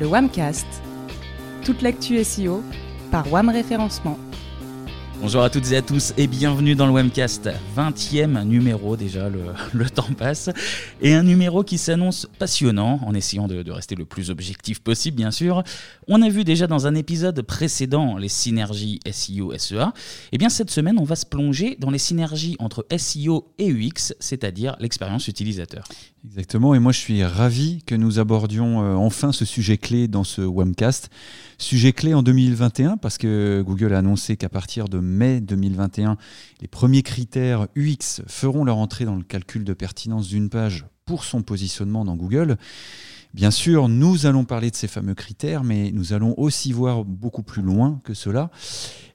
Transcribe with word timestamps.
le 0.00 0.06
WAMcast, 0.06 0.66
toute 1.62 1.82
l'actu 1.82 2.24
SEO 2.24 2.62
par 3.10 3.30
WAM 3.30 3.50
Référencement. 3.50 4.18
Bonjour 5.20 5.42
à 5.42 5.50
toutes 5.50 5.70
et 5.72 5.76
à 5.76 5.82
tous 5.82 6.14
et 6.16 6.26
bienvenue 6.26 6.74
dans 6.74 6.86
le 6.86 6.92
Webcast. 6.92 7.50
20e 7.76 8.42
numéro 8.44 8.96
déjà, 8.96 9.28
le, 9.74 9.90
temps 9.90 10.08
passe. 10.16 10.48
Et 11.02 11.12
un 11.12 11.22
numéro 11.22 11.62
qui 11.62 11.76
s'annonce 11.76 12.26
passionnant 12.38 12.98
en 13.04 13.12
essayant 13.12 13.46
de, 13.46 13.70
rester 13.70 13.94
le 13.94 14.06
plus 14.06 14.30
objectif 14.30 14.80
possible 14.80 15.18
bien 15.18 15.30
sûr. 15.30 15.62
On 16.08 16.22
a 16.22 16.30
vu 16.30 16.44
déjà 16.44 16.66
dans 16.66 16.86
un 16.86 16.94
épisode 16.94 17.42
précédent 17.42 18.16
les 18.16 18.30
synergies 18.30 19.00
SEO-SEA. 19.04 19.92
Et 20.32 20.38
bien 20.38 20.48
cette 20.48 20.70
semaine 20.70 20.98
on 20.98 21.04
va 21.04 21.16
se 21.16 21.26
plonger 21.26 21.76
dans 21.78 21.90
les 21.90 21.98
synergies 21.98 22.56
entre 22.58 22.86
SEO 22.96 23.52
et 23.58 23.70
UX, 23.70 24.14
c'est-à-dire 24.18 24.76
l'expérience 24.80 25.28
utilisateur. 25.28 25.84
Exactement, 26.26 26.74
et 26.74 26.78
moi 26.78 26.92
je 26.92 26.98
suis 26.98 27.24
ravi 27.24 27.82
que 27.86 27.94
nous 27.94 28.18
abordions 28.18 28.82
euh, 28.82 28.94
enfin 28.94 29.32
ce 29.32 29.46
sujet 29.46 29.78
clé 29.78 30.06
dans 30.06 30.22
ce 30.22 30.42
Webcast. 30.42 31.08
Sujet 31.56 31.94
clé 31.94 32.12
en 32.12 32.22
2021 32.22 32.98
parce 32.98 33.16
que 33.16 33.62
Google 33.66 33.94
a 33.94 33.98
annoncé 33.98 34.36
qu'à 34.36 34.50
partir 34.50 34.88
de 34.88 34.98
mai 34.98 35.40
2021, 35.40 36.18
les 36.60 36.68
premiers 36.68 37.02
critères 37.02 37.68
UX 37.74 38.22
feront 38.26 38.64
leur 38.64 38.76
entrée 38.76 39.06
dans 39.06 39.16
le 39.16 39.22
calcul 39.22 39.64
de 39.64 39.72
pertinence 39.72 40.28
d'une 40.28 40.50
page 40.50 40.84
pour 41.06 41.24
son 41.24 41.40
positionnement 41.40 42.04
dans 42.04 42.16
Google. 42.16 42.58
Bien 43.32 43.50
sûr, 43.50 43.88
nous 43.88 44.26
allons 44.26 44.44
parler 44.44 44.70
de 44.70 44.76
ces 44.76 44.88
fameux 44.88 45.14
critères, 45.14 45.64
mais 45.64 45.90
nous 45.92 46.12
allons 46.12 46.34
aussi 46.36 46.72
voir 46.72 47.04
beaucoup 47.04 47.44
plus 47.44 47.62
loin 47.62 48.00
que 48.04 48.12
cela. 48.12 48.50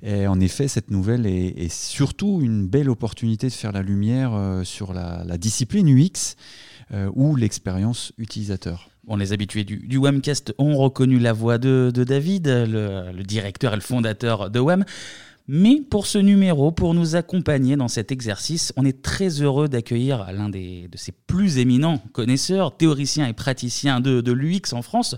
En 0.06 0.40
effet, 0.40 0.68
cette 0.70 0.90
nouvelle 0.90 1.26
est, 1.26 1.72
surtout 1.72 2.40
une 2.42 2.66
belle 2.66 2.90
opportunité 2.90 3.48
de 3.48 3.54
faire 3.54 3.74
la 3.74 3.82
lumière 3.82 4.34
euh, 4.34 4.64
sur 4.64 4.94
la 4.94 5.38
discipline 5.38 5.90
UX 5.90 6.36
euh, 6.94 7.10
ou 7.16 7.36
l'expérience 7.36 8.14
utilisateur. 8.18 8.90
Bon, 9.06 9.16
les 9.16 9.34
habitués 9.34 9.64
du, 9.64 9.78
du 9.78 9.98
Webcast 9.98 10.54
ont 10.58 10.78
reconnu 10.78 11.20
la 11.20 11.34
voix 11.34 11.58
de, 11.58 11.92
David, 11.92 12.48
le, 12.48 13.24
directeur 13.24 13.74
et 13.74 13.76
le 13.76 13.82
fondateur 13.82 14.50
de 14.50 14.60
Web. 14.60 14.84
Mais 15.48 15.80
pour 15.88 16.08
ce 16.08 16.18
numéro, 16.18 16.72
pour 16.72 16.96
nous 16.96 17.16
accompagner 17.16 17.76
dans 17.76 17.88
cet 17.88 18.12
exercice, 18.12 18.74
on 18.78 18.86
est 18.86 19.04
très 19.04 19.44
heureux 19.44 19.68
d'accueillir 19.68 20.32
l'un 20.32 20.50
de 20.50 20.88
ses 20.96 21.12
plus 21.12 21.60
éminents 21.60 22.00
connaisseurs, 22.14 22.76
théoriciens 22.76 23.28
et 23.28 23.34
praticiens 23.34 24.00
de, 24.00 24.32
l'UX 24.32 24.74
en 24.74 24.82
France. 24.82 25.16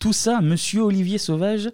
Tout 0.00 0.12
ça, 0.12 0.40
monsieur 0.40 0.82
Olivier 0.82 1.18
Sauvage, 1.18 1.70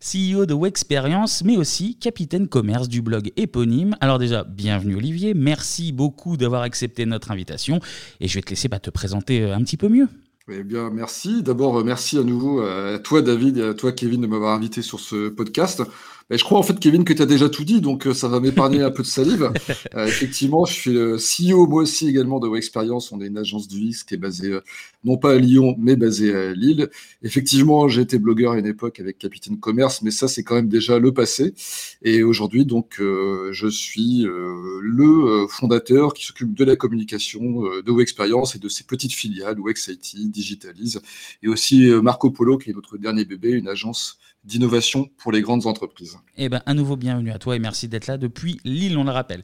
CEO 0.00 0.44
de 0.44 0.52
Wexperience, 0.52 1.44
mais 1.44 1.56
aussi 1.56 1.96
capitaine 1.96 2.46
commerce 2.46 2.88
du 2.88 3.00
blog 3.00 3.32
éponyme. 3.38 3.96
Alors 4.02 4.18
déjà, 4.18 4.44
bienvenue 4.44 4.96
Olivier, 4.96 5.32
merci 5.32 5.92
beaucoup 5.92 6.36
d'avoir 6.36 6.60
accepté 6.60 7.06
notre 7.06 7.30
invitation 7.30 7.80
et 8.20 8.28
je 8.28 8.34
vais 8.34 8.42
te 8.42 8.50
laisser 8.50 8.68
bah, 8.68 8.80
te 8.80 8.90
présenter 8.90 9.42
euh, 9.42 9.56
un 9.56 9.62
petit 9.62 9.78
peu 9.78 9.88
mieux. 9.88 10.08
Eh 10.52 10.62
bien, 10.62 10.90
merci. 10.90 11.42
D'abord, 11.42 11.78
euh, 11.78 11.84
merci 11.84 12.18
à 12.18 12.22
nouveau 12.22 12.60
à 12.60 12.98
toi, 12.98 13.22
David, 13.22 13.58
et 13.58 13.62
à 13.62 13.74
toi, 13.74 13.92
Kevin, 13.92 14.20
de 14.20 14.26
m'avoir 14.26 14.54
invité 14.54 14.82
sur 14.82 15.00
ce 15.00 15.28
podcast 15.30 15.82
je 16.30 16.42
crois 16.42 16.58
en 16.58 16.62
fait, 16.64 16.78
Kevin, 16.80 17.04
que 17.04 17.12
tu 17.12 17.22
as 17.22 17.26
déjà 17.26 17.48
tout 17.48 17.64
dit, 17.64 17.80
donc 17.80 18.06
euh, 18.06 18.12
ça 18.12 18.26
va 18.26 18.40
m'épargner 18.40 18.82
un 18.82 18.90
peu 18.90 19.02
de 19.02 19.08
salive. 19.08 19.52
Euh, 19.94 20.06
effectivement, 20.06 20.64
je 20.64 20.72
suis 20.72 20.92
le 20.92 21.16
CEO, 21.16 21.66
moi 21.66 21.82
aussi 21.82 22.08
également, 22.08 22.40
de 22.40 22.54
Experience. 22.56 23.12
On 23.12 23.20
est 23.20 23.28
une 23.28 23.38
agence 23.38 23.68
du 23.68 23.78
X 23.78 24.04
qui 24.04 24.14
est 24.14 24.18
basée 24.18 24.50
euh, 24.50 24.60
non 25.04 25.16
pas 25.16 25.32
à 25.32 25.38
Lyon, 25.38 25.74
mais 25.78 25.96
basée 25.96 26.34
à 26.34 26.52
Lille. 26.52 26.90
Effectivement, 27.22 27.88
j'ai 27.88 28.02
été 28.02 28.18
blogueur 28.18 28.52
à 28.52 28.58
une 28.58 28.66
époque 28.66 29.00
avec 29.00 29.18
Capitaine 29.18 29.58
Commerce, 29.58 30.02
mais 30.02 30.10
ça, 30.10 30.28
c'est 30.28 30.42
quand 30.42 30.54
même 30.54 30.68
déjà 30.68 30.98
le 30.98 31.12
passé. 31.12 31.54
Et 32.02 32.22
aujourd'hui, 32.22 32.66
donc, 32.66 32.96
je 32.98 33.68
suis 33.68 34.26
le 34.26 35.46
fondateur 35.48 36.12
qui 36.14 36.26
s'occupe 36.26 36.54
de 36.54 36.64
la 36.64 36.76
communication 36.76 37.62
de 37.84 38.00
Experience 38.00 38.56
et 38.56 38.58
de 38.58 38.68
ses 38.68 38.84
petites 38.84 39.12
filiales, 39.12 39.58
WexIT, 39.58 40.28
Digitalise, 40.28 41.00
et 41.42 41.48
aussi 41.48 41.88
Marco 42.02 42.30
Polo, 42.30 42.58
qui 42.58 42.70
est 42.70 42.74
notre 42.74 42.98
dernier 42.98 43.24
bébé, 43.24 43.50
une 43.52 43.68
agence 43.68 44.18
d'innovation 44.46 45.10
pour 45.18 45.32
les 45.32 45.42
grandes 45.42 45.66
entreprises. 45.66 46.16
Eh 46.36 46.48
bien, 46.48 46.62
à 46.66 46.74
nouveau, 46.74 46.96
bienvenue 46.96 47.32
à 47.32 47.38
toi 47.38 47.56
et 47.56 47.58
merci 47.58 47.88
d'être 47.88 48.06
là 48.06 48.16
depuis 48.16 48.60
Lille, 48.64 48.96
on 48.96 49.04
le 49.04 49.10
rappelle. 49.10 49.42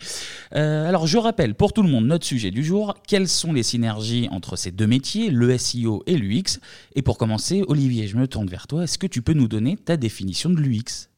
Euh, 0.54 0.88
alors, 0.88 1.06
je 1.06 1.18
rappelle 1.18 1.54
pour 1.54 1.72
tout 1.72 1.82
le 1.82 1.88
monde 1.88 2.06
notre 2.06 2.24
sujet 2.24 2.50
du 2.50 2.62
jour. 2.64 2.94
Quelles 3.06 3.28
sont 3.28 3.52
les 3.52 3.64
synergies 3.64 4.28
entre 4.30 4.56
ces 4.56 4.70
deux 4.70 4.86
métiers, 4.86 5.30
le 5.30 5.58
SEO 5.58 6.04
et 6.06 6.16
l'UX 6.16 6.60
Et 6.94 7.02
pour 7.02 7.18
commencer, 7.18 7.64
Olivier, 7.66 8.06
je 8.06 8.16
me 8.16 8.28
tourne 8.28 8.46
vers 8.46 8.66
toi. 8.66 8.84
Est-ce 8.84 8.98
que 8.98 9.08
tu 9.08 9.22
peux 9.22 9.32
nous 9.32 9.48
donner 9.48 9.76
ta 9.76 9.96
définition 9.96 10.50
de 10.50 10.60
l'UX 10.60 11.08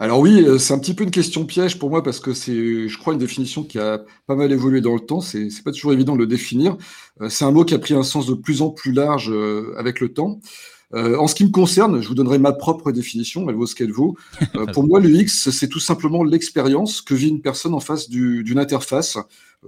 alors 0.00 0.20
oui, 0.20 0.44
euh, 0.44 0.58
c'est 0.58 0.72
un 0.72 0.78
petit 0.78 0.94
peu 0.94 1.02
une 1.02 1.10
question 1.10 1.44
piège 1.44 1.76
pour 1.76 1.90
moi 1.90 2.04
parce 2.04 2.20
que 2.20 2.32
c'est, 2.32 2.86
je 2.86 2.98
crois, 2.98 3.14
une 3.14 3.18
définition 3.18 3.64
qui 3.64 3.80
a 3.80 4.00
pas 4.28 4.36
mal 4.36 4.52
évolué 4.52 4.80
dans 4.80 4.94
le 4.94 5.00
temps. 5.00 5.20
C'est, 5.20 5.50
c'est 5.50 5.64
pas 5.64 5.72
toujours 5.72 5.92
évident 5.92 6.12
de 6.12 6.20
le 6.20 6.28
définir. 6.28 6.76
Euh, 7.20 7.28
c'est 7.28 7.44
un 7.44 7.50
mot 7.50 7.64
qui 7.64 7.74
a 7.74 7.80
pris 7.80 7.94
un 7.94 8.04
sens 8.04 8.24
de 8.26 8.34
plus 8.34 8.62
en 8.62 8.70
plus 8.70 8.92
large 8.92 9.32
avec 9.76 9.98
le 9.98 10.12
temps. 10.12 10.38
Euh, 10.94 11.16
en 11.18 11.26
ce 11.26 11.34
qui 11.34 11.44
me 11.44 11.50
concerne, 11.50 12.00
je 12.00 12.08
vous 12.08 12.14
donnerai 12.14 12.38
ma 12.38 12.52
propre 12.52 12.92
définition, 12.92 13.48
elle 13.48 13.56
vaut 13.56 13.66
ce 13.66 13.74
qu'elle 13.74 13.92
vaut. 13.92 14.16
Euh, 14.56 14.66
pour 14.66 14.84
moi, 14.84 15.00
l'UX, 15.00 15.50
c'est 15.50 15.68
tout 15.68 15.80
simplement 15.80 16.24
l'expérience 16.24 17.02
que 17.02 17.14
vit 17.14 17.28
une 17.28 17.42
personne 17.42 17.74
en 17.74 17.80
face 17.80 18.08
d'une 18.08 18.58
interface 18.58 19.18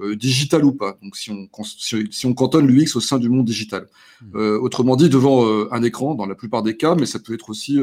euh, 0.00 0.14
digital 0.14 0.64
ou 0.64 0.70
pas. 0.70 0.96
Donc 1.02 1.16
si 1.16 1.32
on, 1.32 1.48
si, 1.64 2.26
on 2.26 2.32
cantonne 2.32 2.64
l'UX 2.68 2.94
au 2.94 3.00
sein 3.00 3.18
du 3.18 3.28
monde 3.28 3.44
digital. 3.44 3.88
Hmm. 4.22 4.36
Euh, 4.36 4.60
autrement 4.60 4.94
dit, 4.94 5.08
devant 5.08 5.44
euh, 5.44 5.68
un 5.72 5.82
écran, 5.82 6.14
dans 6.14 6.26
la 6.26 6.36
plupart 6.36 6.62
des 6.62 6.76
cas, 6.76 6.94
mais 6.94 7.06
ça 7.06 7.18
peut 7.18 7.34
être 7.34 7.50
aussi 7.50 7.76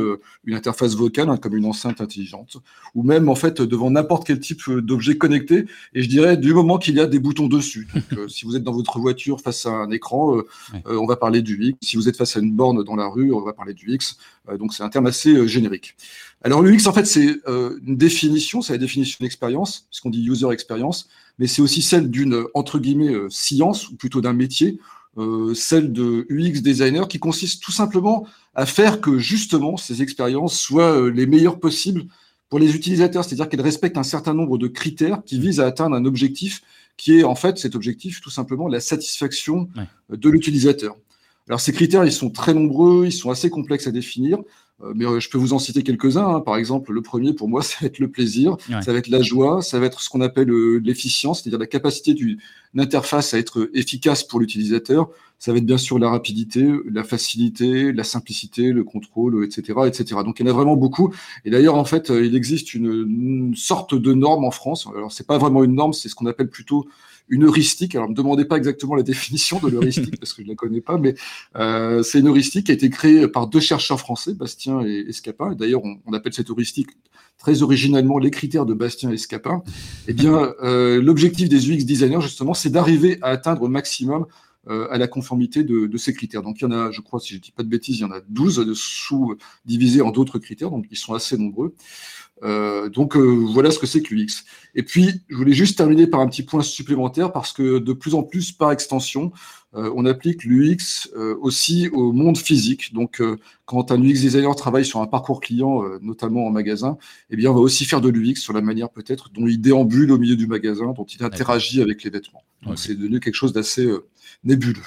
une 0.46 0.56
interface 0.56 0.96
vocale, 0.96 1.30
hein, 1.30 1.36
comme 1.36 1.58
une 1.58 1.66
enceinte 1.66 2.00
intelligente, 2.00 2.58
ou 2.96 3.04
même 3.04 3.28
en 3.28 3.36
fait 3.36 3.62
devant 3.62 3.92
n'importe 3.92 4.26
quel 4.26 4.40
type 4.40 4.70
d'objet 4.70 5.18
connecté. 5.18 5.66
Et 5.94 6.02
je 6.02 6.08
dirais 6.08 6.38
du 6.38 6.54
moment 6.54 6.78
qu'il 6.78 6.96
y 6.96 7.02
a 7.02 7.08
des 7.08 7.20
boutons 7.20 7.48
dessus. 7.48 7.90
Donc, 8.12 8.30
si 8.30 8.46
vous 8.46 8.56
êtes 8.56 8.64
dans 8.64 8.72
votre 8.72 9.00
voiture 9.00 9.42
face 9.42 9.66
à 9.66 9.72
un 9.72 9.92
écran, 9.92 10.38
on 10.86 11.06
va 11.06 11.18
parler 11.18 11.42
du 11.42 11.56
UX. 11.56 11.76
Si 11.82 11.98
vous 11.98 12.08
êtes 12.08 12.16
face 12.16 12.38
à 12.38 12.40
une 12.40 12.54
borne 12.54 12.86
dans 12.86 12.96
la 12.96 13.08
rue, 13.08 13.34
on 13.34 13.42
va 13.42 13.52
parler 13.52 13.74
du 13.74 13.94
UX. 13.94 14.16
donc 14.58 14.74
c'est 14.74 14.84
un 14.84 14.90
terme 14.90 15.08
assez 15.08 15.46
générique. 15.46 15.96
Alors 16.48 16.62
l'UX, 16.62 16.88
en 16.88 16.94
fait, 16.94 17.06
c'est 17.06 17.42
une 17.46 17.98
définition, 17.98 18.62
c'est 18.62 18.72
la 18.72 18.80
définition 18.80 19.18
d'expérience, 19.20 19.86
ce 19.92 20.00
qu'on 20.00 20.10
dit 20.10 20.26
user 20.26 20.50
experience 20.50 21.10
mais 21.40 21.48
c'est 21.48 21.62
aussi 21.62 21.82
celle 21.82 22.10
d'une, 22.10 22.46
entre 22.54 22.80
guillemets, 22.80 23.14
euh, 23.14 23.30
science, 23.30 23.90
ou 23.90 23.96
plutôt 23.96 24.22
d'un 24.22 24.34
métier, 24.34 24.80
euh, 25.18 25.54
celle 25.54 25.92
de 25.94 26.26
UX 26.30 26.62
designer, 26.62 27.08
qui 27.08 27.20
consiste 27.20 27.64
tout 27.64 27.72
simplement 27.72 28.28
à 28.56 28.66
faire 28.66 29.02
que 29.02 29.18
justement 29.18 29.78
ces 29.78 30.02
expériences 30.02 30.58
soient 30.58 31.00
euh, 31.00 31.10
les 31.10 31.26
meilleures 31.26 31.60
possibles 31.60 32.06
pour 32.50 32.60
les 32.60 32.76
utilisateurs, 32.76 33.26
c'est-à-dire 33.26 33.50
qu'elles 33.50 33.62
respectent 33.62 33.98
un 33.98 34.04
certain 34.04 34.34
nombre 34.34 34.58
de 34.58 34.68
critères 34.68 35.22
qui 35.26 35.40
visent 35.40 35.60
à 35.60 35.66
atteindre 35.66 35.96
un 35.96 36.06
objectif 36.06 36.62
qui 36.96 37.20
est 37.20 37.24
en 37.24 37.36
fait 37.36 37.58
cet 37.58 37.76
objectif 37.76 38.22
tout 38.22 38.30
simplement 38.30 38.68
la 38.70 38.80
satisfaction 38.80 39.68
de 40.10 40.30
l'utilisateur. 40.30 40.96
Alors 41.50 41.60
ces 41.60 41.74
critères, 41.74 42.06
ils 42.06 42.12
sont 42.12 42.30
très 42.30 42.54
nombreux, 42.54 43.06
ils 43.06 43.12
sont 43.12 43.30
assez 43.30 43.50
complexes 43.50 43.86
à 43.86 43.92
définir. 43.92 44.40
Euh, 44.84 44.94
mais 44.96 45.06
euh, 45.06 45.20
je 45.20 45.30
peux 45.30 45.38
vous 45.38 45.54
en 45.54 45.60
citer 45.60 45.84
quelques-uns. 45.84 46.28
Hein. 46.28 46.40
Par 46.42 46.58
exemple, 46.58 46.92
le 46.92 47.02
premier, 47.02 47.34
pour 47.34 47.50
moi, 47.50 47.62
ça 47.64 47.78
va 47.82 47.88
être 47.88 48.00
le 48.00 48.10
plaisir, 48.10 48.58
ça 48.82 48.92
va 48.92 49.00
être 49.00 49.08
la 49.08 49.22
joie, 49.22 49.62
ça 49.62 49.80
va 49.80 49.88
être 49.88 50.02
ce 50.02 50.10
qu'on 50.10 50.22
appelle 50.22 50.50
euh, 50.50 50.80
l'efficience, 50.84 51.42
c'est-à-dire 51.42 51.60
la 51.60 51.68
capacité 51.68 52.14
d'une 52.14 52.38
interface 52.78 53.34
à 53.34 53.40
être 53.40 53.70
efficace 53.74 54.24
pour 54.24 54.40
l'utilisateur. 54.40 55.10
Ça 55.40 55.52
va 55.52 55.60
être 55.60 55.66
bien 55.66 55.78
sûr 55.78 56.00
la 56.00 56.10
rapidité, 56.10 56.68
la 56.92 57.04
facilité, 57.04 57.92
la 57.92 58.04
simplicité, 58.04 58.72
le 58.72 58.84
contrôle, 58.84 59.46
etc., 59.46 59.80
etc. 59.86 60.22
Donc 60.26 60.40
il 60.40 60.46
y 60.46 60.50
en 60.50 60.52
a 60.52 60.56
vraiment 60.56 60.76
beaucoup. 60.76 61.14
Et 61.46 61.52
d'ailleurs, 61.52 61.76
en 61.76 61.86
fait, 61.86 62.10
il 62.10 62.36
existe 62.36 62.74
une, 62.74 62.88
une 62.88 63.56
sorte 63.56 63.94
de 63.94 64.14
norme 64.14 64.46
en 64.46 64.52
France. 64.52 64.88
Alors 64.96 65.12
c'est 65.12 65.28
pas 65.28 65.38
vraiment 65.38 65.64
une 65.64 65.76
norme, 65.76 65.94
c'est 65.94 66.10
ce 66.10 66.16
qu'on 66.16 66.26
appelle 66.26 66.50
plutôt 66.50 66.88
une 67.30 67.46
heuristique. 67.46 67.96
Alors, 67.96 68.08
ne 68.08 68.12
me 68.12 68.18
demandez 68.18 68.46
pas 68.46 68.58
exactement 68.58 68.96
la 68.96 69.04
définition 69.14 69.60
de 69.60 69.68
l'heuristique 69.68 70.20
parce 70.20 70.34
que 70.34 70.42
je 70.42 70.48
ne 70.48 70.52
la 70.52 70.56
connais 70.56 70.82
pas, 70.82 70.98
mais 70.98 71.16
euh, 71.56 72.04
c'est 72.04 72.20
une 72.20 72.28
heuristique 72.28 72.68
qui 72.68 72.72
a 72.72 72.76
été 72.76 72.90
créée 72.90 73.28
par 73.28 73.48
deux 73.48 73.60
chercheurs 73.60 74.00
français, 74.00 74.34
Bastien 74.34 74.82
et 74.82 75.06
Escapin. 75.10 75.54
D'ailleurs, 75.54 75.82
on, 75.84 76.14
appelle 76.14 76.34
cette 76.34 76.50
heuristique 76.50 76.90
très 77.38 77.62
originellement 77.62 78.18
les 78.18 78.32
critères 78.32 78.66
de 78.66 78.74
Bastien 78.74 79.12
et 79.12 79.16
Escapin. 79.16 79.62
Eh 80.08 80.14
bien, 80.14 80.54
euh, 80.64 81.02
l'objectif 81.02 81.50
des 81.50 81.70
UX 81.70 81.86
designers, 81.86 82.22
justement, 82.22 82.54
c'est 82.54 82.70
d'arriver 82.70 83.20
à 83.22 83.28
atteindre 83.28 83.64
au 83.64 83.68
maximum 83.68 84.26
euh, 84.70 84.88
à 84.92 84.98
la 84.98 85.08
conformité 85.08 85.64
de, 85.64 85.88
de, 85.88 85.98
ces 85.98 86.14
critères. 86.14 86.42
Donc 86.42 86.60
il 86.60 86.64
y 86.64 86.68
en 86.68 86.72
a, 86.72 86.92
je 86.92 87.00
crois, 87.00 87.22
si 87.22 87.30
je 87.30 87.36
ne 87.36 87.42
dis 87.42 87.52
pas 87.52 87.64
de 87.64 87.70
bêtises, 87.70 88.00
il 88.00 88.02
y 88.02 88.06
en 88.06 88.12
a 88.12 88.20
12 88.28 88.74
sous-divisés 88.74 90.02
en 90.02 90.12
d'autres 90.12 90.40
critères, 90.40 90.72
donc 90.72 90.88
ils 90.92 90.98
sont 90.98 91.14
assez 91.14 91.38
nombreux. 91.38 91.74
Euh, 92.44 92.90
donc 92.90 93.16
euh, 93.16 93.46
voilà 93.52 93.72
ce 93.72 93.80
que 93.80 93.88
c'est 93.88 94.02
que 94.02 94.14
l'UX. 94.14 94.44
Et 94.76 94.84
puis, 94.84 95.22
je 95.28 95.36
voulais 95.36 95.54
juste 95.54 95.78
terminer 95.78 96.08
par 96.08 96.20
un 96.20 96.28
petit 96.28 96.44
point 96.44 96.62
supplémentaire 96.62 97.32
parce 97.32 97.52
que 97.52 97.80
de 97.80 97.94
plus 97.94 98.14
en 98.14 98.24
plus, 98.24 98.52
par 98.52 98.72
extension, 98.72 99.32
euh, 99.76 99.92
on 99.96 100.06
applique 100.06 100.44
l'UX 100.44 101.10
aussi 101.42 101.90
au 101.90 102.12
monde 102.12 102.38
physique. 102.38 102.94
Donc, 102.94 103.22
quand 103.66 103.92
un 103.92 104.02
UX 104.02 104.22
designer 104.22 104.56
travaille 104.56 104.86
sur 104.86 105.02
un 105.02 105.08
parcours 105.08 105.42
client, 105.42 105.84
notamment 106.02 106.46
en 106.46 106.52
magasin, 106.52 106.98
eh 107.30 107.36
bien, 107.36 107.52
on 107.52 107.56
va 107.56 107.60
aussi 107.60 107.86
faire 107.86 108.02
de 108.02 108.10
l'UX 108.10 108.36
sur 108.36 108.54
la 108.54 108.62
manière 108.62 108.90
peut-être 108.90 109.30
dont 109.32 109.48
il 109.48 109.60
déambule 109.60 110.12
au 110.12 110.18
milieu 110.18 110.36
du 110.36 110.48
magasin, 110.48 110.94
dont 110.94 111.06
il 111.06 111.24
interagit 111.24 111.82
avec 111.82 112.04
les 112.04 112.10
vêtements. 112.10 112.44
Donc, 112.64 112.78
c'est 112.80 112.96
devenu 112.96 113.20
quelque 113.20 113.36
chose 113.36 113.54
d'assez 113.54 113.90
nébuleux. 114.44 114.84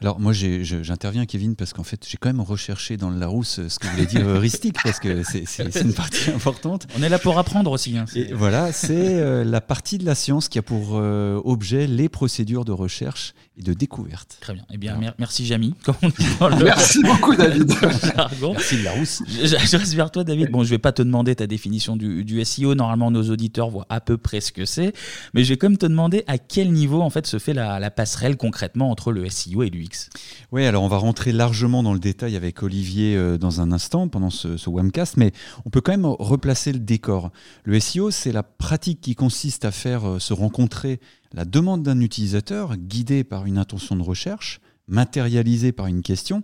Alors 0.00 0.20
moi 0.20 0.32
j'interviens 0.32 1.26
Kevin 1.26 1.56
parce 1.56 1.72
qu'en 1.72 1.82
fait 1.82 2.06
j'ai 2.08 2.18
quand 2.18 2.28
même 2.28 2.40
recherché 2.40 2.96
dans 2.96 3.10
le 3.10 3.18
Larousse 3.18 3.60
ce 3.66 3.78
que 3.80 3.88
voulait 3.88 4.06
dire 4.06 4.26
heuristique 4.28 4.76
parce 4.82 5.00
que 5.00 5.22
c'est 5.24 5.80
une 5.80 5.92
partie 5.92 6.30
importante. 6.34 6.86
On 6.96 7.02
est 7.02 7.08
là 7.08 7.18
pour 7.18 7.36
apprendre 7.38 7.72
aussi. 7.72 7.98
Hein, 7.98 8.04
et 8.14 8.32
voilà, 8.32 8.72
c'est 8.72 8.94
euh, 8.94 9.44
la 9.44 9.60
partie 9.60 9.98
de 9.98 10.04
la 10.04 10.14
science 10.14 10.48
qui 10.48 10.58
a 10.58 10.62
pour 10.62 10.92
euh, 10.92 11.40
objet 11.44 11.88
les 11.88 12.08
procédures 12.08 12.64
de 12.64 12.70
recherche 12.70 13.34
et 13.58 13.62
de 13.62 13.72
découverte. 13.72 14.38
Très 14.40 14.54
bien. 14.54 14.64
Eh 14.70 14.76
bien, 14.76 15.00
merci 15.18 15.44
Jamy. 15.44 15.74
Merci 16.62 17.02
beaucoup 17.02 17.34
David. 17.34 17.72
Merci 17.82 18.76
le 18.76 18.84
Larousse. 18.84 19.22
Je, 19.26 19.46
je, 19.46 19.76
reste 19.76 19.94
vers 19.94 20.12
toi 20.12 20.22
David. 20.22 20.50
Bon, 20.50 20.62
je 20.62 20.70
vais 20.70 20.78
pas 20.78 20.92
te 20.92 21.02
demander 21.02 21.34
ta 21.34 21.48
définition 21.48 21.96
du, 21.96 22.24
du 22.24 22.44
SEO. 22.44 22.76
Normalement, 22.76 23.10
nos 23.10 23.30
auditeurs 23.30 23.68
voient 23.70 23.86
à 23.88 24.00
peu 24.00 24.16
près 24.16 24.40
ce 24.40 24.52
que 24.52 24.64
c'est, 24.64 24.92
mais 25.34 25.42
je 25.42 25.48
vais 25.48 25.56
quand 25.56 25.68
même 25.68 25.78
te 25.78 25.86
demander 25.86 26.22
à 26.28 26.38
quel 26.38 26.72
niveau 26.72 27.00
en 27.02 27.10
fait 27.10 27.26
se 27.26 27.38
fait 27.38 27.54
la, 27.54 27.80
la 27.80 27.90
passerelle 27.90 28.36
concrètement 28.36 28.90
entre 28.90 29.10
le 29.10 29.28
SEO 29.28 29.57
et 29.66 29.70
l'UX. 29.70 30.10
Oui, 30.52 30.64
alors 30.64 30.82
on 30.82 30.88
va 30.88 30.98
rentrer 30.98 31.32
largement 31.32 31.82
dans 31.82 31.92
le 31.92 31.98
détail 31.98 32.36
avec 32.36 32.62
Olivier 32.62 33.16
euh, 33.16 33.38
dans 33.38 33.60
un 33.60 33.72
instant 33.72 34.08
pendant 34.08 34.30
ce, 34.30 34.68
webcast, 34.68 35.16
mais 35.16 35.32
on 35.64 35.70
peut 35.70 35.80
quand 35.80 35.92
même 35.92 36.06
replacer 36.06 36.72
le 36.72 36.78
décor. 36.78 37.30
Le 37.64 37.78
SEO, 37.80 38.10
c'est 38.10 38.32
la 38.32 38.42
pratique 38.42 39.00
qui 39.00 39.14
consiste 39.14 39.64
à 39.64 39.70
faire 39.70 40.08
euh, 40.08 40.18
se 40.18 40.32
rencontrer 40.32 41.00
la 41.32 41.44
demande 41.44 41.82
d'un 41.82 42.00
utilisateur 42.00 42.76
guidée 42.76 43.24
par 43.24 43.46
une 43.46 43.58
intention 43.58 43.96
de 43.96 44.02
recherche, 44.02 44.60
matérialisée 44.86 45.72
par 45.72 45.86
une 45.86 46.02
question, 46.02 46.42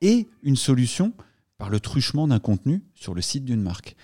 et 0.00 0.28
une 0.42 0.56
solution 0.56 1.12
par 1.58 1.70
le 1.70 1.80
truchement 1.80 2.28
d'un 2.28 2.38
contenu 2.38 2.82
sur 2.94 3.14
le 3.14 3.20
site 3.20 3.44
d'une 3.44 3.62
marque. 3.62 3.96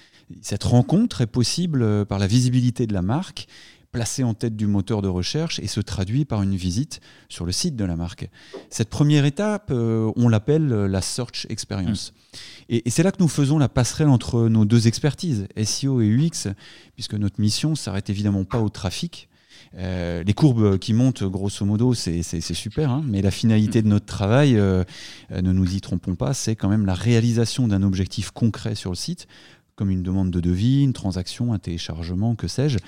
Cette 0.43 0.64
rencontre 0.64 1.20
est 1.20 1.26
possible 1.26 1.82
euh, 1.82 2.05
par 2.05 2.19
la 2.19 2.26
visibilité 2.26 2.87
de 2.87 2.94
la 2.94 3.02
marque, 3.02 3.46
placée 3.94 4.25
en 4.25 4.35
tête 4.35 4.56
du 4.56 4.67
moteur 4.67 5.00
de 5.00 5.08
recherche 5.08 5.61
et 5.61 5.69
se 5.69 5.81
traduit 5.81 6.25
par 6.25 6.43
une 6.43 6.56
visite 6.56 7.00
sur 7.29 7.46
le 7.46 7.52
site 7.52 7.76
de 7.76 7.85
la 7.85 7.94
marque. 7.94 8.29
Cette 8.69 8.91
première 8.91 9.25
étape, 9.25 9.70
euh, 9.70 10.12
on 10.17 10.29
l'appelle 10.29 10.73
euh, 10.73 10.88
la 10.88 11.00
search 11.00 11.46
experience. 11.49 12.12
Mmh. 12.12 12.37
Et, 12.70 12.91
c'est 12.91 13.05
là 13.05 13.12
que 13.12 13.23
nous 13.23 13.29
faisons 13.29 13.56
la 13.56 13.69
passerelle 13.69 14.08
entre 14.08 14.49
nos 14.49 14.64
deux 14.64 14.88
expertises, 14.88 15.46
SEO 15.64 16.00
et 16.00 16.08
UX, 16.08 16.49
puisque 16.94 17.14
notre 17.14 17.41
mission 17.41 17.76
s'arrête 17.76 18.11
évidemment 18.11 18.44
pas 18.44 18.58
au 18.58 18.69
trafic, 18.69 19.29
euh, 19.76 20.23
les 20.23 20.35
courbes 20.35 20.79
qui 20.79 20.93
montent, 20.93 21.25
grosso 21.25 21.64
modo, 21.64 21.94
c'est 21.94 22.23
super, 22.41 22.91
hein, 22.91 23.02
mais 23.06 23.23
la 23.23 23.31
finalité 23.31 23.82
de 23.82 23.88
notre 23.88 24.06
travail, 24.06 24.56
euh, 24.56 24.85
ne 25.31 25.52
nous 25.52 25.75
y 25.75 25.81
trompons 25.81 26.14
pas, 26.14 26.35
c'est 26.35 26.56
quand 26.56 26.69
même 26.69 26.87
la 26.87 26.94
réalisation 26.94 27.67
d'un 27.67 27.82
objectif 27.82 28.31
concret 28.31 28.75
sur 28.75 28.91
le 28.91 28.96
site, 28.96 29.26
comme 29.75 29.91
une 29.91 30.02
demande 30.02 30.31
de 30.31 30.41
devis, 30.41 30.82
une 30.82 30.93
transaction, 30.93 31.52
un 31.52 31.58
téléchargement, 31.58 32.37
que 32.37 32.46
sais-je. 32.46 32.79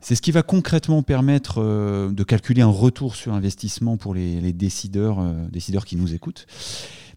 C'est 0.00 0.14
ce 0.14 0.22
qui 0.22 0.30
va 0.30 0.42
concrètement 0.42 1.02
permettre 1.02 1.60
de 1.60 2.24
calculer 2.24 2.62
un 2.62 2.66
retour 2.66 3.16
sur 3.16 3.34
investissement 3.34 3.96
pour 3.96 4.14
les, 4.14 4.52
décideurs, 4.52 5.18
décideurs 5.50 5.84
qui 5.84 5.96
nous 5.96 6.14
écoutent 6.14 6.46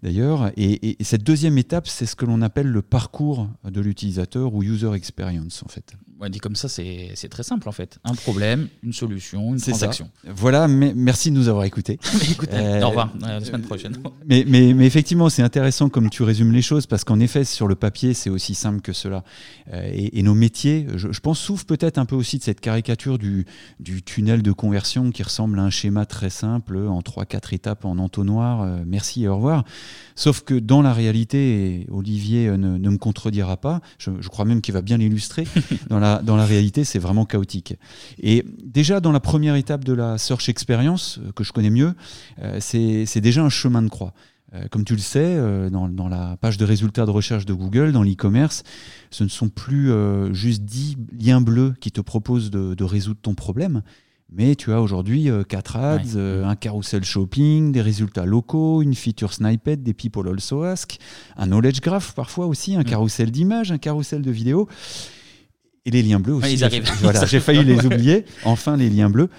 d'ailleurs. 0.04 0.52
Et, 0.58 0.98
cette 1.02 1.24
deuxième 1.24 1.58
étape, 1.58 1.88
c'est 1.88 2.06
ce 2.06 2.16
que 2.16 2.26
l'on 2.26 2.42
appelle 2.42 2.68
le 2.68 2.82
parcours 2.82 3.50
de 3.64 3.82
l'utilisateur 3.82 4.54
ou 4.54 4.64
user 4.64 4.94
experience 4.94 5.64
en 5.64 5.70
fait. 5.70 5.94
Ouais, 6.20 6.30
dit 6.30 6.40
comme 6.40 6.56
ça, 6.56 6.68
c'est 6.68 7.30
très 7.30 7.44
simple 7.44 7.70
en 7.70 7.72
fait. 7.72 7.98
Un 8.04 8.14
problème, 8.14 8.68
une 8.84 8.92
solution, 8.92 9.54
une 9.54 9.62
transaction. 9.62 10.10
Voilà, 10.26 10.68
mais 10.68 10.94
merci 10.94 11.32
de 11.32 11.36
nous 11.36 11.48
avoir 11.48 11.64
écoutés. 11.64 11.98
euh, 12.52 12.82
au 12.82 12.90
revoir, 12.90 13.14
la 13.22 13.40
semaine 13.40 13.62
prochaine. 13.62 13.96
Mais, 14.28 14.44
mais, 14.46 14.74
mais 14.76 14.86
effectivement, 14.86 15.30
c'est 15.30 15.42
intéressant 15.42 15.90
comme 15.90 16.10
tu 16.12 16.22
résumes 16.22 16.52
les 16.52 16.62
choses 16.62 16.86
parce 16.86 17.04
qu'en 17.04 17.20
effet, 17.20 17.44
sur 17.44 17.68
le 17.68 17.74
papier, 17.74 18.14
c'est 18.14 18.30
aussi 18.30 18.54
simple 18.54 18.82
que 18.82 18.94
cela. 18.94 19.24
Euh, 19.74 19.90
et, 19.92 20.22
nos 20.22 20.36
métiers, 20.36 20.86
je, 20.96 21.20
pense, 21.20 21.40
souffrent 21.40 21.66
peut-être 21.66 21.98
un 21.98 22.06
peu 22.06 22.16
aussi 22.16 22.38
de 22.38 22.44
cette 22.44 22.60
caricature 22.60 23.18
du, 23.18 23.46
du, 23.80 24.04
tunnel 24.04 24.44
de 24.44 24.52
conversion 24.52 25.12
qui 25.12 25.24
ressemble 25.24 25.58
à 25.58 25.64
un 25.64 25.70
schéma 25.70 26.06
très 26.06 26.30
simple 26.30 26.78
en 26.78 27.00
3-4 27.00 27.56
étapes 27.56 27.86
en 27.86 27.98
entonnoir. 27.98 28.62
Euh, 28.62 28.84
merci 28.86 29.24
et 29.24 29.28
au 29.28 29.36
revoir. 29.36 29.64
Sauf 30.16 30.42
que 30.42 30.54
dans 30.54 30.82
la 30.82 30.94
réalité, 30.94 31.38
et 31.38 31.88
Olivier 31.90 32.48
euh, 32.48 32.58
ne, 32.58 32.78
me 32.78 32.98
contredira 32.98 33.58
pas, 33.58 33.82
je, 33.98 34.12
crois 34.28 34.46
même 34.46 34.62
qu'il 34.62 34.74
va 34.74 34.82
bien 34.82 34.98
l'illustrer, 34.98 35.48
dans 35.90 36.00
la, 36.00 36.09
dans 36.24 36.36
la 36.36 36.46
réalité, 36.46 36.84
c'est 36.84 37.00
vraiment 37.00 37.26
chaotique. 37.26 37.76
Et 38.22 38.44
déjà, 38.64 39.00
dans 39.00 39.12
la 39.12 39.20
première 39.20 39.56
étape 39.56 39.84
de 39.84 39.94
la 39.94 40.18
search 40.18 40.50
experience, 40.50 41.20
euh, 41.20 41.32
que 41.32 41.44
je 41.44 41.52
connais 41.52 41.70
mieux, 41.70 41.94
euh, 42.42 42.58
c'est 42.60 43.22
déjà 43.22 43.44
un 43.44 43.50
chemin 43.50 43.82
de 43.82 43.90
croix. 43.90 44.14
Comme 44.72 44.84
tu 44.84 44.94
le 44.94 45.00
sais, 45.00 45.38
dans, 45.70 45.88
dans, 45.88 46.08
la 46.10 46.36
page 46.38 46.58
de 46.58 46.66
résultats 46.66 47.06
de 47.06 47.12
recherche 47.12 47.46
de 47.46 47.54
Google, 47.54 47.92
dans 47.92 48.02
l'e-commerce, 48.02 48.64
ce 49.12 49.24
ne 49.24 49.30
sont 49.30 49.48
plus 49.48 49.92
juste 50.32 50.64
10 50.64 50.98
liens 51.20 51.40
bleus 51.40 51.76
qui 51.80 51.92
te 51.92 52.02
proposent 52.02 52.50
de, 52.50 52.74
de 52.74 52.84
résoudre 52.84 53.20
ton 53.22 53.36
problème, 53.36 53.84
mais 54.32 54.56
tu 54.56 54.72
as 54.74 54.82
aujourd'hui 54.82 55.30
4 55.48 55.76
euh, 55.76 55.96
ads, 55.96 56.16
euh, 56.16 56.46
un 56.46 56.56
carousel 56.56 57.04
shopping, 57.04 57.72
des 57.72 57.82
résultats 57.82 58.26
locaux, 58.26 58.82
une 58.82 58.94
feature 58.94 59.34
snippet, 59.34 59.78
des 59.78 59.94
people 59.94 60.28
also 60.28 60.64
ask, 60.64 60.98
un 61.36 61.48
knowledge 61.48 61.82
graph 61.82 62.14
parfois 62.14 62.46
aussi, 62.46 62.76
un 62.76 62.84
carrousel 62.84 63.32
d'images, 63.32 63.72
un 63.72 63.80
carrousel 63.80 64.22
de 64.22 64.32
vidéos. 64.32 64.68
Et 65.86 65.92
les 65.92 66.04
liens 66.04 66.20
bleus 66.20 66.34
aussi. 66.34 66.54
ils 66.54 66.64
arrivent. 66.64 66.90
Voilà, 67.02 67.26
j'ai 67.26 67.40
failli 67.40 67.64
les 67.64 67.86
oublier. 67.86 68.26
Enfin, 68.44 68.78
les 68.78 68.90
liens 68.90 69.10
bleus. 69.10 69.30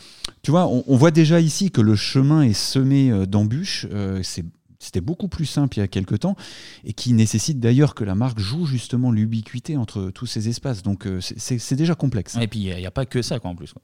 Tu 0.43 0.51
vois, 0.51 0.67
on, 0.69 0.97
voit 0.97 1.11
déjà 1.11 1.41
ici 1.41 1.71
que 1.71 1.83
le 1.83 1.97
chemin 1.97 2.43
est 2.43 2.55
semé 2.55 3.11
euh, 3.11 3.27
d'embûches. 3.27 3.87
c'est 4.23 4.45
c'était 4.81 5.03
beaucoup 5.03 5.29
plus 5.29 5.45
simple 5.45 5.77
il 5.77 5.81
y 5.81 5.83
a 5.83 5.89
quelques 5.89 6.21
temps 6.21 6.37
et 6.85 6.95
qui 6.95 7.13
nécessite 7.13 7.61
d'ailleurs 7.61 7.95
que 7.95 8.03
la 8.03 8.15
marque 8.15 8.39
joue 8.39 8.65
justement 8.65 9.13
l'ubiquité 9.13 9.77
entre 9.77 10.11
tous 10.11 10.27
ces 10.27 10.49
espaces. 10.49 10.83
Donc 10.83 11.07
euh, 11.07 11.21
c'est 11.21 11.77
déjà 11.77 11.95
complexe. 11.95 12.37
Et 12.41 12.49
puis 12.49 12.61
il 12.61 12.77
n'y 12.77 12.87
a, 12.87 12.91
pas 12.91 13.05
que 13.05 13.21
ça 13.21 13.39
quoi, 13.39 13.51
en 13.51 13.55
plus. 13.55 13.75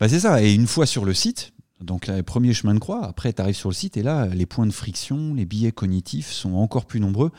Bah, 0.00 0.08
c'est 0.08 0.20
ça. 0.20 0.42
Et 0.42 0.54
une 0.54 0.66
fois 0.66 0.86
sur 0.86 1.04
le 1.04 1.12
site, 1.12 1.52
donc 1.82 2.06
le 2.06 2.22
premier 2.22 2.54
chemin 2.54 2.74
de 2.74 2.78
croix, 2.78 3.04
après 3.04 3.32
tu 3.34 3.42
arrives 3.42 3.54
sur 3.54 3.68
le 3.68 3.74
site 3.74 3.98
et 3.98 4.02
là 4.02 4.26
les 4.26 4.46
points 4.46 4.66
de 4.66 4.72
friction, 4.72 5.34
les 5.34 5.44
billets 5.44 5.72
cognitifs 5.72 6.30
sont 6.32 6.54
encore 6.54 6.86
plus 6.86 7.00
nombreux. 7.00 7.30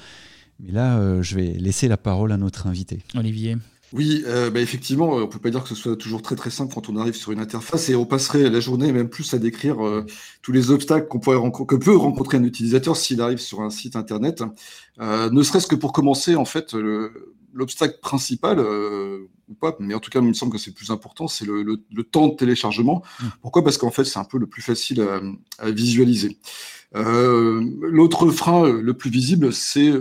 Mais 0.60 0.72
là, 0.72 1.00
euh, 1.00 1.24
je 1.24 1.36
vais 1.36 1.54
laisser 1.54 1.88
la 1.88 1.98
parole 1.98 2.32
à 2.32 2.38
notre 2.38 2.68
invité. 2.68 3.00
Olivier. 3.16 3.58
Oui, 3.94 4.24
euh, 4.26 4.50
bah, 4.50 4.62
effectivement, 4.62 5.16
on 5.16 5.28
peut 5.28 5.40
pas 5.40 5.50
dire 5.50 5.64
que 5.64 5.70
ce 5.70 5.76
soit 5.76 5.98
toujours 5.98 6.22
très 6.22 6.36
très 6.36 6.50
simple 6.50 6.74
quand 6.74 6.88
on 6.88 6.96
arrive 6.96 7.16
sur 7.16 7.32
une 7.32 7.40
interface 7.40 7.90
et 7.90 7.96
on 7.96 8.06
passerait 8.06 8.50
la 8.50 8.60
journée 8.62 8.92
même 8.94 9.10
plus 9.10 9.34
à 9.34 9.38
décrire 9.38 9.86
euh, 9.86 10.06
tous 10.42 10.54
les 10.54 10.72
obstacles 10.72 11.08
qu'on 11.08 11.20
pourrait 11.20 11.38
que 11.68 11.76
peut 11.76 11.96
rencontrer 11.96 12.38
un 12.38 12.44
utilisateur 12.44 12.96
s'il 12.96 13.22
arrive 13.22 13.40
sur 13.40 13.62
un 13.62 13.70
site 13.70 13.98
internet. 13.98 14.44
Euh, 15.02 15.30
ne 15.30 15.44
serait-ce 15.44 15.68
que 15.68 15.76
pour 15.76 15.92
commencer, 15.92 16.36
en 16.36 16.46
fait, 16.46 16.74
l'obstacle 17.54 18.00
principal 18.02 18.60
ou 18.60 19.54
pas, 19.56 19.76
mais 19.80 19.94
en 19.94 20.00
tout 20.00 20.10
cas, 20.10 20.22
il 20.22 20.28
me 20.28 20.34
semble 20.34 20.54
que 20.54 20.58
c'est 20.58 20.72
le 20.72 20.76
plus 20.76 20.92
important, 20.92 21.28
c'est 21.28 21.46
le, 21.46 21.78
temps 22.04 22.30
de 22.30 22.36
téléchargement. 22.36 23.04
Mmh. 23.20 23.26
Pourquoi? 23.42 23.64
Parce 23.64 23.78
qu'en 23.78 23.92
fait, 23.92 24.06
c'est 24.06 24.20
un 24.20 24.24
peu 24.24 24.38
le 24.38 24.48
plus 24.48 24.62
facile 24.62 25.02
à, 25.02 25.20
à 25.66 25.72
visualiser. 25.72 26.38
L'autre 26.94 28.30
frein 28.32 28.70
le 28.70 28.94
plus 28.94 29.10
visible, 29.10 29.52
c'est 29.52 29.92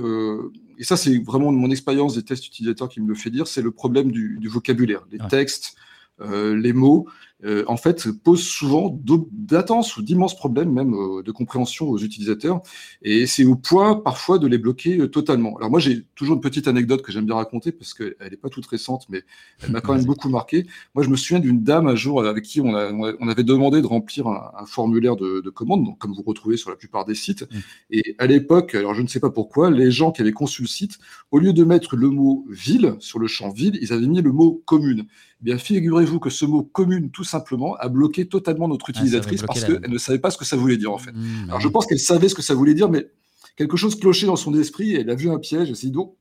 et 0.80 0.84
ça 0.84 0.96
c'est 0.96 1.18
vraiment 1.18 1.52
mon 1.52 1.70
expérience 1.70 2.14
des 2.14 2.22
tests 2.22 2.46
utilisateurs 2.46 2.88
qui 2.88 3.00
me 3.00 3.08
le 3.08 3.14
fait 3.14 3.30
dire, 3.30 3.46
c'est 3.46 3.62
le 3.62 3.70
problème 3.70 4.10
du, 4.10 4.38
du 4.40 4.48
vocabulaire, 4.48 5.06
les 5.12 5.18
textes, 5.28 5.76
euh, 6.20 6.56
les 6.56 6.72
mots, 6.72 7.06
euh, 7.44 7.64
en 7.66 7.76
fait, 7.76 8.10
pose 8.10 8.42
souvent 8.42 8.98
d'intenses 9.32 9.96
ou 9.96 10.02
d'immenses 10.02 10.36
problèmes 10.36 10.72
même 10.72 10.94
euh, 10.94 11.22
de 11.22 11.32
compréhension 11.32 11.88
aux 11.88 11.98
utilisateurs. 11.98 12.60
Et 13.02 13.26
c'est 13.26 13.44
au 13.44 13.56
point 13.56 13.96
parfois 13.96 14.38
de 14.38 14.46
les 14.46 14.58
bloquer 14.58 15.08
totalement. 15.10 15.56
Alors 15.56 15.70
moi, 15.70 15.80
j'ai 15.80 16.04
toujours 16.14 16.36
une 16.36 16.40
petite 16.40 16.68
anecdote 16.68 17.02
que 17.02 17.12
j'aime 17.12 17.26
bien 17.26 17.36
raconter 17.36 17.72
parce 17.72 17.94
qu'elle 17.94 18.14
n'est 18.30 18.36
pas 18.36 18.48
toute 18.48 18.66
récente, 18.66 19.06
mais 19.08 19.22
elle 19.62 19.70
m'a 19.70 19.80
quand 19.80 19.94
même 19.94 20.04
beaucoup 20.06 20.28
marqué. 20.28 20.66
Moi, 20.94 21.04
je 21.04 21.08
me 21.08 21.16
souviens 21.16 21.40
d'une 21.40 21.62
dame 21.62 21.86
un 21.86 21.96
jour 21.96 22.24
avec 22.24 22.44
qui 22.44 22.60
on, 22.60 22.70
on 22.72 23.28
avait 23.28 23.44
demandé 23.44 23.80
de 23.80 23.86
remplir 23.86 24.26
un, 24.26 24.66
formulaire 24.66 25.16
de, 25.16 25.40
de, 25.40 25.50
commande, 25.50 25.84
donc, 25.84 25.98
comme 25.98 26.12
vous 26.12 26.22
retrouvez 26.22 26.56
sur 26.56 26.70
la 26.70 26.76
plupart 26.76 27.04
des 27.04 27.14
sites. 27.14 27.42
Mmh. 27.42 27.58
Et 27.90 28.14
à 28.18 28.26
l'époque, 28.26 28.74
alors 28.74 28.94
je 28.94 29.02
ne 29.02 29.06
sais 29.06 29.20
pas 29.20 29.30
pourquoi, 29.30 29.70
les 29.70 29.90
gens 29.90 30.12
qui 30.12 30.20
avaient 30.20 30.32
conçu 30.32 30.62
le 30.62 30.68
site, 30.68 30.98
au 31.30 31.38
lieu 31.38 31.52
de 31.52 31.64
mettre 31.64 31.96
le 31.96 32.10
mot 32.10 32.44
ville 32.48 32.96
sur 32.98 33.18
le 33.18 33.26
champ 33.26 33.50
ville, 33.50 33.78
ils 33.80 33.92
avaient 33.92 34.06
mis 34.06 34.20
le 34.20 34.32
mot 34.32 34.62
commune. 34.66 35.06
Eh 35.40 35.44
bien, 35.44 35.58
figurez-vous 35.58 36.20
que 36.20 36.28
ce 36.28 36.44
mot 36.44 36.62
commune, 36.62 37.10
tout 37.10 37.24
simplement, 37.30 37.76
a 37.76 37.88
bloqué 37.88 38.26
totalement 38.26 38.68
notre 38.68 38.86
ah, 38.88 38.90
utilisatrice 38.90 39.42
parce 39.42 39.64
qu'elle 39.64 39.88
ne 39.88 39.98
savait 39.98 40.18
pas 40.18 40.30
ce 40.30 40.38
que 40.38 40.44
ça 40.44 40.56
voulait 40.56 40.76
dire, 40.76 40.92
en 40.92 40.98
fait. 40.98 41.12
Mmh, 41.12 41.48
Alors, 41.48 41.60
je 41.60 41.68
pense 41.68 41.86
qu'elle 41.86 41.98
savait 41.98 42.28
ce 42.28 42.34
que 42.34 42.42
ça 42.42 42.54
voulait 42.54 42.74
dire, 42.74 42.90
mais 42.90 43.08
quelque 43.56 43.76
chose 43.76 43.98
clochait 43.98 44.26
dans 44.26 44.36
son 44.36 44.58
esprit 44.58 44.92
et 44.92 45.00
elle 45.00 45.10
a 45.10 45.14
vu 45.14 45.30
un 45.30 45.38
piège. 45.38 45.68
Elle 45.68 45.76
s'est 45.76 45.86
dit, 45.86 45.92
donc, 45.92 46.14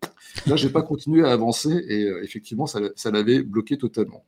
là, 0.46 0.56
je 0.56 0.68
n'ai 0.68 0.72
pas 0.72 0.82
continué 0.82 1.24
à 1.24 1.32
avancer 1.32 1.84
et 1.88 2.04
euh, 2.04 2.24
effectivement, 2.24 2.68
ça, 2.68 2.80
l'avait 3.12 3.42
bloqué 3.42 3.78
totalement. 3.78 4.24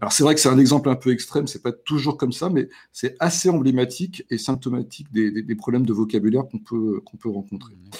Alors, 0.00 0.12
c'est 0.12 0.22
vrai 0.22 0.34
que 0.34 0.40
c'est 0.40 0.48
un 0.48 0.58
exemple 0.58 0.88
un 0.88 0.96
peu 0.96 1.12
extrême, 1.12 1.46
c'est 1.46 1.62
pas 1.62 1.72
toujours 1.72 2.16
comme 2.16 2.32
ça, 2.32 2.48
mais 2.48 2.68
c'est 2.92 3.16
assez 3.18 3.50
emblématique 3.50 4.24
et 4.30 4.38
symptomatique 4.38 5.12
des, 5.12 5.54
problèmes 5.56 5.84
de 5.84 5.92
vocabulaire 5.92 6.44
qu'on 6.50 6.58
peut, 6.58 7.00
qu'on 7.04 7.18
peut 7.18 7.28
rencontrer. 7.28 7.74
Mmh, 7.74 7.90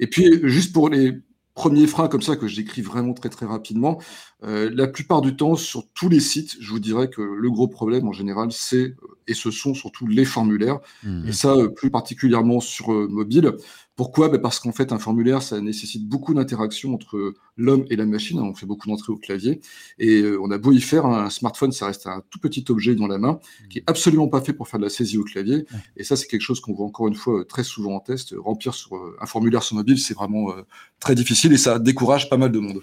et 0.00 0.06
puis, 0.06 0.40
juste 0.44 0.72
pour 0.72 0.88
les 0.88 1.20
premiers 1.58 1.88
freins 1.88 2.06
comme 2.06 2.22
ça 2.22 2.36
que 2.36 2.46
j'écris 2.46 2.82
vraiment 2.82 3.14
très 3.14 3.28
très 3.28 3.44
rapidement, 3.44 4.00
la 4.42 4.86
plupart 4.86 5.20
du 5.20 5.36
temps, 5.36 5.56
sur 5.56 5.88
tous 5.94 6.08
les 6.08 6.20
sites, 6.20 6.56
je 6.60 6.70
vous 6.70 6.78
dirais 6.78 7.10
que 7.10 7.20
le 7.20 7.50
gros 7.50 7.66
problème 7.68 8.06
en 8.06 8.12
général, 8.12 8.52
c'est 8.52 8.94
et 9.26 9.34
ce 9.34 9.50
sont 9.50 9.74
surtout 9.74 10.06
les 10.06 10.24
formulaires. 10.24 10.78
Mmh. 11.02 11.28
Et 11.28 11.32
ça, 11.32 11.56
plus 11.74 11.90
particulièrement 11.90 12.60
sur 12.60 12.90
mobile. 12.90 13.52
Pourquoi? 13.98 14.28
Ben 14.28 14.40
Parce 14.40 14.60
qu'en 14.60 14.70
fait, 14.70 14.92
un 14.92 15.00
formulaire, 15.00 15.42
ça 15.42 15.60
nécessite 15.60 16.08
beaucoup 16.08 16.32
d'interaction 16.32 16.94
entre 16.94 17.34
l'homme 17.56 17.84
et 17.90 17.96
la 17.96 18.06
machine. 18.06 18.38
On 18.38 18.54
fait 18.54 18.64
beaucoup 18.64 18.86
d'entrées 18.86 19.12
au 19.12 19.16
clavier. 19.16 19.60
Et 19.98 20.20
euh, 20.20 20.40
on 20.40 20.52
a 20.52 20.58
beau 20.58 20.70
y 20.70 20.80
faire, 20.80 21.04
un 21.04 21.30
smartphone, 21.30 21.72
ça 21.72 21.86
reste 21.86 22.06
un 22.06 22.22
tout 22.30 22.38
petit 22.38 22.64
objet 22.68 22.94
dans 22.94 23.08
la 23.08 23.18
main 23.18 23.40
qui 23.68 23.78
est 23.80 23.84
absolument 23.88 24.28
pas 24.28 24.40
fait 24.40 24.52
pour 24.52 24.68
faire 24.68 24.78
de 24.78 24.84
la 24.84 24.88
saisie 24.88 25.18
au 25.18 25.24
clavier. 25.24 25.66
Et 25.96 26.04
ça, 26.04 26.14
c'est 26.14 26.28
quelque 26.28 26.42
chose 26.42 26.60
qu'on 26.60 26.74
voit 26.74 26.86
encore 26.86 27.08
une 27.08 27.16
fois 27.16 27.44
très 27.44 27.64
souvent 27.64 27.96
en 27.96 27.98
test. 27.98 28.36
Remplir 28.38 28.72
sur 28.72 28.94
euh, 28.94 29.16
un 29.20 29.26
formulaire 29.26 29.64
sur 29.64 29.74
mobile, 29.74 29.98
c'est 29.98 30.14
vraiment 30.14 30.52
euh, 30.52 30.62
très 31.00 31.16
difficile 31.16 31.52
et 31.52 31.58
ça 31.58 31.80
décourage 31.80 32.30
pas 32.30 32.36
mal 32.36 32.52
de 32.52 32.60
monde. 32.60 32.82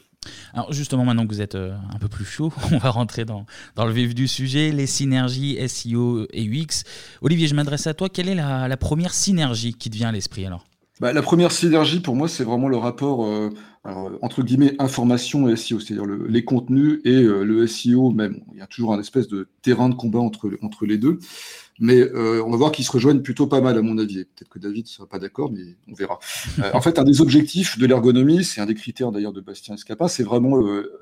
Alors 0.53 0.71
justement, 0.73 1.05
maintenant 1.05 1.25
que 1.25 1.33
vous 1.33 1.41
êtes 1.41 1.55
un 1.55 1.99
peu 1.99 2.07
plus 2.07 2.25
chaud, 2.25 2.51
on 2.71 2.77
va 2.77 2.89
rentrer 2.89 3.25
dans, 3.25 3.45
dans 3.75 3.85
le 3.85 3.93
vif 3.93 4.15
du 4.15 4.27
sujet, 4.27 4.71
les 4.71 4.87
synergies 4.87 5.57
SEO 5.67 6.27
et 6.31 6.45
UX. 6.45 6.83
Olivier, 7.21 7.47
je 7.47 7.55
m'adresse 7.55 7.87
à 7.87 7.93
toi. 7.93 8.09
Quelle 8.09 8.29
est 8.29 8.35
la, 8.35 8.77
première 8.77 9.13
synergie 9.13 9.73
qui 9.73 9.89
te 9.89 9.95
vient 9.95 10.09
à 10.09 10.11
l'esprit 10.11 10.45
alors? 10.45 10.65
Bah, 11.01 11.11
la 11.11 11.21
première 11.21 11.51
synergie, 11.51 11.99
pour 11.99 12.15
moi, 12.15 12.29
c'est 12.29 12.45
vraiment 12.45 12.69
le 12.69 12.77
rapport 12.77 13.25
euh, 13.25 13.49
entre 14.21 14.41
guillemets 14.41 14.75
information 14.79 15.47
et 15.47 15.55
SEO, 15.55 15.79
c'est-à-dire 15.79 16.05
les 16.05 16.43
contenus 16.43 17.01
et 17.05 17.15
euh, 17.15 17.43
le 17.43 17.67
SEO 17.67 18.11
même. 18.11 18.41
Il 18.53 18.59
y 18.59 18.61
a 18.61 18.67
toujours 18.67 18.93
un 18.93 18.99
espèce 18.99 19.27
de 19.27 19.47
terrain 19.61 19.89
de 19.89 19.95
combat 19.95 20.19
entre, 20.19 20.49
entre 20.61 20.85
les 20.85 20.97
deux. 20.97 21.19
Mais 21.79 21.99
euh, 21.99 22.41
on 22.45 22.51
va 22.51 22.57
voir 22.57 22.71
qu'ils 22.71 22.85
se 22.85 22.91
rejoignent 22.91 23.21
plutôt 23.21 23.47
pas 23.47 23.59
mal, 23.59 23.77
à 23.77 23.81
mon 23.81 23.97
avis. 23.97 24.23
Peut-être 24.23 24.49
que 24.49 24.59
David 24.59 24.85
ne 24.85 24.89
sera 24.89 25.07
pas 25.07 25.19
d'accord, 25.19 25.51
mais 25.51 25.75
on 25.89 25.93
verra. 25.93 26.19
en 26.73 26.81
fait, 26.81 26.99
un 26.99 27.03
des 27.03 27.21
objectifs 27.21 27.77
de 27.77 27.85
l'ergonomie, 27.85 28.43
c'est 28.43 28.61
un 28.61 28.65
des 28.65 28.75
critères 28.75 29.11
d'ailleurs 29.11 29.33
de 29.33 29.41
Bastien 29.41 29.75
Escapa, 29.75 30.07
c'est 30.07 30.23
vraiment 30.23 30.57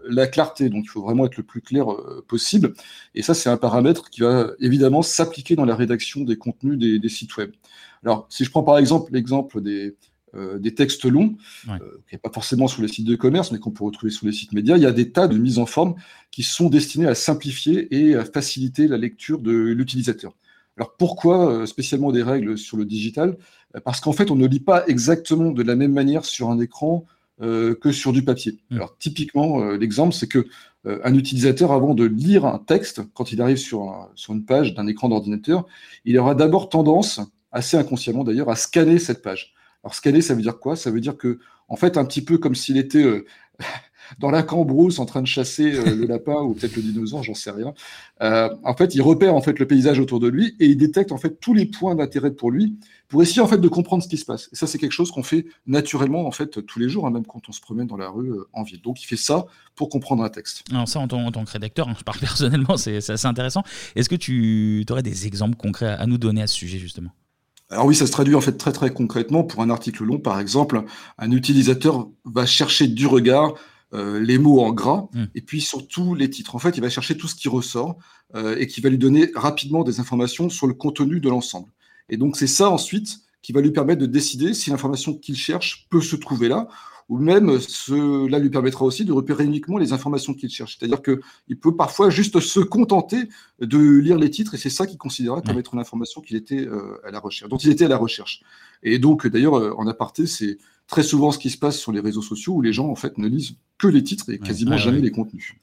la 0.07 0.27
clarté. 0.27 0.69
Donc, 0.69 0.85
il 0.85 0.89
faut 0.89 1.03
vraiment 1.03 1.25
être 1.25 1.37
le 1.37 1.43
plus 1.43 1.61
clair 1.61 1.85
possible. 2.27 2.73
Et 3.13 3.21
ça, 3.21 3.33
c'est 3.33 3.49
un 3.49 3.57
paramètre 3.57 4.09
qui 4.09 4.21
va 4.21 4.51
évidemment 4.59 5.03
s'appliquer 5.03 5.55
dans 5.55 5.65
la 5.65 5.75
rédaction 5.75 6.21
des 6.21 6.37
contenus 6.37 6.79
des, 6.79 6.97
des 6.97 7.09
sites 7.09 7.37
web. 7.37 7.51
Alors, 8.03 8.25
si 8.29 8.43
je 8.43 8.49
prends 8.49 8.63
par 8.63 8.77
exemple 8.77 9.13
l'exemple 9.13 9.61
des, 9.61 9.95
euh, 10.35 10.57
des 10.57 10.73
textes 10.73 11.05
longs, 11.05 11.35
euh, 11.69 11.77
qui 12.09 12.15
n'est 12.15 12.19
pas 12.19 12.31
forcément 12.31 12.67
sur 12.67 12.81
les 12.81 12.87
sites 12.87 13.05
de 13.05 13.15
commerce, 13.15 13.51
mais 13.51 13.59
qu'on 13.59 13.69
peut 13.69 13.83
retrouver 13.83 14.11
sur 14.11 14.25
les 14.25 14.31
sites 14.31 14.51
médias, 14.53 14.77
il 14.77 14.81
y 14.81 14.87
a 14.87 14.91
des 14.91 15.11
tas 15.11 15.27
de 15.27 15.37
mises 15.37 15.59
en 15.59 15.67
forme 15.67 15.93
qui 16.31 16.41
sont 16.41 16.69
destinées 16.69 17.05
à 17.05 17.13
simplifier 17.13 17.95
et 17.95 18.15
à 18.15 18.25
faciliter 18.25 18.87
la 18.87 18.97
lecture 18.97 19.39
de 19.39 19.51
l'utilisateur. 19.51 20.33
Alors 20.77 20.95
pourquoi 20.97 21.51
euh, 21.51 21.65
spécialement 21.65 22.11
des 22.11 22.23
règles 22.23 22.57
sur 22.57 22.77
le 22.77 22.85
digital? 22.85 23.37
Parce 23.83 23.99
qu'en 24.01 24.13
fait, 24.13 24.31
on 24.31 24.35
ne 24.35 24.47
lit 24.47 24.59
pas 24.59 24.85
exactement 24.87 25.51
de 25.51 25.63
la 25.63 25.75
même 25.75 25.93
manière 25.93 26.25
sur 26.25 26.49
un 26.49 26.59
écran 26.59 27.05
que 27.39 27.91
sur 27.91 28.13
du 28.13 28.23
papier. 28.23 28.59
Mm. 28.69 28.75
Alors 28.75 28.95
typiquement, 28.99 29.71
l'exemple, 29.71 30.13
c'est 30.13 30.27
que 30.27 30.45
un 30.85 31.13
utilisateur, 31.15 31.71
avant 31.71 31.95
de 31.95 32.05
lire 32.05 32.45
un 32.45 32.59
texte, 32.59 33.01
quand 33.15 33.31
il 33.31 33.41
arrive 33.41 33.57
sur, 33.57 34.09
sur 34.15 34.33
une 34.33 34.45
page 34.45 34.75
d'un 34.75 34.85
écran 34.85 35.09
d'ordinateur, 35.09 35.65
il 36.05 36.17
aura 36.19 36.35
d'abord 36.35 36.69
tendance 36.69 37.19
assez 37.53 37.77
inconsciemment 37.77 38.23
d'ailleurs, 38.23 38.49
à 38.49 38.55
scanner 38.55 38.99
cette 38.99 39.21
page. 39.21 39.53
Alors 39.83 39.95
scanner, 39.95 40.21
ça 40.21 40.33
veut 40.33 40.41
dire 40.41 40.59
quoi? 40.59 40.75
Ça 40.75 40.91
veut 40.91 40.99
dire 40.99 41.17
que, 41.17 41.39
en 41.67 41.75
fait, 41.75 41.97
un 41.97 42.05
petit 42.05 42.23
peu 42.23 42.37
comme 42.37 42.55
s'il 42.55 42.77
était 42.77 43.03
euh, 43.03 43.25
dans 44.19 44.31
la 44.31 44.43
cambrousse 44.43 44.99
en 44.99 45.05
train 45.05 45.21
de 45.21 45.27
chasser 45.27 45.73
euh, 45.73 45.95
le 45.95 46.05
lapin 46.05 46.41
ou 46.41 46.53
peut-être 46.53 46.75
le 46.75 46.81
dinosaure, 46.81 47.23
j'en 47.23 47.33
sais 47.33 47.51
rien. 47.51 47.73
Euh, 48.21 48.49
en 48.63 48.75
fait, 48.75 48.95
il 48.95 49.01
repère 49.01 49.35
en 49.35 49.41
fait 49.41 49.59
le 49.59 49.67
paysage 49.67 49.99
autour 49.99 50.19
de 50.19 50.27
lui 50.27 50.55
et 50.59 50.67
il 50.67 50.77
détecte 50.77 51.11
en 51.11 51.17
fait 51.17 51.39
tous 51.39 51.53
les 51.53 51.65
points 51.65 51.95
d'intérêt 51.95 52.31
pour 52.31 52.51
lui 52.51 52.77
pour 53.07 53.21
essayer 53.21 53.41
en 53.41 53.47
fait 53.47 53.59
de 53.59 53.67
comprendre 53.67 54.01
ce 54.01 54.07
qui 54.07 54.17
se 54.17 54.25
passe. 54.25 54.49
Et 54.51 54.55
ça, 54.55 54.65
c'est 54.65 54.77
quelque 54.77 54.91
chose 54.91 55.11
qu'on 55.11 55.23
fait 55.23 55.45
naturellement 55.67 56.25
en 56.25 56.31
fait 56.31 56.65
tous 56.65 56.79
les 56.79 56.89
jours, 56.89 57.05
hein, 57.05 57.11
même 57.11 57.25
quand 57.25 57.41
on 57.47 57.51
se 57.51 57.61
promène 57.61 57.87
dans 57.87 57.97
la 57.97 58.09
rue 58.09 58.31
en 58.53 58.63
ville. 58.63 58.81
Donc, 58.81 59.03
il 59.03 59.05
fait 59.05 59.17
ça 59.17 59.45
pour 59.75 59.89
comprendre 59.89 60.23
un 60.23 60.29
texte. 60.29 60.63
Alors 60.71 60.87
ça, 60.87 60.99
en 60.99 61.07
tant, 61.07 61.45
que 61.45 61.51
rédacteur, 61.51 61.87
hein, 61.89 61.95
je 61.97 62.03
parle 62.03 62.19
personnellement, 62.19 62.77
c'est 62.77 62.97
assez 62.97 63.27
intéressant. 63.27 63.63
Est-ce 63.95 64.09
que 64.09 64.15
tu 64.15 64.85
aurais 64.89 65.03
des 65.03 65.27
exemples 65.27 65.57
concrets 65.57 65.87
à 65.87 66.05
nous 66.07 66.17
donner 66.17 66.41
à 66.41 66.47
ce 66.47 66.55
sujet 66.55 66.79
justement? 66.79 67.11
Alors 67.69 67.85
oui, 67.85 67.95
ça 67.95 68.05
se 68.05 68.11
traduit 68.11 68.35
en 68.35 68.41
fait 68.41 68.53
très 68.53 68.71
très 68.71 68.93
concrètement. 68.93 69.43
Pour 69.43 69.61
un 69.61 69.69
article 69.69 70.03
long, 70.03 70.19
par 70.19 70.39
exemple, 70.39 70.83
un 71.17 71.31
utilisateur 71.31 72.07
va 72.23 72.45
chercher 72.45 72.87
du 72.87 73.07
regard 73.07 73.55
euh, 73.93 74.19
les 74.19 74.37
mots 74.37 74.61
en 74.61 74.71
gras 74.71 75.07
hmm. 75.13 75.25
et 75.35 75.41
puis 75.41 75.61
surtout 75.61 76.15
les 76.15 76.29
titres. 76.29 76.55
En 76.55 76.59
fait, 76.59 76.77
il 76.77 76.81
va 76.81 76.89
chercher 76.89 77.15
tout 77.15 77.27
ce 77.27 77.35
qui 77.35 77.47
ressort 77.47 77.97
euh, 78.35 78.55
et 78.57 78.67
qui 78.67 78.81
va 78.81 78.89
lui 78.89 78.97
donner 78.97 79.29
rapidement 79.35 79.83
des 79.83 79.99
informations 79.99 80.49
sur 80.49 80.67
le 80.67 80.73
contenu 80.73 81.19
de 81.19 81.29
l'ensemble. 81.29 81.69
Et 82.09 82.17
donc 82.17 82.35
c'est 82.35 82.47
ça 82.47 82.69
ensuite 82.69 83.19
qui 83.41 83.51
va 83.51 83.61
lui 83.61 83.71
permettre 83.71 84.01
de 84.01 84.05
décider 84.05 84.53
si 84.53 84.69
l'information 84.69 85.13
qu'il 85.13 85.35
cherche 85.35 85.87
peut 85.89 86.01
se 86.01 86.15
trouver 86.15 86.47
là 86.47 86.67
ou 87.09 87.17
même 87.17 87.59
cela 87.59 88.39
lui 88.39 88.49
permettra 88.49 88.85
aussi 88.85 89.05
de 89.05 89.11
repérer 89.11 89.45
uniquement 89.45 89.77
les 89.77 89.93
informations 89.93 90.33
qu'il 90.33 90.49
cherche. 90.49 90.77
C'est-à-dire 90.77 91.01
qu'il 91.01 91.59
peut 91.59 91.75
parfois 91.75 92.09
juste 92.09 92.39
se 92.39 92.59
contenter 92.59 93.29
de 93.59 93.97
lire 93.97 94.17
les 94.17 94.29
titres 94.29 94.55
et 94.55 94.57
c'est 94.57 94.69
ça 94.69 94.87
qu'il 94.87 94.97
considérera 94.97 95.41
comme 95.41 95.57
être 95.57 95.73
une 95.73 95.79
information 95.79 96.21
qu'il 96.21 96.37
était 96.37 96.65
euh, 96.65 96.99
à 97.05 97.11
la 97.11 97.19
recherche, 97.19 97.49
dont 97.49 97.57
il 97.57 97.69
était 97.69 97.85
à 97.85 97.89
la 97.89 97.97
recherche. 97.97 98.41
Et 98.83 98.99
donc 98.99 99.27
d'ailleurs, 99.27 99.55
euh, 99.55 99.73
en 99.77 99.87
aparté, 99.87 100.27
c'est 100.27 100.57
très 100.87 101.03
souvent 101.03 101.31
ce 101.31 101.39
qui 101.39 101.49
se 101.49 101.57
passe 101.57 101.77
sur 101.77 101.91
les 101.91 101.99
réseaux 101.99 102.21
sociaux 102.21 102.53
où 102.53 102.61
les 102.61 102.73
gens 102.73 102.87
en 102.87 102.95
fait 102.95 103.17
ne 103.17 103.27
lisent 103.27 103.55
que 103.77 103.87
les 103.87 104.03
titres 104.03 104.29
et 104.29 104.39
quasiment 104.39 104.77
jamais 104.77 104.99
les 104.99 105.11
contenus. 105.11 105.55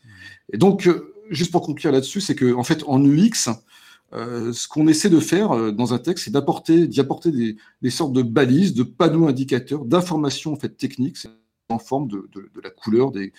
Et 0.52 0.58
donc, 0.58 0.86
euh, 0.86 1.14
juste 1.30 1.52
pour 1.52 1.62
conclure 1.62 1.92
là-dessus, 1.92 2.20
c'est 2.20 2.34
qu'en 2.34 2.58
en 2.58 2.64
fait 2.64 2.82
en 2.86 3.02
UX, 3.04 3.50
euh, 4.12 4.52
ce 4.52 4.66
qu'on 4.66 4.88
essaie 4.88 5.10
de 5.10 5.20
faire 5.20 5.52
euh, 5.52 5.72
dans 5.72 5.94
un 5.94 5.98
texte, 5.98 6.24
c'est 6.24 6.30
d'apporter, 6.30 6.86
d'y 6.86 7.00
apporter 7.00 7.30
des, 7.30 7.90
sortes 7.90 8.12
de 8.12 8.22
balises, 8.22 8.74
de 8.74 8.82
panneaux 8.82 9.28
indicateurs, 9.28 9.84
d'informations 9.84 10.52
en 10.52 10.56
fait 10.56 10.76
techniques, 10.76 11.18
en 11.68 11.78
forme 11.78 12.08
de, 12.08 12.28
la 12.62 12.70
couleur 12.70 13.12
des 13.12 13.32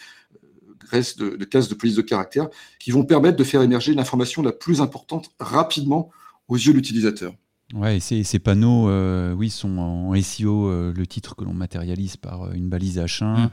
graisses 0.79 1.17
de, 1.17 1.35
de 1.35 1.45
cases 1.45 1.67
de 1.67 1.75
police 1.75 1.95
de 1.95 2.01
caractère, 2.01 2.49
qui 2.79 2.91
vont 2.91 3.03
permettre 3.03 3.37
de 3.37 3.43
faire 3.43 3.61
émerger 3.61 3.93
l'information 3.93 4.41
la 4.41 4.53
plus 4.53 4.81
importante 4.81 5.31
rapidement 5.39 6.09
aux 6.47 6.55
yeux 6.55 6.71
de 6.71 6.77
l'utilisateur. 6.77 7.33
Ouais, 7.73 7.99
ces, 7.99 8.23
ces 8.23 8.39
panneaux, 8.39 8.89
euh, 8.89 9.33
oui, 9.33 9.49
sont 9.49 9.77
en 9.77 10.21
SEO, 10.21 10.67
euh, 10.67 10.93
le 10.95 11.07
titre 11.07 11.35
que 11.35 11.45
l'on 11.45 11.53
matérialise 11.53 12.17
par 12.17 12.43
euh, 12.43 12.51
une 12.53 12.67
balise 12.67 12.97
H1 12.97 13.45
mmh, 13.45 13.49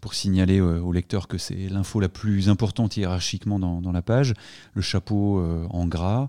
pour 0.00 0.14
signaler 0.14 0.60
au 0.60 0.92
lecteur 0.92 1.28
que 1.28 1.38
c'est 1.38 1.68
l'info 1.68 2.00
la 2.00 2.08
plus 2.08 2.48
importante 2.48 2.96
hiérarchiquement 2.96 3.58
dans, 3.58 3.80
dans, 3.80 3.92
la 3.92 4.02
page. 4.02 4.34
Le 4.74 4.82
chapeau 4.82 5.42
en 5.70 5.86
gras, 5.86 6.28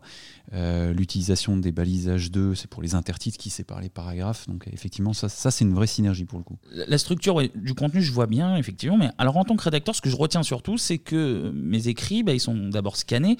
l'utilisation 0.52 1.58
des 1.58 1.72
balises 1.72 2.10
H2, 2.10 2.56
c'est 2.56 2.70
pour 2.70 2.82
les 2.82 2.96
intertitres 2.96 3.38
qui 3.38 3.50
séparent 3.50 3.82
les 3.82 3.90
paragraphes. 3.90 4.48
Donc 4.48 4.68
effectivement, 4.72 5.14
ça, 5.14 5.30
ça 5.30 5.52
c'est 5.52 5.66
une 5.66 5.74
vraie 5.74 5.88
synergie 5.88 6.26
pour 6.26 6.40
le 6.40 6.44
coup. 6.44 6.58
La 6.72 6.98
structure 6.98 7.42
du 7.56 7.74
contenu, 7.74 8.02
je 8.02 8.12
vois 8.12 8.28
bien, 8.28 8.58
effectivement. 8.58 8.98
Mais 8.98 9.10
alors 9.18 9.38
en 9.38 9.46
tant 9.46 9.56
que 9.56 9.64
rédacteur, 9.64 9.96
ce 9.96 10.02
que 10.02 10.10
je 10.10 10.16
retiens 10.16 10.44
surtout, 10.44 10.78
c'est 10.78 10.98
que 10.98 11.52
mes 11.54 11.88
écrits, 11.88 12.24
bah, 12.24 12.34
ils 12.34 12.40
sont 12.40 12.70
d'abord 12.70 12.98
scannés 12.98 13.38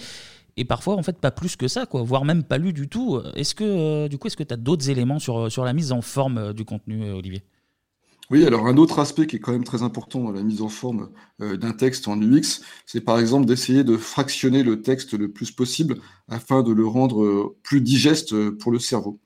et 0.60 0.66
parfois 0.66 0.96
en 0.96 1.04
fait 1.04 1.18
pas 1.18 1.32
plus 1.32 1.56
que 1.56 1.68
ça 1.68 1.86
quoi 1.86 2.04
voire 2.04 2.26
même 2.26 2.44
pas 2.44 2.58
lu 2.58 2.74
du 2.74 2.88
tout 2.88 3.20
est-ce 3.36 3.56
que 3.56 3.64
euh, 3.64 4.08
du 4.08 4.18
coup 4.18 4.28
est-ce 4.28 4.38
que 4.38 4.44
tu 4.44 4.54
as 4.54 4.58
d'autres 4.58 4.90
éléments 4.90 5.18
sur, 5.18 5.40
euh, 5.40 5.50
sur 5.50 5.64
la 5.64 5.74
mise 5.74 5.92
en 5.92 6.02
forme 6.02 6.38
euh, 6.38 6.54
du 6.54 6.66
contenu 6.66 7.12
Olivier? 7.12 7.42
Oui, 8.30 8.46
alors 8.46 8.68
un 8.68 8.78
autre 8.78 9.00
aspect 9.00 9.26
qui 9.26 9.38
est 9.38 9.40
quand 9.40 9.54
même 9.54 9.64
très 9.64 9.82
important 9.82 10.24
dans 10.24 10.32
la 10.32 10.44
mise 10.44 10.62
en 10.62 10.70
forme 10.70 11.10
d'un 11.40 11.72
texte 11.72 12.08
en 12.08 12.22
UX, 12.22 12.62
c'est 12.86 13.02
par 13.02 13.18
exemple 13.18 13.48
d'essayer 13.48 13.84
de 13.84 13.98
fractionner 13.98 14.62
le 14.62 14.84
texte 14.84 15.16
le 15.16 15.32
plus 15.32 15.50
possible 15.50 15.96
afin 16.28 16.62
de 16.62 16.72
le 16.72 16.86
rendre 16.86 17.56
plus 17.64 17.82
digeste 17.82 18.36
pour 18.60 18.72
le 18.72 18.78
cerveau. 18.78 19.20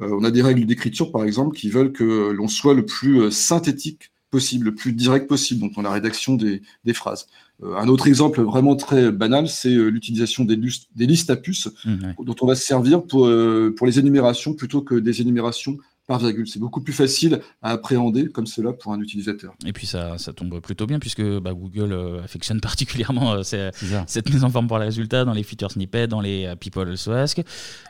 on 0.00 0.24
a 0.24 0.32
des 0.32 0.42
règles 0.42 0.66
d'écriture, 0.66 1.12
par 1.12 1.22
exemple, 1.22 1.56
qui 1.56 1.70
veulent 1.70 1.92
que 1.92 2.32
l'on 2.32 2.48
soit 2.48 2.74
le 2.74 2.84
plus 2.84 3.30
synthétique 3.30 4.10
possible, 4.30 4.66
le 4.66 4.74
plus 4.74 4.92
direct 4.92 5.28
possible, 5.28 5.60
donc 5.60 5.74
dans 5.74 5.82
la 5.82 5.90
rédaction 5.90 6.34
des, 6.34 6.62
des 6.84 6.94
phrases. 6.94 7.26
Euh, 7.62 7.76
un 7.76 7.88
autre 7.88 8.06
exemple 8.06 8.42
vraiment 8.42 8.76
très 8.76 9.10
banal, 9.10 9.48
c'est 9.48 9.74
euh, 9.74 9.88
l'utilisation 9.88 10.44
des, 10.44 10.56
des, 10.56 11.06
listes 11.06 11.30
à 11.30 11.36
puces, 11.36 11.68
mmh, 11.84 12.12
dont 12.24 12.36
on 12.40 12.46
va 12.46 12.54
se 12.54 12.64
servir 12.64 13.02
pour, 13.02 13.26
euh, 13.26 13.74
pour 13.76 13.86
les 13.86 13.98
énumérations 13.98 14.54
plutôt 14.54 14.82
que 14.82 14.94
des 14.94 15.20
énumérations 15.20 15.78
par 16.08 16.18
virgule. 16.18 16.48
C'est 16.48 16.58
beaucoup 16.58 16.80
plus 16.80 16.94
facile 16.94 17.40
à 17.62 17.70
appréhender 17.72 18.28
comme 18.28 18.46
cela 18.46 18.72
pour 18.72 18.92
un 18.92 19.00
utilisateur. 19.00 19.54
Et 19.66 19.74
puis 19.74 19.86
ça, 19.86 20.16
ça 20.16 20.32
tombe 20.32 20.58
plutôt 20.60 20.86
bien 20.86 20.98
puisque 20.98 21.22
bah, 21.22 21.52
Google 21.52 21.92
euh, 21.92 22.24
affectionne 22.24 22.60
particulièrement 22.62 23.34
euh, 23.34 23.42
cette 23.42 24.32
mise 24.32 24.42
en 24.42 24.50
forme 24.50 24.66
pour 24.66 24.78
les 24.78 24.86
résultats 24.86 25.26
dans 25.26 25.34
les 25.34 25.42
feature 25.42 25.70
snippets, 25.70 26.08
dans 26.08 26.22
les 26.22 26.46
euh, 26.46 26.56
people 26.56 26.88
also 26.88 27.12
ask. 27.12 27.42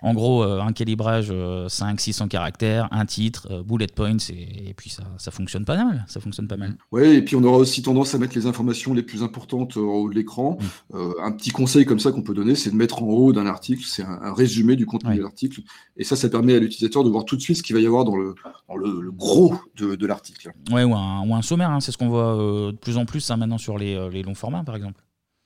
En 0.03 0.15
gros, 0.15 0.43
un 0.43 0.73
calibrage 0.73 1.31
500-600 1.31 2.27
caractères, 2.29 2.89
un 2.91 3.07
titre, 3.07 3.63
bullet 3.63 3.87
points 3.87 4.17
et, 4.31 4.75
puis 4.77 4.91
ça, 4.91 5.05
ça, 5.19 5.31
fonctionne 5.31 5.65
pas 5.65 5.77
mal. 5.77 6.05
Ça 6.09 6.21
fonctionne 6.21 6.49
pas 6.49 6.57
mal. 6.57 6.77
Oui, 6.91 7.05
et 7.05 7.23
puis 7.23 7.37
on 7.37 7.45
aura 7.45 7.59
aussi 7.59 7.83
tendance 7.83 8.15
à 8.15 8.19
mettre 8.19 8.35
les 8.35 8.47
informations 8.47 8.95
les 8.95 9.03
plus 9.03 9.23
importantes 9.23 9.77
en 9.77 9.81
haut 9.81 10.11
de 10.11 10.15
l'écran. 10.15 10.59
Mm. 10.93 10.99
un 11.23 11.33
petit 11.33 11.51
conseil 11.51 11.85
comme 11.85 12.01
ça 12.01 12.11
qu'on 12.11 12.23
peut 12.23 12.35
donner, 12.35 12.57
c'est 12.57 12.71
de 12.71 12.77
mettre 12.77 13.03
en 13.03 13.07
haut 13.07 13.33
d'un 13.33 13.47
article, 13.47 13.85
c'est 13.87 14.03
un, 14.03 14.35
résumé 14.35 14.75
du 14.75 14.87
contenu 14.87 15.17
de 15.17 15.23
l'article. 15.23 15.61
Et 15.97 16.03
ça, 16.03 16.17
ça 16.17 16.29
permet 16.29 16.55
à 16.55 16.59
l'utilisateur 16.59 17.05
de 17.05 17.11
voir 17.11 17.25
tout 17.25 17.37
de 17.37 17.43
suite 17.43 17.59
ce 17.59 17.63
qu'il 17.63 17.77
va 17.77 17.81
y 17.81 17.87
avoir 17.87 18.05
dans 18.11 18.77
le, 18.77 19.01
le, 19.01 19.11
gros 19.11 19.55
de, 19.77 20.07
l'article. 20.07 20.53
Ouais, 20.71 20.85
ou 20.85 20.95
un, 20.95 21.27
ou 21.27 21.35
un 21.35 21.43
sommaire, 21.43 21.71
hein, 21.71 21.81
c'est 21.81 21.93
ce 21.93 21.99
qu'on 21.99 22.09
voit 22.09 22.37
euh, 22.37 22.73
de 22.73 22.77
plus 22.77 22.97
en 22.97 23.07
plus 23.07 23.31
hein, 23.31 23.37
maintenant 23.37 23.59
sur 23.59 23.79
les, 23.79 23.95
euh, 23.95 24.11
les, 24.11 24.23
longs 24.23 24.35
formats, 24.35 24.65
par 24.65 24.77
exemple. 24.77 25.03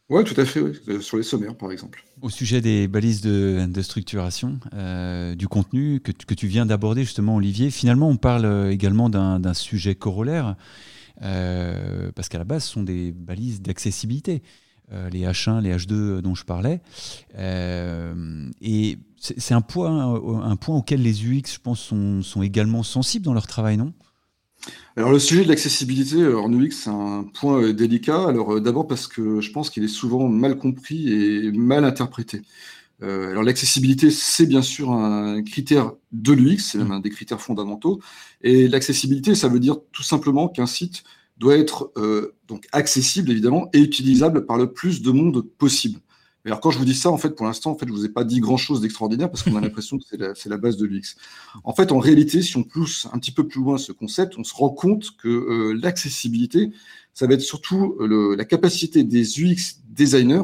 Oui, 0.08 0.24
tout 0.24 0.38
à 0.38 0.44
fait, 0.44 0.60
euh, 0.60 1.00
sur 1.00 1.16
les 1.16 1.22
sommaires, 1.22 1.56
par 1.56 1.72
exemple. 1.72 2.04
Au 2.20 2.28
sujet 2.28 2.60
des 2.60 2.88
balises 2.88 3.20
de, 3.22 3.66
de 3.66 3.82
structuration 3.82 4.58
du 5.36 5.48
contenu 5.48 6.00
que, 6.00 6.12
que 6.12 6.34
tu 6.34 6.46
viens 6.46 6.66
d'aborder, 6.66 7.02
justement, 7.02 7.36
Olivier, 7.36 7.70
finalement, 7.70 8.08
on 8.08 8.16
parle 8.16 8.70
également 8.70 9.08
d'un 9.08 9.54
sujet 9.54 9.94
corollaire. 9.94 10.56
parce 11.20 12.28
qu'à 12.28 12.38
la 12.38 12.44
base, 12.44 12.64
ce 12.64 12.72
sont 12.72 12.82
des 12.82 13.12
balises 13.12 13.62
d'accessibilité. 13.62 14.42
les 15.10 15.22
H1, 15.22 15.62
les 15.62 15.74
H2 15.74 16.20
dont 16.20 16.34
je 16.34 16.44
parlais. 16.44 16.80
et 17.38 18.98
c'est 19.22 19.54
un 19.54 19.60
point, 19.60 20.14
un 20.42 20.56
point 20.56 20.76
auquel 20.76 21.00
les 21.00 21.24
UX, 21.24 21.54
je 21.54 21.60
pense, 21.60 21.80
sont, 21.80 22.22
sont 22.22 22.42
également 22.42 22.82
sensibles 22.82 23.24
dans 23.24 23.34
leur 23.34 23.46
travail, 23.46 23.76
non? 23.76 23.92
Alors 24.96 25.10
le 25.10 25.18
sujet 25.18 25.42
de 25.44 25.48
l'accessibilité 25.48 26.16
euh, 26.16 26.38
en 26.38 26.52
UX, 26.52 26.70
c'est 26.72 26.90
un 26.90 27.24
point 27.24 27.62
euh, 27.62 27.72
délicat. 27.72 28.28
Alors 28.28 28.54
euh, 28.54 28.60
d'abord 28.60 28.86
parce 28.86 29.08
que 29.08 29.40
je 29.40 29.50
pense 29.50 29.70
qu'il 29.70 29.82
est 29.84 29.88
souvent 29.88 30.28
mal 30.28 30.58
compris 30.58 31.12
et 31.12 31.52
mal 31.52 31.84
interprété. 31.84 32.42
alors 33.00 33.42
l'accessibilité, 33.42 34.10
c'est 34.10 34.46
bien 34.46 34.62
sûr 34.62 34.92
un 34.92 35.42
critère 35.42 35.92
de 36.12 36.32
l'UX, 36.32 36.58
c'est 36.58 36.78
même 36.78 36.92
un 36.92 37.00
des 37.00 37.10
critères 37.10 37.40
fondamentaux. 37.40 38.00
Et 38.42 38.68
l'accessibilité, 38.68 39.34
ça 39.34 39.48
veut 39.48 39.60
dire 39.60 39.76
tout 39.92 40.04
simplement 40.04 40.48
qu'un 40.48 40.66
site 40.66 41.02
doit 41.38 41.56
être 41.56 41.92
donc 42.46 42.66
accessible 42.72 43.30
évidemment 43.32 43.68
et 43.72 43.80
utilisable 43.80 44.46
par 44.46 44.56
le 44.56 44.72
plus 44.72 45.02
de 45.02 45.10
monde 45.10 45.42
possible 45.58 45.98
alors 46.44 46.60
quand 46.60 46.70
je 46.72 46.78
vous 46.78 46.84
dis 46.84 46.94
ça, 46.94 47.10
en 47.10 47.18
fait, 47.18 47.30
pour 47.30 47.46
l'instant, 47.46 47.70
en 47.70 47.76
fait, 47.76 47.86
je 47.86 47.92
vous 47.92 48.04
ai 48.04 48.08
pas 48.08 48.24
dit 48.24 48.40
grand-chose 48.40 48.80
d'extraordinaire 48.80 49.30
parce 49.30 49.42
qu'on 49.44 49.54
a 49.56 49.60
l'impression 49.60 49.98
que 49.98 50.04
c'est 50.34 50.48
la, 50.48 50.56
base 50.56 50.76
de 50.76 50.86
l'UX. 50.86 51.16
En 51.62 51.74
fait, 51.74 51.92
en 51.92 51.98
réalité, 51.98 52.42
si 52.42 52.56
on 52.56 52.64
pousse 52.64 53.06
un 53.12 53.18
petit 53.18 53.30
peu 53.30 53.46
plus 53.46 53.60
loin 53.60 53.78
ce 53.78 53.92
concept, 53.92 54.34
on 54.38 54.44
se 54.44 54.54
rend 54.54 54.70
compte 54.70 55.16
que 55.16 55.28
euh, 55.28 55.78
l'accessibilité, 55.80 56.72
ça 57.14 57.26
va 57.26 57.34
être 57.34 57.42
surtout 57.42 57.96
euh, 58.00 58.34
la 58.36 58.44
capacité 58.44 59.04
des 59.04 59.40
UX 59.40 59.80
designers 59.88 60.42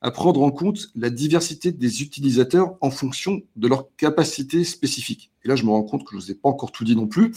à 0.00 0.10
prendre 0.10 0.42
en 0.42 0.50
compte 0.50 0.88
la 0.94 1.10
diversité 1.10 1.72
des 1.72 2.02
utilisateurs 2.02 2.76
en 2.80 2.90
fonction 2.90 3.40
de 3.56 3.68
leurs 3.68 3.88
capacités 3.96 4.62
spécifiques. 4.64 5.32
Et 5.44 5.48
là, 5.48 5.56
je 5.56 5.64
me 5.64 5.70
rends 5.70 5.82
compte 5.82 6.04
que 6.04 6.10
je 6.12 6.16
ne 6.16 6.20
vous 6.20 6.30
ai 6.30 6.34
pas 6.34 6.48
encore 6.48 6.70
tout 6.70 6.84
dit 6.84 6.94
non 6.94 7.06
plus. 7.06 7.32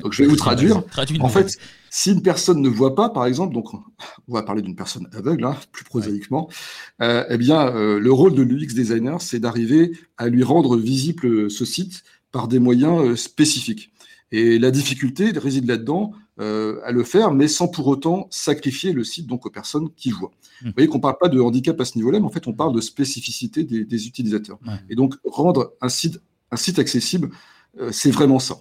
Donc, 0.00 0.12
je 0.12 0.22
vais 0.22 0.28
vous 0.28 0.36
traduire. 0.36 0.82
en 1.20 1.28
fait, 1.28 1.58
si 1.90 2.12
une 2.12 2.22
personne 2.22 2.60
ne 2.62 2.68
voit 2.68 2.94
pas, 2.94 3.10
par 3.10 3.26
exemple, 3.26 3.54
donc 3.54 3.72
on 3.74 3.82
va 4.32 4.42
parler 4.42 4.62
d'une 4.62 4.76
personne 4.76 5.08
aveugle, 5.12 5.44
hein, 5.44 5.56
plus 5.72 5.84
prosaïquement, 5.84 6.48
euh, 7.02 7.24
eh 7.28 7.38
bien, 7.38 7.68
euh, 7.68 7.98
le 7.98 8.12
rôle 8.12 8.34
de 8.34 8.42
l'UX 8.42 8.74
designer, 8.74 9.20
c'est 9.20 9.38
d'arriver 9.38 9.92
à 10.16 10.28
lui 10.28 10.42
rendre 10.42 10.76
visible 10.76 11.50
ce 11.50 11.64
site 11.64 12.02
par 12.32 12.48
des 12.48 12.58
moyens 12.58 13.00
euh, 13.00 13.16
spécifiques. 13.16 13.90
Et 14.32 14.58
la 14.58 14.70
difficulté 14.70 15.30
réside 15.30 15.66
là-dedans 15.66 16.12
euh, 16.40 16.80
à 16.84 16.92
le 16.92 17.04
faire, 17.04 17.32
mais 17.32 17.48
sans 17.48 17.68
pour 17.68 17.86
autant 17.86 18.26
sacrifier 18.30 18.92
le 18.92 19.04
site 19.04 19.26
donc 19.26 19.46
aux 19.46 19.50
personnes 19.50 19.88
qui 19.96 20.10
voient. 20.10 20.32
Mmh. 20.62 20.66
Vous 20.66 20.72
voyez 20.74 20.88
qu'on 20.88 20.98
ne 20.98 21.02
parle 21.02 21.18
pas 21.18 21.28
de 21.28 21.40
handicap 21.40 21.80
à 21.80 21.84
ce 21.84 21.96
niveau-là, 21.96 22.18
mais 22.18 22.26
en 22.26 22.30
fait 22.30 22.46
on 22.46 22.52
parle 22.52 22.74
de 22.74 22.80
spécificité 22.80 23.64
des, 23.64 24.06
utilisateurs. 24.06 24.58
Et 24.90 24.96
donc 24.96 25.14
rendre 25.24 25.74
un 25.80 25.88
site, 25.88 26.20
un 26.50 26.56
site 26.56 26.78
accessible, 26.78 27.30
euh, 27.80 27.90
c'est 27.92 28.10
vraiment 28.10 28.38
ça. 28.38 28.60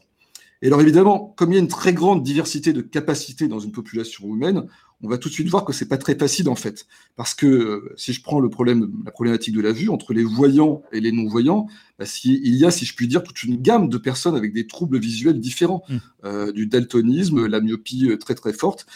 Et 0.62 0.68
alors 0.68 0.82
évidemment, 0.82 1.34
comme 1.36 1.52
il 1.52 1.56
y 1.56 1.58
a 1.58 1.62
une 1.62 1.68
très 1.68 1.94
grande 1.94 2.24
diversité 2.24 2.72
de 2.72 2.82
capacités 2.82 3.48
dans 3.48 3.60
une 3.60 3.72
population 3.72 4.28
humaine, 4.28 4.66
on 5.06 5.10
va 5.10 5.20
tout 5.20 5.30
de 5.30 5.34
suite 5.34 5.48
voir 5.48 5.66
que 5.66 5.72
c'est 5.72 5.88
pas 5.88 6.00
très 6.00 6.16
facile 6.16 6.50
en 6.50 6.56
fait, 6.56 6.88
parce 7.16 7.36
que 7.36 7.46
euh, 7.46 7.94
si 7.96 8.12
je 8.12 8.24
prends 8.24 8.40
le 8.40 8.50
problème, 8.50 8.92
la 9.06 9.12
problématique 9.12 9.54
de 9.56 9.62
la 9.62 9.72
vue 9.72 9.90
entre 9.90 10.14
les 10.14 10.24
voyants 10.24 10.82
et 10.92 11.00
les 11.00 11.12
non-voyants, 11.12 11.68
bah, 12.00 12.06
il 12.24 12.56
y 12.56 12.66
a, 12.66 12.72
si 12.72 12.86
je 12.86 12.96
puis 12.96 13.08
dire, 13.08 13.24
toute 13.24 13.44
une 13.44 13.62
gamme 13.62 13.88
de 13.88 13.98
personnes 14.00 14.36
avec 14.36 14.52
des 14.52 14.66
troubles 14.66 15.00
visuels 15.00 15.40
différents, 15.40 15.84
mmh. 15.88 15.98
euh, 16.26 16.52
du 16.52 16.66
daltonisme, 16.66 17.46
la 17.46 17.62
myopie 17.62 18.10
euh, 18.10 18.18
très 18.18 18.34
très 18.34 18.52
forte, 18.52 18.88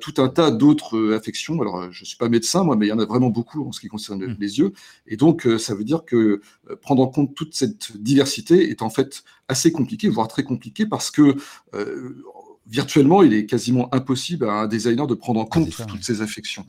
tout 0.00 0.14
un 0.18 0.28
tas 0.28 0.50
d'autres 0.50 1.12
affections. 1.14 1.60
Alors 1.60 1.90
je 1.90 2.04
suis 2.04 2.16
pas 2.16 2.28
médecin 2.28 2.64
moi, 2.64 2.76
mais 2.76 2.86
il 2.86 2.90
y 2.90 2.92
en 2.92 2.98
a 2.98 3.06
vraiment 3.06 3.30
beaucoup 3.30 3.66
en 3.66 3.72
ce 3.72 3.80
qui 3.80 3.88
concerne 3.88 4.24
mmh. 4.24 4.36
les 4.38 4.58
yeux, 4.58 4.72
et 5.06 5.16
donc 5.16 5.48
ça 5.58 5.74
veut 5.74 5.84
dire 5.84 6.04
que 6.04 6.40
prendre 6.80 7.02
en 7.02 7.08
compte 7.08 7.34
toute 7.34 7.54
cette 7.54 7.96
diversité 7.96 8.70
est 8.70 8.82
en 8.82 8.90
fait 8.90 9.24
assez 9.48 9.72
compliqué, 9.72 10.08
voire 10.08 10.28
très 10.28 10.44
compliqué, 10.44 10.86
parce 10.86 11.10
que 11.10 11.36
virtuellement, 12.66 13.22
il 13.22 13.34
est 13.34 13.46
quasiment 13.46 13.94
impossible 13.94 14.48
à 14.48 14.52
un 14.52 14.66
designer 14.66 15.06
de 15.06 15.14
prendre 15.14 15.40
en 15.40 15.44
compte 15.44 15.70
toutes 15.86 16.04
ces 16.04 16.22
affections. 16.22 16.66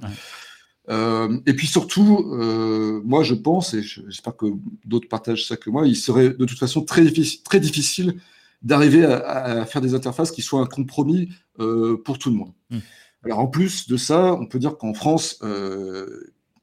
Euh, 0.90 1.40
et 1.46 1.54
puis 1.54 1.68
surtout, 1.68 2.30
euh, 2.34 3.02
moi 3.04 3.24
je 3.24 3.34
pense, 3.34 3.74
et 3.74 3.82
j'espère 3.82 4.36
que 4.36 4.46
d'autres 4.86 5.08
partagent 5.08 5.48
ça 5.48 5.58
que 5.58 5.70
moi, 5.70 5.88
il 5.88 5.96
serait 5.96 6.30
de 6.30 6.46
toute 6.46 6.60
façon 6.60 6.84
très 6.84 7.04
difficile, 7.04 7.42
très 7.44 7.60
difficile 7.60 8.20
d'arriver 8.62 9.04
à, 9.06 9.66
faire 9.66 9.82
des 9.82 9.94
interfaces 9.94 10.32
qui 10.32 10.42
soient 10.42 10.62
un 10.62 10.66
compromis 10.66 11.30
euh, 11.60 12.02
pour 12.04 12.18
tout 12.18 12.30
le 12.30 12.36
monde. 12.36 12.52
Mmh. 12.70 12.78
Alors 13.24 13.40
en 13.40 13.48
plus 13.48 13.88
de 13.88 13.98
ça, 13.98 14.34
on 14.34 14.46
peut 14.46 14.60
dire 14.60 14.78
qu'en 14.78 14.94
France, 14.94 15.40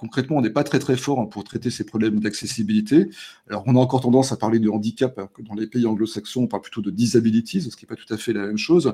concrètement, 0.02 0.38
on 0.38 0.40
n'est 0.40 0.50
pas 0.50 0.64
très 0.64 0.80
très 0.80 0.96
fort 0.96 1.20
hein, 1.20 1.26
pour 1.26 1.44
traiter 1.44 1.70
ces 1.70 1.84
problèmes 1.84 2.18
d'accessibilité. 2.18 3.08
Alors, 3.48 3.62
on 3.66 3.76
a 3.76 3.78
encore 3.78 4.00
tendance 4.00 4.32
à 4.32 4.36
parler 4.36 4.58
de 4.58 4.68
handicap, 4.68 5.16
hein, 5.16 5.28
que 5.32 5.42
dans 5.42 5.54
les 5.54 5.68
pays 5.68 5.86
anglo-saxons, 5.86 6.42
on 6.42 6.46
parle 6.48 6.62
plutôt 6.62 6.80
de 6.80 6.90
disabilities, 6.90 7.62
ce 7.62 7.76
qui 7.76 7.84
n'est 7.84 7.88
pas 7.88 7.94
tout 7.94 8.12
à 8.12 8.16
fait 8.16 8.32
la 8.32 8.46
même 8.46 8.58
chose. 8.58 8.88
Mmh. 8.88 8.92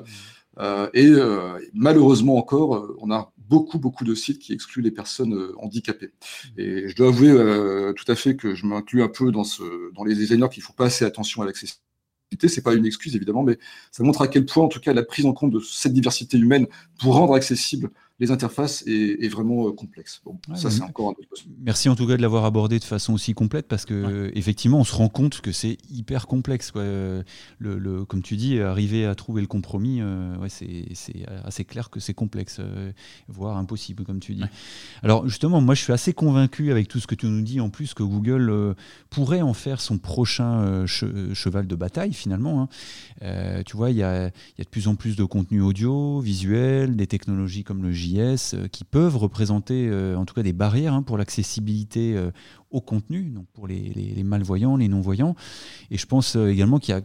Euh, 0.59 0.89
et 0.93 1.07
euh, 1.07 1.57
malheureusement 1.73 2.37
encore, 2.37 2.75
euh, 2.75 2.95
on 2.99 3.09
a 3.11 3.31
beaucoup 3.37 3.79
beaucoup 3.79 4.03
de 4.03 4.13
sites 4.13 4.39
qui 4.39 4.53
excluent 4.53 4.83
les 4.83 4.91
personnes 4.91 5.35
handicapées. 5.57 6.11
Et 6.57 6.87
je 6.87 6.95
dois 6.95 7.07
avouer 7.07 7.33
tout 7.95 8.11
à 8.11 8.15
fait 8.15 8.35
que 8.35 8.53
je 8.53 8.67
m'inclus 8.67 9.01
un 9.01 9.07
peu 9.07 9.31
dans 9.31 10.03
les 10.05 10.13
designers 10.13 10.49
qui 10.51 10.59
ne 10.59 10.65
font 10.65 10.73
pas 10.73 10.85
assez 10.85 11.05
attention 11.05 11.41
à 11.41 11.45
l'accessibilité 11.45 11.89
c'est 12.47 12.61
pas 12.61 12.75
une 12.75 12.85
excuse 12.85 13.15
évidemment, 13.15 13.43
mais 13.43 13.57
ça 13.91 14.03
montre 14.03 14.21
à 14.21 14.27
quel 14.27 14.45
point, 14.45 14.63
en 14.63 14.67
tout 14.67 14.79
cas, 14.79 14.93
la 14.93 15.03
prise 15.03 15.25
en 15.25 15.33
compte 15.33 15.51
de 15.51 15.59
cette 15.59 15.93
diversité 15.93 16.37
humaine 16.37 16.67
pour 16.99 17.15
rendre 17.15 17.33
accessible 17.33 17.89
les 18.19 18.31
interfaces 18.31 18.83
est, 18.85 19.29
vraiment 19.29 19.67
euh, 19.67 19.71
complexe. 19.71 20.21
ça, 20.55 20.69
c'est 20.69 20.81
encore 20.81 21.09
un 21.09 21.11
autre 21.11 21.43
Merci 21.61 21.87
en 21.87 21.95
tout 21.95 22.05
cas 22.05 22.17
de 22.17 22.21
l'avoir 22.21 22.43
abordé 22.43 22.77
de 22.77 22.83
façon 22.83 23.13
aussi 23.13 23.33
complète 23.33 23.67
parce 23.67 23.85
que 23.85 24.31
effectivement, 24.35 24.79
on 24.79 24.83
se 24.83 24.95
rend 24.95 25.07
compte 25.07 25.39
que 25.39 25.51
c'est 25.51 25.77
hyper 25.89 26.27
complexe. 26.27 26.73
Le, 26.75 27.23
le, 27.59 28.03
comme 28.05 28.21
tu 28.21 28.35
dis, 28.35 28.59
arriver 28.59 29.05
à 29.05 29.15
trouver 29.15 29.41
le 29.41 29.47
compromis, 29.47 29.99
euh, 30.01 30.35
ouais, 30.37 30.49
c'est 30.49 30.85
assez 31.45 31.63
clair 31.63 31.89
que 31.89 31.99
c'est 31.99 32.13
complexe, 32.13 32.57
euh, 32.59 32.91
voire 33.29 33.57
impossible, 33.57 34.03
comme 34.03 34.19
tu 34.19 34.33
dis. 34.33 34.43
Alors 35.01 35.27
justement, 35.27 35.61
moi, 35.61 35.75
je 35.75 35.83
suis 35.83 35.93
assez 35.93 36.13
convaincu 36.13 36.71
avec 36.71 36.87
tout 36.89 36.99
ce 36.99 37.07
que 37.07 37.15
tu 37.15 37.27
nous 37.27 37.41
dis 37.41 37.61
en 37.61 37.69
plus 37.69 37.93
que 37.93 38.03
Google 38.03 38.75
pourrait 39.09 39.41
en 39.41 39.53
faire 39.53 39.79
son 39.79 39.97
prochain 39.97 40.85
cheval 40.85 41.67
de 41.67 41.75
bataille 41.75 42.13
finalement. 42.13 42.69
Hein. 43.21 43.63
tu 43.65 43.77
vois, 43.77 43.91
il 43.91 43.97
y 43.97 44.03
a, 44.03 44.25
y 44.25 44.61
a, 44.61 44.63
de 44.63 44.69
plus 44.69 44.87
en 44.87 44.95
plus 44.95 45.15
de 45.15 45.23
contenu 45.23 45.61
audio, 45.61 46.19
visuel, 46.19 46.97
des 46.97 47.07
technologies 47.07 47.63
comme 47.63 47.81
le 47.81 47.91
J 47.91 48.08
euh, 48.17 48.67
qui 48.67 48.83
peuvent 48.83 49.17
représenter 49.17 49.87
euh, 49.87 50.15
en 50.15 50.25
tout 50.25 50.33
cas 50.33 50.43
des 50.43 50.53
barrières 50.53 50.93
hein, 50.93 51.03
pour 51.03 51.17
l'accessibilité 51.17 52.15
euh, 52.15 52.31
au 52.71 52.81
contenu, 52.81 53.23
donc 53.23 53.45
pour 53.53 53.67
les, 53.67 54.21
malvoyants, 54.23 54.77
les 54.77 54.87
non-voyants. 54.87 55.35
Et 55.91 55.97
je 55.97 56.05
pense 56.05 56.35
également 56.35 56.79
qu'il 56.79 56.93
y 56.93 56.97
a, 56.97 57.01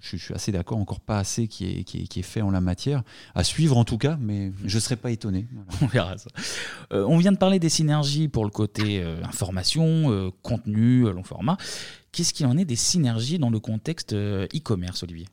je, 0.00 0.16
suis 0.16 0.34
assez 0.34 0.50
d'accord, 0.50 0.78
encore 0.78 1.00
pas 1.00 1.18
assez 1.18 1.46
qui 1.46 1.66
est, 1.66 1.84
qui, 1.84 2.18
est, 2.18 2.22
fait 2.22 2.42
en 2.42 2.50
la 2.50 2.60
matière, 2.60 3.02
à 3.34 3.44
suivre 3.44 3.76
en 3.76 3.84
tout 3.84 3.98
cas, 3.98 4.18
mais 4.20 4.52
je 4.64 4.74
ne 4.74 4.80
serais 4.80 4.96
pas 4.96 5.12
étonné. 5.12 5.46
On 5.82 5.86
verra 5.86 6.18
ça. 6.18 6.30
on 6.90 7.16
vient 7.18 7.30
de 7.30 7.36
parler 7.36 7.60
des 7.60 7.68
synergies 7.68 8.26
pour 8.26 8.44
le 8.44 8.50
côté 8.50 9.02
information, 9.22 10.32
contenu, 10.42 11.02
long 11.12 11.22
format. 11.22 11.56
Qu'est-ce 12.10 12.34
qu'il 12.34 12.46
en 12.46 12.58
est 12.58 12.64
des 12.64 12.76
synergies 12.76 13.38
dans 13.38 13.50
le 13.50 13.60
contexte 13.60 14.12
e-commerce, 14.14 15.04
Olivier? 15.04 15.26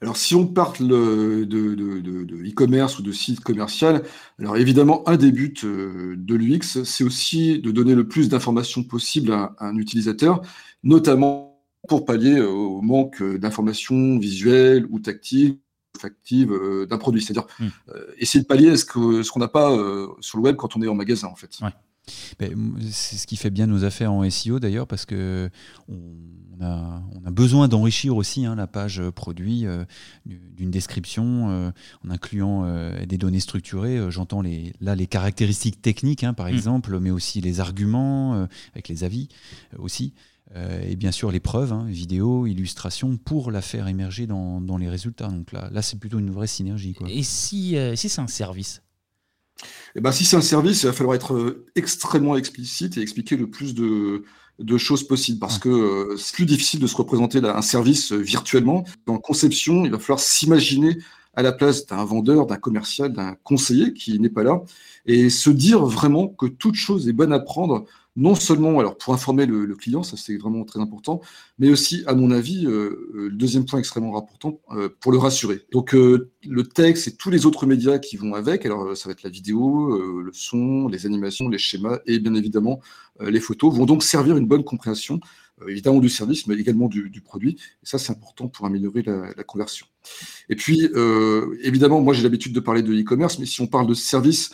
Alors, 0.00 0.16
si 0.16 0.34
on 0.36 0.46
parle 0.46 0.86
de, 0.86 2.48
e-commerce 2.48 2.98
ou 2.98 3.02
de 3.02 3.10
site 3.10 3.40
commercial, 3.40 4.04
alors 4.38 4.56
évidemment, 4.56 5.08
un 5.08 5.16
des 5.16 5.32
buts 5.32 5.54
euh, 5.64 6.14
de 6.16 6.34
l'UX, 6.36 6.84
c'est 6.84 7.02
aussi 7.02 7.58
de 7.58 7.72
donner 7.72 7.96
le 7.96 8.06
plus 8.06 8.28
d'informations 8.28 8.84
possible 8.84 9.32
à, 9.32 9.56
un 9.58 9.76
utilisateur, 9.76 10.42
notamment 10.84 11.60
pour 11.88 12.04
pallier 12.04 12.38
euh, 12.38 12.48
au 12.48 12.80
manque 12.80 13.22
d'informations 13.22 14.18
visuelles 14.18 14.86
ou 14.90 15.00
tactiles 15.00 15.58
actives 16.04 16.52
euh, 16.52 16.86
d'un 16.86 16.98
produit. 16.98 17.20
C'est-à-dire 17.20 17.48
mmh. 17.58 17.66
essayer 18.18 18.42
de 18.42 18.46
pallier 18.46 18.76
ce 18.76 18.84
qu'on 18.84 19.24
ce 19.24 19.38
n'a 19.38 19.48
pas 19.48 19.76
sur 20.20 20.38
le 20.38 20.44
web 20.44 20.54
quand 20.54 20.76
on 20.76 20.82
est 20.82 20.86
en 20.86 20.94
magasin, 20.94 21.26
en 21.26 21.34
fait. 21.34 21.58
C'est 22.06 23.16
ce 23.16 23.26
qui 23.26 23.36
fait 23.36 23.50
bien 23.50 23.66
nos 23.66 23.84
affaires 23.84 24.12
en 24.12 24.28
SEO 24.30 24.60
d'ailleurs, 24.60 24.86
parce 24.86 25.06
que 25.06 25.50
on 25.88 26.47
a, 26.62 27.02
on 27.14 27.26
a 27.26 27.30
besoin 27.30 27.68
d'enrichir 27.68 28.16
aussi 28.16 28.44
hein, 28.44 28.54
la 28.54 28.66
page 28.66 29.02
produit 29.10 29.66
euh, 29.66 29.84
d'une 30.26 30.70
description 30.70 31.50
euh, 31.50 31.70
en 32.06 32.10
incluant 32.10 32.64
euh, 32.64 33.04
des 33.06 33.18
données 33.18 33.40
structurées. 33.40 34.10
J'entends 34.10 34.40
les, 34.40 34.72
là 34.80 34.94
les 34.94 35.06
caractéristiques 35.06 35.82
techniques, 35.82 36.24
hein, 36.24 36.34
par 36.34 36.46
mmh. 36.46 36.54
exemple, 36.54 36.98
mais 37.00 37.10
aussi 37.10 37.40
les 37.40 37.60
arguments 37.60 38.46
avec 38.74 38.88
les 38.88 39.04
avis 39.04 39.28
aussi. 39.78 40.14
et 40.56 40.96
bien 40.96 41.12
sûr 41.12 41.30
les 41.30 41.40
preuves, 41.40 41.72
hein, 41.72 41.86
vidéos, 41.88 42.46
illustrations, 42.46 43.16
pour 43.16 43.50
la 43.50 43.62
faire 43.62 43.88
émerger 43.88 44.26
dans, 44.26 44.60
dans 44.60 44.76
les 44.76 44.88
résultats. 44.88 45.28
Donc 45.28 45.52
là, 45.52 45.68
là 45.72 45.82
c'est 45.82 45.98
plutôt 45.98 46.18
une 46.18 46.30
vraie 46.30 46.46
synergie. 46.46 46.94
Quoi. 46.94 47.08
Et 47.10 47.22
si, 47.22 47.76
si 47.94 48.08
c'est 48.08 48.20
un 48.20 48.26
service? 48.26 48.82
Eh 49.96 50.00
ben, 50.00 50.12
si 50.12 50.24
c'est 50.24 50.36
un 50.36 50.40
service, 50.40 50.82
il 50.82 50.86
va 50.86 50.92
falloir 50.92 51.16
être 51.16 51.64
extrêmement 51.74 52.36
explicite 52.36 52.96
et 52.96 53.00
expliquer 53.00 53.36
le 53.36 53.50
plus 53.50 53.74
de, 53.74 54.24
choses 54.78 55.06
possibles 55.06 55.38
parce 55.38 55.58
que 55.58 55.68
euh, 55.68 56.16
c'est 56.16 56.34
plus 56.34 56.46
difficile 56.46 56.80
de 56.80 56.86
se 56.86 56.96
représenter 56.96 57.38
un 57.38 57.62
service 57.62 58.12
euh, 58.12 58.16
virtuellement. 58.16 58.84
Dans 59.06 59.18
conception, 59.18 59.84
il 59.84 59.90
va 59.90 59.98
falloir 59.98 60.20
s'imaginer 60.20 60.98
à 61.34 61.42
la 61.42 61.52
place 61.52 61.86
d'un 61.86 62.04
vendeur, 62.04 62.46
d'un 62.46 62.56
commercial, 62.56 63.12
d'un 63.12 63.36
conseiller 63.44 63.92
qui 63.92 64.18
n'est 64.18 64.28
pas 64.28 64.42
là, 64.42 64.62
et 65.06 65.30
se 65.30 65.50
dire 65.50 65.84
vraiment 65.84 66.26
que 66.26 66.46
toute 66.46 66.74
chose 66.74 67.08
est 67.08 67.12
bonne 67.12 67.32
à 67.32 67.38
prendre 67.38 67.86
non 68.18 68.34
seulement 68.34 68.80
alors 68.80 68.98
pour 68.98 69.14
informer 69.14 69.46
le, 69.46 69.74
client, 69.76 70.02
ça 70.02 70.16
c'est 70.16 70.36
vraiment 70.36 70.64
très 70.64 70.80
important, 70.80 71.20
mais 71.58 71.70
aussi, 71.70 72.02
à 72.06 72.14
mon 72.14 72.32
avis, 72.32 72.66
euh, 72.66 73.10
euh, 73.14 73.28
le 73.28 73.30
deuxième 73.30 73.64
point 73.64 73.78
extrêmement 73.78 74.18
important, 74.18 74.60
euh, 74.72 74.88
pour 75.00 75.12
le 75.12 75.18
rassurer. 75.18 75.60
Donc 75.70 75.92
le 75.92 76.62
texte 76.62 77.08
et 77.08 77.12
tous 77.14 77.30
les 77.30 77.46
autres 77.46 77.64
médias 77.64 77.98
qui 77.98 78.16
vont 78.16 78.34
avec, 78.34 78.66
alors 78.66 78.96
ça 78.96 79.08
va 79.08 79.12
être 79.12 79.22
la 79.22 79.30
vidéo, 79.30 80.20
le 80.20 80.32
son, 80.32 80.88
les 80.88 81.06
animations, 81.06 81.48
les 81.48 81.58
schémas 81.58 82.00
et 82.06 82.18
bien 82.18 82.34
évidemment 82.34 82.80
les 83.20 83.40
photos, 83.40 83.74
vont 83.74 83.86
donc 83.86 84.02
servir 84.02 84.36
une 84.36 84.46
bonne 84.46 84.64
compréhension 84.64 85.20
évidemment 85.66 85.98
du 85.98 86.08
service, 86.08 86.46
mais 86.46 86.54
également 86.54 86.86
du, 86.86 87.20
produit. 87.20 87.56
Et 87.82 87.86
ça, 87.86 87.98
c'est 87.98 88.12
important 88.12 88.46
pour 88.46 88.64
améliorer 88.66 89.02
la, 89.02 89.44
conversion. 89.44 89.86
Et 90.48 90.56
puis, 90.56 90.88
évidemment, 91.62 92.00
moi 92.00 92.14
j'ai 92.14 92.22
l'habitude 92.22 92.52
de 92.52 92.60
parler 92.60 92.82
de 92.82 92.92
e-commerce, 92.92 93.38
mais 93.38 93.46
si 93.46 93.60
on 93.60 93.66
parle 93.66 93.86
de 93.86 93.94
service, 93.94 94.50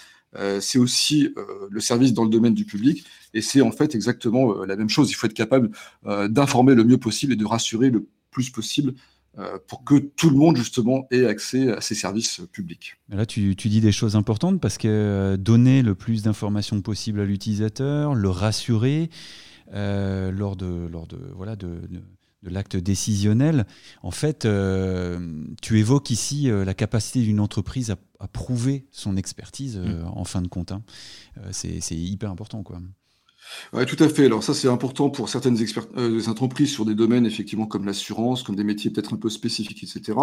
c'est 0.61 0.79
aussi 0.79 1.29
euh, 1.37 1.69
le 1.71 1.81
service 1.81 2.13
dans 2.13 2.25
le 2.25 2.31
domaine 2.31 2.55
du 2.55 2.65
public. 2.65 3.05
Et 3.33 3.41
c'est 3.41 3.61
en 3.61 3.73
fait 3.73 3.95
exactement 3.95 4.53
euh, 4.53 4.67
la 4.67 4.77
même 4.77 4.89
chose. 4.89 5.11
Il 5.11 5.15
faut 5.15 5.27
être 5.27 5.35
capable 5.35 5.71
d'informer 6.29 6.75
le 6.75 6.85
mieux 6.85 6.99
possible 6.99 7.33
et 7.33 7.37
de 7.37 7.45
rassurer 7.45 7.91
le 7.91 8.07
plus 8.31 8.51
possible 8.51 8.95
pour 9.67 9.83
que 9.83 9.97
tout 9.97 10.31
le 10.31 10.37
monde 10.37 10.57
justement 10.57 11.09
ait 11.11 11.27
accès 11.27 11.73
à 11.73 11.81
ces 11.81 11.97
services 11.97 12.41
publics. 12.53 12.95
Là, 13.09 13.27
tu, 13.27 13.57
dis 13.57 13.81
des 13.81 13.91
choses 13.91 14.15
importantes 14.15 14.61
parce 14.61 14.79
que 14.79 15.37
donner 15.37 15.83
le 15.83 15.97
plus 15.97 16.23
d'informations 16.23 16.81
possible 16.83 17.19
à 17.19 17.25
l'utilisateur, 17.25 18.15
le 18.15 18.29
rassurer 18.29 19.11
lors 19.73 20.55
de, 20.55 20.87
lors 20.87 21.09
de, 21.09 21.19
voilà, 21.35 21.57
de 21.57 21.81
l'acte 22.51 22.77
décisionnel. 22.77 23.67
En 24.03 24.11
fait, 24.11 24.45
euh, 24.45 25.19
tu 25.63 25.79
évoques 25.79 26.11
ici 26.11 26.51
euh, 26.51 26.65
la 26.65 26.75
capacité 26.75 27.21
d'une 27.23 27.41
entreprise 27.41 27.91
à, 27.91 27.97
prouver 28.33 28.87
son 28.91 29.19
expertise 29.19 29.77
euh, 29.77 30.03
mm. 30.03 30.07
en 30.07 30.25
fin 30.25 30.41
de 30.41 30.49
compte. 30.49 30.73
Hein. 30.73 30.83
c'est 31.53 31.91
hyper 31.91 32.31
important. 32.31 32.63
Quoi. 32.63 32.81
Oui, 33.75 33.85
tout 33.85 34.03
à 34.03 34.09
fait. 34.09 34.25
Alors 34.25 34.43
ça, 34.43 34.55
c'est 34.55 34.69
important 34.69 35.11
pour 35.11 35.29
certaines 35.29 35.59
entreprises 36.29 36.73
sur 36.73 36.87
des 36.87 36.95
domaines 36.95 37.27
effectivement 37.27 37.67
comme 37.67 37.85
l'assurance, 37.85 38.43
comme 38.43 38.57
des 38.57 38.65
métiers 38.65 38.91
peut-être 38.91 39.13
un 39.13 39.19
peu 39.19 39.29
spécifiques, 39.29 39.83
etc. 39.83 40.19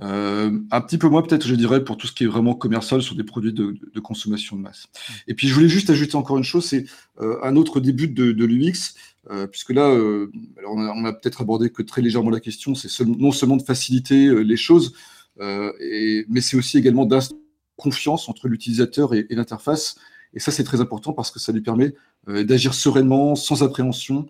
un 0.00 0.80
petit 0.80 0.98
peu 0.98 1.08
moins 1.08 1.22
peut-être, 1.22 1.46
je 1.46 1.54
dirais, 1.54 1.84
pour 1.84 1.96
tout 1.96 2.08
ce 2.08 2.12
qui 2.12 2.24
est 2.24 2.26
vraiment 2.26 2.54
commercial 2.54 3.00
sur 3.00 3.14
des 3.14 3.22
produits 3.22 3.52
de, 3.52 4.00
consommation 4.00 4.56
de 4.56 4.62
masse. 4.62 4.88
Mm. 4.88 5.12
Et 5.28 5.34
puis, 5.34 5.46
je 5.46 5.54
voulais 5.54 5.68
juste 5.68 5.90
ajouter 5.90 6.16
encore 6.16 6.38
une 6.38 6.44
chose, 6.44 6.64
c'est 6.64 6.86
un 7.20 7.54
autre 7.54 7.78
début 7.78 8.08
de, 8.08 8.32
de 8.32 8.44
l'UX, 8.44 8.94
euh, 9.28 9.46
puisque 9.46 9.70
là, 9.70 9.90
euh, 9.90 10.30
alors 10.58 10.72
on 10.74 11.04
a, 11.04 11.12
peut-être 11.12 11.42
abordé 11.42 11.70
que 11.70 11.82
très 11.82 12.00
légèrement 12.00 12.30
la 12.30 12.40
question, 12.40 12.74
c'est 12.74 13.04
non 13.04 13.32
seulement 13.32 13.56
de 13.56 13.62
faciliter 13.62 14.26
euh, 14.26 14.40
les 14.40 14.56
choses, 14.56 14.94
mais 15.38 16.40
c'est 16.40 16.56
aussi 16.56 16.78
également 16.78 17.06
d'instaurer 17.06 17.40
confiance 17.76 18.28
entre 18.28 18.48
l'utilisateur 18.48 19.14
et, 19.14 19.26
l'interface. 19.30 19.96
Et 20.34 20.38
ça, 20.38 20.52
c'est 20.52 20.64
très 20.64 20.82
important 20.82 21.14
parce 21.14 21.30
que 21.30 21.38
ça 21.38 21.50
lui 21.50 21.62
permet 21.62 21.94
d'agir 22.26 22.74
sereinement, 22.74 23.34
sans 23.34 23.62
appréhension, 23.62 24.26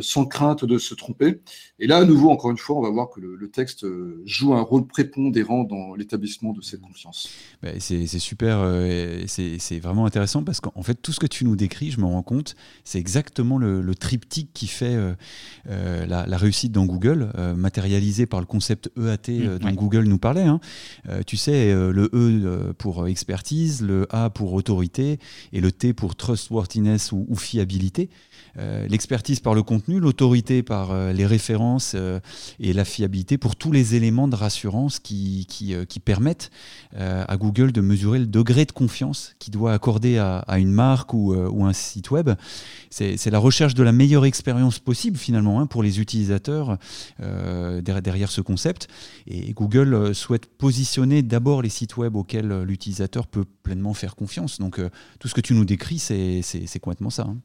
sans 0.00 0.26
crainte 0.26 0.64
de 0.64 0.78
se 0.78 0.94
tromper. 0.94 1.40
Et 1.78 1.86
là, 1.86 1.98
à 1.98 2.04
nouveau, 2.04 2.30
encore 2.30 2.50
une 2.50 2.58
fois, 2.58 2.76
on 2.76 2.82
va 2.82 2.90
voir 2.90 3.10
que 3.10 3.20
le, 3.20 3.50
texte 3.50 3.84
euh, 3.84 4.22
joue 4.24 4.54
un 4.54 4.62
rôle 4.62 4.86
prépondérant 4.86 5.64
dans 5.64 5.94
l'établissement 5.94 6.52
de 6.52 6.62
cette 6.62 6.80
confiance. 6.80 7.28
Bah, 7.62 7.70
c'est 7.78 8.06
super, 8.06 8.60
euh, 8.60 9.24
c'est 9.26 9.78
vraiment 9.78 10.06
intéressant 10.06 10.42
parce 10.42 10.60
qu'en 10.60 10.82
fait, 10.82 10.94
tout 10.94 11.12
ce 11.12 11.20
que 11.20 11.26
tu 11.26 11.44
nous 11.44 11.56
décris, 11.56 11.90
je 11.90 12.00
me 12.00 12.06
rends 12.06 12.22
compte, 12.22 12.54
c'est 12.84 12.98
exactement 12.98 13.58
le, 13.58 13.94
triptyque 13.94 14.50
qui 14.54 14.68
fait 14.68 14.96
la, 15.66 16.36
réussite 16.36 16.72
dans 16.72 16.86
Google, 16.86 17.30
matérialisé 17.56 18.26
par 18.26 18.40
le 18.40 18.46
concept 18.46 18.90
EAT 18.96 19.28
mmh, 19.28 19.58
dont 19.58 19.72
Google 19.72 20.04
nous 20.04 20.18
parlait. 20.18 20.42
Hein. 20.42 20.60
tu 21.26 21.36
sais, 21.36 21.72
le 21.72 22.08
E 22.14 22.72
pour 22.78 23.06
expertise, 23.06 23.82
le 23.82 24.06
A 24.10 24.30
pour 24.30 24.54
autorité 24.54 25.18
et 25.52 25.60
le 25.60 25.72
T 25.72 25.92
pour 25.92 26.16
trustworthiness 26.16 27.12
ou 27.12 27.34
fiabilité. 27.36 28.08
Euh, 28.58 28.86
l'expertise 28.86 29.40
par 29.40 29.54
le 29.54 29.62
contenu, 29.62 29.98
l'autorité 29.98 30.62
par 30.62 30.90
euh, 30.90 31.12
les 31.12 31.24
références 31.24 31.92
euh, 31.94 32.20
et 32.60 32.74
la 32.74 32.84
fiabilité 32.84 33.38
pour 33.38 33.56
tous 33.56 33.72
les 33.72 33.94
éléments 33.94 34.28
de 34.28 34.36
rassurance 34.36 34.98
qui, 34.98 35.46
qui, 35.48 36.00
permettent 36.00 36.50
à 36.96 37.36
Google 37.36 37.70
de 37.72 37.80
mesurer 37.80 38.18
le 38.18 38.26
degré 38.26 38.64
de 38.64 38.72
confiance 38.72 39.34
qu'il 39.38 39.52
doit 39.52 39.72
accorder 39.72 40.18
à, 40.18 40.58
une 40.58 40.72
marque 40.72 41.14
ou, 41.14 41.32
un 41.32 41.72
site 41.72 42.10
web. 42.10 42.30
C'est 42.90 43.30
la 43.30 43.38
recherche 43.38 43.74
de 43.74 43.82
la 43.82 43.92
meilleure 43.92 44.24
expérience 44.24 44.78
possible 44.78 45.16
finalement 45.16 45.60
hein, 45.60 45.66
pour 45.66 45.82
les 45.82 46.00
utilisateurs 46.00 46.78
derrière 47.20 48.30
ce 48.30 48.40
concept. 48.40 48.88
Et 49.26 49.52
Google 49.52 50.14
souhaite 50.14 50.46
positionner 50.46 51.22
d'abord 51.22 51.62
les 51.62 51.70
sites 51.70 51.96
web 51.96 52.16
auxquels 52.16 52.62
l'utilisateur 52.62 53.26
peut 53.28 53.44
pleinement 53.62 53.94
faire 53.94 54.16
confiance. 54.16 54.58
Donc 54.58 54.80
tout 55.20 55.28
ce 55.28 55.34
que 55.34 55.40
tu 55.40 55.54
nous 55.54 55.64
décris, 55.64 55.98
c'est 55.98 56.78
complètement 56.80 57.10
ça. 57.10 57.26
Hein. 57.28 57.38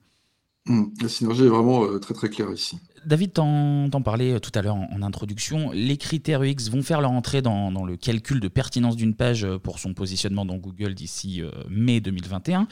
Hmm, 0.68 0.86
la 1.02 1.08
synergie 1.08 1.46
est 1.46 1.50
vraiment 1.50 1.86
euh, 1.86 2.00
très 2.00 2.14
très 2.14 2.30
claire 2.30 2.52
ici. 2.52 2.78
David, 3.06 3.34
t'en 3.34 4.02
parlais 4.04 4.34
euh, 4.34 4.40
tout 4.40 4.52
à 4.54 4.62
l'heure 4.62 4.76
en, 4.76 5.02
introduction. 5.02 5.72
Les 5.72 5.98
critères 5.98 6.44
UX 6.44 6.70
vont 6.70 6.82
faire 6.82 7.00
leur 7.00 7.12
entrée 7.12 7.42
dans, 7.42 7.86
le 7.86 7.96
calcul 7.96 8.42
de 8.42 8.48
pertinence 8.50 8.98
d'une 8.98 9.16
page 9.16 9.46
euh, 9.46 9.58
pour 9.58 9.80
son 9.80 9.94
positionnement 9.94 10.46
dans 10.46 10.58
Google 10.58 10.94
d'ici 10.94 11.42
mai 11.70 12.02
2021. 12.02 12.68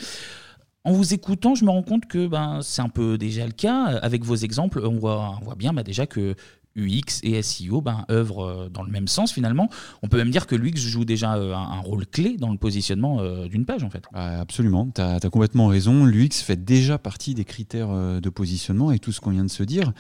En 0.84 0.91
vous 0.91 1.13
écoutant, 1.13 1.55
je 1.55 1.65
me 1.65 1.71
rends 1.71 1.84
compte 1.84 2.05
que 2.05 2.27
ben, 2.27 2.60
c'est 2.62 2.81
un 2.81 2.89
peu 2.89 3.17
déjà 3.17 3.45
le 3.45 3.53
cas. 3.53 3.86
Avec 3.86 4.23
vos 4.23 4.36
exemples, 4.36 4.81
on 4.84 4.97
voit, 4.97 5.38
on 5.41 5.43
voit 5.43 5.55
bien 5.55 5.73
ben, 5.73 5.81
déjà 5.81 6.05
que 6.05 6.36
UX 6.75 7.21
et 7.23 7.41
SEO 7.41 7.81
ben, 7.81 8.05
œuvrent 8.11 8.45
euh, 8.45 8.69
dans 8.69 8.83
le 8.83 8.91
même 8.91 9.07
sens 9.07 9.31
finalement. 9.31 9.69
On 10.03 10.07
peut 10.07 10.17
même 10.17 10.31
dire 10.31 10.47
que 10.47 10.55
l'UX 10.55 10.77
joue 10.77 11.05
déjà 11.05 11.35
euh, 11.35 11.53
un, 11.53 11.79
rôle 11.79 12.05
clé 12.05 12.38
dans 12.38 12.51
le 12.51 12.57
positionnement 12.57 13.21
euh, 13.21 13.47
d'une 13.47 13.65
page 13.65 13.83
en 13.83 13.89
fait. 13.89 14.03
absolument, 14.13 14.89
tu 14.93 15.01
as, 15.01 15.19
complètement 15.31 15.67
raison. 15.67 16.05
L'UX 16.05 16.41
fait 16.43 16.63
déjà 16.63 16.97
partie 16.97 17.33
des 17.33 17.45
critères 17.45 17.89
de 18.21 18.29
positionnement 18.29 18.91
et 18.91 18.99
tout 18.99 19.11
ce 19.11 19.21
qu'on 19.21 19.31
vient 19.31 19.43
de 19.43 19.49
se 19.49 19.63
dire, 19.63 19.93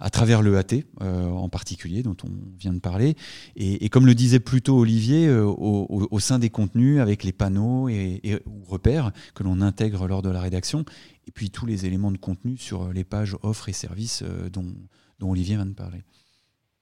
à 0.00 0.10
travers 0.10 0.42
le 0.42 0.56
AT 0.56 0.82
en 1.00 1.48
particulier 1.48 2.02
dont 2.02 2.16
on 2.24 2.30
vient 2.58 2.72
de 2.72 2.78
parler. 2.78 3.14
Et, 3.56 3.88
comme 3.88 4.06
le 4.06 4.14
disait 4.14 4.40
plus 4.40 4.62
tôt 4.62 4.78
Olivier, 4.78 5.30
au, 5.30 6.18
sein 6.18 6.38
des 6.38 6.50
contenus 6.50 7.00
avec 7.00 7.24
les 7.24 7.32
panneaux 7.32 7.88
et, 7.88 8.40
repères 8.66 9.12
que 9.34 9.42
l'on 9.42 9.60
intègre 9.60 10.06
lors 10.06 10.22
de 10.22 10.30
la 10.30 10.40
rédaction, 10.40 10.84
et 11.26 11.30
puis 11.30 11.50
tous 11.50 11.66
les 11.66 11.86
éléments 11.86 12.12
de 12.12 12.18
contenu 12.18 12.56
sur 12.56 12.92
les 12.92 13.04
pages 13.04 13.36
offres 13.42 13.68
et 13.68 13.72
services 13.72 14.24
dont 14.52 14.74
Olivier 15.22 15.56
vient 15.56 15.66
de 15.66 15.74
parler. 15.74 16.02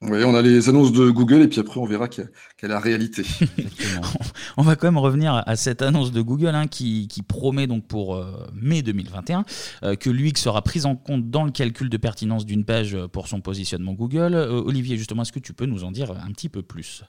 Oui, 0.00 0.22
on 0.22 0.32
a 0.37 0.42
les 0.42 0.68
annonces 0.68 0.92
de 0.92 1.11
Google 1.11 1.42
et 1.42 1.48
puis 1.48 1.58
après 1.58 1.80
on 1.80 1.84
verra 1.84 2.06
quelle 2.06 2.30
est 2.62 2.68
la 2.68 2.78
réalité. 2.78 3.22
on 4.56 4.62
va 4.62 4.76
quand 4.76 4.87
même 4.87 4.98
revenir 4.98 5.42
à 5.44 5.56
cette 5.56 5.82
annonce 5.82 6.12
de 6.12 6.22
Google 6.22 6.54
hein, 6.54 6.68
qui, 6.68 7.08
promet 7.26 7.66
donc 7.66 7.88
pour 7.88 8.14
euh, 8.14 8.46
mai 8.54 8.82
2021 8.82 9.44
euh, 9.82 9.96
que 9.96 10.08
l'UX 10.08 10.37
sera 10.37 10.62
prise 10.62 10.87
en 10.87 10.94
compte 10.94 11.30
dans 11.30 11.42
le 11.42 11.50
calcul 11.50 11.90
de 11.90 11.96
pertinence 11.96 12.46
d'une 12.46 12.64
page 12.64 12.96
pour 13.12 13.26
son 13.26 13.40
positionnement 13.40 13.92
Google. 13.92 14.34
Euh, 14.34 14.62
Olivier, 14.64 14.96
justement, 14.96 15.22
est-ce 15.22 15.32
que 15.32 15.40
tu 15.40 15.52
peux 15.52 15.66
nous 15.66 15.82
en 15.82 15.90
dire 15.90 16.12
un 16.12 16.30
petit 16.30 16.48
peu 16.48 16.62
plus? 16.62 17.02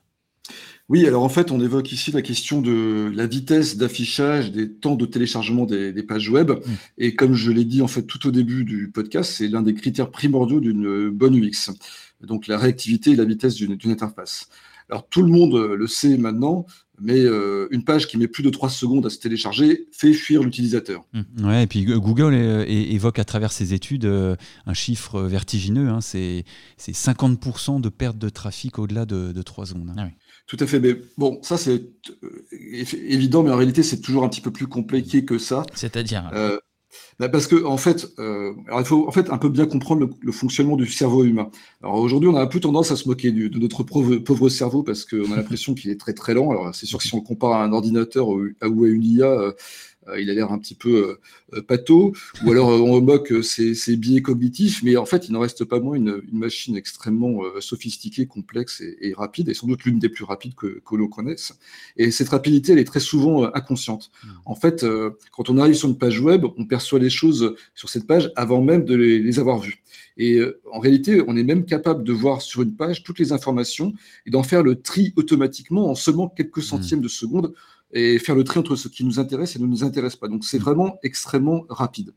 Oui, 0.90 1.06
alors 1.06 1.22
en 1.22 1.30
fait, 1.30 1.52
on 1.52 1.62
évoque 1.62 1.92
ici 1.92 2.12
la 2.12 2.24
question 2.24 2.60
de 2.60 3.12
la 3.14 3.28
vitesse 3.28 3.78
d'affichage 3.78 4.52
des 4.52 4.68
temps 4.68 4.96
de 4.96 5.06
téléchargement 5.06 5.68
des, 5.68 5.94
pages 6.02 6.30
web. 6.30 6.50
Mmh. 6.50 6.62
Et 6.98 7.14
comme 7.14 7.36
je 7.36 7.52
l'ai 7.52 7.66
dit 7.66 7.84
en 7.84 7.88
fait 7.88 8.02
tout 8.02 8.26
au 8.26 8.32
début 8.32 8.64
du 8.64 8.90
podcast, 8.90 9.32
c'est 9.32 9.48
l'un 9.48 9.62
des 9.62 9.76
critères 9.76 10.10
primordiaux 10.10 10.60
d'une 10.60 11.10
bonne 11.12 11.36
UX 11.36 11.70
donc 12.22 12.48
la 12.48 12.58
réactivité 12.58 13.12
et 13.12 13.16
la 13.16 13.26
vitesse 13.26 13.56
d'une 13.56 13.92
interface. 13.92 14.50
Alors 14.90 15.08
tout 15.08 15.22
le 15.22 15.30
monde 15.30 15.54
euh, 15.54 15.76
le 15.76 15.88
sait 15.88 16.18
maintenant, 16.18 16.66
mais 17.00 17.20
euh, 17.20 17.68
une 17.70 17.84
page 17.84 18.08
qui 18.08 18.18
met 18.18 18.28
plus 18.28 18.42
de 18.42 18.50
3 18.50 18.70
secondes 18.70 19.06
à 19.06 19.10
se 19.10 19.20
télécharger 19.20 19.88
fait 19.92 20.14
fuir 20.14 20.42
l'utilisateur. 20.42 21.06
Mmh. 21.14 21.46
Ouais, 21.46 21.64
et 21.64 21.68
puis 21.68 21.86
Google 21.86 22.34
évoque 22.34 23.20
à 23.20 23.24
travers 23.24 23.52
ses 23.52 23.74
études 23.74 24.06
euh, 24.06 24.36
un 24.66 24.74
chiffre 24.74 25.22
vertigineux, 25.22 25.90
hein, 25.90 26.02
c'est 26.02 26.44
50% 26.80 27.82
de 27.82 27.90
perte 27.90 28.18
de 28.18 28.30
trafic 28.30 28.80
au-delà 28.80 29.06
de, 29.06 29.42
3 29.42 29.68
secondes. 29.68 29.92
Hein. 29.92 29.96
Ah 29.98 30.08
Tout 30.48 30.58
à 30.60 30.66
fait. 30.66 30.80
Mais 30.80 31.00
bon, 31.18 31.40
ça 31.44 31.58
c'est 31.58 31.84
évident, 32.52 33.44
mais 33.44 33.52
en 33.52 33.58
réalité 33.58 33.84
c'est 33.84 34.02
toujours 34.02 34.24
un 34.24 34.30
petit 34.30 34.42
peu 34.42 34.52
plus 34.52 34.68
compliqué 34.68 35.24
que 35.24 35.38
ça. 35.38 35.64
C'est-à-dire 35.76 36.30
bah, 36.32 36.60
parce 37.28 37.48
que 37.48 37.66
en 37.66 37.76
fait, 37.76 38.08
euh, 38.18 38.54
il 38.78 38.86
faut 38.86 39.06
en 39.06 39.12
fait 39.12 39.30
un 39.30 39.38
peu 39.38 39.50
bien 39.50 39.66
comprendre 39.66 40.10
le, 40.22 40.32
fonctionnement 40.32 40.78
du 40.78 40.88
cerveau 40.88 41.26
humain. 41.26 41.50
Alors 41.84 41.96
aujourd'hui, 41.96 42.30
on 42.30 42.36
a 42.36 42.42
un 42.42 42.48
peu 42.48 42.62
tendance 42.62 42.92
à 42.92 42.96
se 42.96 43.10
moquer 43.10 43.32
de 43.32 43.60
notre 43.60 43.84
pauvre, 43.84 44.50
cerveau 44.50 44.84
parce 44.84 45.04
qu'on 45.04 45.30
a 45.34 45.36
l'impression 45.36 45.74
qu'il 45.74 45.92
est 45.92 46.00
très 46.00 46.14
très 46.14 46.34
lent. 46.34 46.50
Alors 46.52 46.74
c'est 46.74 46.86
sûr 46.86 46.98
que 47.00 47.04
si 47.04 47.14
on 47.14 47.20
compare 47.20 47.52
à 47.52 47.64
un 47.64 47.74
ordinateur 47.74 48.30
ou, 48.30 48.48
à 48.62 48.68
une 48.68 49.04
IA, 49.04 49.26
euh, 49.26 49.52
il 50.18 50.30
a 50.30 50.34
l'air 50.34 50.52
un 50.52 50.60
petit 50.60 50.76
peu 50.76 51.20
pâteau, 51.68 52.14
ou 52.46 52.52
alors 52.52 52.70
on 52.70 53.02
moque 53.02 53.34
ses, 53.44 53.74
ses, 53.74 53.98
biais 53.98 54.22
cognitifs, 54.22 54.84
mais 54.84 54.98
en 54.98 55.06
fait, 55.06 55.28
il 55.28 55.34
n'en 55.34 55.40
reste 55.40 55.66
pas 55.66 55.80
moins 55.80 55.96
une, 55.96 56.22
machine 56.32 56.76
extrêmement 56.76 57.42
sophistiquée, 57.60 58.28
complexe 58.28 58.82
et, 58.82 59.14
rapide, 59.14 59.50
et 59.50 59.54
sans 59.54 59.68
doute 59.68 59.84
l'une 59.84 60.00
des 60.00 60.10
plus 60.10 60.24
rapides 60.24 60.56
que, 60.56 60.82
que 60.86 60.96
l'on 60.96 61.08
connaisse. 61.08 61.54
Et 61.98 62.12
cette 62.12 62.30
rapidité, 62.30 62.74
elle 62.74 62.80
est 62.80 62.86
très 62.86 63.00
souvent 63.00 63.44
inconsciente. 63.54 64.12
Mmh. 64.24 64.28
En 64.46 64.56
fait, 64.56 64.86
quand 65.32 65.50
on 65.50 65.58
arrive 65.58 65.76
sur 65.76 65.90
une 65.90 65.98
page 65.98 66.20
web, 66.20 66.46
on 66.58 66.66
perçoit 66.66 67.00
les 67.00 67.10
choses 67.10 67.56
sur 67.76 67.90
cette 67.90 68.08
page 68.08 68.32
avant 68.36 68.62
même 68.62 68.86
de 68.86 68.96
les, 68.96 69.20
les 69.20 69.40
avoir 69.40 69.60
vues. 69.60 69.84
Et 70.18 70.42
en 70.72 70.80
réalité, 70.80 71.24
on 71.28 71.38
est 71.38 71.44
même 71.44 71.66
capable 71.66 72.04
de 72.04 72.12
voir 72.12 72.42
sur 72.42 72.62
une 72.62 72.76
page 72.76 73.04
toutes 73.04 73.20
les 73.20 73.32
informations 73.32 73.94
et 74.26 74.30
d'en 74.30 74.44
faire 74.44 74.64
le 74.64 74.82
tri 74.82 75.14
automatiquement 75.16 75.90
en 75.90 75.96
seulement 75.96 76.28
quelques 76.28 76.58
mmh. 76.58 76.62
centièmes 76.62 77.02
de 77.02 77.08
seconde 77.08 77.54
et 77.92 78.20
faire 78.20 78.36
le 78.36 78.44
tri 78.44 78.60
entre 78.60 78.76
ce 78.76 78.88
qui 78.88 79.04
nous 79.04 79.20
intéresse 79.20 79.56
et 79.56 79.60
ne 79.60 79.66
nous 79.66 79.84
intéresse 79.84 80.16
pas. 80.16 80.28
Donc 80.28 80.46
c'est 80.46 80.60
vraiment 80.60 81.00
extrêmement 81.04 81.66
rapide. 81.70 82.14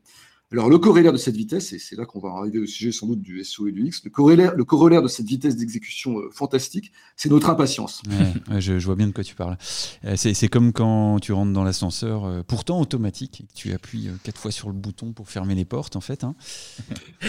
Alors, 0.53 0.69
le 0.69 0.77
corollaire 0.77 1.11
de 1.11 1.17
cette 1.17 1.35
vitesse, 1.35 1.73
et 1.73 1.79
c'est 1.79 1.95
là 1.95 2.05
qu'on 2.05 2.19
va 2.19 2.29
arriver 2.29 2.59
au 2.59 2.67
sujet 2.67 2.91
sans 2.91 3.07
doute 3.07 3.23
du 3.23 3.43
SO 3.43 3.67
et 3.67 3.71
du 3.71 3.87
X, 3.87 4.03
le 4.03 4.11
corollaire, 4.11 4.53
le 4.55 4.63
corollaire 4.63 5.01
de 5.01 5.07
cette 5.07 5.25
vitesse 5.25 5.55
d'exécution 5.55 6.19
euh, 6.19 6.29
fantastique, 6.31 6.91
c'est 7.15 7.29
notre 7.29 7.49
impatience. 7.49 8.03
je, 8.59 8.73
vois 8.73 8.95
bien 8.95 9.07
de 9.07 9.13
quoi 9.13 9.23
tu 9.23 9.33
parles. 9.33 9.57
Euh, 10.05 10.13
c'est 10.15 10.47
comme 10.49 10.71
quand 10.71 11.17
tu 11.19 11.33
rentres 11.33 11.53
dans 11.53 11.63
l'ascenseur, 11.63 12.25
euh, 12.25 12.43
pourtant 12.47 12.79
automatique, 12.79 13.41
et 13.41 13.43
que 13.45 13.53
tu 13.55 13.73
appuies 13.73 14.09
quatre 14.23 14.39
fois 14.39 14.51
sur 14.51 14.67
le 14.67 14.75
bouton 14.75 15.11
pour 15.11 15.27
fermer 15.27 15.55
les 15.55 15.65
portes, 15.65 15.95
en 15.95 16.01
fait. 16.01 16.23
Hein. 16.23 16.35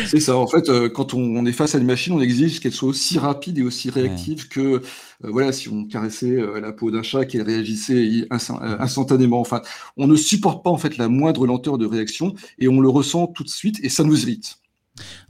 c'est 0.07 0.21
ça, 0.21 0.37
en 0.37 0.47
fait, 0.47 0.71
quand 0.91 1.15
on, 1.15 1.47
est 1.47 1.53
face 1.53 1.75
à 1.75 1.79
une 1.79 1.87
machine, 1.87 2.13
on 2.13 2.21
exige 2.21 2.61
qu'elle 2.61 2.73
soit 2.73 2.91
aussi 2.91 3.19
rapide 3.19 3.57
et 3.57 3.63
aussi 3.63 3.89
réactive 3.89 4.49
que 4.49 4.83
voilà, 5.23 5.53
si 5.53 5.71
on 5.71 5.87
caressait 5.87 6.37
la 6.61 6.73
peau 6.73 6.91
d'un 6.91 7.03
chat, 7.03 7.25
qu'elle 7.25 7.43
réagissait 7.43 8.27
instantanément. 8.31 9.41
Enfin, 9.41 9.63
on 9.97 10.07
ne 10.07 10.17
supporte 10.17 10.63
pas 10.63 10.71
en 10.71 10.77
fait 10.77 10.99
la 10.99 11.09
moindre 11.09 11.47
lenteur 11.47 11.79
de 11.79 11.87
réaction 11.87 12.35
et 12.59 12.69
on 12.69 12.81
le 12.81 12.89
ressent 12.91 13.14
tout 13.27 13.45
de 13.45 13.49
suite 13.49 13.79
et 13.83 13.89
ça 13.89 14.05
nous 14.05 14.23
irrite. 14.23 14.59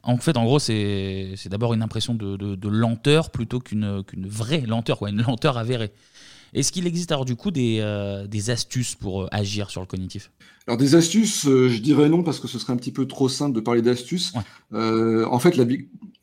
En 0.03 0.18
fait, 0.18 0.37
en 0.37 0.44
gros, 0.44 0.59
c'est 0.59 1.37
d'abord 1.47 1.73
une 1.75 1.83
impression 1.83 2.14
de, 2.14 2.68
lenteur 2.68 3.31
plutôt 3.31 3.61
qu'une 3.61 4.05
vraie 4.16 4.61
lenteur, 4.61 4.99
quoi, 4.99 5.11
une 5.11 5.23
lenteur 5.23 5.59
avérée. 5.59 5.92
Est-ce 6.55 6.70
qu'il 6.70 6.87
existe 6.87 7.11
alors 7.11 7.25
du 7.25 7.35
coup 7.35 7.51
des, 7.51 7.79
euh, 7.81 8.27
astuces 8.49 8.94
pour 8.94 9.23
euh, 9.23 9.29
agir 9.33 9.70
sur 9.70 9.81
le 9.81 9.88
cognitif? 9.88 10.31
Alors 10.68 10.79
des 10.79 10.94
astuces, 10.94 11.47
euh, 11.47 11.68
je 11.68 11.81
dirais 11.81 12.09
non 12.09 12.23
parce 12.23 12.38
que 12.38 12.47
ce 12.47 12.61
serait 12.61 12.73
un 12.73 12.77
petit 12.77 12.92
peu 12.92 13.07
trop 13.07 13.29
simple 13.29 13.55
de 13.55 13.61
parler 13.61 13.83
d'astuces. 13.83 14.33
en 14.73 15.38
fait, 15.40 15.61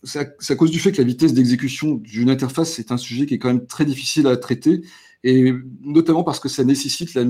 c'est 0.03 0.51
à, 0.51 0.55
cause 0.55 0.71
du 0.71 0.79
fait 0.79 0.93
que 0.93 0.97
la 0.99 1.03
vitesse 1.03 1.33
d'exécution 1.33 1.95
d'une 1.95 2.29
interface 2.29 2.71
c'est 2.71 2.91
un 2.91 2.97
sujet 2.97 3.27
qui 3.27 3.35
est 3.35 3.39
quand 3.39 3.49
même 3.49 3.67
très 3.67 3.85
difficile 3.85 4.25
à 4.25 4.35
traiter 4.35 4.81
et 5.23 5.53
notamment 5.81 6.23
parce 6.23 6.39
que 6.39 6.49
ça 6.49 6.63
nécessite 6.63 7.13
la 7.13 7.23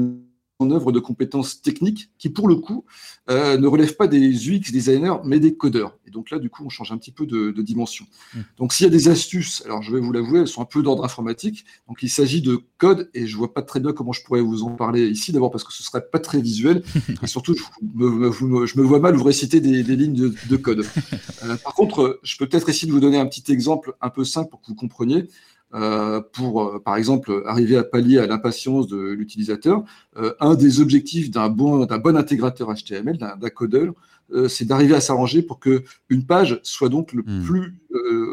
œuvre 0.69 0.91
de 0.91 0.99
compétences 0.99 1.61
techniques 1.61 2.11
qui, 2.19 2.29
pour 2.29 2.47
le 2.47 2.55
coup, 2.57 2.85
euh, 3.29 3.57
ne 3.57 3.65
relèvent 3.65 3.95
pas 3.95 4.07
des 4.07 4.49
UX 4.49 4.71
designers, 4.71 5.17
mais 5.23 5.39
des 5.39 5.55
codeurs. 5.55 5.97
Et 6.05 6.11
donc 6.11 6.29
là, 6.29 6.37
du 6.37 6.49
coup, 6.49 6.63
on 6.65 6.69
change 6.69 6.91
un 6.91 6.97
petit 6.97 7.11
peu 7.11 7.25
de, 7.25 7.61
dimension. 7.61 8.05
Mmh. 8.33 8.39
Donc 8.57 8.73
s'il 8.73 8.85
y 8.85 8.87
a 8.87 8.91
des 8.91 9.07
astuces, 9.07 9.63
alors 9.65 9.81
je 9.81 9.93
vais 9.93 9.99
vous 9.99 10.11
l'avouer, 10.11 10.41
elles 10.41 10.47
sont 10.47 10.61
un 10.61 10.65
peu 10.65 10.83
d'ordre 10.83 11.05
informatique. 11.05 11.65
Donc 11.87 11.99
il 12.03 12.09
s'agit 12.09 12.41
de 12.41 12.61
code, 12.77 13.09
et 13.13 13.27
je 13.27 13.37
vois 13.37 13.53
pas 13.53 13.61
très 13.61 13.79
bien 13.79 13.93
comment 13.93 14.11
je 14.11 14.23
pourrais 14.23 14.41
vous 14.41 14.63
en 14.63 14.71
parler 14.71 15.07
ici, 15.07 15.31
d'abord 15.31 15.51
parce 15.51 15.63
que 15.63 15.73
ce 15.73 15.83
serait 15.83 16.03
pas 16.11 16.19
très 16.19 16.41
visuel, 16.41 16.83
et 17.23 17.27
surtout, 17.27 17.55
je 17.55 17.63
me, 17.95 18.65
je 18.65 18.77
me 18.77 18.83
vois 18.83 18.99
mal 18.99 19.15
vous 19.15 19.23
réciter 19.23 19.61
des, 19.61 19.83
des 19.83 19.95
lignes 19.95 20.33
de, 20.49 20.57
code. 20.57 20.85
Euh, 21.43 21.57
par 21.57 21.73
contre, 21.73 22.19
je 22.21 22.37
peux 22.37 22.47
peut-être 22.47 22.69
essayer 22.69 22.87
de 22.87 22.93
vous 22.93 22.99
donner 22.99 23.17
un 23.17 23.25
petit 23.25 23.51
exemple 23.51 23.95
un 23.99 24.09
peu 24.09 24.23
simple 24.23 24.49
pour 24.49 24.61
que 24.61 24.67
vous 24.67 24.75
compreniez. 24.75 25.27
Euh, 25.73 26.21
pour, 26.33 26.63
euh, 26.63 26.79
par 26.79 26.97
exemple, 26.97 27.43
arriver 27.45 27.77
à 27.77 27.83
pallier 27.83 28.19
à 28.19 28.27
l'impatience 28.27 28.87
de 28.87 28.97
l'utilisateur. 28.97 29.83
Euh, 30.17 30.33
un 30.39 30.55
des 30.55 30.81
objectifs 30.81 31.31
d'un 31.31 31.49
bon, 31.49 31.85
bon 31.85 32.17
intégrateur 32.17 32.73
HTML, 32.73 33.17
d'un 33.17 33.49
codeur, 33.49 33.93
c'est 34.47 34.63
d'arriver 34.63 34.95
à 34.95 35.01
s'arranger 35.01 35.41
pour 35.41 35.59
que 35.59 35.83
une 36.07 36.25
page 36.25 36.61
soit 36.63 36.87
donc 36.87 37.11
le 37.11 37.21
hmm. 37.21 37.43
plus 37.43 37.75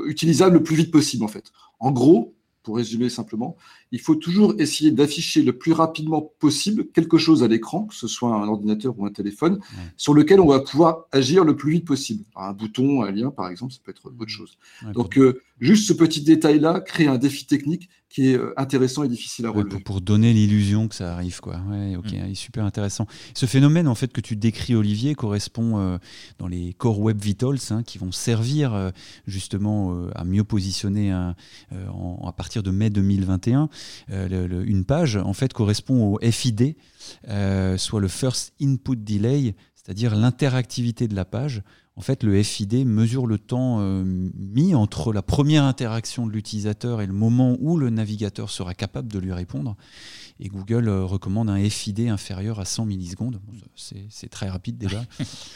utilisable 0.07 0.59
le 0.59 0.63
plus 0.63 0.77
vite 0.77 0.93
possible, 0.93 1.25
en 1.25 1.29
fait. 1.29 1.51
En 1.81 1.91
gros, 1.91 2.37
pour 2.63 2.77
résumer 2.77 3.09
simplement, 3.09 3.57
il 3.93 4.01
faut 4.01 4.15
toujours 4.15 4.55
essayer 4.59 4.91
d'afficher 4.91 5.43
le 5.43 5.53
plus 5.53 5.73
rapidement 5.73 6.33
possible 6.39 6.87
quelque 6.93 7.19
chose 7.19 7.43
à 7.43 7.49
l'écran, 7.49 7.85
que 7.87 7.95
ce 7.95 8.09
soit 8.09 8.35
un 8.35 8.49
ordinateur 8.49 8.99
ou 8.99 9.07
un 9.07 9.13
téléphone, 9.13 9.61
sur 9.97 10.15
lequel 10.15 10.41
on 10.41 10.49
va 10.49 10.61
pouvoir 10.61 11.07
agir 11.13 11.45
le 11.45 11.57
plus 11.57 11.73
vite 11.73 11.85
possible. 11.85 12.25
Un 12.37 12.53
bouton, 12.53 13.03
un 13.03 13.11
lien, 13.11 13.31
par 13.31 13.49
exemple, 13.49 13.73
ça 13.73 13.81
peut 13.85 13.91
être 13.91 14.07
autre 14.07 14.29
chose. 14.29 14.59
Donc, 14.95 15.19
juste 15.61 15.89
ce 15.89 15.93
petit 15.93 16.23
détail-là 16.23 16.81
crée 16.81 17.07
un 17.07 17.19
défi 17.19 17.47
technique 17.47 17.89
qui 18.09 18.31
est 18.31 18.39
euh, 18.39 18.55
intéressant 18.57 19.05
et 19.05 19.09
difficile 19.09 19.45
à 19.47 19.51
relever. 19.51 19.81
pour, 19.81 20.01
donner 20.01 20.33
l'illusion 20.33 20.89
que 20.89 20.95
ça 20.95 21.13
arrive, 21.13 21.41
quoi. 21.41 21.61
Ouais, 21.69 21.97
ok, 21.97 22.13
mm. 22.13 22.35
super 22.35 22.65
intéressant. 22.65 23.07
Ce 23.35 23.45
phénomène, 23.45 23.87
en 23.87 23.95
fait, 23.95 24.13
que 24.13 24.21
tu 24.21 24.35
décris, 24.35 24.75
Olivier, 24.75 25.15
correspond 25.15 25.79
euh, 25.79 25.99
dans 26.39 26.49
les 26.49 26.73
Core 26.73 27.01
Web 27.01 27.21
Vitals, 27.21 27.59
hein, 27.71 27.83
qui 27.83 27.99
vont 27.99 28.13
servir 28.13 28.73
euh, 28.73 28.91
justement 29.27 30.09
à 30.15 30.25
mieux 30.25 30.45
positionner 30.45 31.13
à 31.13 31.35
partir 32.37 32.63
de 32.63 32.71
mai 32.71 32.91
2021. 32.91 33.69
Une 34.09 34.85
page, 34.85 35.17
en 35.17 35.33
fait, 35.33 35.53
correspond 35.53 36.15
au 36.15 36.19
FID, 36.21 36.77
soit 37.77 38.01
le 38.01 38.09
First 38.09 38.53
Input 38.61 38.97
Delay, 38.97 39.55
c'est-à-dire 39.75 40.15
l'interactivité 40.15 41.09
de 41.09 41.15
la 41.15 41.25
page 41.25 41.63
en 41.99 42.01
fait, 42.01 42.23
le 42.23 42.41
FID 42.41 42.87
mesure 42.87 43.27
le 43.27 43.39
temps 43.39 43.81
euh, 43.81 44.05
mis 44.05 44.77
entre 44.77 45.13
la 45.13 45.21
première 45.21 45.65
interaction 45.65 46.29
de 46.29 46.33
l'utilisateur 46.33 47.03
et 47.03 47.09
le 47.09 47.13
moment 47.13 47.57
où 47.59 47.77
le 47.77 47.91
navigateur 47.91 48.51
sera 48.51 48.73
capable 48.73 49.13
de 49.13 49.19
lui 49.19 49.33
répondre. 49.33 49.77
Et 50.39 50.47
Google 50.47 50.87
euh, 50.87 51.05
recommande 51.05 51.51
un 51.51 51.59
FID 51.69 52.09
inférieur 52.09 52.61
à 52.61 52.65
100 52.65 52.87
millisecondes. 52.87 53.41
C'est 53.75 54.29
très 54.29 54.49
rapide 54.49 54.79
déjà. 54.79 55.05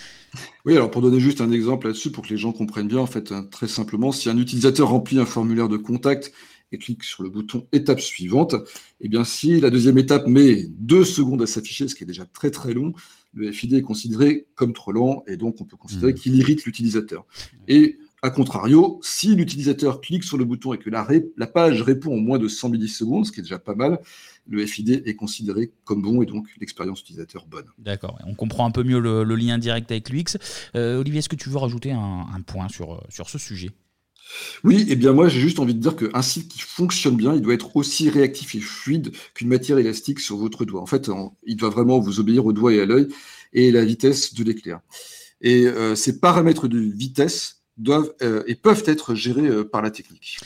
oui, 0.64 0.74
alors 0.74 0.90
pour 0.90 1.00
donner 1.00 1.20
juste 1.20 1.40
un 1.40 1.52
exemple 1.52 1.86
là-dessus, 1.86 2.10
pour 2.10 2.24
que 2.24 2.30
les 2.30 2.38
gens 2.38 2.50
comprennent 2.50 2.88
bien, 2.88 2.98
en 2.98 3.06
fait, 3.06 3.30
hein, 3.30 3.46
très 3.48 3.68
simplement, 3.68 4.10
si 4.10 4.28
un 4.28 4.36
utilisateur 4.36 4.88
remplit 4.88 5.20
un 5.20 5.26
formulaire 5.26 5.68
de 5.68 5.76
contact 5.76 6.32
et 6.72 6.78
clique 6.78 7.04
sur 7.04 7.22
le 7.22 7.30
bouton 7.30 7.66
étape 7.72 8.00
suivante, 8.00 8.54
eh 9.00 9.08
bien 9.08 9.24
si 9.24 9.60
la 9.60 9.70
deuxième 9.70 9.98
étape 9.98 10.26
met 10.26 10.66
deux 10.70 11.04
secondes 11.04 11.42
à 11.42 11.46
s'afficher, 11.46 11.88
ce 11.88 11.94
qui 11.94 12.04
est 12.04 12.06
déjà 12.06 12.24
très 12.24 12.50
très 12.50 12.74
long, 12.74 12.92
le 13.34 13.50
FID 13.50 13.74
est 13.74 13.82
considéré 13.82 14.46
comme 14.54 14.72
trop 14.72 14.92
lent 14.92 15.24
et 15.26 15.36
donc 15.36 15.60
on 15.60 15.64
peut 15.64 15.76
considérer 15.76 16.12
mmh. 16.12 16.16
qu'il 16.16 16.36
irrite 16.36 16.64
l'utilisateur. 16.64 17.24
Et 17.68 17.98
a 18.24 18.30
contrario, 18.30 19.00
si 19.02 19.34
l'utilisateur 19.34 20.00
clique 20.00 20.22
sur 20.22 20.38
le 20.38 20.44
bouton 20.44 20.72
et 20.72 20.78
que 20.78 20.90
la, 20.90 21.06
la, 21.36 21.46
page 21.48 21.82
répond 21.82 22.14
en 22.14 22.20
moins 22.20 22.38
de 22.38 22.46
100 22.46 22.68
millisecondes, 22.68 23.26
ce 23.26 23.32
qui 23.32 23.40
est 23.40 23.42
déjà 23.42 23.58
pas 23.58 23.74
mal, 23.74 23.98
le 24.46 24.64
FID 24.64 25.02
est 25.06 25.16
considéré 25.16 25.72
comme 25.84 26.02
bon 26.02 26.22
et 26.22 26.26
donc 26.26 26.46
l'expérience 26.60 27.00
utilisateur 27.00 27.46
bonne. 27.46 27.66
D'accord, 27.78 28.18
on 28.24 28.34
comprend 28.34 28.64
un 28.64 28.70
peu 28.70 28.84
mieux 28.84 29.00
le, 29.00 29.24
lien 29.34 29.58
direct 29.58 29.90
avec 29.90 30.08
l'UX. 30.08 30.38
Euh, 30.76 31.00
Olivier, 31.00 31.18
est-ce 31.18 31.28
que 31.28 31.34
tu 31.34 31.48
veux 31.48 31.58
rajouter 31.58 31.90
un, 31.90 32.26
un 32.32 32.40
point 32.42 32.68
sur, 32.68 33.04
sur 33.08 33.28
ce 33.28 33.38
sujet? 33.38 33.70
Oui, 34.64 34.82
et 34.82 34.92
eh 34.92 34.96
bien 34.96 35.12
moi 35.12 35.28
j'ai 35.28 35.40
juste 35.40 35.58
envie 35.58 35.74
de 35.74 35.80
dire 35.80 35.96
qu'un 35.96 36.22
site 36.22 36.48
qui 36.48 36.60
fonctionne 36.60 37.16
bien, 37.16 37.34
il 37.34 37.42
doit 37.42 37.54
être 37.54 37.76
aussi 37.76 38.08
réactif 38.10 38.54
et 38.54 38.60
fluide 38.60 39.12
qu'une 39.34 39.48
matière 39.48 39.78
élastique 39.78 40.20
sur 40.20 40.36
votre 40.36 40.64
doigt. 40.64 40.80
En 40.80 40.86
fait, 40.86 41.10
il 41.44 41.56
doit 41.56 41.70
vraiment 41.70 41.98
vous 42.00 42.20
obéir 42.20 42.46
au 42.46 42.52
doigt 42.52 42.72
et 42.72 42.80
à 42.80 42.86
l'œil 42.86 43.08
et 43.52 43.70
la 43.70 43.84
vitesse 43.84 44.34
de 44.34 44.44
l'éclair. 44.44 44.80
Et 45.40 45.66
euh, 45.66 45.94
ces 45.94 46.20
paramètres 46.20 46.68
de 46.68 46.78
vitesse 46.78 47.61
doivent 47.78 48.12
euh, 48.22 48.42
et 48.46 48.54
peuvent 48.54 48.82
être 48.86 49.14
gérés 49.14 49.46
euh, 49.46 49.64
par 49.64 49.82
la 49.82 49.90
technique. 49.90 50.38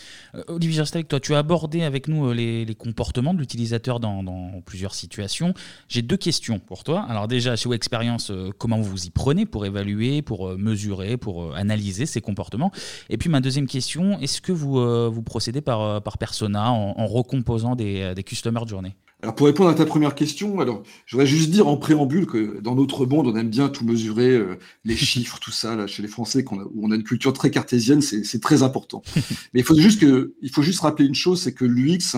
Olivier, 0.48 0.84
je 0.84 0.92
avec 0.92 1.08
toi. 1.08 1.18
Tu 1.18 1.34
as 1.34 1.38
abordé 1.38 1.82
avec 1.82 2.08
nous 2.08 2.32
les, 2.32 2.66
comportements 2.78 3.34
de 3.34 3.38
l'utilisateur 3.38 4.00
dans, 4.00 4.62
plusieurs 4.64 4.94
situations. 4.94 5.54
J'ai 5.88 6.02
deux 6.02 6.16
questions 6.16 6.58
pour 6.58 6.84
toi. 6.84 7.04
Alors 7.08 7.26
déjà, 7.26 7.56
chez 7.56 7.70
Experience, 7.72 8.30
comment 8.58 8.80
vous 8.80 9.06
y 9.06 9.10
prenez 9.10 9.46
pour 9.46 9.66
évaluer, 9.66 10.22
pour 10.22 10.56
mesurer, 10.56 11.16
pour 11.16 11.54
analyser 11.56 12.06
ces 12.06 12.20
comportements 12.20 12.70
Et 13.10 13.16
puis 13.16 13.28
ma 13.28 13.40
deuxième 13.40 13.66
question, 13.66 14.18
est-ce 14.20 14.40
que 14.40 14.52
vous, 14.52 15.10
vous 15.10 15.22
procédez 15.22 15.60
par, 15.60 16.02
par 16.02 16.18
persona 16.18 16.70
en, 16.70 17.06
recomposant 17.06 17.76
des, 17.76 18.14
des 18.14 18.22
customer 18.22 18.60
journées 18.66 18.94
alors 19.26 19.34
pour 19.34 19.48
répondre 19.48 19.68
à 19.70 19.74
ta 19.74 19.84
première 19.84 20.14
question, 20.14 20.60
alors 20.60 20.84
je 21.04 21.16
voudrais 21.16 21.26
juste 21.26 21.50
dire 21.50 21.66
en 21.66 21.76
préambule 21.76 22.26
que 22.26 22.60
dans 22.60 22.76
notre 22.76 23.06
monde, 23.06 23.26
on 23.26 23.34
aime 23.34 23.50
bien 23.50 23.68
tout 23.68 23.84
mesurer, 23.84 24.30
euh, 24.30 24.54
les 24.84 24.94
chiffres, 24.94 25.40
tout 25.40 25.50
ça. 25.50 25.74
Là, 25.74 25.88
chez 25.88 26.00
les 26.00 26.06
Français, 26.06 26.44
qu'on 26.44 26.60
a, 26.60 26.62
où 26.62 26.86
on 26.86 26.92
a 26.92 26.94
une 26.94 27.02
culture 27.02 27.32
très 27.32 27.50
cartésienne, 27.50 28.00
c'est 28.02 28.40
très 28.40 28.62
important. 28.62 29.02
Mais 29.52 29.58
il 29.58 29.64
faut 29.64 29.74
juste 29.74 30.00
que, 30.00 30.36
il 30.42 30.50
faut 30.50 30.62
juste 30.62 30.78
rappeler 30.78 31.08
une 31.08 31.16
chose, 31.16 31.42
c'est 31.42 31.54
que 31.54 31.64
l'UX, 31.64 32.14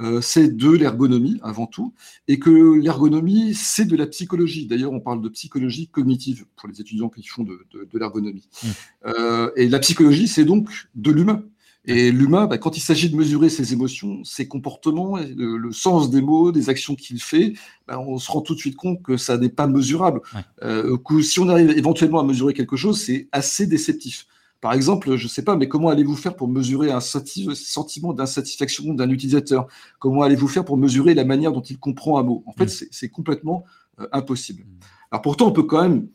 euh, 0.00 0.20
c'est 0.20 0.48
de 0.48 0.70
l'ergonomie 0.70 1.38
avant 1.44 1.68
tout, 1.68 1.94
et 2.26 2.40
que 2.40 2.50
l'ergonomie, 2.50 3.54
c'est 3.54 3.84
de 3.84 3.94
la 3.94 4.08
psychologie. 4.08 4.66
D'ailleurs, 4.66 4.90
on 4.90 4.98
parle 4.98 5.22
de 5.22 5.28
psychologie 5.28 5.86
cognitive 5.86 6.44
pour 6.56 6.68
les 6.68 6.80
étudiants 6.80 7.08
qui 7.08 7.22
font 7.22 7.44
de, 7.44 7.68
de, 7.72 7.98
l'ergonomie. 8.00 8.48
Mmh. 8.64 8.66
Euh, 9.06 9.52
et 9.54 9.68
la 9.68 9.78
psychologie, 9.78 10.26
c'est 10.26 10.44
donc 10.44 10.68
de 10.96 11.12
l'humain. 11.12 11.44
Et 11.88 12.12
l'humain, 12.12 12.46
bah, 12.46 12.58
quand 12.58 12.76
il 12.76 12.80
s'agit 12.80 13.08
de 13.08 13.16
mesurer 13.16 13.48
ses 13.48 13.72
émotions, 13.72 14.22
ses 14.22 14.46
comportements, 14.46 15.16
le, 15.16 15.72
sens 15.72 16.10
des 16.10 16.20
mots, 16.20 16.52
des 16.52 16.68
actions 16.68 16.94
qu'il 16.94 17.20
fait, 17.20 17.54
bah, 17.86 17.98
on 17.98 18.18
se 18.18 18.30
rend 18.30 18.42
tout 18.42 18.54
de 18.54 18.60
suite 18.60 18.76
compte 18.76 19.02
que 19.02 19.16
ça 19.16 19.38
n'est 19.38 19.48
pas 19.48 19.66
mesurable. 19.66 20.20
Euh, 20.62 20.98
si 21.22 21.40
on 21.40 21.48
arrive 21.48 21.70
éventuellement 21.70 22.20
à 22.20 22.24
mesurer 22.24 22.52
quelque 22.52 22.76
chose, 22.76 23.00
c'est 23.00 23.28
assez 23.32 23.66
déceptif. 23.66 24.26
Par 24.60 24.74
exemple, 24.74 25.16
je 25.16 25.24
ne 25.24 25.28
sais 25.28 25.42
pas, 25.42 25.56
mais 25.56 25.66
comment 25.66 25.88
allez-vous 25.88 26.16
faire 26.16 26.36
pour 26.36 26.48
mesurer 26.48 26.90
un 26.90 27.00
sentiment 27.00 28.12
d'insatisfaction 28.12 28.92
d'un 28.92 29.08
utilisateur? 29.08 29.66
Comment 29.98 30.22
allez-vous 30.22 30.48
faire 30.48 30.66
pour 30.66 30.76
mesurer 30.76 31.14
la 31.14 31.24
manière 31.24 31.52
dont 31.52 31.62
il 31.62 31.78
comprend 31.78 32.18
un 32.18 32.22
mot? 32.22 32.42
En 32.44 32.52
fait, 32.52 32.66
mm. 32.66 32.88
c'est 32.90 33.08
complètement 33.08 33.64
impossible. 34.12 34.66
Alors 35.10 35.22
pourtant, 35.22 35.46
on 35.46 35.52
peut 35.52 35.62
quand 35.62 35.80
même 35.80 36.08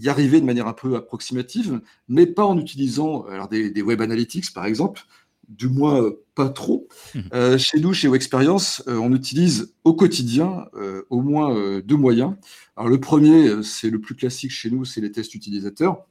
y 0.00 0.08
arriver 0.08 0.40
de 0.40 0.46
manière 0.46 0.66
un 0.66 0.72
peu 0.72 0.96
approximative, 0.96 1.80
mais 2.08 2.26
pas 2.26 2.44
en 2.44 2.58
utilisant 2.58 3.24
alors 3.26 3.48
des, 3.48 3.82
web 3.82 4.00
analytics, 4.00 4.52
par 4.52 4.66
exemple, 4.66 5.02
du 5.48 5.68
moins 5.68 6.10
pas 6.34 6.48
trop. 6.48 6.88
Mmh. 7.14 7.58
chez 7.58 7.80
nous, 7.80 7.92
chez 7.92 8.12
Experience, 8.12 8.82
on 8.86 9.14
utilise 9.14 9.74
au 9.84 9.94
quotidien 9.94 10.66
au 11.10 11.20
moins 11.20 11.80
deux 11.80 11.96
moyens. 11.96 12.34
Alors 12.76 12.88
le 12.88 12.98
premier, 12.98 13.62
c'est 13.62 13.90
le 13.90 14.00
plus 14.00 14.14
classique 14.14 14.50
chez 14.50 14.70
nous, 14.70 14.84
c'est 14.84 15.00
les 15.00 15.12
tests 15.12 15.34
utilisateurs 15.34 16.06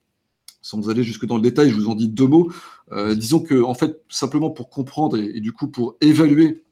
sans 0.64 0.90
aller 0.90 1.04
jusque 1.04 1.26
dans 1.26 1.36
le 1.36 1.42
détail, 1.44 1.70
je 1.70 1.76
vous 1.76 1.90
en 1.90 1.96
dis 1.96 2.08
deux 2.08 2.26
mots. 2.26 2.52
Euh, 2.92 3.14
disons 3.14 3.42
que, 3.42 3.62
en 3.62 3.76
fait, 3.76 4.02
simplement 4.10 4.50
pour 4.50 4.70
comprendre 4.70 5.18
et, 5.18 5.40
du 5.42 5.52
coup 5.52 5.68
pour 5.68 5.98
évaluer, 6.02 6.64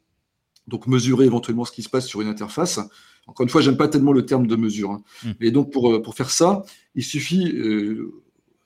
donc 0.68 0.88
mesurer 0.88 1.26
éventuellement 1.26 1.66
ce 1.66 1.72
qui 1.72 1.84
se 1.84 1.90
passe 1.90 2.08
sur 2.08 2.22
une 2.22 2.30
interface. 2.30 2.80
Encore 3.28 3.44
une 3.44 3.50
fois, 3.50 3.62
j'aime 3.62 3.78
pas 3.78 3.88
tellement 3.88 4.14
le 4.14 4.26
terme 4.26 4.48
de 4.48 4.56
mesure. 4.56 4.92
Hein. 4.92 5.04
Hmm. 5.24 5.32
Et 5.42 5.52
donc 5.52 5.72
pour, 5.72 5.92
euh, 5.92 6.02
pour 6.02 6.16
faire 6.16 6.30
ça, 6.30 6.64
il 6.96 7.04
suffit 7.04 7.52
euh, 7.56 8.12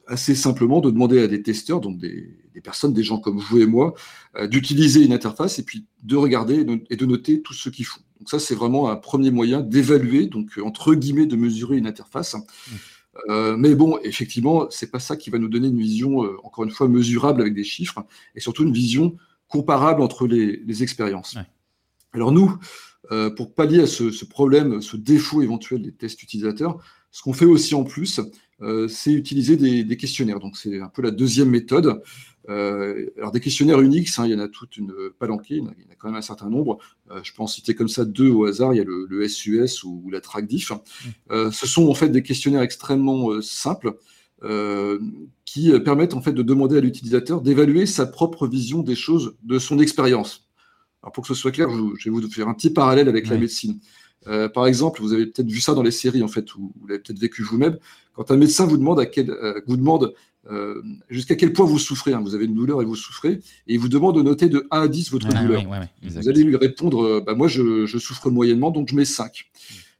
assez 0.07 0.35
simplement 0.35 0.81
de 0.81 0.89
demander 0.89 1.19
à 1.21 1.27
des 1.27 1.41
testeurs, 1.41 1.81
donc 1.81 1.97
des, 1.97 2.35
personnes, 2.63 2.93
des 2.93 3.03
gens 3.03 3.19
comme 3.19 3.37
vous 3.37 3.59
et 3.59 3.65
moi, 3.65 3.93
d'utiliser 4.49 5.03
une 5.03 5.11
interface 5.11 5.59
et 5.59 5.63
puis 5.63 5.85
de 6.03 6.15
regarder 6.15 6.65
et 6.89 6.95
de 6.95 7.05
noter 7.05 7.41
tout 7.41 7.53
ce 7.53 7.69
qu'ils 7.69 7.85
font. 7.85 7.99
Donc 8.19 8.29
ça, 8.29 8.39
c'est 8.39 8.55
vraiment 8.55 8.89
un 8.89 8.95
premier 8.95 9.29
moyen 9.29 9.59
d'évaluer, 9.61 10.27
donc 10.27 10.57
entre 10.63 10.95
guillemets, 10.95 11.25
de 11.25 11.35
mesurer 11.35 11.77
une 11.77 11.85
interface. 11.85 12.33
Hmm. 12.33 12.75
Euh, 13.29 13.55
mais 13.57 13.75
bon, 13.75 13.99
effectivement, 14.03 14.67
c'est 14.69 14.91
pas 14.91 14.99
ça 14.99 15.15
qui 15.15 15.29
va 15.29 15.37
nous 15.37 15.47
donner 15.47 15.67
une 15.67 15.79
vision, 15.79 16.23
euh, 16.23 16.37
encore 16.43 16.63
une 16.63 16.71
fois, 16.71 16.87
mesurable 16.87 17.41
avec 17.41 17.53
des 17.53 17.63
chiffres, 17.63 18.05
et 18.35 18.39
surtout 18.39 18.63
une 18.63 18.73
vision 18.73 19.15
comparable 19.47 20.01
entre 20.01 20.27
les, 20.27 20.83
expériences. 20.83 21.37
Alors 22.11 22.31
nous, 22.31 22.57
euh, 23.11 23.29
pour 23.29 23.53
pallier 23.53 23.81
à 23.81 23.87
ce, 23.87 24.25
problème, 24.25 24.81
ce 24.81 24.97
défaut 24.97 25.41
éventuel 25.41 25.81
des 25.81 25.91
tests 25.91 26.21
utilisateurs, 26.23 26.79
ce 27.11 27.21
qu'on 27.21 27.33
fait 27.33 27.45
aussi 27.45 27.75
en 27.75 27.83
plus, 27.83 28.19
c'est 28.87 29.11
utiliser 29.11 29.57
des, 29.57 29.97
questionnaires. 29.97 30.39
Donc 30.39 30.57
c'est 30.57 30.79
un 30.79 30.89
peu 30.89 31.01
la 31.01 31.11
deuxième 31.11 31.49
méthode. 31.49 32.01
Euh, 32.49 33.07
alors 33.17 33.31
des 33.31 33.39
questionnaires 33.39 33.81
Unix, 33.81 34.19
hein, 34.19 34.25
il 34.25 34.31
y 34.31 34.35
en 34.35 34.39
a 34.39 34.47
toute 34.47 34.77
une 34.77 34.93
palanquée, 35.17 35.55
il 35.55 35.63
y 35.63 35.65
en 35.65 35.67
a, 35.67 35.95
quand 35.97 36.09
même 36.09 36.17
un 36.17 36.21
certain 36.21 36.49
nombre. 36.49 36.77
Euh, 37.11 37.19
je 37.23 37.33
peux 37.33 37.41
en 37.41 37.47
citer 37.47 37.73
comme 37.73 37.87
ça 37.87 38.05
deux 38.05 38.29
au 38.29 38.45
hasard. 38.45 38.73
Il 38.73 38.77
y 38.77 38.81
a 38.81 38.83
le, 38.83 39.27
SUS 39.27 39.83
ou, 39.83 40.09
la 40.11 40.21
TrackDiff. 40.21 40.71
Mmh. 40.71 40.75
Euh, 41.31 41.51
ce 41.51 41.67
sont 41.67 41.87
en 41.87 41.93
fait 41.93 42.09
des 42.09 42.23
questionnaires 42.23 42.61
extrêmement 42.61 43.41
simples 43.41 43.93
qui 45.43 45.71
permettent 45.79 46.13
en 46.13 46.21
fait 46.21 46.33
de 46.33 46.43
demander 46.43 46.77
à 46.77 46.79
l'utilisateur 46.79 47.41
d'évaluer 47.41 47.87
sa 47.87 48.05
propre 48.05 48.45
vision 48.47 48.83
des 48.83 48.93
choses, 48.93 49.35
de 49.41 49.57
son 49.57 49.79
expérience. 49.79 50.44
Alors 51.05 51.13
pour 51.13 51.23
que 51.23 51.27
ce 51.27 51.33
soit 51.33 51.51
clair, 51.51 51.69
je, 51.69 52.09
vais 52.09 52.11
vous 52.11 52.27
faire 52.29 52.49
un 52.49 52.53
petit 52.53 52.71
parallèle 52.71 53.07
avec 53.07 53.29
la 53.29 53.37
médecine. 53.37 53.79
par 54.53 54.65
exemple, 54.65 55.01
vous 55.01 55.13
avez 55.13 55.27
peut-être 55.27 55.49
vu 55.49 55.61
ça 55.61 55.73
dans 55.73 55.83
les 55.83 55.91
séries 55.91 56.23
en 56.23 56.27
fait, 56.27 56.53
ou 56.55 56.73
vous 56.81 56.87
l'avez 56.87 56.99
peut-être 56.99 57.19
vécu 57.19 57.43
vous-même. 57.43 57.77
Quand 58.13 58.31
un 58.31 58.37
médecin 58.37 58.65
vous 58.65 58.77
demande 58.77 58.99
à 58.99 59.05
quel, 59.05 59.31
vous 59.67 59.77
demande 59.77 60.13
euh, 60.51 60.81
jusqu'à 61.09 61.35
quel 61.35 61.53
point 61.53 61.65
vous 61.65 61.79
souffrez. 61.79 62.13
Hein. 62.13 62.21
Vous 62.21 62.35
avez 62.35 62.45
une 62.45 62.53
douleur 62.53 62.81
et 62.81 62.85
vous 62.85 62.95
souffrez, 62.95 63.31
et 63.31 63.41
il 63.73 63.79
vous 63.79 63.87
demande 63.87 64.15
de 64.15 64.21
noter 64.21 64.47
de 64.47 64.67
1 64.69 64.81
à 64.81 64.87
10 64.87 65.11
votre 65.11 65.27
douleur. 65.27 65.63
vous 66.03 66.29
allez 66.29 66.43
lui 66.43 66.55
répondre, 66.55 67.03
euh, 67.03 67.23
bah, 67.25 67.33
moi 67.33 67.47
je, 67.47 67.85
souffre 67.97 68.29
moyennement, 68.29 68.71
donc 68.71 68.89
je 68.89 68.95
mets 68.95 69.05
5. 69.05 69.45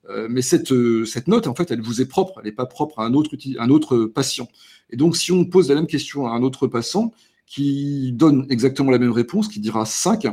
Euh, 0.08 0.28
mais 0.30 0.44
cette, 0.44 0.72
cette 1.06 1.28
note, 1.28 1.48
en 1.48 1.56
fait, 1.56 1.72
elle 1.72 1.82
vous 1.82 2.00
est 2.00 2.06
propre, 2.06 2.34
elle 2.40 2.46
n'est 2.46 2.56
pas 2.56 2.68
propre 2.68 3.00
à 3.00 3.06
un 3.06 3.14
autre, 3.14 3.36
un 3.58 3.70
autre 3.70 4.06
patient. 4.06 4.48
Et 4.92 4.98
donc, 4.98 5.18
si 5.18 5.32
on 5.32 5.46
pose 5.46 5.70
la 5.70 5.76
même 5.76 5.88
question 5.88 6.28
à 6.28 6.32
un 6.32 6.44
autre 6.44 6.68
patient 6.68 7.12
qui 7.46 8.12
donne 8.14 8.46
exactement 8.50 8.92
la 8.92 9.00
même 9.00 9.12
réponse, 9.12 9.48
qui 9.48 9.60
dira 9.60 9.86
5, 9.86 10.28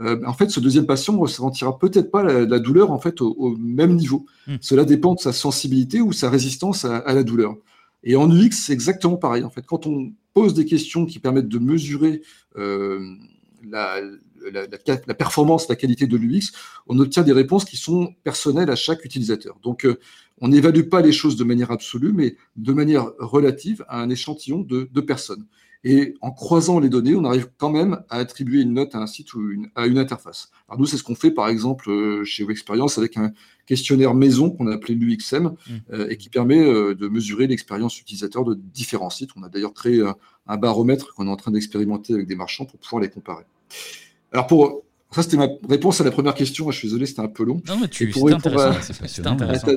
en 0.00 0.32
fait, 0.32 0.50
ce 0.50 0.58
deuxième 0.58 0.86
patient 0.86 1.12
ne 1.12 1.18
ressentira 1.18 1.78
peut-être 1.78 2.10
pas 2.10 2.24
la, 2.24 2.58
douleur 2.58 2.90
en 2.90 2.98
fait 2.98 3.20
au, 3.20 3.56
même 3.56 3.94
niveau. 3.94 4.26
Hmm. 4.46 4.56
Cela 4.60 4.84
dépend 4.84 5.14
de 5.14 5.20
sa 5.20 5.32
sensibilité 5.32 6.00
ou 6.00 6.12
sa 6.12 6.28
résistance 6.28 6.84
à 6.84 7.12
la 7.12 7.22
douleur. 7.22 7.54
Et 8.04 8.16
en 8.16 8.30
UX, 8.30 8.50
c'est 8.52 8.72
exactement 8.72 9.16
pareil. 9.16 9.44
En 9.44 9.50
fait, 9.50 9.64
quand 9.64 9.86
on 9.86 10.12
pose 10.34 10.54
des 10.54 10.64
questions 10.64 11.06
qui 11.06 11.18
permettent 11.18 11.48
de 11.48 11.58
mesurer 11.58 12.22
euh, 12.56 13.00
la, 13.64 14.00
performance, 15.16 15.68
la 15.68 15.76
qualité 15.76 16.06
de 16.06 16.16
l'UX, 16.16 16.52
on 16.86 16.98
obtient 16.98 17.22
des 17.22 17.32
réponses 17.32 17.64
qui 17.64 17.76
sont 17.76 18.14
personnelles 18.24 18.70
à 18.70 18.76
chaque 18.76 19.04
utilisateur. 19.04 19.58
Donc, 19.62 19.84
euh, 19.84 19.98
on 20.40 20.48
n'évalue 20.48 20.88
pas 20.88 21.00
les 21.00 21.12
choses 21.12 21.36
de 21.36 21.44
manière 21.44 21.70
absolue, 21.70 22.12
mais 22.12 22.36
de 22.56 22.72
manière 22.72 23.12
relative 23.18 23.84
à 23.88 24.00
un 24.00 24.10
échantillon 24.10 24.60
de, 24.60 24.88
de 24.92 25.00
personnes. 25.00 25.46
Et 25.84 26.14
en 26.20 26.30
croisant 26.30 26.78
les 26.78 26.88
données, 26.88 27.16
on 27.16 27.24
arrive 27.24 27.48
quand 27.58 27.70
même 27.70 28.02
à 28.08 28.18
attribuer 28.18 28.62
une 28.62 28.74
note 28.74 28.94
à 28.94 28.98
un 28.98 29.06
site 29.06 29.34
ou 29.34 29.40
à 29.74 29.86
une 29.86 29.98
interface. 29.98 30.50
Alors 30.68 30.78
nous, 30.78 30.86
c'est 30.86 30.96
ce 30.96 31.02
qu'on 31.02 31.16
fait 31.16 31.32
par 31.32 31.48
exemple 31.48 31.90
euh, 31.90 32.24
chez 32.24 32.44
Experience 32.48 32.98
avec 32.98 33.16
un 33.16 33.32
questionnaire 33.66 34.14
maison 34.14 34.50
qu'on 34.50 34.68
a 34.68 34.74
appelé 34.74 34.94
l'UXM 34.94 35.44
mmh. 35.44 35.54
euh, 35.92 36.08
et 36.08 36.16
qui 36.16 36.28
permet 36.28 36.60
euh, 36.60 36.94
de 36.94 37.08
mesurer 37.08 37.48
l'expérience 37.48 37.98
utilisateur 37.98 38.44
de 38.44 38.54
différents 38.54 39.10
sites. 39.10 39.30
On 39.36 39.42
a 39.42 39.48
d'ailleurs 39.48 39.74
créé 39.74 40.00
un 40.46 40.56
baromètre 40.56 41.14
qu'on 41.14 41.26
est 41.26 41.30
en 41.30 41.36
train 41.36 41.50
d'expérimenter 41.50 42.14
avec 42.14 42.28
des 42.28 42.36
marchands 42.36 42.64
pour 42.64 42.78
pouvoir 42.78 43.02
les 43.02 43.08
comparer. 43.08 43.44
Alors 44.30 44.46
pour 44.46 44.82
ça, 45.10 45.22
c'était 45.22 45.36
ma 45.36 45.48
réponse 45.68 46.00
à 46.00 46.04
la 46.04 46.10
première 46.10 46.34
question. 46.34 46.70
Je 46.70 46.78
suis 46.78 46.88
désolé, 46.88 47.06
c'était 47.06 47.20
un 47.20 47.28
peu 47.28 47.44
long. 47.44 47.60
Non, 47.66 47.78
mais 47.80 47.88
tu 47.88 48.12
c'est 48.12 48.32
intéressant. 48.32 49.72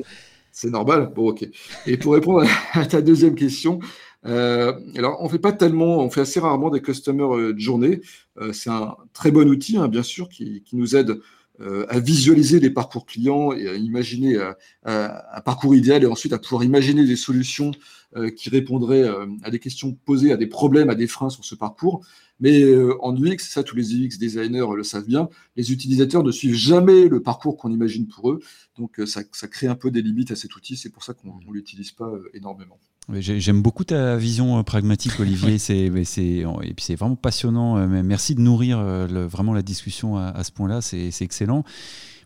C'est 0.56 0.70
normal. 0.70 1.12
Bon, 1.14 1.28
ok. 1.28 1.46
Et 1.86 1.98
pour 1.98 2.14
répondre 2.14 2.42
à 2.72 2.86
ta 2.86 3.02
deuxième 3.02 3.34
question, 3.34 3.78
euh, 4.26 4.72
alors, 4.96 5.18
on 5.22 5.28
fait 5.28 5.38
pas 5.38 5.52
tellement, 5.52 5.98
on 5.98 6.10
fait 6.10 6.22
assez 6.22 6.40
rarement 6.40 6.70
des 6.70 6.82
customer 6.82 7.24
euh, 7.24 7.52
de 7.52 7.58
journée. 7.58 8.00
Euh, 8.38 8.52
c'est 8.52 8.70
un 8.70 8.96
très 9.12 9.30
bon 9.30 9.48
outil, 9.48 9.76
hein, 9.76 9.88
bien 9.88 10.02
sûr, 10.02 10.28
qui, 10.28 10.62
nous 10.72 10.96
aide 10.96 11.20
à 11.88 12.00
visualiser 12.00 12.60
les 12.60 12.68
parcours 12.68 13.06
clients 13.06 13.50
et 13.52 13.66
à 13.66 13.76
imaginer 13.76 14.36
un 14.84 15.40
parcours 15.42 15.74
idéal 15.74 16.02
et 16.02 16.06
ensuite 16.06 16.34
à 16.34 16.38
pouvoir 16.38 16.64
imaginer 16.64 17.06
des 17.06 17.16
solutions 17.16 17.70
qui 18.36 18.50
répondraient 18.50 19.08
à 19.42 19.50
des 19.50 19.58
questions 19.58 19.96
posées, 20.04 20.32
à 20.32 20.36
des 20.36 20.48
problèmes, 20.48 20.90
à 20.90 20.94
des 20.94 21.06
freins 21.06 21.30
sur 21.30 21.46
ce 21.46 21.54
parcours. 21.54 22.04
Mais 22.40 22.62
en 23.00 23.16
UX, 23.16 23.38
ça, 23.38 23.62
tous 23.62 23.74
les 23.74 23.94
UX 23.94 24.18
designers 24.18 24.66
le 24.76 24.82
savent 24.82 25.06
bien, 25.06 25.30
les 25.56 25.72
utilisateurs 25.72 26.22
ne 26.22 26.30
suivent 26.30 26.56
jamais 26.56 27.08
le 27.08 27.22
parcours 27.22 27.56
qu'on 27.56 27.72
imagine 27.72 28.06
pour 28.06 28.32
eux. 28.32 28.40
Donc, 28.76 29.00
ça, 29.06 29.22
ça, 29.32 29.48
crée 29.48 29.66
un 29.66 29.76
peu 29.76 29.90
des 29.90 30.02
limites 30.02 30.32
à 30.32 30.36
cet 30.36 30.54
outil. 30.56 30.76
C'est 30.76 30.90
pour 30.90 31.04
ça 31.04 31.14
qu'on 31.14 31.38
ne 31.38 31.54
l'utilise 31.54 31.92
pas 31.92 32.12
énormément. 32.34 32.78
J'aime 33.12 33.62
beaucoup 33.62 33.84
ta 33.84 34.16
vision 34.16 34.58
euh, 34.58 34.62
pragmatique, 34.62 35.20
Olivier. 35.20 35.58
c'est, 35.58 35.76
et 35.78 35.90
puis 35.90 36.74
c'est 36.78 36.96
vraiment 36.96 37.14
passionnant. 37.14 37.76
Euh, 37.78 37.86
merci 37.86 38.34
de 38.34 38.40
nourrir 38.40 38.78
euh, 38.80 39.26
vraiment 39.30 39.54
la 39.54 39.62
discussion 39.62 40.16
à, 40.16 40.28
à 40.28 40.42
ce 40.44 40.50
point-là. 40.50 40.80
C'est 40.80 41.12
excellent. 41.20 41.64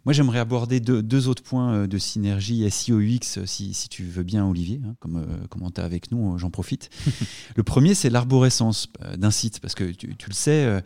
Moi, 0.06 0.14
j'aimerais 0.14 0.38
aborder 0.38 0.80
deux, 0.80 1.28
autres 1.28 1.42
points 1.42 1.74
euh, 1.74 1.86
de 1.86 1.98
synergie 1.98 2.68
SIO-UX, 2.70 3.38
euh, 3.38 3.46
si, 3.46 3.74
si, 3.74 3.88
tu 3.90 4.04
veux 4.04 4.22
bien, 4.22 4.46
Olivier, 4.46 4.80
hein, 4.84 4.94
comme, 4.98 5.16
euh, 5.16 5.46
comme 5.50 5.70
tu 5.70 5.80
es 5.80 5.84
avec 5.84 6.10
nous, 6.10 6.38
j'en 6.38 6.50
profite. 6.50 6.88
le 7.56 7.62
premier, 7.62 7.94
c'est 7.94 8.08
l'arborescence 8.08 8.88
d'un 9.16 9.30
site, 9.30 9.60
parce 9.60 9.74
que 9.74 9.84
tu, 9.92 10.08
le 10.08 10.32
sais, 10.32 10.82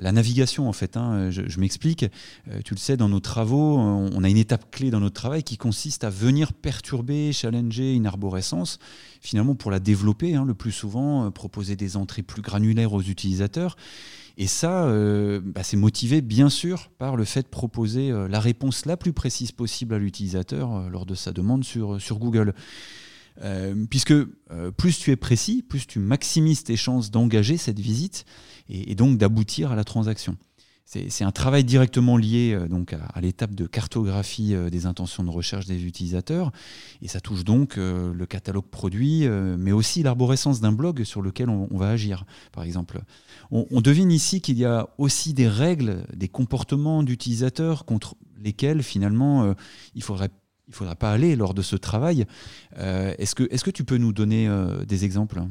la 0.00 0.12
navigation, 0.12 0.68
en 0.68 0.72
fait, 0.72 0.96
hein, 0.96 1.30
je, 1.30 1.60
m'explique, 1.60 2.04
tu 2.64 2.74
le 2.74 2.78
sais, 2.78 2.96
dans 2.96 3.08
nos 3.08 3.20
travaux, 3.20 3.78
on 3.78 4.24
a 4.24 4.28
une 4.28 4.36
étape 4.36 4.70
clé 4.70 4.90
dans 4.90 5.00
notre 5.00 5.14
travail 5.14 5.42
qui 5.42 5.56
consiste 5.56 6.04
à 6.04 6.10
venir 6.10 6.52
perturber, 6.52 7.32
challenger 7.32 7.94
une 7.94 8.06
arborescence, 8.06 8.78
finalement 9.20 9.54
pour 9.54 9.70
la 9.70 9.80
développer, 9.80 10.34
hein, 10.34 10.44
le 10.44 10.54
plus 10.54 10.72
souvent, 10.72 11.30
proposer 11.30 11.76
des 11.76 11.96
entrées 11.96 12.22
plus 12.22 12.42
granulaires 12.42 12.92
aux 12.92 13.02
utilisateurs. 13.02 13.76
Et 14.40 14.46
ça, 14.46 14.86
euh, 14.86 15.38
bah, 15.44 15.62
c'est 15.62 15.76
motivé 15.76 16.22
bien 16.22 16.48
sûr 16.48 16.88
par 16.96 17.14
le 17.14 17.26
fait 17.26 17.42
de 17.42 17.48
proposer 17.48 18.10
euh, 18.10 18.26
la 18.26 18.40
réponse 18.40 18.86
la 18.86 18.96
plus 18.96 19.12
précise 19.12 19.52
possible 19.52 19.92
à 19.94 19.98
l'utilisateur 19.98 20.74
euh, 20.74 20.88
lors 20.88 21.04
de 21.04 21.14
sa 21.14 21.32
demande 21.32 21.62
sur, 21.62 22.00
sur 22.00 22.18
Google. 22.18 22.54
puisque 23.90 24.14
plus 24.76 24.98
tu 24.98 25.10
es 25.10 25.16
précis, 25.16 25.62
plus 25.62 25.86
tu 25.86 25.98
maximises 25.98 26.64
tes 26.64 26.76
chances 26.76 27.10
d'engager 27.10 27.58
cette 27.58 27.78
visite 27.78 28.24
et 28.68 28.94
donc 28.94 29.18
d'aboutir 29.18 29.72
à 29.72 29.76
la 29.76 29.84
transaction. 29.84 30.36
C'est 30.92 31.22
un 31.22 31.30
travail 31.30 31.62
directement 31.62 32.16
lié 32.16 32.52
euh, 32.52 32.66
donc 32.66 32.94
à, 32.94 33.20
l'étape 33.20 33.54
de 33.54 33.66
cartographie 33.66 34.56
euh, 34.56 34.70
des 34.70 34.86
intentions 34.86 35.22
de 35.22 35.30
recherche 35.30 35.66
des 35.66 35.84
utilisateurs. 35.84 36.50
Et 37.00 37.06
ça 37.06 37.20
touche 37.20 37.44
donc 37.44 37.78
euh, 37.78 38.12
le 38.12 38.26
catalogue 38.26 38.66
produit, 38.66 39.28
mais 39.28 39.70
aussi 39.70 40.02
l'arborescence 40.02 40.60
d'un 40.60 40.72
blog 40.72 41.04
sur 41.04 41.22
lequel 41.22 41.48
on, 41.48 41.68
va 41.76 41.90
agir, 41.90 42.24
par 42.52 42.64
exemple. 42.64 43.02
On, 43.50 43.80
devine 43.80 44.10
ici 44.10 44.40
qu'il 44.40 44.58
y 44.58 44.64
a 44.64 44.88
aussi 44.98 45.32
des 45.32 45.48
règles, 45.48 46.04
des 46.14 46.28
comportements 46.28 47.02
d'utilisateurs 47.02 47.84
contre 47.84 48.16
lesquels 48.38 48.82
finalement 48.82 49.54
il 49.94 50.02
faudrait 50.02 50.30
faudra 50.70 50.94
pas 50.94 51.12
aller 51.12 51.36
lors 51.36 51.54
de 51.54 51.62
ce 51.62 51.76
travail. 51.76 52.26
Est 52.76 53.34
que 53.34 53.70
tu 53.70 53.84
peux 53.84 53.96
nous 53.96 54.12
donner 54.12 54.48
des 54.86 55.04
exemples? 55.04 55.42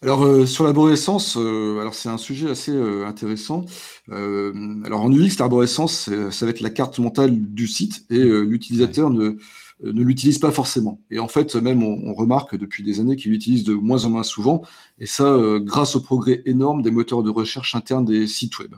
Alors 0.00 0.22
euh, 0.22 0.46
sur 0.46 0.62
l'arborescence, 0.62 1.36
euh, 1.36 1.80
alors 1.80 1.92
c'est 1.92 2.08
un 2.08 2.18
sujet 2.18 2.48
assez 2.48 2.70
euh, 2.70 3.04
intéressant. 3.04 3.64
alors 4.08 5.02
en 5.02 5.12
UX, 5.12 5.38
l'arborescence, 5.38 6.08
ça 6.30 6.46
va 6.46 6.50
être 6.50 6.60
la 6.60 6.70
carte 6.70 6.98
mentale 7.00 7.36
du 7.36 7.66
site 7.66 8.04
et 8.10 8.22
l'utilisateur 8.22 9.10
ne, 9.10 9.36
ne 9.82 10.02
l'utilise 10.02 10.38
pas 10.38 10.52
forcément. 10.52 11.00
Et 11.10 11.18
en 11.18 11.28
fait, 11.28 11.56
même 11.56 11.82
on, 11.82 12.14
remarque 12.14 12.56
depuis 12.56 12.84
des 12.84 13.00
années 13.00 13.16
qu'il 13.16 13.32
l'utilise 13.32 13.64
de 13.64 13.74
moins 13.74 14.04
en 14.04 14.10
moins 14.10 14.22
souvent, 14.22 14.62
et 14.98 15.06
ça 15.06 15.36
grâce 15.60 15.96
au 15.96 16.00
progrès 16.00 16.42
énorme 16.46 16.82
des 16.82 16.90
moteurs 16.90 17.22
de 17.22 17.30
recherche 17.30 17.74
internes 17.74 18.06
des 18.06 18.26
sites 18.26 18.58
web. 18.60 18.74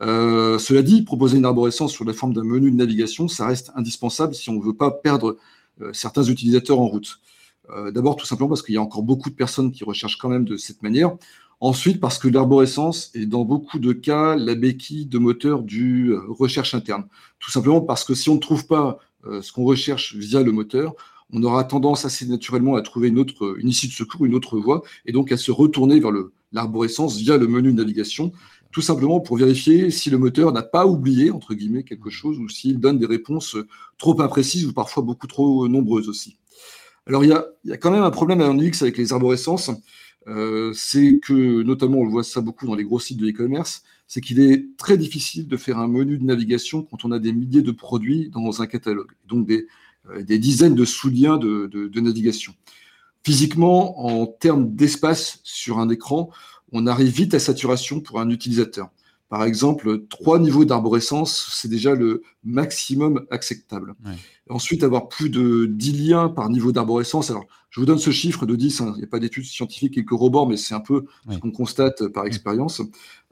cela 0.00 0.82
dit, 0.82 1.02
proposer 1.02 1.38
une 1.38 1.44
arborescence 1.44 1.92
sur 1.92 2.04
la 2.04 2.12
forme 2.12 2.32
d'un 2.32 2.44
menu 2.44 2.70
de 2.70 2.76
navigation, 2.76 3.28
ça 3.28 3.46
reste 3.46 3.70
indispensable 3.76 4.34
si 4.34 4.50
on 4.50 4.54
ne 4.54 4.64
veut 4.64 4.76
pas 4.76 4.90
perdre 4.90 5.36
certains 5.92 6.24
utilisateurs 6.24 6.80
en 6.80 6.88
route. 6.88 7.20
D'abord, 7.92 8.16
tout 8.16 8.26
simplement 8.26 8.48
parce 8.48 8.62
qu'il 8.62 8.74
y 8.74 8.78
a 8.78 8.82
encore 8.82 9.02
beaucoup 9.02 9.30
de 9.30 9.34
personnes 9.34 9.72
qui 9.72 9.84
recherchent 9.84 10.18
quand 10.18 10.28
même 10.28 10.44
de 10.44 10.56
cette 10.56 10.82
manière. 10.82 11.16
Ensuite, 11.60 12.00
parce 12.00 12.18
que 12.18 12.28
l'arborescence 12.28 13.10
est 13.14 13.26
dans 13.26 13.44
beaucoup 13.44 13.78
de 13.78 13.92
cas 13.92 14.36
la 14.36 14.54
béquille 14.54 15.06
de 15.06 15.18
moteur 15.18 15.62
du 15.62 16.14
recherche 16.28 16.74
interne. 16.74 17.06
Tout 17.38 17.50
simplement 17.50 17.80
parce 17.80 18.04
que 18.04 18.14
si 18.14 18.28
on 18.28 18.34
ne 18.34 18.40
trouve 18.40 18.66
pas 18.66 18.98
ce 19.40 19.52
qu'on 19.52 19.64
recherche 19.64 20.14
via 20.14 20.42
le 20.42 20.52
moteur, 20.52 20.94
on 21.32 21.42
aura 21.42 21.64
tendance 21.64 22.04
assez 22.04 22.26
naturellement 22.26 22.76
à 22.76 22.82
trouver 22.82 23.08
une 23.08 23.18
autre 23.18 23.56
issue 23.62 23.88
de 23.88 23.92
secours, 23.92 24.26
une 24.26 24.34
autre 24.34 24.58
voie, 24.58 24.82
et 25.06 25.12
donc 25.12 25.32
à 25.32 25.36
se 25.36 25.50
retourner 25.50 25.98
vers 25.98 26.12
l'arborescence 26.52 27.16
via 27.16 27.36
le 27.36 27.48
menu 27.48 27.72
de 27.72 27.76
navigation, 27.78 28.32
tout 28.70 28.82
simplement 28.82 29.20
pour 29.20 29.36
vérifier 29.36 29.90
si 29.90 30.10
le 30.10 30.18
moteur 30.18 30.52
n'a 30.52 30.62
pas 30.62 30.86
oublié, 30.86 31.30
entre 31.30 31.54
guillemets, 31.54 31.82
quelque 31.82 32.10
chose, 32.10 32.38
ou 32.38 32.48
s'il 32.48 32.78
donne 32.78 32.98
des 32.98 33.06
réponses 33.06 33.56
trop 33.98 34.20
imprécises 34.20 34.66
ou 34.66 34.72
parfois 34.72 35.02
beaucoup 35.02 35.26
trop 35.26 35.66
nombreuses 35.66 36.08
aussi. 36.08 36.36
Alors 37.06 37.24
il 37.24 37.30
y 37.30 37.32
a, 37.32 37.46
y 37.64 37.72
a 37.72 37.76
quand 37.76 37.90
même 37.90 38.02
un 38.02 38.10
problème 38.10 38.40
en 38.40 38.58
UX 38.58 38.82
avec 38.82 38.98
les 38.98 39.12
arborescences, 39.12 39.70
euh, 40.28 40.72
c'est 40.74 41.20
que, 41.20 41.62
notamment 41.62 41.98
on 41.98 42.08
voit 42.08 42.24
ça 42.24 42.40
beaucoup 42.40 42.66
dans 42.66 42.74
les 42.74 42.84
gros 42.84 42.98
sites 42.98 43.18
de 43.18 43.28
e-commerce, 43.28 43.84
c'est 44.08 44.20
qu'il 44.20 44.40
est 44.40 44.76
très 44.76 44.98
difficile 44.98 45.46
de 45.46 45.56
faire 45.56 45.78
un 45.78 45.88
menu 45.88 46.18
de 46.18 46.24
navigation 46.24 46.82
quand 46.82 47.04
on 47.04 47.12
a 47.12 47.18
des 47.18 47.32
milliers 47.32 47.62
de 47.62 47.72
produits 47.72 48.28
dans 48.30 48.60
un 48.60 48.66
catalogue, 48.66 49.12
donc 49.26 49.46
des, 49.46 49.66
euh, 50.10 50.22
des 50.22 50.38
dizaines 50.38 50.74
de 50.74 50.84
sous-liens 50.84 51.38
de, 51.38 52.00
navigation. 52.00 52.54
Physiquement, 53.22 54.06
en 54.06 54.26
termes 54.26 54.74
d'espace 54.74 55.40
sur 55.42 55.78
un 55.78 55.88
écran, 55.88 56.30
on 56.72 56.86
arrive 56.86 57.12
vite 57.12 57.34
à 57.34 57.38
saturation 57.38 58.00
pour 58.00 58.20
un 58.20 58.30
utilisateur. 58.30 58.90
Par 59.28 59.44
exemple, 59.44 60.06
trois 60.08 60.38
niveaux 60.38 60.64
d'arborescence, 60.64 61.50
c'est 61.52 61.68
déjà 61.68 61.94
le 61.94 62.22
maximum 62.44 63.26
acceptable. 63.30 63.94
Ensuite, 64.48 64.84
avoir 64.84 65.08
plus 65.08 65.30
de 65.30 65.66
10 65.66 66.08
liens 66.08 66.28
par 66.28 66.48
niveau 66.48 66.70
d'arborescence. 66.70 67.30
Alors, 67.30 67.46
je 67.70 67.80
vous 67.80 67.86
donne 67.86 67.98
ce 67.98 68.10
chiffre 68.10 68.46
de 68.46 68.54
10, 68.54 68.80
hein. 68.80 68.92
il 68.94 68.98
n'y 68.98 69.04
a 69.04 69.08
pas 69.08 69.18
d'études 69.18 69.44
scientifiques 69.44 69.94
qui 69.94 70.04
corroborent, 70.04 70.48
mais 70.48 70.56
c'est 70.56 70.74
un 70.74 70.80
peu 70.80 71.06
ce 71.28 71.38
qu'on 71.38 71.50
constate 71.50 72.06
par 72.08 72.26
expérience. 72.26 72.82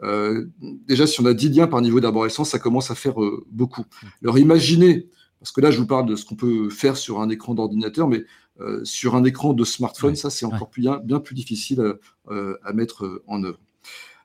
Euh, 0.03 0.47
déjà, 0.61 1.07
si 1.07 1.21
on 1.21 1.27
a 1.27 1.35
10 1.35 1.51
liens 1.51 1.67
par 1.69 1.81
niveau 1.81 2.01
d'arborescence, 2.01 2.51
ça 2.51 2.59
commence 2.59 2.91
à 2.91 2.97
faire 2.97 3.23
euh, 3.23 3.45
beaucoup. 3.53 3.85
Alors, 4.23 4.39
imaginez 4.39 5.09
parce 5.45 5.53
que 5.53 5.61
là, 5.61 5.71
je 5.71 5.79
vous 5.79 5.87
parle 5.87 6.07
de 6.07 6.17
ce 6.17 6.25
qu'on 6.25 6.37
peut 6.37 6.71
faire 6.71 6.97
sur 6.97 7.21
un 7.21 7.29
écran 7.29 7.55
d'ordinateur, 7.55 8.09
mais 8.09 8.25
euh, 8.61 8.83
sur 8.83 9.15
un 9.15 9.25
écran 9.25 9.53
de 9.53 9.63
smartphone, 9.63 10.17
ça, 10.17 10.31
c'est 10.31 10.47
encore 10.47 10.71
bien, 10.75 11.21
plus 11.21 11.35
difficile 11.35 11.99
euh, 12.31 12.57
à, 12.65 12.73
mettre 12.73 13.23
en 13.27 13.45
œuvre. 13.45 13.59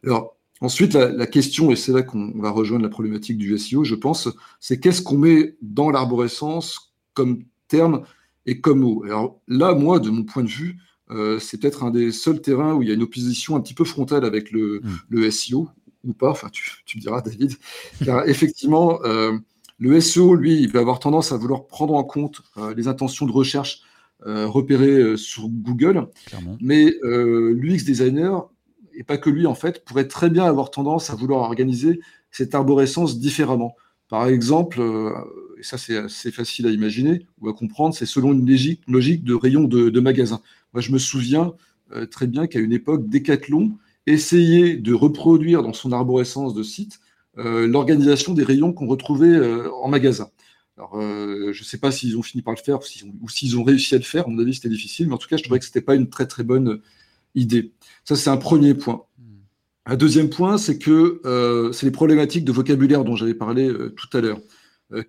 Alors, 0.05 0.37
ensuite, 0.61 0.93
la, 0.93 1.27
question, 1.27 1.71
et 1.71 1.75
c'est 1.75 1.91
là 1.91 2.01
qu'on 2.01 2.31
va 2.39 2.51
rejoindre 2.51 2.83
la 2.83 2.89
problématique 2.89 3.37
du 3.37 3.57
SEO, 3.57 3.83
je 3.83 3.95
pense, 3.95 4.29
c'est 4.59 4.79
qu'est-ce 4.79 5.01
qu'on 5.01 5.17
met 5.17 5.55
dans 5.61 5.89
l'arborescence 5.89 6.93
comme 7.13 7.43
terme 7.67 8.03
et 8.45 8.59
comme 8.61 8.79
mot? 8.79 9.03
Alors 9.05 9.39
là, 9.47 9.73
moi, 9.73 9.99
de 9.99 10.09
mon 10.09 10.23
point 10.23 10.43
de 10.43 10.49
vue, 10.49 10.77
c'est 11.39 11.59
peut-être 11.59 11.83
un 11.83 11.91
des 11.91 12.11
seuls 12.11 12.41
terrains 12.41 12.75
où 12.75 12.83
il 12.83 12.87
y 12.87 12.91
a 12.91 12.93
une 12.93 13.03
opposition 13.03 13.55
un 13.55 13.61
petit 13.61 13.73
peu 13.73 13.85
frontale 13.85 14.25
avec 14.25 14.51
le, 14.51 14.81
mm. 15.09 15.31
SEO, 15.31 15.69
ou 16.05 16.13
pas, 16.13 16.29
enfin, 16.29 16.49
tu, 16.51 16.83
tu, 16.85 16.97
me 16.97 17.01
diras, 17.01 17.21
David, 17.21 17.55
car 18.05 18.27
effectivement, 18.27 18.99
le 19.79 20.01
SEO, 20.01 20.35
lui, 20.35 20.61
il 20.61 20.71
va 20.71 20.81
avoir 20.81 20.99
tendance 20.99 21.31
à 21.31 21.37
vouloir 21.37 21.65
prendre 21.65 21.93
en 21.93 22.03
compte 22.03 22.41
euh, 22.57 22.73
les 22.75 22.87
intentions 22.87 23.25
de 23.25 23.31
recherche 23.31 23.81
euh, 24.27 24.45
repérées 24.45 24.99
euh, 24.99 25.17
sur 25.17 25.47
Google. 25.47 26.07
Mais 26.59 26.93
l'UX 27.03 27.83
designer, 27.85 28.49
et 28.99 29.03
pas 29.03 29.17
que 29.17 29.31
lui 29.31 29.47
en 29.47 29.55
fait, 29.55 29.83
pourrait 29.83 30.07
très 30.07 30.29
bien 30.29 30.45
avoir 30.45 30.69
tendance 30.69 31.09
à 31.09 31.15
vouloir 31.15 31.41
organiser 31.41 31.99
cette 32.29 32.53
arborescence 32.53 33.17
différemment. 33.17 33.75
Par 34.09 34.27
exemple, 34.27 34.81
et 35.57 35.63
ça 35.63 35.77
c'est 35.77 35.97
assez 35.97 36.31
facile 36.31 36.67
à 36.67 36.69
imaginer 36.69 37.25
ou 37.41 37.49
à 37.49 37.53
comprendre, 37.53 37.95
c'est 37.95 38.05
selon 38.05 38.33
une 38.33 38.45
logique, 38.87 39.23
de 39.23 39.33
rayon 39.33 39.63
de, 39.63 39.99
magasin. 39.99 40.41
Moi 40.73 40.81
je 40.81 40.91
me 40.91 40.97
souviens 40.97 41.53
très 42.11 42.27
bien 42.27 42.47
qu'à 42.47 42.59
une 42.59 42.73
époque, 42.73 43.07
Decathlon 43.09 43.77
essayait 44.05 44.75
de 44.75 44.93
reproduire 44.93 45.63
dans 45.63 45.73
son 45.73 45.91
arborescence 45.91 46.53
de 46.53 46.63
site 46.63 46.99
euh, 47.37 47.67
l'organisation 47.67 48.33
des 48.33 48.43
rayons 48.43 48.73
qu'on 48.73 48.87
retrouvait 48.87 49.27
euh, 49.27 49.71
en 49.75 49.87
magasin. 49.87 50.29
Alors, 50.77 50.95
euh, 50.95 51.51
je 51.53 51.61
ne 51.61 51.65
sais 51.65 51.77
pas 51.77 51.91
s'ils 51.91 52.17
ont 52.17 52.21
fini 52.21 52.41
par 52.41 52.53
le 52.53 52.59
faire 52.59 52.79
ou 53.21 53.29
s'ils 53.29 53.57
ont 53.57 53.63
réussi 53.63 53.95
à 53.95 53.97
le 53.97 54.03
faire. 54.03 54.25
À 54.25 54.29
mon 54.29 54.39
avis, 54.39 54.55
c'était 54.55 54.69
difficile, 54.69 55.07
mais 55.07 55.13
en 55.13 55.17
tout 55.17 55.27
cas, 55.27 55.37
je 55.37 55.43
trouvais 55.43 55.59
que 55.59 55.65
ce 55.65 55.69
n'était 55.69 55.81
pas 55.81 55.95
une 55.95 56.09
très 56.09 56.25
très 56.25 56.43
bonne 56.43 56.81
idée. 57.35 57.71
Ça, 58.05 58.15
c'est 58.15 58.29
un 58.29 58.37
premier 58.37 58.73
point. 58.73 59.03
Un 59.85 59.95
deuxième 59.95 60.29
point, 60.29 60.57
c'est 60.57 60.77
que 60.77 61.21
c'est 61.73 61.85
les 61.85 61.91
problématiques 61.91 62.45
de 62.45 62.51
vocabulaire 62.51 63.03
dont 63.03 63.15
j'avais 63.15 63.33
parlé 63.33 63.71
tout 63.95 64.17
à 64.17 64.21
l'heure. 64.21 64.39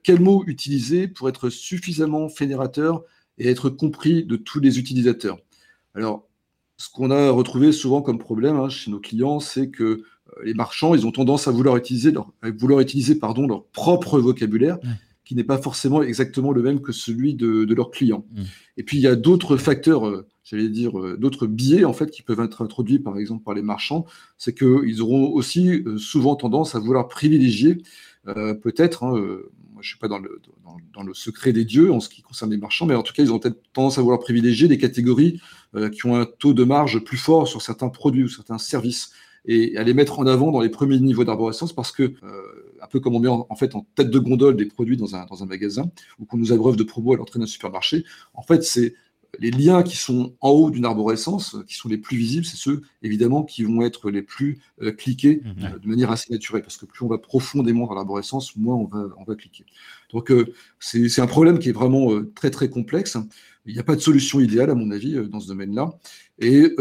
quel 0.02 0.20
mot 0.20 0.44
utiliser 0.46 1.08
pour 1.08 1.28
être 1.28 1.50
suffisamment 1.50 2.28
fédérateur 2.28 3.02
et 3.38 3.48
être 3.48 3.68
compris 3.68 4.24
de 4.24 4.36
tous 4.36 4.60
les 4.60 4.78
utilisateurs? 4.78 5.38
Alors, 5.94 6.30
ce 6.80 6.88
qu'on 6.88 7.10
a 7.10 7.30
retrouvé 7.30 7.72
souvent 7.72 8.00
comme 8.00 8.18
problème 8.18 8.56
hein, 8.56 8.70
chez 8.70 8.90
nos 8.90 9.00
clients, 9.00 9.38
c'est 9.38 9.68
que 9.68 9.84
euh, 9.84 10.02
les 10.44 10.54
marchands, 10.54 10.94
ils 10.94 11.06
ont 11.06 11.12
tendance 11.12 11.46
à 11.46 11.50
vouloir 11.50 11.76
utiliser 11.76 12.10
leur, 12.10 12.32
vouloir 12.58 12.80
utiliser, 12.80 13.16
pardon, 13.16 13.46
leur 13.46 13.66
propre 13.66 14.18
vocabulaire, 14.18 14.78
qui 15.30 15.36
n'est 15.36 15.44
pas 15.44 15.58
forcément 15.58 16.02
exactement 16.02 16.50
le 16.50 16.60
même 16.60 16.80
que 16.80 16.90
celui 16.90 17.34
de, 17.34 17.72
leurs 17.72 17.92
clients. 17.92 18.26
Mm. 18.32 18.42
Et 18.78 18.82
puis, 18.82 18.96
il 18.96 19.00
y 19.00 19.06
a 19.06 19.14
d'autres 19.14 19.56
facteurs, 19.56 20.08
euh, 20.08 20.26
j'allais 20.42 20.68
dire, 20.68 20.98
euh, 20.98 21.16
d'autres 21.16 21.46
biais, 21.46 21.84
en 21.84 21.92
fait, 21.92 22.10
qui 22.10 22.22
peuvent 22.22 22.40
être 22.40 22.62
introduits, 22.62 22.98
par 22.98 23.16
exemple, 23.16 23.44
par 23.44 23.54
les 23.54 23.62
marchands. 23.62 24.06
C'est 24.38 24.58
qu'ils 24.58 25.00
auront 25.02 25.30
aussi 25.30 25.84
souvent 25.98 26.34
tendance 26.34 26.74
à 26.74 26.80
vouloir 26.80 27.06
privilégier, 27.06 27.78
peut-être, 28.24 29.04
hein, 29.04 29.14
je 29.14 29.78
ne 29.78 29.82
suis 29.84 29.98
pas 29.98 30.08
dans 30.08 30.18
le, 30.18 30.42
dans, 30.92 31.04
le, 31.04 31.14
secret 31.14 31.52
des 31.52 31.64
dieux 31.64 31.92
en 31.92 32.00
ce 32.00 32.08
qui 32.08 32.22
concerne 32.22 32.50
les 32.50 32.56
marchands, 32.56 32.86
mais 32.86 32.96
en 32.96 33.04
tout 33.04 33.12
cas, 33.12 33.22
ils 33.22 33.32
ont 33.32 33.38
peut-être 33.38 33.62
tendance 33.72 33.98
à 33.98 34.02
vouloir 34.02 34.18
privilégier 34.18 34.66
des 34.66 34.78
catégories 34.78 35.40
qui 35.92 36.06
ont 36.06 36.16
un 36.16 36.26
taux 36.26 36.54
de 36.54 36.64
marge 36.64 36.98
plus 37.04 37.18
fort 37.18 37.46
sur 37.46 37.62
certains 37.62 37.88
produits 37.88 38.24
ou 38.24 38.28
certains 38.28 38.58
services 38.58 39.12
et 39.44 39.76
à 39.76 39.82
les 39.82 39.94
mettre 39.94 40.18
en 40.18 40.26
avant 40.26 40.50
dans 40.50 40.60
les 40.60 40.68
premiers 40.68 40.98
niveaux 40.98 41.24
d'arborescence 41.24 41.72
parce 41.72 41.92
que, 41.92 42.02
euh, 42.02 42.69
un 42.82 42.86
peu 42.86 43.00
comme 43.00 43.14
on 43.14 43.20
met 43.20 43.28
en, 43.28 43.56
fait 43.56 43.74
en 43.74 43.86
tête 43.94 44.10
de 44.10 44.18
gondole 44.18 44.56
des 44.56 44.66
produits 44.66 44.96
dans 44.96 45.14
un, 45.16 45.26
dans 45.26 45.42
un 45.42 45.46
magasin 45.46 45.90
ou 46.18 46.24
qu'on 46.24 46.36
nous 46.36 46.52
abreuve 46.52 46.76
de 46.76 46.82
promos 46.82 47.14
à 47.14 47.16
l'entrée 47.16 47.38
d'un 47.38 47.46
supermarché, 47.46 48.04
en 48.34 48.42
fait, 48.42 48.62
c'est 48.62 48.94
les 49.38 49.52
liens 49.52 49.84
qui 49.84 49.96
sont 49.96 50.34
en 50.40 50.50
haut 50.50 50.70
d'une 50.70 50.84
arborescence, 50.84 51.56
qui 51.68 51.74
sont 51.76 51.88
les 51.88 51.98
plus 51.98 52.16
visibles, 52.16 52.44
c'est 52.44 52.56
ceux 52.56 52.82
évidemment 53.02 53.44
qui 53.44 53.62
vont 53.62 53.80
être 53.82 54.10
les 54.10 54.22
plus 54.22 54.58
euh, 54.82 54.90
cliqués 54.90 55.42
mmh, 55.44 55.64
euh, 55.64 55.78
de 55.78 55.88
manière 55.88 56.10
assez 56.10 56.32
naturelle, 56.32 56.62
parce 56.62 56.76
que 56.76 56.84
plus 56.84 57.04
on 57.04 57.08
va 57.08 57.18
profondément 57.18 57.86
dans 57.86 57.94
l'arborescence, 57.94 58.56
moins 58.56 58.74
on 58.74 58.86
va, 58.86 59.06
on 59.18 59.24
va 59.24 59.36
cliquer. 59.36 59.64
Donc 60.12 60.32
c'est 60.80 61.20
un 61.20 61.26
problème 61.28 61.60
qui 61.60 61.68
est 61.68 61.72
vraiment 61.72 62.10
très 62.34 62.50
très 62.50 62.68
complexe. 62.68 63.16
Il 63.66 63.74
n'y 63.74 63.78
a 63.78 63.84
pas 63.84 63.94
de 63.94 64.00
solution 64.00 64.40
idéale 64.40 64.70
à 64.70 64.74
mon 64.74 64.90
avis 64.90 65.14
dans 65.28 65.38
ce 65.38 65.46
domaine-là. 65.46 65.90
Et 66.40 66.74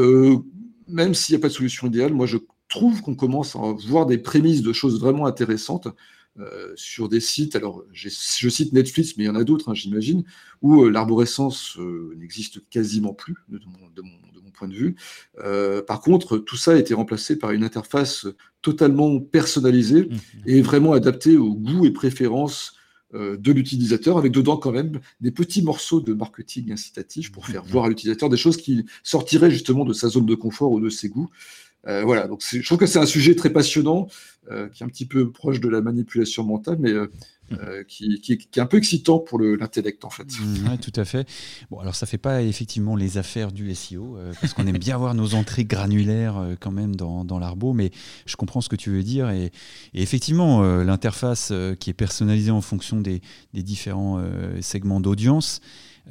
même 0.88 1.14
s'il 1.14 1.36
n'y 1.36 1.40
a 1.40 1.42
pas 1.42 1.50
de 1.50 1.54
solution 1.54 1.86
idéale, 1.86 2.14
moi 2.14 2.26
je 2.26 2.38
trouve 2.70 3.02
qu'on 3.02 3.16
commence 3.16 3.56
à 3.56 3.74
voir 3.88 4.06
des 4.06 4.18
prémices 4.18 4.62
de 4.62 4.74
choses 4.74 5.00
vraiment 5.00 5.26
intéressantes 5.26 5.88
euh, 6.40 6.72
sur 6.76 7.10
des 7.10 7.20
sites. 7.20 7.56
Alors, 7.58 7.84
je 7.92 8.08
cite 8.08 8.72
Netflix, 8.72 9.16
mais 9.18 9.26
il 9.26 9.28
y 9.28 9.30
en 9.30 9.36
a 9.36 9.44
d'autres, 9.44 9.70
hein, 9.70 9.74
j'imagine, 9.74 10.24
où 10.62 10.84
euh, 10.84 10.90
l'arborescence 10.90 11.76
euh, 11.80 12.16
n'existe 12.18 12.62
quasiment 12.70 13.14
plus, 13.14 13.36
de 13.50 13.60
mon, 13.68 14.52
point 14.54 14.68
de 14.68 14.74
vue. 14.74 14.96
par 15.88 16.02
contre, 16.02 16.38
tout 16.38 16.58
ça 16.58 16.72
a 16.72 16.76
été 16.76 16.94
remplacé 16.94 17.38
par 17.38 17.52
une 17.52 17.64
interface 17.64 18.28
totalement 18.62 19.18
personnalisée 19.22 20.02
mmh, 20.02 20.14
mmh. 20.14 20.42
et 20.48 20.62
vraiment 20.62 20.92
adaptée 20.92 21.38
aux 21.38 21.54
goûts 21.54 21.86
et 21.86 21.92
préférences 21.92 22.76
de 23.14 23.52
l'utilisateur, 23.54 24.18
avec 24.18 24.34
dedans 24.34 24.58
quand 24.58 24.74
même 24.74 25.00
des 25.22 25.32
petits 25.32 25.62
morceaux 25.62 26.02
de 26.02 26.14
marketing 26.14 26.74
incitatif 26.74 27.32
pour 27.32 27.48
mmh, 27.48 27.52
faire 27.52 27.64
voir 27.64 27.86
à 27.86 27.90
l'utilisateur 27.90 28.28
des 28.28 28.36
choses 28.36 28.58
qui 28.58 28.86
sortiraient 29.02 29.50
justement 29.50 29.86
de 29.86 29.94
sa 29.94 30.10
zone 30.10 30.26
de 30.26 30.36
confort 30.36 30.74
ou 30.74 30.82
de 30.82 30.90
ses 30.90 31.08
goûts. 31.08 31.30
Euh, 31.88 32.04
voilà, 32.04 32.28
donc 32.28 32.44
je 32.44 32.64
trouve 32.66 32.78
que 32.78 32.86
c'est 32.86 33.00
un 33.00 33.06
sujet 33.06 33.36
très 33.36 33.52
passionnant, 33.52 34.08
euh, 34.52 34.68
qui 34.70 34.84
est 34.84 34.86
un 34.86 34.90
petit 34.90 35.06
peu 35.06 35.32
proche 35.32 35.60
de 35.60 35.70
la 35.70 35.82
manipulation 35.82 36.44
mentale, 36.44 36.78
mais 36.80 36.92
euh, 36.92 37.08
mm. 37.52 37.86
qui, 37.88 38.22
est 38.32 38.60
un 38.60 38.66
peu 38.66 38.78
excitant 38.78 39.20
pour 39.20 39.40
l'intellect 39.40 40.04
en 40.04 40.10
fait. 40.10 40.26
Mm, 40.26 40.70
oui, 40.70 40.78
tout 40.80 40.92
à 41.00 41.06
fait. 41.06 41.28
Bon, 41.72 41.80
alors 41.80 41.96
ça 41.96 42.06
fait 42.06 42.18
pas 42.18 42.42
effectivement 42.42 42.98
les 42.98 43.18
affaires 43.18 43.54
du 43.54 43.74
SEO, 43.74 44.18
parce 44.42 44.54
qu'on 44.54 44.68
aime 44.68 44.78
bien 44.78 44.96
avoir 44.96 45.14
nos 45.14 45.36
entrées 45.36 45.64
granulaires 45.64 46.56
quand 46.60 46.72
même 46.72 46.96
dans, 46.96 47.24
dans 47.24 47.40
l'arbo, 47.40 47.72
mais 47.72 47.92
je 48.26 48.36
comprends 48.36 48.62
ce 48.62 48.70
que 48.70 48.76
tu 48.76 48.90
veux 48.90 49.04
dire. 49.04 49.30
Et, 49.30 49.52
effectivement, 49.94 50.62
l'interface 50.84 51.54
qui 51.80 51.90
est 51.90 51.94
personnalisée 51.94 52.52
en 52.52 52.62
fonction 52.62 53.00
des, 53.00 53.22
des 53.54 53.64
différents 53.64 54.22
segments 54.62 55.00
d'audience, 55.00 55.62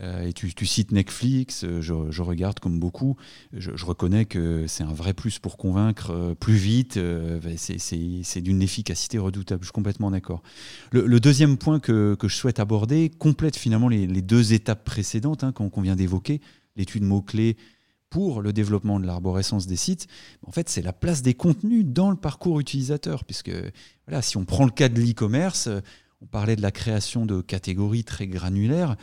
et 0.00 0.32
tu, 0.32 0.66
cites 0.66 0.92
Netflix, 0.92 1.64
euh, 1.64 1.80
je, 1.80 2.22
regarde 2.22 2.60
comme 2.60 2.78
beaucoup. 2.78 3.16
Je, 3.52 3.84
reconnais 3.84 4.26
que 4.26 4.66
c'est 4.68 4.84
un 4.84 4.92
vrai 4.92 5.12
plus 5.12 5.38
pour 5.38 5.56
convaincre 5.56 6.10
euh, 6.12 6.34
plus 6.34 6.54
vite. 6.54 6.98
Ben, 6.98 7.56
c'est 7.56 8.40
d'une 8.40 8.62
efficacité 8.62 9.18
redoutable. 9.18 9.62
Je 9.62 9.66
suis 9.66 9.72
complètement 9.72 10.10
d'accord. 10.10 10.42
Le, 10.92 11.18
deuxième 11.20 11.56
point 11.56 11.80
que, 11.80 12.16
je 12.22 12.34
souhaite 12.34 12.60
aborder 12.60 13.10
complète 13.10 13.56
finalement 13.56 13.88
les, 13.88 14.06
deux 14.22 14.52
étapes 14.52 14.84
précédentes 14.84 15.42
hein, 15.42 15.52
qu'on 15.52 15.80
vient 15.80 15.96
d'évoquer. 15.96 16.40
L'étude 16.76 17.02
mots-clés 17.02 17.56
pour 18.08 18.40
le 18.40 18.52
développement 18.52 19.00
de 19.00 19.06
l'arborescence 19.06 19.66
des 19.66 19.76
sites, 19.76 20.06
en 20.46 20.50
fait, 20.50 20.68
c'est 20.70 20.80
la 20.80 20.94
place 20.94 21.20
des 21.20 21.34
contenus 21.34 21.84
dans 21.84 22.10
le 22.10 22.16
parcours 22.16 22.58
utilisateur. 22.60 23.24
Puisque 23.24 23.50
voilà, 24.06 24.22
si 24.22 24.36
on 24.36 24.44
prend 24.44 24.64
le 24.64 24.70
cas 24.70 24.88
de 24.88 25.00
l'e-commerce, 25.00 25.68
On 26.20 26.26
parlait 26.26 26.56
de 26.56 26.62
la 26.62 26.72
création 26.72 27.26
de 27.26 27.40
catégories 27.40 28.04
très 28.04 28.26
granulaires. 28.26 28.96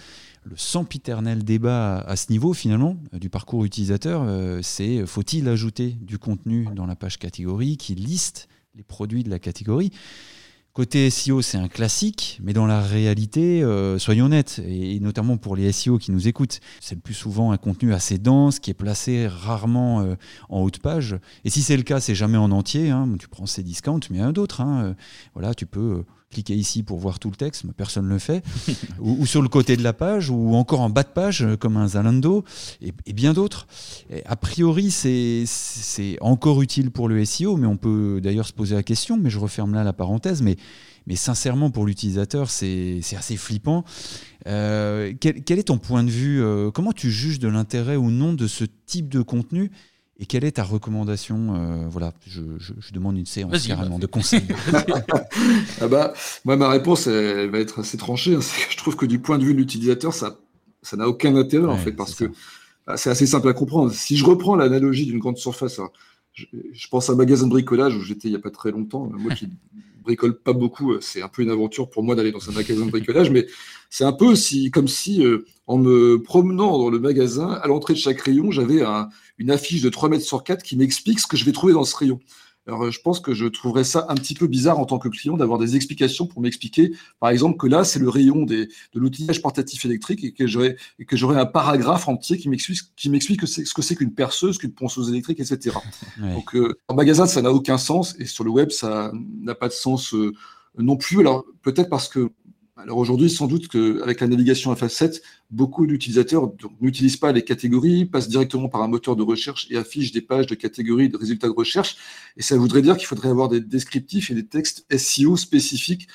Le 0.43 0.57
sempiternel 0.57 1.43
débat 1.43 1.99
à 1.99 2.15
ce 2.17 2.29
niveau, 2.31 2.53
finalement, 2.53 2.97
du 3.13 3.29
parcours 3.29 3.63
utilisateur, 3.63 4.27
c'est 4.61 5.05
faut-il 5.05 5.47
ajouter 5.47 5.97
du 6.01 6.19
contenu 6.19 6.67
dans 6.75 6.85
la 6.85 6.95
page 6.95 7.17
catégorie 7.17 7.77
qui 7.77 7.95
liste 7.95 8.49
les 8.75 8.83
produits 8.83 9.23
de 9.23 9.29
la 9.29 9.39
catégorie? 9.39 9.91
Côté 10.75 11.09
SEO, 11.09 11.41
c'est 11.41 11.57
un 11.57 11.69
classique, 11.69 12.37
mais 12.43 12.51
dans 12.51 12.65
la 12.65 12.81
réalité, 12.81 13.63
euh, 13.63 13.97
soyons 13.97 14.25
honnêtes, 14.25 14.59
et 14.67 14.99
notamment 14.99 15.37
pour 15.37 15.55
les 15.55 15.71
SEO 15.71 15.97
qui 15.97 16.11
nous 16.11 16.27
écoutent, 16.27 16.59
c'est 16.81 16.95
le 16.95 16.99
plus 16.99 17.13
souvent 17.13 17.53
un 17.53 17.57
contenu 17.57 17.93
assez 17.93 18.17
dense, 18.17 18.59
qui 18.59 18.71
est 18.71 18.73
placé 18.73 19.25
rarement 19.25 20.01
euh, 20.01 20.15
en 20.49 20.59
haut 20.59 20.69
de 20.69 20.77
page. 20.77 21.15
Et 21.45 21.49
si 21.49 21.61
c'est 21.61 21.77
le 21.77 21.83
cas, 21.83 22.01
c'est 22.01 22.13
jamais 22.13 22.37
en 22.37 22.51
entier. 22.51 22.89
Hein. 22.89 23.07
Tu 23.17 23.29
prends 23.29 23.45
ces 23.45 23.63
discounts, 23.63 24.01
mais 24.09 24.17
il 24.17 24.19
y 24.19 24.23
en 24.25 24.27
a 24.27 24.31
d'autres. 24.33 24.59
Hein. 24.59 24.97
Voilà, 25.33 25.53
tu 25.53 25.65
peux 25.65 26.03
cliquer 26.35 26.55
ici 26.55 26.83
pour 26.83 26.99
voir 26.99 27.19
tout 27.19 27.29
le 27.29 27.35
texte, 27.37 27.63
mais 27.63 27.71
personne 27.71 28.05
ne 28.07 28.13
le 28.13 28.19
fait, 28.19 28.43
ou, 28.99 29.25
sur 29.25 29.41
le 29.41 29.47
côté 29.47 29.77
de 29.77 29.83
la 29.83 29.93
page, 29.93 30.29
ou 30.29 30.53
encore 30.55 30.81
en 30.81 30.89
bas 30.89 31.03
de 31.03 31.09
page, 31.09 31.43
euh, 31.43 31.55
comme 31.55 31.77
un 31.77 31.87
Zalando, 31.87 32.43
et, 32.81 33.13
bien 33.13 33.33
d'autres. 33.33 33.67
A 34.25 34.35
priori, 34.35 34.91
c'est 34.91 36.17
encore 36.19 36.61
utile 36.61 36.91
pour 36.91 37.07
le 37.07 37.23
SEO, 37.23 37.55
mais 37.55 37.67
on 37.67 37.77
peut 37.77 38.19
d'ailleurs 38.21 38.47
se 38.47 38.53
poser 38.53 38.75
la 38.75 38.83
question, 38.83 39.17
mais 39.17 39.29
je 39.29 39.39
referme 39.39 39.73
là 39.73 39.83
la 39.83 39.93
parenthèse, 39.93 40.41
mais, 40.41 40.57
mais 41.07 41.15
sincèrement, 41.15 41.71
pour 41.71 41.85
l'utilisateur, 41.85 42.49
c'est 42.49 42.99
assez 43.17 43.37
flippant. 43.37 43.85
Euh, 44.47 45.13
quel, 45.19 45.43
quel, 45.43 45.57
est 45.57 45.63
ton 45.63 45.77
point 45.77 46.03
de 46.03 46.11
vue 46.11 46.43
euh, 46.43 46.69
Comment 46.69 46.91
tu 46.91 47.09
juges 47.09 47.39
de 47.39 47.47
l'intérêt 47.47 47.95
ou 47.95 48.11
non 48.11 48.33
de 48.33 48.47
ce 48.47 48.65
type 48.85 49.09
de 49.09 49.21
contenu 49.21 49.71
et 50.17 50.25
quelle 50.25 50.45
est 50.45 50.53
ta 50.53 50.63
recommandation 50.63 51.55
euh, 51.55 51.87
Voilà, 51.89 52.13
je, 52.25 52.41
demande 52.93 53.17
une 53.17 53.25
séance 53.25 53.67
carrément 53.67 53.99
de 53.99 54.05
conseils. 54.05 54.47
ah 55.81 55.87
bah, 55.87 56.13
moi, 56.45 56.55
ma 56.55 56.69
réponse 56.69 57.07
elle, 57.07 57.49
va 57.49 57.59
être 57.59 57.79
assez 57.79 57.97
tranchée. 57.97 58.35
Hein. 58.35 58.39
je 58.69 58.77
trouve 58.77 58.95
que 58.95 59.05
du 59.05 59.19
point 59.19 59.37
de 59.37 59.43
vue 59.43 59.53
de 59.53 59.59
l'utilisateur, 59.59 60.13
ça 60.13 60.37
ça 60.85 60.97
n'a 60.97 61.07
aucun 61.09 61.35
intérêt 61.35 61.65
en 61.65 61.77
fait, 61.77 61.91
parce 61.91 62.15
que 62.15 62.25
bah, 62.85 62.95
c'est 62.95 63.09
assez 63.09 63.25
simple 63.25 63.49
à 63.49 63.53
comprendre. 63.53 63.91
Si 63.91 64.15
je 64.15 64.23
reprends 64.23 64.55
l'analogie 64.55 65.05
d'une 65.05 65.19
grande 65.19 65.37
surface, 65.37 65.79
hein, 65.79 65.89
je, 66.33 66.45
pense 66.89 67.09
à 67.09 67.13
un 67.13 67.15
magasin 67.15 67.45
de 67.45 67.49
bricolage 67.49 67.95
où 67.95 68.01
j'étais 68.01 68.27
il 68.27 68.31
n'y 68.31 68.37
a 68.37 68.41
pas 68.41 68.51
très 68.51 68.71
longtemps. 68.71 69.09
Moi 69.17 69.33
qui 69.33 69.49
bricole 70.05 70.39
pas 70.39 70.53
beaucoup, 70.53 70.93
euh, 70.93 70.99
c'est 71.01 71.21
un 71.21 71.27
peu 71.27 71.41
une 71.41 71.49
aventure 71.49 71.89
pour 71.89 72.03
moi 72.03 72.15
d'aller 72.15 72.31
dans 72.31 72.49
un 72.49 72.53
magasin 72.53 72.85
de 72.85 72.91
bricolage, 72.91 73.29
mais 73.29 73.45
c'est 73.89 74.05
un 74.05 74.13
peu 74.13 74.25
aussi 74.25 74.71
comme 74.71 74.87
si, 74.87 75.25
euh, 75.25 75.45
en 75.67 75.77
me 75.77 76.21
promenant 76.21 76.77
dans 76.77 76.89
le 76.89 76.99
magasin, 76.99 77.49
à 77.49 77.67
l'entrée 77.67 77.93
de 77.93 77.99
chaque 77.99 78.21
rayon, 78.21 78.51
j'avais 78.51 78.83
une 79.37 79.51
affiche 79.51 79.81
de 79.81 79.89
3 79.89 80.09
mètres 80.09 80.23
sur 80.23 80.43
4 80.43 80.63
qui 80.63 80.77
m'explique 80.77 81.19
ce 81.19 81.27
que 81.27 81.35
je 81.35 81.43
vais 81.43 81.51
trouver 81.51 81.73
dans 81.73 81.83
ce 81.83 81.95
rayon. 81.95 82.19
Alors, 82.67 82.85
euh, 82.85 82.91
je 82.91 82.99
pense 82.99 83.19
que 83.19 83.33
je 83.33 83.45
trouverais 83.45 83.83
ça 83.83 84.05
un 84.09 84.15
petit 84.15 84.33
peu 84.33 84.47
bizarre 84.47 84.79
en 84.79 84.85
tant 84.85 84.97
que 84.97 85.07
client 85.07 85.37
d'avoir 85.37 85.59
des 85.59 85.75
explications 85.75 86.25
pour 86.25 86.41
m'expliquer, 86.41 86.93
par 87.19 87.29
exemple, 87.29 87.57
que 87.57 87.67
là, 87.67 87.83
c'est 87.83 87.99
le 87.99 88.09
rayon 88.09 88.43
des, 88.43 88.65
de 88.65 88.99
l'outillage 88.99 89.41
portatif 89.41 89.85
électrique 89.85 90.23
et 90.23 90.31
que 90.31 90.47
j'aurais, 90.47 90.75
que 91.07 91.15
j'aurais 91.15 91.39
un 91.39 91.45
paragraphe 91.45 92.07
entier 92.07 92.37
qui 92.37 92.49
m'explique, 92.49 92.79
qui 92.95 93.09
m'explique 93.09 93.47
ce 93.47 93.73
que 93.73 93.81
c'est 93.81 93.95
qu'une 93.95 94.13
perceuse, 94.13 94.57
qu'une 94.57 94.73
ponceuse 94.73 95.09
électrique, 95.09 95.39
etc. 95.39 95.77
Donc, 96.17 96.55
euh, 96.55 96.75
en 96.87 96.95
magasin, 96.95 97.27
ça 97.27 97.41
n'a 97.41 97.51
aucun 97.51 97.77
sens 97.77 98.15
et 98.19 98.25
sur 98.25 98.43
le 98.43 98.49
web, 98.49 98.71
ça 98.71 99.11
n'a 99.13 99.55
pas 99.55 99.67
de 99.67 99.73
sens 99.73 100.13
euh, 100.13 100.33
non 100.77 100.97
plus. 100.97 101.19
Alors, 101.19 101.45
peut-être 101.61 101.89
parce 101.89 102.07
que 102.07 102.29
alors 102.77 102.97
aujourd'hui, 102.97 103.29
sans 103.29 103.47
doute 103.47 103.69
qu'avec 103.69 104.19
la 104.19 104.27
navigation 104.27 104.71
à 104.71 104.89
7 104.89 105.21
beaucoup 105.49 105.87
d'utilisateurs 105.87 106.51
n'utilisent 106.81 107.15
pas 107.15 107.31
les 107.31 107.43
catégories, 107.43 108.05
passent 108.05 108.27
directement 108.27 108.67
par 108.67 108.81
un 108.81 108.89
moteur 108.89 109.15
de 109.15 109.23
recherche 109.23 109.67
et 109.69 109.77
affichent 109.77 110.11
des 110.11 110.21
pages 110.21 110.47
de 110.47 110.55
catégories 110.55 111.07
de 111.07 111.15
résultats 111.15 111.47
de 111.47 111.53
recherche. 111.53 111.95
Et 112.35 112.41
ça 112.41 112.57
voudrait 112.57 112.81
dire 112.81 112.97
qu'il 112.97 113.07
faudrait 113.07 113.29
avoir 113.29 113.47
des 113.47 113.61
descriptifs 113.61 114.29
et 114.29 114.33
des 114.33 114.45
textes 114.45 114.85
SEO 114.93 115.37
spécifiques 115.37 116.07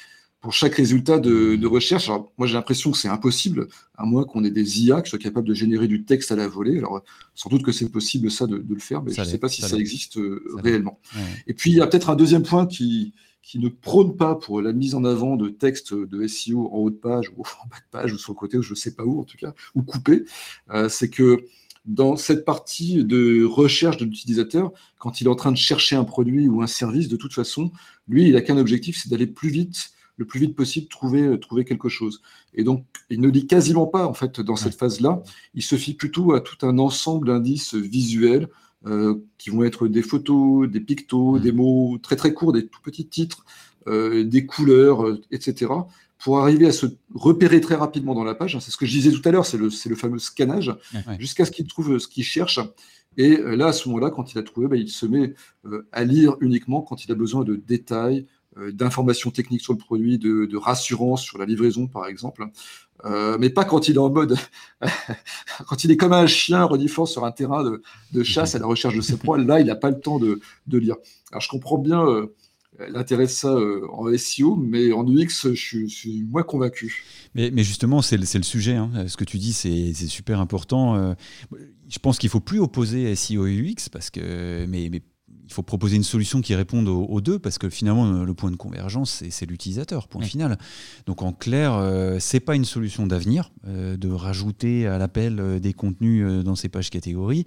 pour 0.42 0.52
chaque 0.52 0.74
résultat 0.74 1.18
de, 1.18 1.66
recherche. 1.66 2.08
Alors, 2.08 2.32
moi, 2.36 2.46
j'ai 2.46 2.54
l'impression 2.54 2.90
que 2.90 2.98
c'est 2.98 3.08
impossible, 3.08 3.68
à 3.96 4.04
moins 4.04 4.24
qu'on 4.24 4.44
ait 4.44 4.50
des 4.50 4.82
IA 4.82 5.02
qui 5.02 5.10
soient 5.10 5.18
capables 5.18 5.46
de 5.46 5.54
générer 5.54 5.86
du 5.86 6.04
texte 6.04 6.32
à 6.32 6.36
la 6.36 6.48
volée. 6.48 6.78
Alors, 6.78 7.02
sans 7.34 7.50
doute 7.50 7.62
que 7.62 7.72
c'est 7.72 7.88
possible, 7.88 8.30
ça, 8.30 8.46
de, 8.46 8.64
le 8.66 8.78
faire, 8.78 9.02
mais 9.02 9.12
je 9.12 9.20
ne 9.20 9.26
sais 9.26 9.38
pas 9.38 9.48
si 9.48 9.62
ça, 9.62 9.76
existe 9.76 10.18
euh, 10.18 10.42
réellement. 10.62 10.98
Et 11.46 11.54
puis, 11.54 11.70
il 11.70 11.76
y 11.76 11.80
a 11.80 11.86
peut-être 11.86 12.08
un 12.08 12.16
deuxième 12.16 12.42
point 12.42 12.66
qui, 12.66 13.12
qui 13.42 13.58
ne 13.58 13.68
prône 13.68 14.16
pas 14.16 14.34
pour 14.34 14.60
la 14.60 14.72
mise 14.72 14.94
en 14.94 15.04
avant 15.04 15.36
de 15.36 15.48
textes 15.48 15.94
de 15.94 16.26
SEO 16.26 16.68
en 16.72 16.78
haut 16.78 16.90
de 16.90 16.96
page 16.96 17.30
ou 17.36 17.42
en 17.42 17.68
bas 17.68 17.76
de 17.76 17.90
page 17.90 18.12
ou 18.12 18.18
sur 18.18 18.32
le 18.32 18.38
côté 18.38 18.58
ou 18.58 18.62
je 18.62 18.72
ne 18.72 18.76
sais 18.76 18.94
pas 18.94 19.04
où 19.04 19.20
en 19.20 19.24
tout 19.24 19.38
cas, 19.38 19.54
ou 19.74 19.82
coupé, 19.82 20.24
euh, 20.70 20.88
c'est 20.88 21.10
que 21.10 21.44
dans 21.86 22.16
cette 22.16 22.44
partie 22.44 23.04
de 23.04 23.44
recherche 23.44 23.96
de 23.96 24.04
l'utilisateur, 24.04 24.72
quand 24.98 25.20
il 25.20 25.26
est 25.26 25.30
en 25.30 25.34
train 25.34 25.52
de 25.52 25.56
chercher 25.56 25.96
un 25.96 26.04
produit 26.04 26.46
ou 26.48 26.62
un 26.62 26.66
service, 26.66 27.08
de 27.08 27.16
toute 27.16 27.32
façon, 27.32 27.72
lui, 28.06 28.26
il 28.26 28.32
n'a 28.32 28.42
qu'un 28.42 28.58
objectif, 28.58 29.00
c'est 29.02 29.08
d'aller 29.08 29.26
plus 29.26 29.48
vite, 29.48 29.90
le 30.16 30.26
plus 30.26 30.40
vite 30.40 30.54
possible, 30.54 30.88
trouver, 30.88 31.40
trouver 31.40 31.64
quelque 31.64 31.88
chose. 31.88 32.20
Et 32.54 32.64
donc, 32.64 32.84
il 33.08 33.20
ne 33.20 33.28
lit 33.28 33.46
quasiment 33.46 33.86
pas, 33.86 34.06
en 34.06 34.12
fait, 34.12 34.40
dans 34.40 34.56
cette 34.56 34.74
phase-là. 34.74 35.22
Il 35.54 35.62
se 35.62 35.76
fie 35.76 35.94
plutôt 35.94 36.34
à 36.34 36.40
tout 36.40 36.66
un 36.66 36.78
ensemble 36.78 37.28
d'indices 37.28 37.74
visuels, 37.74 38.44
euh, 38.44 38.48
qui 39.36 39.50
vont 39.50 39.62
être 39.62 39.88
des 39.88 40.02
photos, 40.02 40.68
des 40.68 40.80
pictos, 40.80 41.32
mmh. 41.32 41.40
des 41.40 41.52
mots 41.52 41.98
très 42.02 42.16
très 42.16 42.32
courts, 42.32 42.52
des 42.52 42.66
tout 42.66 42.80
petits 42.82 43.06
titres, 43.06 43.44
euh, 43.86 44.24
des 44.24 44.44
couleurs, 44.44 45.06
euh, 45.06 45.22
etc., 45.30 45.72
pour 46.18 46.38
arriver 46.38 46.66
à 46.66 46.72
se 46.72 46.84
repérer 47.14 47.62
très 47.62 47.76
rapidement 47.76 48.14
dans 48.14 48.24
la 48.24 48.34
page. 48.34 48.58
C'est 48.60 48.70
ce 48.70 48.76
que 48.76 48.84
je 48.84 48.92
disais 48.92 49.10
tout 49.10 49.26
à 49.26 49.30
l'heure, 49.32 49.46
c'est 49.46 49.56
le, 49.56 49.70
le, 49.86 49.96
fameux 49.96 50.18
scannage, 50.18 50.76
jusqu'à 51.18 51.46
ce 51.46 51.50
qu'il 51.50 51.66
trouve 51.66 51.98
ce 51.98 52.06
qu'il 52.06 52.24
cherche. 52.24 52.60
Et 53.16 53.38
là, 53.38 53.68
à 53.68 53.72
ce 53.72 53.88
moment-là, 53.88 54.10
quand 54.10 54.34
il 54.34 54.38
a 54.38 54.42
trouvé, 54.42 54.68
bah, 54.68 54.76
il 54.76 54.90
se 54.90 55.06
met 55.06 55.32
à 55.92 56.04
lire 56.04 56.36
uniquement 56.42 56.82
quand 56.82 57.06
il 57.06 57.10
a 57.10 57.14
besoin 57.14 57.42
de 57.42 57.56
détails, 57.56 58.26
d'informations 58.70 59.30
techniques 59.30 59.62
sur 59.62 59.72
le 59.72 59.78
produit, 59.78 60.18
de, 60.18 60.44
de, 60.44 60.56
rassurance 60.58 61.22
sur 61.22 61.38
la 61.38 61.46
livraison, 61.46 61.86
par 61.86 62.06
exemple. 62.06 62.46
Euh, 63.04 63.38
mais 63.38 63.50
pas 63.50 63.64
quand 63.64 63.88
il 63.88 63.94
est 63.94 63.98
en 63.98 64.10
mode, 64.10 64.36
quand 65.66 65.84
il 65.84 65.90
est 65.90 65.96
comme 65.96 66.12
un 66.12 66.26
chien 66.26 66.64
reniflant 66.64 67.06
sur 67.06 67.24
un 67.24 67.32
terrain 67.32 67.64
de, 68.12 68.22
chasse 68.22 68.54
à 68.54 68.58
la 68.58 68.66
recherche 68.66 68.96
de 68.96 69.00
ses 69.00 69.16
proies. 69.16 69.38
Là, 69.38 69.60
il 69.60 69.66
n'a 69.66 69.76
pas 69.76 69.90
le 69.90 70.00
temps 70.00 70.18
de, 70.18 70.40
lire. 70.66 70.96
Alors, 71.30 71.40
je 71.40 71.48
comprends 71.48 71.78
bien 71.78 72.04
euh, 72.06 72.26
l'intérêt 72.90 73.24
de 73.24 73.30
ça 73.30 73.54
euh, 73.54 73.86
en 73.92 74.06
SEO, 74.16 74.56
mais 74.56 74.92
en 74.92 75.06
UX, 75.06 75.52
je, 75.54 75.86
suis 75.86 76.22
moins 76.24 76.42
convaincu. 76.42 77.04
Mais, 77.34 77.50
justement, 77.62 78.02
c'est 78.02 78.16
le, 78.16 78.42
sujet. 78.42 78.74
Hein. 78.74 78.90
Ce 79.06 79.16
que 79.16 79.24
tu 79.24 79.38
dis, 79.38 79.52
c'est 79.52 79.92
super 79.94 80.40
important. 80.40 81.14
je 81.88 81.98
pense 81.98 82.18
qu'il 82.18 82.28
faut 82.28 82.40
plus 82.40 82.60
opposer 82.60 83.14
SEO 83.14 83.46
et 83.46 83.56
UX 83.56 83.88
parce 83.90 84.10
que, 84.10 84.66
mais, 84.66 84.88
mais 84.90 85.02
il 85.50 85.52
faut 85.52 85.64
proposer 85.64 85.96
une 85.96 86.04
solution 86.04 86.40
qui 86.42 86.54
réponde 86.54 86.86
aux, 86.86 87.20
deux, 87.20 87.40
parce 87.40 87.58
que 87.58 87.68
finalement, 87.68 88.22
le 88.22 88.34
point 88.34 88.52
de 88.52 88.56
convergence, 88.56 89.24
c'est 89.30 89.46
l'utilisateur, 89.46 90.06
point 90.06 90.22
final. 90.22 90.56
Donc 91.06 91.22
en 91.22 91.32
clair, 91.32 91.74
euh, 91.74 92.18
c'est 92.20 92.38
pas 92.38 92.54
une 92.54 92.64
solution 92.64 93.04
d'avenir 93.04 93.50
euh, 93.66 93.96
de 93.96 94.08
rajouter 94.08 94.86
à 94.86 94.96
l'appel 94.96 95.40
euh, 95.40 95.58
des 95.58 95.72
contenus 95.72 96.44
dans 96.44 96.54
ces 96.54 96.68
pages 96.68 96.88
catégories 96.88 97.46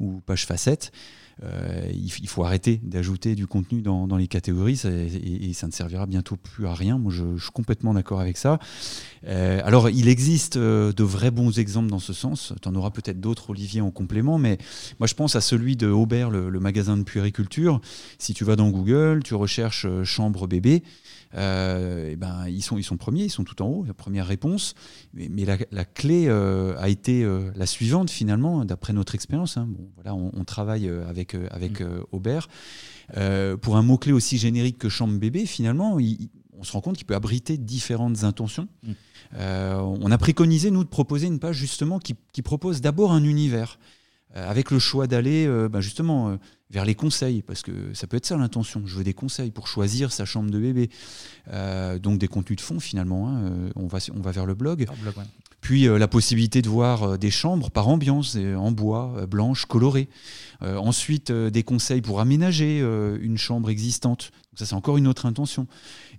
ou 0.00 0.22
pages 0.24 0.46
facettes. 0.46 0.92
Euh, 1.42 1.90
il, 1.92 2.28
faut 2.28 2.44
arrêter 2.44 2.80
d'ajouter 2.82 3.34
du 3.34 3.46
contenu 3.46 3.82
dans, 3.82 4.16
les 4.16 4.28
catégories 4.28 4.80
et, 4.84 5.52
ça 5.52 5.66
ne 5.66 5.72
servira 5.72 6.06
bientôt 6.06 6.36
plus 6.36 6.66
à 6.66 6.74
rien. 6.74 6.98
Moi, 6.98 7.12
je, 7.12 7.38
suis 7.38 7.50
complètement 7.50 7.94
d'accord 7.94 8.20
avec 8.20 8.36
ça. 8.36 8.58
Euh, 9.26 9.60
alors, 9.64 9.90
il 9.90 10.08
existe 10.08 10.56
euh, 10.56 10.92
de 10.92 11.02
vrais 11.02 11.30
bons 11.30 11.58
exemples 11.58 11.90
dans 11.90 11.98
ce 11.98 12.12
sens. 12.12 12.52
Tu 12.60 12.68
en 12.68 12.74
auras 12.74 12.90
peut-être 12.90 13.20
d'autres, 13.20 13.50
Olivier, 13.50 13.80
en 13.80 13.90
complément, 13.90 14.38
mais 14.38 14.58
moi, 15.00 15.06
je 15.06 15.14
pense 15.14 15.36
à 15.36 15.40
celui 15.40 15.76
de 15.76 15.88
Aubert, 15.88 16.30
le, 16.30 16.48
le 16.48 16.60
magasin 16.60 16.96
de 16.96 17.02
puériculture. 17.02 17.80
Si 18.18 18.34
tu 18.34 18.44
vas 18.44 18.56
dans 18.56 18.70
Google, 18.70 19.22
tu 19.24 19.34
recherches 19.34 19.86
chambre 20.04 20.46
bébé. 20.46 20.82
Euh, 21.34 22.10
et 22.10 22.16
ben, 22.16 22.46
ils, 22.48 22.62
sont, 22.62 22.78
ils 22.78 22.82
sont 22.82 22.96
premiers, 22.96 23.24
ils 23.24 23.30
sont 23.30 23.44
tout 23.44 23.60
en 23.62 23.66
haut, 23.66 23.84
la 23.84 23.94
première 23.94 24.26
réponse. 24.26 24.74
Mais, 25.14 25.44
la, 25.70 25.84
clé 25.84 26.26
euh, 26.28 26.74
a 26.78 26.88
été 26.88 27.22
euh, 27.24 27.50
la 27.56 27.66
suivante, 27.66 28.10
finalement, 28.10 28.64
d'après 28.64 28.92
notre 28.92 29.14
expérience. 29.14 29.56
Hein. 29.56 29.66
Bon, 29.68 29.88
voilà, 29.94 30.14
on, 30.14 30.44
travaille 30.44 30.88
avec, 31.08 31.36
avec 31.50 31.80
mmh. 31.80 32.04
Aubert. 32.12 32.48
pour 33.60 33.76
un 33.76 33.82
mot-clé 33.82 34.12
aussi 34.12 34.38
générique 34.38 34.78
que 34.78 34.88
chambre 34.88 35.18
bébé, 35.18 35.46
finalement, 35.46 35.98
on 36.58 36.64
se 36.64 36.72
rend 36.72 36.80
compte 36.80 36.96
qu'il 36.96 37.06
peut 37.06 37.14
abriter 37.14 37.56
différentes 37.56 38.24
intentions. 38.24 38.68
Mmh. 38.82 38.92
on 39.38 40.10
a 40.10 40.18
préconisé, 40.18 40.70
nous, 40.70 40.84
de 40.84 40.88
proposer 40.88 41.26
une 41.26 41.38
page 41.38 41.56
justement 41.56 41.98
qui, 41.98 42.14
qui 42.32 42.42
propose 42.42 42.80
d'abord 42.80 43.12
un 43.12 43.24
univers, 43.24 43.78
avec 44.34 44.70
le 44.70 44.78
choix 44.78 45.06
d'aller 45.06 45.46
ben, 45.68 45.80
justement 45.80 46.38
vers 46.72 46.84
les 46.86 46.94
conseils, 46.94 47.42
parce 47.42 47.62
que 47.62 47.92
ça 47.92 48.06
peut 48.06 48.16
être 48.16 48.26
ça 48.26 48.36
l'intention. 48.36 48.82
Je 48.86 48.96
veux 48.96 49.04
des 49.04 49.12
conseils 49.12 49.50
pour 49.50 49.68
choisir 49.68 50.10
sa 50.10 50.24
chambre 50.24 50.50
de 50.50 50.58
bébé. 50.58 50.88
Euh, 51.52 51.98
donc 51.98 52.18
des 52.18 52.28
contenus 52.28 52.56
de 52.56 52.62
fond 52.62 52.80
finalement. 52.80 53.28
Hein. 53.28 53.44
Euh, 53.44 53.70
on, 53.76 53.86
va, 53.86 53.98
on 54.16 54.20
va 54.20 54.30
vers 54.30 54.46
le 54.46 54.54
blog. 54.54 54.86
Puis 55.60 55.86
euh, 55.86 55.98
la 55.98 56.08
possibilité 56.08 56.62
de 56.62 56.68
voir 56.68 57.18
des 57.18 57.30
chambres 57.30 57.70
par 57.70 57.88
ambiance, 57.88 58.36
en 58.36 58.72
bois, 58.72 59.26
blanche, 59.26 59.66
colorée. 59.66 60.08
ensuite, 60.62 61.30
des 61.30 61.62
conseils 61.62 62.00
pour 62.00 62.20
aménager 62.20 62.78
une 62.78 63.36
chambre 63.36 63.68
existante. 63.68 64.30
Donc 64.50 64.58
ça, 64.58 64.66
c'est 64.66 64.74
encore 64.74 64.96
une 64.96 65.06
autre 65.06 65.26
intention. 65.26 65.66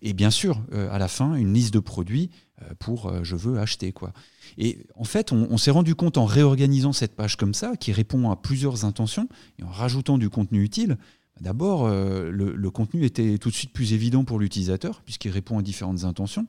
Et 0.03 0.13
bien 0.13 0.29
sûr, 0.29 0.61
à 0.71 0.99
la 0.99 1.07
fin, 1.07 1.33
une 1.33 1.53
liste 1.53 1.73
de 1.73 1.79
produits 1.79 2.29
pour 2.77 3.11
je 3.23 3.35
veux 3.35 3.59
acheter. 3.59 3.91
quoi. 3.91 4.13
Et 4.57 4.85
en 4.95 5.03
fait, 5.03 5.31
on, 5.31 5.57
s'est 5.57 5.71
rendu 5.71 5.95
compte 5.95 6.17
en 6.17 6.25
réorganisant 6.25 6.93
cette 6.93 7.15
page 7.15 7.37
comme 7.37 7.53
ça, 7.53 7.75
qui 7.75 7.91
répond 7.91 8.29
à 8.29 8.35
plusieurs 8.35 8.85
intentions, 8.85 9.27
et 9.59 9.63
en 9.63 9.69
rajoutant 9.69 10.17
du 10.17 10.29
contenu 10.29 10.63
utile, 10.63 10.97
D'abord, 11.41 11.89
le, 11.89 12.69
contenu 12.69 13.05
était 13.05 13.39
tout 13.39 13.49
de 13.49 13.55
suite 13.55 13.73
plus 13.73 13.93
évident 13.93 14.23
pour 14.23 14.39
l'utilisateur, 14.39 15.01
puisqu'il 15.01 15.31
répond 15.31 15.57
à 15.57 15.63
différentes 15.63 16.03
intentions. 16.03 16.45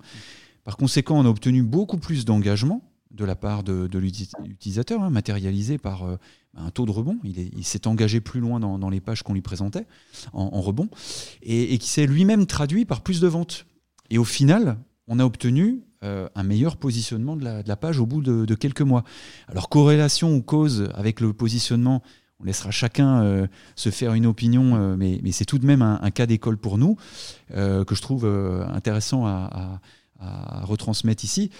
Par 0.63 0.77
conséquent, 0.77 1.19
on 1.19 1.25
a 1.25 1.29
obtenu 1.29 1.63
beaucoup 1.63 1.97
plus 1.97 2.27
d'engagement 2.27 2.83
de 3.11 3.25
la 3.25 3.35
part 3.35 3.63
de, 3.63 3.99
l'utilisateur, 3.99 5.03
hein, 5.03 5.09
matérialisé 5.09 5.79
par 5.79 6.07
un 6.57 6.71
taux 6.71 6.87
de 6.87 6.91
rebond. 6.91 7.19
Il 7.25 7.65
s'est 7.65 7.87
engagé 7.87 8.21
plus 8.21 8.41
loin 8.41 8.61
dans, 8.61 8.91
les 8.91 9.01
pages 9.01 9.23
qu'on 9.23 9.35
lui 9.35 9.43
présentait 9.43 9.87
en, 10.33 10.61
rebond, 10.61 10.89
et, 11.43 11.79
qui 11.79 11.89
s'est 11.89 12.07
lui-même 12.07 12.47
traduit 12.47 12.85
par 12.85 13.01
plus 13.01 13.21
de 13.21 13.29
ventes. 13.29 13.67
Et 14.11 14.19
au 14.19 14.25
final, 14.25 14.79
on 15.07 15.19
a 15.19 15.25
obtenu 15.25 15.83
euh, 16.05 16.29
un 16.35 16.43
meilleur 16.43 16.77
positionnement 16.77 17.35
de 17.35 17.45
la, 17.45 17.77
page 17.77 17.99
au 17.99 18.05
bout 18.05 18.21
de, 18.21 18.55
quelques 18.55 18.83
mois. 18.83 19.05
Alors 19.49 19.69
corrélation 19.69 20.35
ou 20.35 20.43
cause 20.43 20.89
avec 20.95 21.21
le 21.21 21.33
positionnement, 21.33 22.03
on 22.41 22.45
laissera 22.45 22.71
chacun 22.71 23.23
euh, 23.23 23.47
se 23.75 23.91
faire 23.91 24.13
une 24.13 24.27
opinion, 24.27 24.77
euh, 24.77 24.97
mais, 24.97 25.21
c'est 25.33 25.47
tout 25.47 25.59
de 25.59 25.67
même 25.67 25.83
un, 25.83 26.11
cas 26.11 26.27
d'école 26.27 26.59
pour 26.59 26.79
nous 26.79 26.97
que 27.51 27.95
je 27.95 28.03
trouve 28.03 28.27
intéressant 28.27 29.27
à, 29.27 29.81
retransmettre 30.63 31.25
ici. 31.25 31.51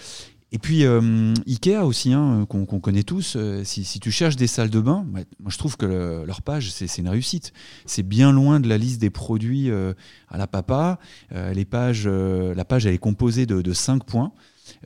Et 0.51 0.59
puis 0.59 0.85
euh, 0.85 1.33
Ikea 1.47 1.83
aussi, 1.83 2.13
hein, 2.13 2.45
qu'on 2.47 2.65
connaît 2.65 3.03
tous, 3.03 3.35
euh, 3.35 3.63
si, 3.63 3.99
tu 3.99 4.11
cherches 4.11 4.35
des 4.35 4.47
salles 4.47 4.69
de 4.69 4.79
bain, 4.79 5.05
moi 5.11 5.23
je 5.49 5.57
trouve 5.57 5.75
que 5.75 6.23
leur 6.25 6.41
page, 6.41 6.71
c'est 6.71 6.97
une 6.97 7.09
réussite. 7.09 7.51
C'est 7.85 8.03
bien 8.03 8.31
loin 8.31 8.59
de 8.59 8.69
la 8.69 8.77
liste 8.77 9.01
des 9.01 9.09
produits 9.09 9.69
euh, 9.69 9.93
à 10.29 10.37
la 10.37 10.47
papa. 10.47 10.99
les 11.31 11.65
pages, 11.65 12.07
la 12.07 12.65
page, 12.65 12.85
elle 12.85 12.93
est 12.93 12.99
composée 12.99 13.45
de, 13.45 13.61
de 13.61 13.73
5 13.73 14.05
points. 14.05 14.31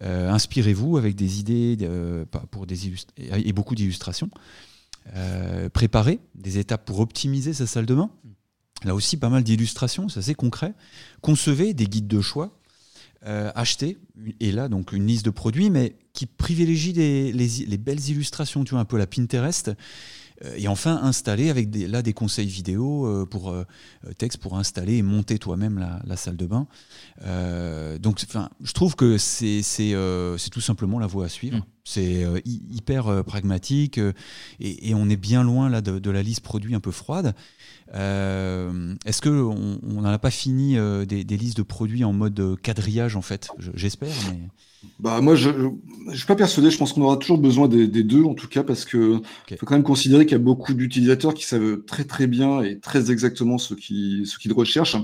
Inspirez-vous 0.01 0.97
avec 0.97 1.15
des 1.15 1.39
idées 1.39 1.77
pour 2.51 2.65
des 2.65 2.93
et 3.17 3.53
beaucoup 3.53 3.75
d'illustrations. 3.75 4.29
préparez 5.73 6.19
des 6.35 6.57
étapes 6.57 6.85
pour 6.85 6.99
optimiser 6.99 7.53
sa 7.53 7.67
salle 7.67 7.85
de 7.85 7.95
bain. 7.95 8.09
Là 8.85 8.95
aussi, 8.95 9.17
pas 9.17 9.29
mal 9.29 9.43
d'illustrations, 9.43 10.07
c'est 10.07 10.19
assez 10.19 10.35
concret. 10.35 10.73
Concevez 11.21 11.73
des 11.73 11.85
guides 11.85 12.07
de 12.07 12.21
choix 12.21 12.58
euh, 13.25 13.51
acheter, 13.53 13.97
et 14.39 14.53
là 14.53 14.69
donc 14.69 14.93
une 14.93 15.05
liste 15.05 15.25
de 15.25 15.29
produits, 15.29 15.69
mais 15.69 15.97
qui 16.13 16.25
privilégie 16.25 16.93
les, 16.93 17.77
belles 17.77 18.09
illustrations, 18.09 18.63
tu 18.63 18.71
vois, 18.71 18.79
un 18.79 18.85
peu 18.85 18.97
la 18.97 19.07
Pinterest. 19.07 19.71
Euh, 20.45 20.55
et 20.57 20.69
enfin, 20.69 21.01
installer 21.03 21.49
avec 21.49 21.69
des, 21.69 21.85
là 21.85 22.01
des 22.01 22.13
conseils 22.13 22.47
vidéo 22.47 23.05
euh, 23.05 23.25
pour 23.25 23.53
texte 24.17 24.39
pour 24.39 24.57
installer 24.57 24.95
et 24.97 25.01
monter 25.01 25.37
toi-même 25.37 25.85
la, 26.05 26.15
salle 26.15 26.37
de 26.37 26.45
bain. 26.45 26.67
donc, 27.99 28.23
enfin, 28.23 28.49
je 28.63 28.71
trouve 28.71 28.95
que 28.95 29.17
c'est 29.17 29.61
c'est 29.63 30.49
tout 30.49 30.61
simplement 30.61 30.97
la 30.97 31.07
voie 31.07 31.25
à 31.25 31.29
suivre. 31.29 31.57
Mm. 31.57 31.63
C'est 31.89 32.23
hyper 32.45 33.23
pragmatique 33.25 33.99
et, 34.59 34.93
on 34.93 35.09
est 35.09 35.17
bien 35.17 35.43
loin 35.43 35.69
là 35.69 35.81
de, 35.81 35.97
de 35.97 36.11
la 36.11 36.21
liste 36.21 36.41
produit 36.41 36.75
un 36.75 36.79
peu 36.79 36.91
froide. 36.91 37.33
Euh, 37.95 38.95
est-ce 39.05 39.21
qu'on 39.21 39.79
n'en 39.83 40.05
a 40.05 40.19
pas 40.19 40.29
fini 40.29 40.77
euh, 40.77 41.05
des, 41.05 41.23
listes 41.23 41.57
de 41.57 41.63
produits 41.63 42.03
en 42.03 42.13
mode 42.13 42.57
quadrillage 42.61 43.15
en 43.15 43.21
fait? 43.21 43.49
J'espère. 43.73 44.13
Mais... 44.29 44.39
Bah 44.99 45.19
moi 45.21 45.35
je 45.35 45.49
ne 45.49 46.15
suis 46.15 46.27
pas 46.27 46.35
persuadé. 46.35 46.71
Je 46.71 46.77
pense 46.77 46.93
qu'on 46.93 47.01
aura 47.01 47.17
toujours 47.17 47.37
besoin 47.37 47.67
des, 47.67 47.87
deux 47.87 48.23
en 48.23 48.33
tout 48.33 48.47
cas 48.47 48.63
parce 48.63 48.85
que 48.85 49.21
faut 49.57 49.65
quand 49.65 49.75
même 49.75 49.83
considérer 49.83 50.25
qu'il 50.25 50.37
y 50.37 50.41
a 50.41 50.43
beaucoup 50.43 50.73
d'utilisateurs 50.73 51.33
qui 51.33 51.45
savent 51.45 51.81
très 51.85 52.03
très 52.03 52.27
bien 52.27 52.61
et 52.61 52.79
très 52.79 53.11
exactement 53.11 53.57
ce 53.57 53.73
qu'ils 53.73 54.27
ce 54.27 54.37
qu'ils 54.37 54.53
recherchent. 54.53 54.97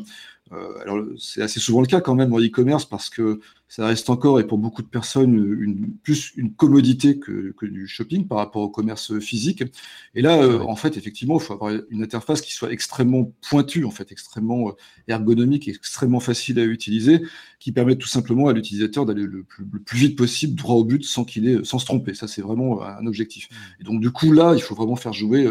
Euh, 0.51 0.79
alors 0.79 1.03
c'est 1.17 1.41
assez 1.41 1.59
souvent 1.59 1.81
le 1.81 1.87
cas 1.87 2.01
quand 2.01 2.13
même 2.13 2.31
en 2.31 2.39
e-commerce 2.39 2.85
parce 2.85 3.09
que 3.09 3.39
ça 3.67 3.87
reste 3.87 4.11
encore, 4.11 4.39
et 4.39 4.45
pour 4.45 4.59
beaucoup 4.59 4.83
de 4.83 4.87
personnes, 4.87 5.33
une, 5.59 5.91
plus 6.03 6.33
une 6.35 6.53
commodité 6.53 7.17
que, 7.17 7.51
que, 7.57 7.65
du 7.65 7.87
shopping 7.87 8.27
par 8.27 8.37
rapport 8.37 8.61
au 8.61 8.69
commerce 8.69 9.17
physique. 9.19 9.63
Et 10.13 10.21
là, 10.21 10.37
euh, 10.43 10.59
en 10.59 10.75
fait, 10.75 10.97
effectivement, 10.97 11.39
il 11.39 11.43
faut 11.43 11.53
avoir 11.53 11.73
une 11.89 12.03
interface 12.03 12.41
qui 12.41 12.53
soit 12.53 12.71
extrêmement 12.71 13.33
pointue, 13.49 13.83
en 13.83 13.89
fait, 13.89 14.11
extrêmement 14.11 14.69
euh, 14.69 14.73
ergonomique, 15.07 15.67
extrêmement 15.67 16.19
facile 16.19 16.59
à 16.59 16.63
utiliser, 16.63 17.23
qui 17.59 17.71
permet 17.71 17.95
tout 17.95 18.07
simplement 18.07 18.47
à 18.49 18.53
l'utilisateur 18.53 19.07
d'aller 19.07 19.23
le, 19.23 19.45
le 19.57 19.79
plus, 19.79 19.97
vite 19.97 20.15
possible 20.15 20.53
droit 20.53 20.75
au 20.75 20.83
but 20.85 21.03
sans 21.03 21.25
qu'il 21.25 21.47
ait, 21.47 21.63
sans 21.63 21.79
se 21.79 21.85
tromper. 21.85 22.13
Ça, 22.13 22.27
c'est 22.27 22.43
vraiment 22.43 22.83
un 22.83 23.07
objectif. 23.07 23.49
Mmh. 23.49 23.81
Et 23.81 23.83
donc, 23.83 23.99
du 23.99 24.11
coup, 24.11 24.31
là, 24.31 24.53
il 24.55 24.61
faut 24.61 24.75
vraiment 24.75 24.95
faire 24.95 25.13
jouer 25.13 25.49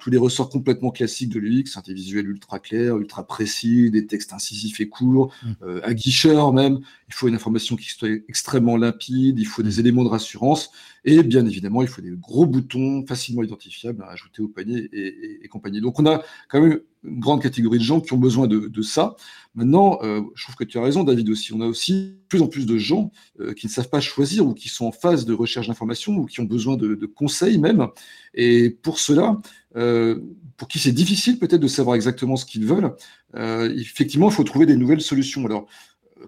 tous 0.00 0.10
les 0.10 0.18
ressorts 0.18 0.50
complètement 0.50 0.90
classiques 0.90 1.30
de 1.30 1.38
l'UX, 1.38 1.80
des 1.86 1.94
visuels 1.94 2.28
ultra 2.28 2.58
clairs, 2.58 2.96
ultra 2.96 3.26
précis, 3.26 3.90
des 3.90 4.06
textes 4.06 4.32
incisifs 4.32 4.80
et 4.80 4.88
courts, 4.88 5.32
mmh. 5.42 5.52
euh, 5.62 5.80
à 5.84 5.94
guicheur 5.94 6.52
même. 6.52 6.80
Il 7.08 7.14
faut 7.14 7.28
une 7.28 7.34
information 7.34 7.76
qui 7.76 7.88
soit 7.88 8.08
extrêmement 8.28 8.76
limpide, 8.76 9.38
il 9.38 9.46
faut 9.46 9.62
des 9.62 9.76
mmh. 9.76 9.80
éléments 9.80 10.04
de 10.04 10.08
rassurance, 10.08 10.70
et 11.04 11.22
bien 11.22 11.46
évidemment, 11.46 11.82
il 11.82 11.88
faut 11.88 12.02
des 12.02 12.10
gros 12.10 12.46
boutons 12.46 13.06
facilement 13.06 13.42
identifiables 13.42 14.02
à 14.02 14.10
ajouter 14.10 14.42
au 14.42 14.48
panier 14.48 14.88
et, 14.92 15.48
compagnie. 15.48 15.80
Donc 15.80 16.00
on 16.00 16.06
a 16.06 16.22
quand 16.48 16.60
même 16.60 16.80
une 17.04 17.20
grande 17.20 17.42
catégorie 17.42 17.78
de 17.78 17.84
gens 17.84 18.00
qui 18.00 18.12
ont 18.12 18.18
besoin 18.18 18.46
de, 18.46 18.82
ça. 18.82 19.16
Maintenant, 19.54 19.98
euh, 20.02 20.22
je 20.34 20.44
trouve 20.44 20.56
que 20.56 20.64
tu 20.64 20.78
as 20.78 20.82
raison, 20.82 21.04
David, 21.04 21.28
aussi. 21.28 21.52
On 21.52 21.60
a 21.60 21.66
aussi 21.66 21.92
de 21.92 22.16
plus 22.28 22.42
en 22.42 22.48
plus 22.48 22.66
de 22.66 22.76
gens 22.76 23.12
euh, 23.40 23.54
qui 23.54 23.66
ne 23.66 23.70
savent 23.70 23.88
pas 23.88 24.00
choisir 24.00 24.46
ou 24.46 24.54
qui 24.54 24.68
sont 24.68 24.86
en 24.86 24.92
phase 24.92 25.24
de 25.24 25.32
recherche 25.32 25.68
d'informations 25.68 26.16
ou 26.16 26.26
qui 26.26 26.40
ont 26.40 26.44
besoin 26.44 26.76
de, 26.76 27.06
conseils 27.06 27.58
même. 27.58 27.86
Et 28.34 28.70
pour 28.70 28.98
cela, 28.98 29.38
euh, 29.76 30.20
pour 30.56 30.68
qui 30.68 30.78
c'est 30.78 30.92
difficile 30.92 31.38
peut-être 31.38 31.60
de 31.60 31.68
savoir 31.68 31.96
exactement 31.96 32.36
ce 32.36 32.46
qu'ils 32.46 32.66
veulent, 32.66 32.94
effectivement, 33.34 34.30
il 34.30 34.34
faut 34.34 34.44
trouver 34.44 34.66
des 34.66 34.76
nouvelles 34.76 35.00
solutions. 35.00 35.44
Alors, 35.46 35.66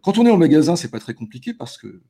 quand 0.02 0.18
on 0.18 0.26
est 0.26 0.30
en 0.30 0.36
magasin, 0.36 0.76
c'est 0.76 0.90
pas 0.90 1.00
très 1.00 1.14
compliqué 1.14 1.54
parce 1.54 1.78
que 1.78 2.00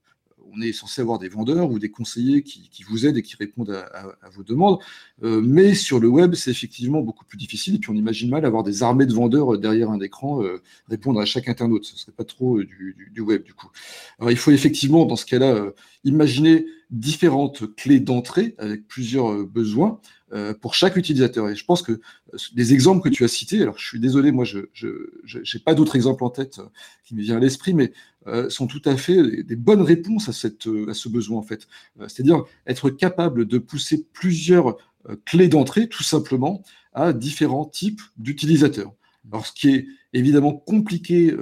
on 0.56 0.62
est 0.62 0.72
censé 0.72 1.00
avoir 1.00 1.18
des 1.18 1.28
vendeurs 1.28 1.70
ou 1.70 1.78
des 1.78 1.90
conseillers 1.90 2.42
qui, 2.42 2.70
vous 2.88 3.06
aident 3.06 3.18
et 3.18 3.22
qui 3.22 3.36
répondent 3.36 3.70
à, 3.70 4.30
vos 4.30 4.42
demandes. 4.42 4.78
Euh, 5.22 5.40
mais 5.40 5.74
sur 5.74 6.00
le 6.00 6.08
web, 6.08 6.34
c'est 6.34 6.50
effectivement 6.50 7.00
beaucoup 7.00 7.24
plus 7.24 7.38
difficile. 7.38 7.76
Et 7.76 7.78
puis 7.78 7.90
on 7.90 7.94
imagine 7.94 8.30
mal 8.30 8.44
avoir 8.44 8.62
des 8.62 8.82
armées 8.82 9.06
de 9.06 9.12
vendeurs 9.12 9.58
derrière 9.58 9.90
un 9.90 10.00
écran 10.00 10.42
euh, 10.42 10.62
répondre 10.88 11.20
à 11.20 11.24
chaque 11.24 11.48
internaute. 11.48 11.84
Ce 11.84 11.94
ne 11.94 11.98
serait 11.98 12.12
pas 12.12 12.24
trop 12.24 12.58
euh, 12.58 12.64
du, 12.64 13.20
web 13.20 13.42
du 13.42 13.54
coup. 13.54 13.68
Alors 14.18 14.30
il 14.30 14.36
faut 14.36 14.50
effectivement, 14.50 15.04
dans 15.04 15.16
ce 15.16 15.26
cas-là, 15.26 15.72
imaginer 16.04 16.66
différentes 16.90 17.74
clés 17.74 18.00
d'entrée 18.00 18.54
avec 18.58 18.86
plusieurs 18.86 19.44
besoins 19.46 20.00
pour 20.60 20.74
chaque 20.74 20.96
utilisateur. 20.96 21.48
Et 21.48 21.56
je 21.56 21.64
pense 21.64 21.82
que 21.82 22.00
les 22.54 22.72
exemples 22.72 23.08
que 23.08 23.14
tu 23.14 23.24
as 23.24 23.28
cités, 23.28 23.62
alors 23.62 23.78
je 23.78 23.86
suis 23.86 24.00
désolé, 24.00 24.32
moi 24.32 24.44
je 24.44 24.58
n'ai 25.34 25.60
pas 25.64 25.74
d'autres 25.74 25.96
exemples 25.96 26.24
en 26.24 26.30
tête 26.30 26.60
qui 27.04 27.14
me 27.14 27.22
viennent 27.22 27.38
à 27.38 27.40
l'esprit, 27.40 27.74
mais 27.74 27.92
euh, 28.28 28.50
sont 28.50 28.66
tout 28.66 28.82
à 28.84 28.96
fait 28.96 29.44
des 29.44 29.54
bonnes 29.54 29.82
réponses 29.82 30.28
à, 30.28 30.32
cette, 30.32 30.68
à 30.88 30.94
ce 30.94 31.08
besoin 31.08 31.38
en 31.38 31.42
fait. 31.42 31.68
Euh, 32.00 32.08
c'est-à-dire 32.08 32.42
être 32.66 32.90
capable 32.90 33.46
de 33.46 33.58
pousser 33.58 34.04
plusieurs 34.12 34.76
euh, 35.08 35.16
clés 35.24 35.46
d'entrée 35.46 35.88
tout 35.88 36.02
simplement 36.02 36.64
à 36.92 37.12
différents 37.12 37.66
types 37.66 38.00
d'utilisateurs. 38.16 38.92
Alors 39.30 39.46
ce 39.46 39.52
qui 39.52 39.68
est 39.68 39.86
évidemment 40.12 40.54
compliqué 40.54 41.34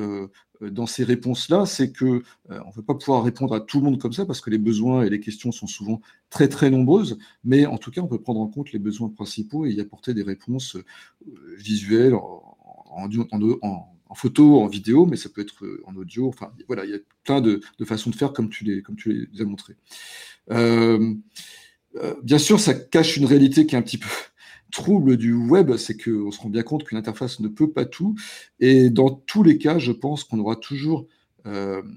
dans 0.71 0.87
ces 0.87 1.05
réponses-là, 1.05 1.67
c'est 1.67 1.93
que 1.93 2.23
on 2.49 2.69
ne 2.69 2.73
peut 2.75 2.83
pas 2.83 2.95
pouvoir 2.95 3.25
répondre 3.25 3.55
à 3.55 3.61
tout 3.61 3.79
le 3.79 3.85
monde 3.85 4.01
comme 4.01 4.13
ça 4.13 4.27
parce 4.27 4.41
que 4.41 4.51
les 4.51 4.59
besoins 4.59 5.03
et 5.03 5.11
les 5.11 5.21
questions 5.21 5.53
sont 5.53 5.67
souvent 5.67 6.01
très 6.31 6.49
très 6.49 6.71
nombreuses, 6.71 7.19
mais 7.45 7.67
en 7.67 7.79
tout 7.79 7.91
cas 7.91 8.01
on 8.01 8.07
peut 8.07 8.21
prendre 8.21 8.41
en 8.41 8.49
compte 8.49 8.73
les 8.73 8.79
besoins 8.79 9.09
principaux 9.09 9.67
et 9.67 9.73
y 9.73 9.81
apporter 9.81 10.15
des 10.15 10.23
réponses 10.23 10.77
visuelles 11.57 12.15
en, 12.95 14.15
photo, 14.15 14.61
en 14.61 14.67
vidéo, 14.67 15.07
mais 15.07 15.17
ça 15.17 15.29
peut 15.29 15.41
être 15.41 15.65
euh, 15.65 15.83
en 15.87 15.97
audio. 15.97 16.29
Enfin, 16.29 16.53
voilà, 16.67 16.85
il 16.85 16.91
y 16.91 16.95
a 16.95 16.99
plein 17.25 17.41
de, 17.41 17.61
façons 17.85 18.11
de 18.11 18.15
faire 18.15 18.33
comme 18.33 18.49
tu 18.49 18.65
les, 18.65 18.83
comme 18.83 18.97
tu 18.97 19.29
les 19.33 19.43
as 19.43 19.45
montré. 19.45 19.75
Euh, 20.51 21.15
euh, 21.97 22.15
bien 22.23 22.39
sûr, 22.39 22.61
ça 22.61 22.75
cache 22.75 23.17
une 23.17 23.27
réalité 23.27 23.67
qui 23.67 23.75
est 23.75 23.79
un 23.79 23.83
petit 23.83 23.99
peu 23.99 24.09
trouble 24.75 25.17
du 25.17 25.33
web, 25.33 25.77
c'est 25.77 25.97
qu'on 25.97 26.31
se 26.31 26.41
rend 26.41 26.51
bien 26.51 26.63
compte 26.63 26.85
qu'une 26.85 26.99
interface 26.99 27.41
ne 27.41 27.49
peut 27.49 27.71
pas 27.71 27.85
tout. 27.85 28.15
Et 28.61 28.91
dans 28.91 29.11
tous 29.11 29.43
les 29.43 29.57
cas, 29.59 29.79
je 29.79 29.93
pense 29.93 30.25
qu'on 30.25 30.39
aura 30.39 30.57
toujours 30.57 31.07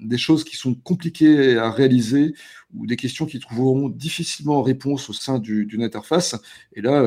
des 0.02 0.18
choses 0.18 0.44
qui 0.44 0.58
sont 0.58 0.76
compliquées 0.76 1.58
à 1.58 1.72
réaliser 1.72 2.34
ou 2.74 2.86
des 2.86 2.98
questions 2.98 3.26
qui 3.26 3.40
trouveront 3.40 3.88
difficilement 3.88 4.62
réponse 4.62 5.10
au 5.10 5.14
sein 5.14 5.40
d'une 5.40 5.84
interface. 5.84 6.36
Et 6.74 6.82
là, 6.82 7.02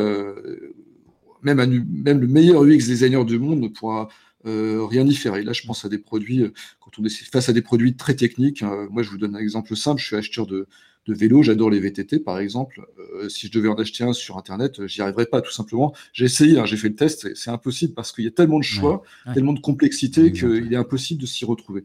même, 1.42 1.86
même 1.90 2.20
le 2.20 2.26
meilleur 2.26 2.64
UX 2.64 2.78
designer 2.78 3.24
du 3.24 3.38
monde 3.38 3.60
ne 3.60 3.68
pourra 3.68 4.08
euh, 4.46 4.86
rien 4.86 5.06
y 5.06 5.14
faire. 5.14 5.36
Et 5.36 5.42
là, 5.42 5.52
je 5.52 5.66
pense 5.66 5.84
à 5.84 5.88
des 5.88 5.98
produits, 5.98 6.42
euh, 6.42 6.52
quand 6.80 6.98
on 6.98 7.04
est 7.04 7.14
face 7.30 7.48
à 7.48 7.52
des 7.52 7.62
produits 7.62 7.94
très 7.94 8.14
techniques, 8.14 8.62
hein, 8.62 8.88
moi 8.90 9.02
je 9.02 9.10
vous 9.10 9.18
donne 9.18 9.36
un 9.36 9.38
exemple 9.38 9.76
simple, 9.76 10.00
je 10.00 10.06
suis 10.06 10.16
acheteur 10.16 10.46
de, 10.46 10.66
de 11.10 11.18
vélos, 11.18 11.42
j'adore 11.42 11.70
les 11.70 11.80
VTT 11.80 12.20
par 12.20 12.38
exemple. 12.38 12.86
Euh, 12.98 13.28
si 13.28 13.46
je 13.46 13.52
devais 13.52 13.68
en 13.68 13.74
acheter 13.74 14.04
un 14.04 14.12
sur 14.12 14.38
Internet, 14.38 14.86
j'y 14.86 15.02
arriverais 15.02 15.26
pas 15.26 15.40
tout 15.40 15.52
simplement. 15.52 15.94
J'ai 16.12 16.24
essayé, 16.24 16.58
hein, 16.58 16.64
j'ai 16.64 16.76
fait 16.76 16.88
le 16.88 16.94
test, 16.94 17.34
c'est 17.34 17.50
impossible 17.50 17.94
parce 17.94 18.12
qu'il 18.12 18.24
y 18.24 18.28
a 18.28 18.32
tellement 18.32 18.58
de 18.58 18.64
choix, 18.64 19.02
tellement 19.34 19.52
de 19.52 19.60
complexité 19.60 20.32
qu'il 20.32 20.72
est 20.72 20.76
impossible 20.76 21.20
de 21.20 21.26
s'y 21.26 21.44
retrouver. 21.44 21.84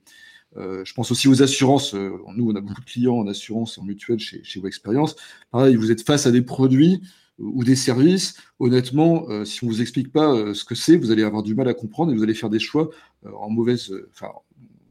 je 0.55 0.93
pense 0.93 1.11
aussi 1.11 1.27
aux 1.27 1.41
assurances. 1.41 1.93
nous, 1.93 2.51
on 2.51 2.55
a 2.55 2.61
beaucoup 2.61 2.81
de 2.81 2.85
clients 2.85 3.15
en 3.17 3.27
assurance 3.27 3.77
et 3.77 3.81
en 3.81 3.83
mutuelle 3.83 4.19
chez, 4.19 4.43
chez 4.43 4.61
Experience. 4.65 5.15
Pareil, 5.51 5.75
vous 5.75 5.91
êtes 5.91 6.01
face 6.01 6.25
à 6.27 6.31
des 6.31 6.41
produits 6.41 7.01
ou 7.39 7.63
des 7.63 7.75
services, 7.75 8.35
honnêtement, 8.59 9.29
euh, 9.29 9.45
si 9.45 9.63
on 9.63 9.67
vous 9.67 9.81
explique 9.81 10.11
pas 10.11 10.33
euh, 10.33 10.53
ce 10.53 10.63
que 10.63 10.75
c'est, 10.75 10.95
vous 10.95 11.11
allez 11.11 11.23
avoir 11.23 11.43
du 11.43 11.53
mal 11.53 11.67
à 11.67 11.73
comprendre 11.73 12.11
et 12.11 12.15
vous 12.15 12.23
allez 12.23 12.33
faire 12.33 12.49
des 12.49 12.59
choix 12.59 12.89
euh, 13.25 13.31
en 13.33 13.49
mauvaise, 13.49 13.93
enfin, 14.11 14.31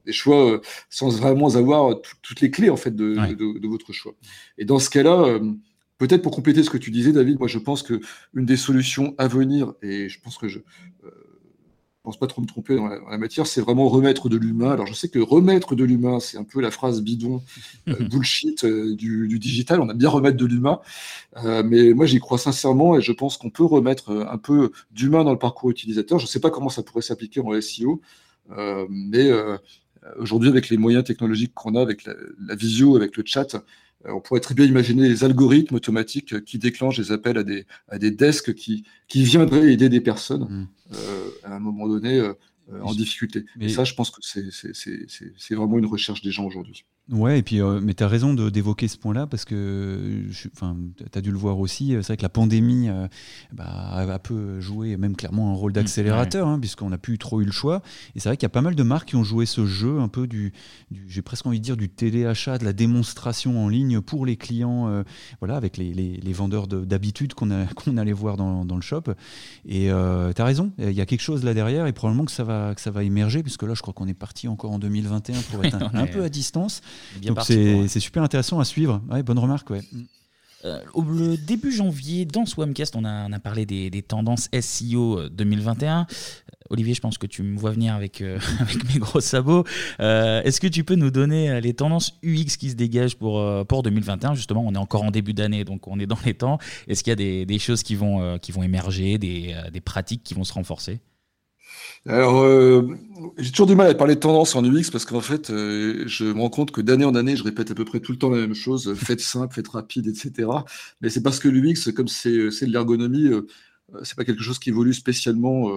des 0.05 0.13
choix 0.13 0.61
sans 0.91 1.09
vraiment 1.11 1.55
avoir 1.55 2.01
toutes 2.23 2.41
les 2.41 2.51
clés 2.51 2.71
en 2.71 2.77
fait 2.77 2.95
de, 2.95 3.15
de, 3.35 3.69
votre 3.69 3.93
choix. 3.93 4.15
Et 4.59 4.65
dans 4.65 4.79
ce 4.79 4.91
cas-là, 4.91 5.41
peut-être 5.99 6.23
pour 6.23 6.33
compléter 6.33 6.63
ce 6.63 6.71
que 6.71 6.79
tu 6.79 6.91
disais, 6.91 7.13
David, 7.13 7.39
moi 7.39 7.49
je 7.49 7.59
pense 7.59 7.83
que 7.83 8.01
une 8.35 8.47
des 8.47 8.57
solutions 8.57 9.15
à 9.19 9.29
venir, 9.29 9.75
et 9.83 10.09
je 10.09 10.21
pense 10.21 10.39
que 10.39 10.49
je 10.49 10.61
pense 12.05 12.19
pas 12.19 12.27
trop 12.27 12.43
me 12.43 12.47
tromper 12.47 12.77
dans 12.77 12.87
la, 12.87 13.17
matière, 13.17 13.47
c'est 13.47 13.63
vraiment 13.63 13.89
remettre 13.89 14.29
de 14.29 14.37
l'humain. 14.37 14.73
Alors 14.73 14.87
je 14.87 14.93
sais 14.93 15.09
que 15.09 15.19
remettre 15.19 15.75
de 15.75 15.85
l'humain, 15.85 16.21
c'est 16.21 16.37
un 16.37 16.45
peu 16.45 16.61
la 16.61 16.71
phrase 16.71 17.01
bidon, 17.01 17.43
euh, 17.89 17.95
bullshit 18.11 18.63
euh, 18.65 18.95
du, 18.95 19.39
digital. 19.39 19.81
On 19.81 19.89
a 19.89 19.95
bien 19.95 20.11
remettre 20.11 20.37
de 20.37 20.45
l'humain, 20.45 20.81
euh, 21.39 21.63
mais 21.65 21.95
moi 21.95 22.05
j'y 22.05 22.19
crois 22.21 22.37
sincèrement 22.37 22.99
et 22.99 23.01
je 23.01 23.13
pense 23.13 23.39
qu'on 23.39 23.49
peut 23.49 23.65
remettre 23.65 24.13
un 24.31 24.37
peu 24.37 24.71
d'humain 24.91 25.25
dans 25.25 25.33
le 25.33 25.39
parcours 25.39 25.71
utilisateur. 25.71 26.19
Je 26.19 26.25
ne 26.25 26.29
sais 26.29 26.41
pas 26.41 26.51
comment 26.51 26.69
ça 26.69 26.83
pourrait 26.83 27.01
s'appliquer 27.01 27.41
en 27.41 27.59
SEO, 27.59 28.03
mais 28.91 29.31
aujourd'hui 30.19 30.49
avec 30.49 30.69
les 30.69 30.77
moyens 30.77 31.05
technologiques 31.05 31.55
qu'on 31.55 31.75
a, 31.77 31.83
avec 31.83 32.05
la, 32.05 32.55
visio, 32.55 32.97
avec 32.97 33.17
le 33.17 33.23
chat, 33.27 33.57
on 34.05 34.21
pourrait 34.21 34.41
très 34.41 34.55
bien 34.55 34.67
imaginer 34.67 35.09
des 35.09 35.25
algorithmes 35.25 35.77
automatiques 35.77 36.45
qui 36.45 36.59
déclenchent 36.59 36.99
des 36.99 37.11
appels 37.11 37.39
à 37.39 37.43
des, 37.43 37.67
à 37.89 37.99
des 37.99 38.11
desks 38.11 38.55
qui, 38.55 38.85
qui 39.09 39.25
viendraient 39.25 39.73
aider 39.73 39.89
des 39.89 40.01
personnes. 40.01 40.45
Mmh. 40.45 40.69
Euh, 40.95 41.31
à 41.45 41.57
un 41.57 41.59
moment 41.61 41.89
donné 41.89 42.21
euh, 42.21 42.35
en 42.83 42.95
difficulté. 42.95 43.45
Mais... 43.57 43.67
Et 43.67 43.69
ça, 43.69 43.85
je 43.85 43.95
pense 43.95 44.11
que 44.11 44.21
c'est 44.23 45.55
vraiment 45.55 45.79
une 45.79 45.87
recherche 45.87 46.23
des 46.23 46.31
gens 46.31 46.45
aujourd'hui. 46.45 46.85
Ouais, 47.11 47.39
et 47.39 47.43
puis, 47.43 47.61
euh, 47.61 47.81
mais 47.83 47.93
tu 47.93 48.03
as 48.03 48.09
raison 48.09 48.33
d'évoquer 48.33 48.89
ce 48.89 48.97
point-là 48.97 49.27
parce 49.27 49.45
que 49.45 50.23
tu 50.33 50.49
as 51.15 51.21
dû 51.21 51.31
le 51.31 51.37
voir 51.37 51.59
aussi. 51.59 51.95
C'est 51.97 52.07
vrai 52.07 52.17
que 52.17 52.23
la 52.23 52.31
pandémie 52.31 52.89
euh, 52.89 53.07
bah, 53.53 53.67
a, 53.67 54.19
peu 54.19 54.59
joué, 54.61 54.97
même 54.97 55.15
clairement, 55.15 55.51
un 55.51 55.55
rôle 55.55 55.73
mmh, 55.73 55.75
d'accélérateur, 55.75 56.49
hein, 56.49 56.59
puisqu'on 56.59 56.89
n'a 56.89 56.97
plus 56.97 57.19
trop 57.19 57.43
eu 57.43 57.45
le 57.45 57.53
choix. 57.53 57.83
Et 58.15 58.21
c'est 58.21 58.31
vrai 58.31 58.39
qu'il 58.39 58.45
y 58.45 58.47
a 58.47 58.51
pas 58.51 58.63
mal 58.63 58.75
de 58.75 58.83
marques 58.83 59.11
qui 59.11 59.17
ont 59.17 59.25
joué 59.25 59.45
ce 59.45 59.67
jeu, 59.67 60.01
un 60.01 60.09
peu 60.09 60.27
du, 60.27 60.55
j'ai 61.07 61.21
presque 61.21 61.45
envie 61.45 61.59
de 61.59 61.65
dire, 61.65 61.77
du 61.77 61.91
téléachat, 61.91 62.57
de 62.57 62.65
la 62.65 62.73
démonstration 62.73 63.63
en 63.63 63.69
ligne 63.69 64.01
pour 64.01 64.25
les 64.25 64.39
clients, 64.39 64.89
euh, 64.89 65.03
voilà, 65.41 65.57
avec 65.57 65.77
les, 65.77 65.93
les, 65.93 66.33
vendeurs 66.33 66.67
d'habitude 66.67 67.35
qu'on 67.35 67.67
qu'on 67.77 67.99
allait 67.99 68.15
voir 68.15 68.39
dans, 68.39 68.65
dans, 68.65 68.77
le 68.77 68.83
shop. 68.83 69.03
Et 69.69 69.89
tu 69.89 69.93
as 69.93 70.45
raison, 70.45 70.73
il 70.79 70.93
y 70.93 71.03
a 71.03 71.07
quelque 71.07 71.21
chose 71.21 71.45
là 71.45 71.53
derrière 71.53 71.87
et 71.87 71.93
probablement 71.93 72.25
que 72.25 72.33
ça 72.33 72.45
va, 72.45 72.75
que 72.75 72.81
ça 72.81 72.91
va 72.91 73.05
émerger, 73.05 73.43
puisque 73.43 73.65
là, 73.65 73.75
je 73.75 73.83
crois 73.83 73.93
qu'on 73.93 74.09
est 74.09 74.15
parti 74.15 74.49
encore 74.49 74.73
en 74.73 74.79
2021 74.79 75.43
pour 75.51 75.65
être 75.67 75.77
un 75.93 76.07
peu 76.07 76.23
à 76.23 76.31
distance. 76.31 76.81
Donc 77.23 77.41
c'est 77.43 78.01
super 78.01 78.23
intéressant 78.23 78.61
à 78.61 78.65
suivre. 78.65 79.01
bonne 79.25 79.39
remarque, 79.39 79.71
ouais. 79.71 79.83
Euh, 80.65 80.81
au 80.95 81.03
le 81.03 81.37
début 81.37 81.71
janvier, 81.71 82.25
dans 82.25 82.47
ce 82.47 82.59
Webcast, 82.59 82.97
on 82.97 83.05
a, 83.05 83.27
on 83.29 83.33
a 83.33 83.39
parlé 83.39 83.67
des, 83.67 84.03
tendances 84.03 84.49
SEO 84.59 85.29
2021. 85.29 86.01
Euh, 86.01 86.05
Olivier, 86.71 86.95
je 86.95 87.01
pense 87.01 87.19
que 87.19 87.27
tu 87.27 87.43
me 87.43 87.59
vois 87.59 87.71
venir 87.71 87.95
avec, 87.95 88.23
euh, 88.23 88.39
avec 88.61 88.83
mes 88.93 88.99
gros 88.99 89.21
sabots. 89.21 89.65
Est-ce 89.99 90.61
que 90.61 90.67
tu 90.67 90.83
peux 90.85 90.95
nous 90.95 91.11
donner 91.11 91.61
les 91.61 91.75
tendances 91.75 92.19
UX 92.23 92.57
qui 92.59 92.71
se 92.71 92.77
dégagent 92.77 93.17
pour, 93.17 93.43
pour 93.67 93.83
2021 93.83 94.35
Justement, 94.35 94.65
on 94.67 94.75
est 94.75 94.79
encore 94.79 95.03
en 95.03 95.11
début 95.11 95.35
d'année, 95.35 95.65
donc 95.65 95.87
on 95.87 95.99
est 95.99 96.07
dans 96.07 96.19
les 96.25 96.35
temps. 96.35 96.59
Est-ce 96.89 97.05
qu'il 97.05 97.11
y 97.11 97.13
a 97.13 97.17
des, 97.17 97.45
des, 97.45 97.59
choses 97.59 97.83
qui 97.83 97.95
vont, 97.95 98.39
qui 98.39 98.53
vont 98.53 98.63
émerger, 98.63 99.19
des, 99.19 99.55
des 99.73 99.81
pratiques 99.81 100.23
qui 100.23 100.35
vont 100.35 100.45
se 100.45 100.55
renforcer? 100.55 101.01
Alors, 102.07 102.43
euh, 102.43 102.87
j'ai 103.39 103.51
toujours 103.51 103.67
du 103.67 103.75
mal 103.75 103.89
à 103.89 103.95
parler 103.95 104.15
de 104.15 104.21
tendance 104.21 104.55
en 104.55 104.63
UX 104.63 104.91
parce 104.93 105.07
qu'en 105.07 105.23
fait, 105.23 105.49
euh, 105.49 106.05
je 106.07 106.27
me 106.27 106.41
rends 106.41 106.51
compte 106.51 106.71
que 106.71 106.83
d'année 106.83 107.07
en 107.07 107.15
année, 107.15 107.35
je 107.35 107.43
répète 107.43 107.71
à 107.71 107.75
peu 107.75 107.87
près 107.87 108.01
tout 108.01 108.13
le 108.13 108.19
temps 108.19 108.29
la 108.29 108.37
même 108.37 108.55
chose, 108.55 108.89
euh, 108.89 108.95
faites 108.95 109.21
simple, 109.21 109.55
faites 109.55 109.69
rapide, 109.69 110.07
etc. 110.07 110.49
Mais 111.01 111.09
c'est 111.09 111.23
parce 111.23 111.39
que 111.39 111.49
l'UX, 111.49 111.93
comme 111.93 112.09
c'est 112.09 112.31
de 112.31 112.71
l'ergonomie, 112.71 113.31
c'est 114.03 114.17
pas 114.17 114.25
quelque 114.25 114.43
chose 114.43 114.59
qui 114.59 114.69
évolue 114.69 114.93
spécialement 114.93 115.71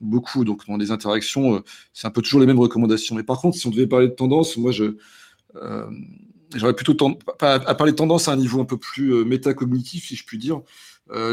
beaucoup. 0.00 0.44
Donc, 0.44 0.66
dans 0.66 0.76
les 0.76 0.90
interactions, 0.90 1.62
c'est 1.92 2.06
un 2.08 2.10
peu 2.10 2.22
toujours 2.22 2.40
les 2.40 2.46
mêmes 2.46 2.58
recommandations. 2.58 3.14
Mais 3.14 3.22
par 3.22 3.40
contre, 3.40 3.56
si 3.56 3.66
on 3.66 3.70
devait 3.70 3.86
parler 3.86 4.08
de 4.08 4.14
tendance, 4.14 4.56
moi, 4.56 4.72
je 4.72 4.96
j'aurais 6.54 6.74
plutôt 6.74 6.94
tendance 6.94 7.18
à 7.40 7.74
parler 7.74 7.92
de 7.92 7.96
tendance 7.96 8.28
à 8.28 8.32
un 8.32 8.36
niveau 8.36 8.60
un 8.60 8.64
peu 8.64 8.78
plus 8.78 9.24
métacognitif, 9.24 10.08
si 10.08 10.16
je 10.16 10.24
puis 10.24 10.38
dire, 10.38 10.62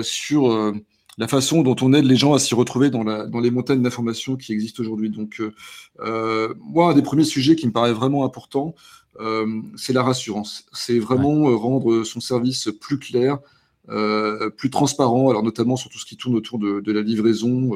sur 0.04 0.74
la 1.18 1.28
façon 1.28 1.62
dont 1.62 1.76
on 1.82 1.94
aide 1.94 2.06
les 2.06 2.16
gens 2.16 2.34
à 2.34 2.40
s'y 2.40 2.56
retrouver 2.56 2.90
dans, 2.90 3.04
la, 3.04 3.26
dans 3.26 3.40
les 3.40 3.52
montagnes 3.52 3.82
d'informations 3.82 4.36
qui 4.36 4.54
existent 4.54 4.82
aujourd'hui. 4.82 5.10
Donc, 5.10 5.40
euh, 5.40 5.54
euh, 6.00 6.54
moi, 6.60 6.92
un 6.92 6.94
des 6.94 7.02
premiers 7.02 7.24
sujets 7.24 7.56
qui 7.56 7.68
me 7.68 7.72
paraît 7.72 7.94
vraiment 7.94 8.26
important, 8.26 8.74
euh, 9.20 9.62
c'est 9.76 9.94
la 9.94 10.04
rassurance. 10.04 10.66
C'est 10.74 11.00
vraiment 11.00 11.56
rendre 11.58 12.04
son 12.04 12.20
service 12.20 12.70
plus 12.82 12.98
clair, 12.98 13.40
plus 14.58 14.70
transparent, 14.70 15.30
alors 15.30 15.44
notamment 15.44 15.76
sur 15.76 15.90
tout 15.90 16.00
ce 16.00 16.06
qui 16.06 16.16
tourne 16.16 16.36
autour 16.36 16.58
de, 16.58 16.80
de 16.80 16.92
la 16.94 17.02
livraison 17.02 17.72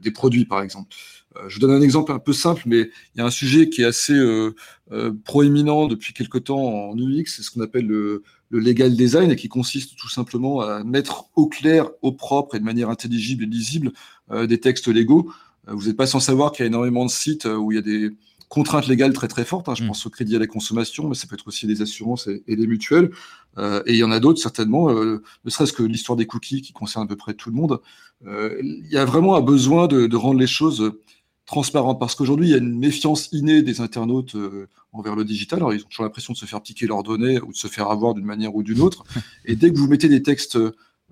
des 0.00 0.10
produits, 0.10 0.46
par 0.46 0.62
exemple. 0.62 0.88
Je 1.48 1.54
vous 1.54 1.60
donne 1.60 1.70
un 1.70 1.82
exemple 1.82 2.12
un 2.12 2.18
peu 2.18 2.32
simple, 2.32 2.62
mais 2.66 2.90
il 3.14 3.18
y 3.18 3.20
a 3.20 3.24
un 3.24 3.30
sujet 3.30 3.68
qui 3.68 3.82
est 3.82 3.86
assez 3.86 4.18
proéminent 5.24 5.86
depuis 5.86 6.12
quelque 6.12 6.38
temps 6.38 6.90
en 6.90 6.96
UX, 6.96 7.24
c'est 7.26 7.42
ce 7.42 7.50
qu'on 7.50 7.62
appelle 7.62 7.86
le 7.86 8.22
le 8.52 8.60
legal 8.60 8.94
design 8.94 9.30
et 9.30 9.36
qui 9.36 9.48
consiste 9.48 9.96
tout 9.96 10.10
simplement 10.10 10.60
à 10.60 10.84
mettre 10.84 11.24
au 11.34 11.48
clair, 11.48 11.88
au 12.02 12.12
propre 12.12 12.54
et 12.54 12.60
de 12.60 12.64
manière 12.64 12.90
intelligible 12.90 13.44
et 13.44 13.46
lisible 13.46 13.92
euh, 14.30 14.46
des 14.46 14.60
textes 14.60 14.88
légaux. 14.88 15.32
Euh, 15.68 15.72
vous 15.74 15.86
n'êtes 15.86 15.96
pas 15.96 16.06
sans 16.06 16.20
savoir 16.20 16.52
qu'il 16.52 16.62
y 16.62 16.64
a 16.64 16.66
énormément 16.66 17.06
de 17.06 17.10
sites 17.10 17.46
euh, 17.46 17.56
où 17.56 17.72
il 17.72 17.76
y 17.76 17.78
a 17.78 17.82
des 17.82 18.10
contraintes 18.50 18.86
légales 18.88 19.14
très 19.14 19.26
très 19.26 19.46
fortes. 19.46 19.70
Hein. 19.70 19.74
Je 19.74 19.84
mm. 19.84 19.86
pense 19.88 20.04
au 20.04 20.10
crédit 20.10 20.36
à 20.36 20.38
la 20.38 20.46
consommation, 20.46 21.08
mais 21.08 21.14
ça 21.14 21.26
peut 21.26 21.34
être 21.34 21.48
aussi 21.48 21.66
des 21.66 21.80
assurances 21.80 22.28
et, 22.46 22.56
des 22.56 22.66
mutuelles. 22.66 23.10
et 23.58 23.92
il 23.92 23.96
y 23.96 24.04
en 24.04 24.10
a 24.10 24.20
d'autres 24.20 24.40
certainement, 24.40 24.92
ne 24.92 25.50
serait-ce 25.50 25.72
que 25.72 25.82
l'histoire 25.82 26.16
des 26.16 26.26
cookies 26.26 26.60
qui 26.60 26.74
concerne 26.74 27.04
à 27.04 27.08
peu 27.08 27.16
près 27.16 27.32
tout 27.32 27.48
le 27.48 27.56
monde. 27.56 27.80
il 28.26 28.86
y 28.90 28.98
a 28.98 29.06
vraiment 29.06 29.36
un 29.36 29.40
besoin 29.40 29.86
de, 29.86 30.06
de 30.06 30.16
rendre 30.16 30.38
les 30.38 30.46
choses 30.46 30.92
transparentes 31.44 31.98
parce 31.98 32.14
qu'aujourd'hui 32.14 32.48
il 32.48 32.50
y 32.50 32.54
a 32.54 32.58
une 32.58 32.78
méfiance 32.78 33.28
innée 33.32 33.62
des 33.62 33.80
internautes 33.80 34.36
envers 34.92 35.16
le 35.16 35.24
digital. 35.24 35.58
Alors, 35.60 35.72
ils 35.72 35.82
ont 35.82 35.88
toujours 35.88 36.04
l'impression 36.04 36.32
de 36.32 36.38
se 36.38 36.46
faire 36.46 36.60
piquer 36.60 36.86
leurs 36.86 37.02
données 37.02 37.40
ou 37.40 37.52
de 37.52 37.56
se 37.56 37.68
faire 37.68 37.90
avoir 37.90 38.14
d'une 38.14 38.24
manière 38.24 38.54
ou 38.54 38.62
d'une 38.62 38.80
autre. 38.80 39.04
Et 39.44 39.56
dès 39.56 39.72
que 39.72 39.78
vous 39.78 39.88
mettez 39.88 40.08
des 40.08 40.22
textes 40.22 40.58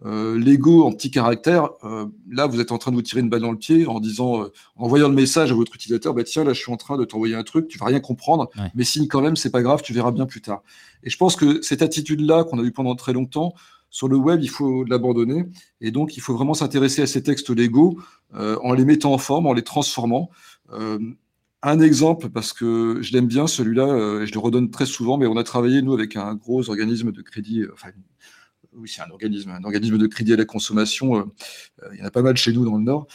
euh, 0.06 0.38
légaux 0.38 0.84
en 0.84 0.92
petits 0.92 1.10
caractères, 1.10 1.68
euh, 1.84 2.06
là, 2.30 2.46
vous 2.46 2.60
êtes 2.60 2.72
en 2.72 2.78
train 2.78 2.90
de 2.90 2.96
vous 2.96 3.02
tirer 3.02 3.20
une 3.20 3.28
balle 3.28 3.42
dans 3.42 3.52
le 3.52 3.58
pied 3.58 3.86
en 3.86 4.00
disant, 4.00 4.42
euh, 4.42 4.52
en 4.76 4.84
envoyant 4.84 5.08
le 5.08 5.14
message 5.14 5.50
à 5.50 5.54
votre 5.54 5.74
utilisateur, 5.74 6.14
bah, 6.14 6.24
tiens, 6.24 6.44
là, 6.44 6.52
je 6.52 6.60
suis 6.60 6.72
en 6.72 6.76
train 6.76 6.96
de 6.96 7.04
t'envoyer 7.04 7.34
un 7.34 7.42
truc, 7.42 7.68
tu 7.68 7.78
vas 7.78 7.86
rien 7.86 8.00
comprendre, 8.00 8.50
mais 8.74 8.84
signe 8.84 9.08
quand 9.08 9.20
même, 9.20 9.36
c'est 9.36 9.50
pas 9.50 9.62
grave, 9.62 9.82
tu 9.82 9.92
verras 9.92 10.10
bien 10.10 10.26
plus 10.26 10.40
tard. 10.40 10.62
Et 11.02 11.10
je 11.10 11.16
pense 11.16 11.36
que 11.36 11.60
cette 11.62 11.82
attitude-là 11.82 12.44
qu'on 12.44 12.58
a 12.58 12.62
eue 12.62 12.72
pendant 12.72 12.94
très 12.94 13.12
longtemps, 13.12 13.54
sur 13.90 14.08
le 14.08 14.16
web, 14.16 14.40
il 14.42 14.50
faut 14.50 14.84
l'abandonner. 14.84 15.44
Et 15.80 15.90
donc, 15.90 16.16
il 16.16 16.20
faut 16.20 16.34
vraiment 16.34 16.54
s'intéresser 16.54 17.02
à 17.02 17.06
ces 17.06 17.22
textes 17.22 17.50
légaux 17.50 18.00
en 18.32 18.72
les 18.72 18.84
mettant 18.84 19.12
en 19.12 19.18
forme, 19.18 19.46
en 19.46 19.52
les 19.52 19.64
transformant 19.64 20.30
un 21.62 21.80
exemple, 21.80 22.30
parce 22.30 22.52
que 22.52 22.98
je 23.02 23.12
l'aime 23.12 23.26
bien 23.26 23.46
celui-là, 23.46 23.84
euh, 23.84 24.26
je 24.26 24.32
le 24.32 24.38
redonne 24.38 24.70
très 24.70 24.86
souvent, 24.86 25.18
mais 25.18 25.26
on 25.26 25.36
a 25.36 25.44
travaillé, 25.44 25.82
nous, 25.82 25.92
avec 25.92 26.16
un 26.16 26.34
gros 26.34 26.70
organisme 26.70 27.12
de 27.12 27.22
crédit, 27.22 27.60
euh, 27.62 27.70
enfin, 27.74 27.90
oui, 28.74 28.88
c'est 28.88 29.02
un 29.02 29.10
organisme, 29.10 29.50
un 29.50 29.64
organisme 29.64 29.98
de 29.98 30.06
crédit 30.06 30.32
à 30.32 30.36
la 30.36 30.46
consommation, 30.46 31.18
euh, 31.18 31.24
il 31.92 31.98
y 31.98 32.02
en 32.02 32.06
a 32.06 32.10
pas 32.10 32.22
mal 32.22 32.36
chez 32.36 32.52
nous 32.52 32.64
dans 32.64 32.76
le 32.76 32.84
Nord. 32.84 33.08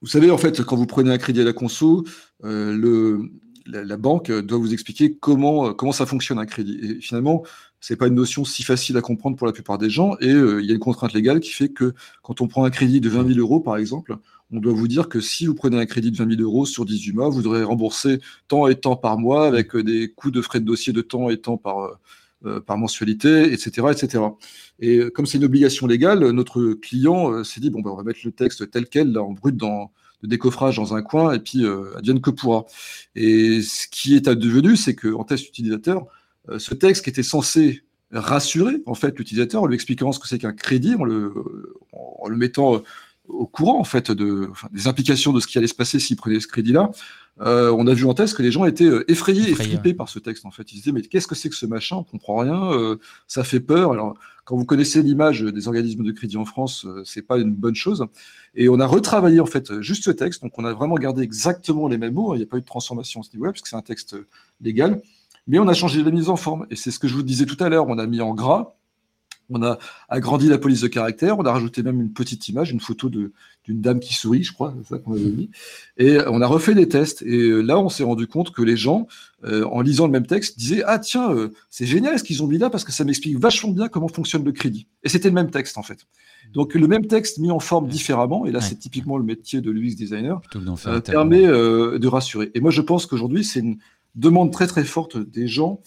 vous 0.00 0.08
savez, 0.08 0.30
en 0.30 0.38
fait, 0.38 0.62
quand 0.62 0.76
vous 0.76 0.86
prenez 0.86 1.10
un 1.10 1.18
crédit 1.18 1.40
à 1.40 1.44
la 1.44 1.52
conso, 1.52 2.04
le, 2.42 3.30
la, 3.66 3.96
banque 3.96 4.30
doit 4.30 4.58
vous 4.58 4.72
expliquer 4.72 5.16
comment, 5.16 5.74
comment 5.74 5.92
ça 5.92 6.06
fonctionne 6.06 6.38
un 6.38 6.46
crédit. 6.46 6.78
Et 6.82 7.00
finalement, 7.00 7.42
c'est 7.80 7.96
pas 7.96 8.06
une 8.06 8.14
notion 8.14 8.44
si 8.44 8.62
facile 8.62 8.96
à 8.96 9.00
comprendre 9.00 9.36
pour 9.36 9.46
la 9.46 9.52
plupart 9.52 9.78
des 9.78 9.90
gens, 9.90 10.16
et 10.20 10.30
il 10.30 10.64
y 10.64 10.70
a 10.70 10.74
une 10.74 10.78
contrainte 10.78 11.12
légale 11.12 11.40
qui 11.40 11.50
fait 11.50 11.68
que 11.68 11.94
quand 12.22 12.40
on 12.40 12.48
prend 12.48 12.64
un 12.64 12.70
crédit 12.70 13.00
de 13.00 13.08
20 13.08 13.28
000 13.28 13.38
euros, 13.38 13.60
par 13.60 13.76
exemple, 13.76 14.18
on 14.52 14.60
doit 14.60 14.72
vous 14.72 14.88
dire 14.88 15.08
que 15.08 15.20
si 15.20 15.46
vous 15.46 15.54
prenez 15.54 15.78
un 15.78 15.86
crédit 15.86 16.10
de 16.10 16.16
20 16.16 16.36
000 16.36 16.42
euros 16.42 16.66
sur 16.66 16.84
18 16.84 17.12
mois, 17.12 17.28
vous 17.28 17.42
devrez 17.42 17.62
rembourser 17.64 18.20
tant 18.48 18.68
et 18.68 18.76
tant 18.76 18.96
par 18.96 19.18
mois 19.18 19.46
avec 19.46 19.74
euh, 19.74 19.82
des 19.82 20.12
coûts 20.12 20.30
de 20.30 20.40
frais 20.40 20.60
de 20.60 20.64
dossier 20.64 20.92
de 20.92 21.00
temps 21.02 21.30
et 21.30 21.38
tant 21.38 21.56
par, 21.56 21.80
euh, 21.80 21.94
euh, 22.46 22.60
par 22.60 22.78
mensualité, 22.78 23.52
etc., 23.52 23.88
etc. 23.90 24.24
Et 24.78 25.00
comme 25.12 25.26
c'est 25.26 25.38
une 25.38 25.44
obligation 25.44 25.86
légale, 25.86 26.30
notre 26.30 26.74
client 26.74 27.42
s'est 27.44 27.60
dit 27.60 27.70
bon, 27.70 27.80
ben, 27.80 27.90
on 27.90 27.96
va 27.96 28.04
mettre 28.04 28.20
le 28.24 28.32
texte 28.32 28.70
tel 28.70 28.86
quel, 28.88 29.12
là, 29.12 29.22
en 29.22 29.32
brut 29.32 29.56
dans, 29.56 29.90
de 30.22 30.28
décoffrage 30.28 30.76
dans 30.76 30.94
un 30.94 31.02
coin, 31.02 31.32
et 31.32 31.40
puis 31.40 31.64
advienne 31.96 32.20
que 32.20 32.30
pourra. 32.30 32.66
Et 33.14 33.62
ce 33.62 33.88
qui 33.88 34.14
est 34.16 34.28
advenu, 34.28 34.76
c'est 34.76 34.94
qu'en 34.94 35.24
test 35.24 35.48
utilisateur, 35.48 36.06
ce 36.58 36.74
texte 36.74 37.04
qui 37.04 37.10
était 37.10 37.22
censé 37.22 37.82
rassurer 38.12 38.82
en 38.86 38.94
fait 38.94 39.18
l'utilisateur 39.18 39.62
en 39.62 39.66
lui 39.66 39.74
expliquant 39.74 40.12
ce 40.12 40.20
que 40.20 40.28
c'est 40.28 40.38
qu'un 40.38 40.52
crédit, 40.52 40.94
en 40.94 41.04
le, 41.04 41.32
en 41.92 42.28
le 42.28 42.36
mettant 42.36 42.82
au 43.28 43.46
courant 43.46 43.78
en 43.78 43.84
fait 43.84 44.10
de, 44.10 44.50
des 44.72 44.86
implications 44.86 45.32
de 45.32 45.40
ce 45.40 45.46
qui 45.46 45.58
allait 45.58 45.66
se 45.66 45.74
passer 45.74 45.98
s'ils 45.98 46.16
prenaient 46.16 46.40
ce 46.40 46.46
crédit-là. 46.46 46.90
Euh, 47.42 47.70
on 47.76 47.86
a 47.86 47.92
vu 47.92 48.06
en 48.06 48.14
test 48.14 48.34
que 48.34 48.42
les 48.42 48.50
gens 48.50 48.64
étaient 48.64 48.84
euh, 48.84 49.10
effrayés 49.10 49.50
et 49.50 49.54
flippés 49.54 49.92
par 49.92 50.08
ce 50.08 50.18
texte. 50.18 50.46
En 50.46 50.50
fait, 50.50 50.72
ils 50.72 50.76
se 50.76 50.82
disaient 50.82 50.92
mais 50.92 51.02
qu'est-ce 51.02 51.26
que 51.26 51.34
c'est 51.34 51.50
que 51.50 51.54
ce 51.54 51.66
machin? 51.66 51.96
On 51.96 52.04
comprend 52.04 52.36
rien, 52.38 52.72
euh, 52.72 52.96
ça 53.26 53.44
fait 53.44 53.60
peur. 53.60 53.92
Alors 53.92 54.14
quand 54.44 54.56
vous 54.56 54.64
connaissez 54.64 55.02
l'image 55.02 55.42
des 55.42 55.68
organismes 55.68 56.04
de 56.04 56.12
crédit 56.12 56.36
en 56.36 56.44
France, 56.44 56.86
c'est 57.04 57.22
pas 57.22 57.36
une 57.38 57.52
bonne 57.52 57.74
chose. 57.74 58.06
Et 58.54 58.68
on 58.68 58.78
a 58.78 58.86
retravaillé 58.86 59.40
en 59.40 59.46
fait 59.46 59.80
juste 59.80 60.04
ce 60.04 60.12
texte. 60.12 60.42
Donc 60.42 60.56
on 60.56 60.64
a 60.64 60.72
vraiment 60.72 60.94
gardé 60.94 61.22
exactement 61.22 61.88
les 61.88 61.98
mêmes 61.98 62.14
mots. 62.14 62.34
Il 62.34 62.38
n'y 62.38 62.44
a 62.44 62.46
pas 62.46 62.56
eu 62.56 62.60
de 62.60 62.66
transformation 62.66 63.20
à 63.20 63.24
ce 63.24 63.30
niveau-là 63.32 63.52
puisque 63.52 63.66
c'est 63.66 63.76
un 63.76 63.82
texte 63.82 64.16
légal. 64.60 65.02
Mais 65.46 65.58
on 65.58 65.68
a 65.68 65.74
changé 65.74 66.02
la 66.02 66.10
mise 66.10 66.28
en 66.28 66.36
forme. 66.36 66.66
Et 66.70 66.76
c'est 66.76 66.90
ce 66.90 66.98
que 66.98 67.08
je 67.08 67.14
vous 67.14 67.22
disais 67.22 67.46
tout 67.46 67.62
à 67.62 67.68
l'heure. 67.68 67.86
On 67.88 67.98
a 67.98 68.06
mis 68.06 68.20
en 68.20 68.34
gras 68.34 68.74
On 69.48 69.62
a 69.62 69.78
agrandi 70.08 70.48
la 70.48 70.58
police 70.58 70.80
de 70.80 70.88
caractère, 70.88 71.38
on 71.38 71.44
a 71.44 71.52
rajouté 71.52 71.84
même 71.84 72.00
une 72.00 72.12
petite 72.12 72.48
image, 72.48 72.72
une 72.72 72.80
photo 72.80 73.08
d'une 73.08 73.30
dame 73.80 74.00
qui 74.00 74.12
sourit, 74.14 74.42
je 74.42 74.52
crois, 74.52 74.74
c'est 74.82 74.88
ça 74.88 74.98
qu'on 74.98 75.12
avait 75.12 75.22
mis. 75.22 75.50
Et 75.98 76.18
on 76.26 76.40
a 76.40 76.48
refait 76.48 76.74
des 76.74 76.88
tests. 76.88 77.22
Et 77.22 77.62
là, 77.62 77.78
on 77.78 77.88
s'est 77.88 78.02
rendu 78.02 78.26
compte 78.26 78.50
que 78.50 78.62
les 78.62 78.76
gens, 78.76 79.06
euh, 79.44 79.64
en 79.66 79.82
lisant 79.82 80.06
le 80.06 80.12
même 80.12 80.26
texte, 80.26 80.58
disaient 80.58 80.82
Ah, 80.84 80.98
tiens, 80.98 81.32
euh, 81.32 81.52
c'est 81.70 81.86
génial 81.86 82.18
ce 82.18 82.24
qu'ils 82.24 82.42
ont 82.42 82.48
mis 82.48 82.58
là 82.58 82.70
parce 82.70 82.82
que 82.82 82.90
ça 82.90 83.04
m'explique 83.04 83.38
vachement 83.38 83.70
bien 83.70 83.86
comment 83.86 84.08
fonctionne 84.08 84.44
le 84.44 84.52
crédit. 84.52 84.88
Et 85.04 85.08
c'était 85.08 85.28
le 85.28 85.34
même 85.34 85.50
texte, 85.52 85.78
en 85.78 85.82
fait. 85.84 86.06
Donc, 86.52 86.74
le 86.74 86.88
même 86.88 87.06
texte 87.06 87.38
mis 87.38 87.50
en 87.52 87.60
forme 87.60 87.86
différemment, 87.88 88.46
et 88.46 88.52
là, 88.52 88.60
c'est 88.60 88.76
typiquement 88.76 89.16
le 89.16 89.24
métier 89.24 89.60
de 89.60 89.70
l'UX 89.70 89.94
designer, 89.94 90.40
euh, 90.86 91.00
permet 91.00 91.42
de 91.42 92.06
rassurer. 92.06 92.50
Et 92.54 92.60
moi, 92.60 92.70
je 92.70 92.80
pense 92.80 93.06
qu'aujourd'hui, 93.06 93.44
c'est 93.44 93.60
une 93.60 93.78
demande 94.16 94.52
très, 94.52 94.66
très 94.66 94.84
forte 94.84 95.16
des 95.16 95.46
gens 95.46 95.82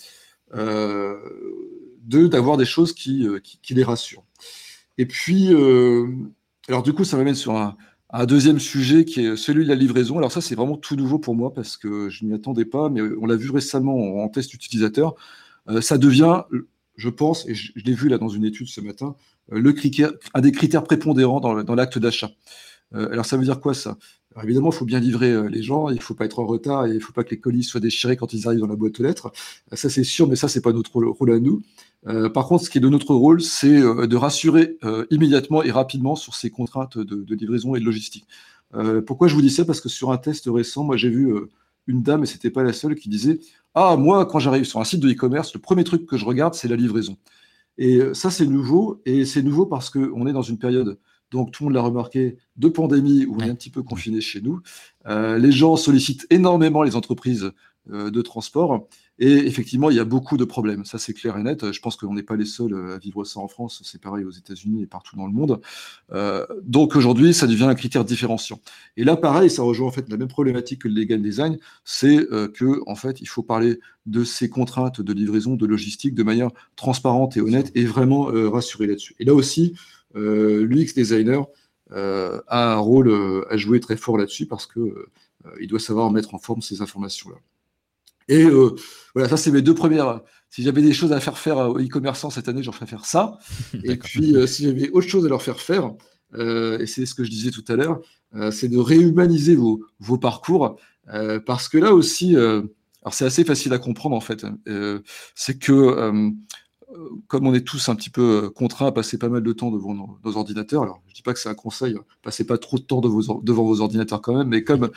d'avoir 2.10 2.58
des 2.58 2.66
choses 2.66 2.94
euh, 3.08 3.40
qui, 3.40 3.74
les 3.74 3.84
rassurent. 3.84 4.26
Et 4.98 5.06
puis, 5.06 5.54
euh, 5.54 6.08
alors 6.68 6.84
du 6.84 6.94
coup, 6.94 7.04
ça 7.04 7.18
m'amène 7.18 7.36
sur 7.36 7.56
un, 7.56 7.76
deuxième 8.26 8.60
sujet 8.60 9.06
qui 9.06 9.26
est 9.26 9.36
celui 9.36 9.64
de 9.64 9.70
la 9.70 9.76
livraison. 9.76 10.18
Alors 10.18 10.32
ça, 10.32 10.42
c'est 10.42 10.56
vraiment 10.56 10.78
tout 10.78 10.96
nouveau 10.96 11.20
pour 11.20 11.36
moi 11.36 11.54
parce 11.54 11.78
que 11.78 12.10
je 12.10 12.26
n'y 12.26 12.34
attendais 12.34 12.66
pas, 12.66 12.90
mais 12.90 13.02
on 13.22 13.26
l'a 13.28 13.36
vu 13.36 13.52
récemment 13.52 14.24
en, 14.24 14.28
test 14.30 14.54
utilisateur. 14.54 15.16
Euh, 15.70 15.82
ça 15.82 16.00
devient, 16.00 16.42
je 16.96 17.10
pense, 17.10 17.48
et 17.48 17.54
je, 17.54 17.72
l'ai 17.76 17.94
vu 17.94 18.10
là 18.10 18.18
dans 18.18 18.30
une 18.30 18.46
étude 18.46 18.68
ce 18.68 18.82
matin, 18.82 19.16
le 19.52 19.72
critère, 19.74 20.12
un 20.34 20.42
des 20.42 20.52
critères 20.52 20.84
prépondérants 20.84 21.40
dans 21.40 21.76
l'acte 21.76 22.00
d'achat. 22.00 22.32
Alors 22.94 23.26
ça 23.26 23.38
veut 23.38 23.44
dire 23.44 23.60
quoi 23.60 23.74
ça? 23.74 23.98
Évidemment, 24.44 24.70
il 24.70 24.76
faut 24.76 24.86
bien 24.86 25.00
livrer 25.00 25.50
les 25.50 25.64
gens, 25.64 25.90
il 25.90 25.96
ne 25.96 26.02
faut 26.02 26.14
pas 26.14 26.26
être 26.26 26.40
en 26.40 26.46
retard 26.46 26.86
et 26.86 26.90
il 26.90 26.96
ne 26.96 27.00
faut 27.00 27.14
pas 27.14 27.24
que 27.24 27.32
les 27.32 27.40
colis 27.40 27.64
soient 27.64 27.80
déchirés 27.80 28.16
quand 28.16 28.32
ils 28.34 28.48
arrivent 28.48 28.60
dans 28.60 28.68
la 28.68 28.76
boîte 28.76 29.00
aux 29.00 29.04
lettres. 29.04 29.32
Ça 29.74 29.90
c'est 29.90 30.04
sûr, 30.04 30.28
mais 30.28 30.36
ça 30.36 30.48
c'est 30.48 30.62
pas 30.62 30.72
notre 30.72 30.92
rôle 30.96 31.32
à 31.32 31.40
nous. 31.40 31.62
Euh, 32.08 32.30
par 32.30 32.48
contre, 32.48 32.64
ce 32.64 32.70
qui 32.70 32.78
est 32.78 32.82
de 32.82 32.90
notre 32.90 33.14
rôle, 33.14 33.42
c'est 33.42 33.78
euh, 33.78 34.08
de 34.08 34.16
rassurer 34.16 34.78
euh, 34.84 35.06
immédiatement 35.10 35.64
et 35.64 35.72
rapidement 35.72 36.16
sur 36.16 36.36
ces 36.36 36.50
contraintes 36.50 36.98
de, 36.98 37.36
livraison 37.36 37.76
et 37.76 37.80
de 37.80 37.86
logistique. 37.86 38.26
pourquoi 39.06 39.28
je 39.28 39.36
vous 39.36 39.42
dis 39.42 39.50
ça? 39.50 39.66
Parce 39.66 39.82
que 39.82 39.90
sur 39.90 40.12
un 40.12 40.18
test 40.18 40.46
récent, 40.48 40.84
moi 40.84 40.98
j'ai 40.98 41.10
vu 41.10 41.34
une 41.88 42.04
dame, 42.04 42.24
et 42.24 42.28
c'était 42.28 42.52
pas 42.52 42.64
la 42.64 42.74
seule, 42.74 42.96
qui 42.96 43.10
disait 43.10 43.40
Ah, 43.76 43.96
moi, 43.98 44.26
quand 44.26 44.40
j'arrive 44.40 44.66
sur 44.66 44.80
un 44.80 44.84
site 44.84 45.00
de 45.02 45.10
e-commerce, 45.12 45.54
le 45.54 45.60
premier 45.60 45.84
truc 45.84 46.06
que 46.06 46.18
je 46.18 46.26
regarde, 46.26 46.54
c'est 46.54 46.68
la 46.68 46.76
livraison. 46.76 47.18
Et 47.78 48.02
ça, 48.14 48.30
c'est 48.32 48.46
nouveau, 48.46 49.02
et 49.06 49.26
c'est 49.26 49.42
nouveau 49.42 49.66
parce 49.66 49.90
qu'on 49.90 50.28
est 50.28 50.34
dans 50.34 50.42
une 50.42 50.60
période, 50.60 51.00
donc 51.32 51.52
tout 51.52 51.64
le 51.64 51.66
monde 51.66 51.76
l'a 51.76 51.82
remarqué, 51.82 52.38
de 52.58 52.68
pandémie 52.68 53.26
où 53.26 53.36
on 53.38 53.40
est 53.40 53.50
un 53.50 53.56
petit 53.56 53.70
peu 53.70 53.84
confiné 53.84 54.22
chez 54.22 54.42
nous. 54.42 54.62
les 55.08 55.52
gens 55.52 55.76
sollicitent 55.76 56.28
énormément 56.30 56.84
les 56.84 56.96
entreprises 56.96 57.52
de 57.88 58.22
transport. 58.22 58.88
Et 59.22 59.34
effectivement, 59.34 59.90
il 59.90 59.98
y 59.98 60.00
a 60.00 60.06
beaucoup 60.06 60.38
de 60.38 60.46
problèmes. 60.46 60.86
Ça, 60.86 60.98
c'est 60.98 61.14
clair 61.14 61.38
et 61.38 61.44
net. 61.44 61.74
Je 61.74 61.80
pense 61.82 61.98
qu'on 61.98 62.14
n'est 62.14 62.24
pas 62.24 62.38
les 62.38 62.46
seuls 62.46 62.74
euh, 62.74 62.96
à 62.96 62.98
vivre 62.98 63.26
ça 63.26 63.42
en 63.42 63.50
France. 63.50 63.82
C'est 63.84 64.02
pareil 64.02 64.24
aux 64.24 64.32
États-Unis 64.32 64.82
et 64.82 64.88
partout 64.88 65.18
dans 65.18 65.28
le 65.28 65.34
monde. 65.34 65.60
Euh, 66.14 66.46
donc 66.64 66.96
aujourd'hui, 66.96 67.34
ça 67.34 67.46
devient 67.46 67.66
un 67.66 67.76
critère 67.76 68.06
différenciant. 68.06 68.62
Et 68.96 69.04
là, 69.04 69.18
pareil, 69.18 69.50
ça 69.50 69.62
rejoint 69.62 69.88
en 69.88 69.92
fait 69.92 70.10
la 70.10 70.16
même 70.16 70.30
problématique 70.30 70.84
que 70.84 70.88
le 70.88 70.94
legal 70.94 71.22
design. 71.22 71.58
C'est 71.84 72.32
euh, 72.32 72.48
que 72.48 72.82
en 72.88 72.96
fait, 72.96 73.20
il 73.20 73.28
faut 73.28 73.44
parler 73.44 73.80
de 74.06 74.24
ces 74.24 74.50
contraintes 74.50 75.02
de 75.02 75.14
livraison, 75.14 75.56
de 75.56 75.66
logistique, 75.66 76.16
de 76.16 76.24
manière 76.24 76.50
transparente 76.78 77.36
et 77.36 77.42
honnête, 77.42 77.72
et 77.76 77.86
vraiment 77.86 78.32
rassurer 78.50 78.88
là-dessus. 78.88 79.16
Et 79.20 79.26
là 79.26 79.36
aussi, 79.36 79.76
l'UX 80.16 80.94
designer 80.96 81.46
a 81.92 82.74
un 82.74 82.78
rôle 82.78 83.46
à 83.50 83.58
jouer 83.58 83.80
très 83.80 83.98
fort 83.98 84.18
là-dessus 84.18 84.46
parce 84.46 84.66
que 84.66 85.08
il 85.60 85.68
doit 85.68 85.80
savoir 85.80 86.12
mettre 86.12 86.36
en 86.36 86.40
forme 86.40 86.62
ces 86.62 86.82
informations-là. 86.82 87.38
Et 88.30 88.44
euh, 88.44 88.76
voilà, 89.16 89.28
ça, 89.28 89.36
c'est 89.36 89.52
mes 89.52 89.64
deux 89.64 89.74
premières. 89.74 90.22
Si 90.50 90.64
j'avais 90.64 90.82
des 90.82 90.94
choses 90.94 91.12
à 91.12 91.20
faire 91.20 91.38
faire 91.38 91.58
aux 91.58 91.80
e-commerçants 91.80 92.30
cette 92.30 92.48
année, 92.48 92.64
j'en 92.64 92.72
ferais 92.72 92.86
faire 92.86 93.06
ça. 93.06 93.40
et 93.84 93.98
puis, 93.98 94.36
euh, 94.36 94.48
si 94.48 94.64
j'avais 94.64 94.90
autre 94.92 95.08
chose 95.08 95.26
à 95.26 95.30
leur 95.30 95.42
faire 95.42 95.60
faire, 95.60 95.92
euh, 96.36 96.78
et 96.80 96.86
c'est 96.86 97.08
ce 97.08 97.16
que 97.16 97.24
je 97.24 97.32
disais 97.32 97.50
tout 97.50 97.66
à 97.68 97.76
l'heure, 97.76 98.00
c'est 98.52 98.70
de 98.70 98.78
réhumaniser 98.78 99.56
vos, 99.56 99.84
vos 100.00 100.20
parcours. 100.20 100.80
parce 101.48 101.68
que 101.68 101.80
là 101.80 101.96
aussi, 101.96 102.36
alors 102.36 103.12
c'est 103.12 103.26
assez 103.26 103.44
facile 103.44 103.74
à 103.74 103.80
comprendre 103.80 104.16
en 104.16 104.20
fait, 104.20 104.46
c'est 105.34 105.58
que 105.58 106.32
comme 107.28 107.46
on 107.46 107.54
est 107.54 107.66
tous 107.66 107.90
un 107.90 107.96
petit 107.96 108.10
peu 108.10 108.50
contraints 108.50 108.88
à 108.88 108.92
passer 108.92 109.18
pas 109.18 109.30
mal 109.30 109.44
de 109.44 109.54
temps 109.54 109.70
devant 109.72 109.94
nos, 109.94 110.38
ordinateurs, 110.38 110.84
alors 110.84 111.02
je 111.08 111.14
dis 111.14 111.22
pas 111.22 111.34
que 111.34 111.40
c'est 111.40 111.50
un 111.50 111.56
conseil, 111.56 111.96
passez 112.24 112.46
pas 112.46 112.58
trop 112.58 112.78
de 112.78 112.84
temps 112.84 113.00
devant 113.00 113.64
vos 113.64 113.82
ordinateurs 113.82 114.22
quand 114.22 114.36
même, 114.36 114.48
mais 114.48 114.64
comme 114.64 114.90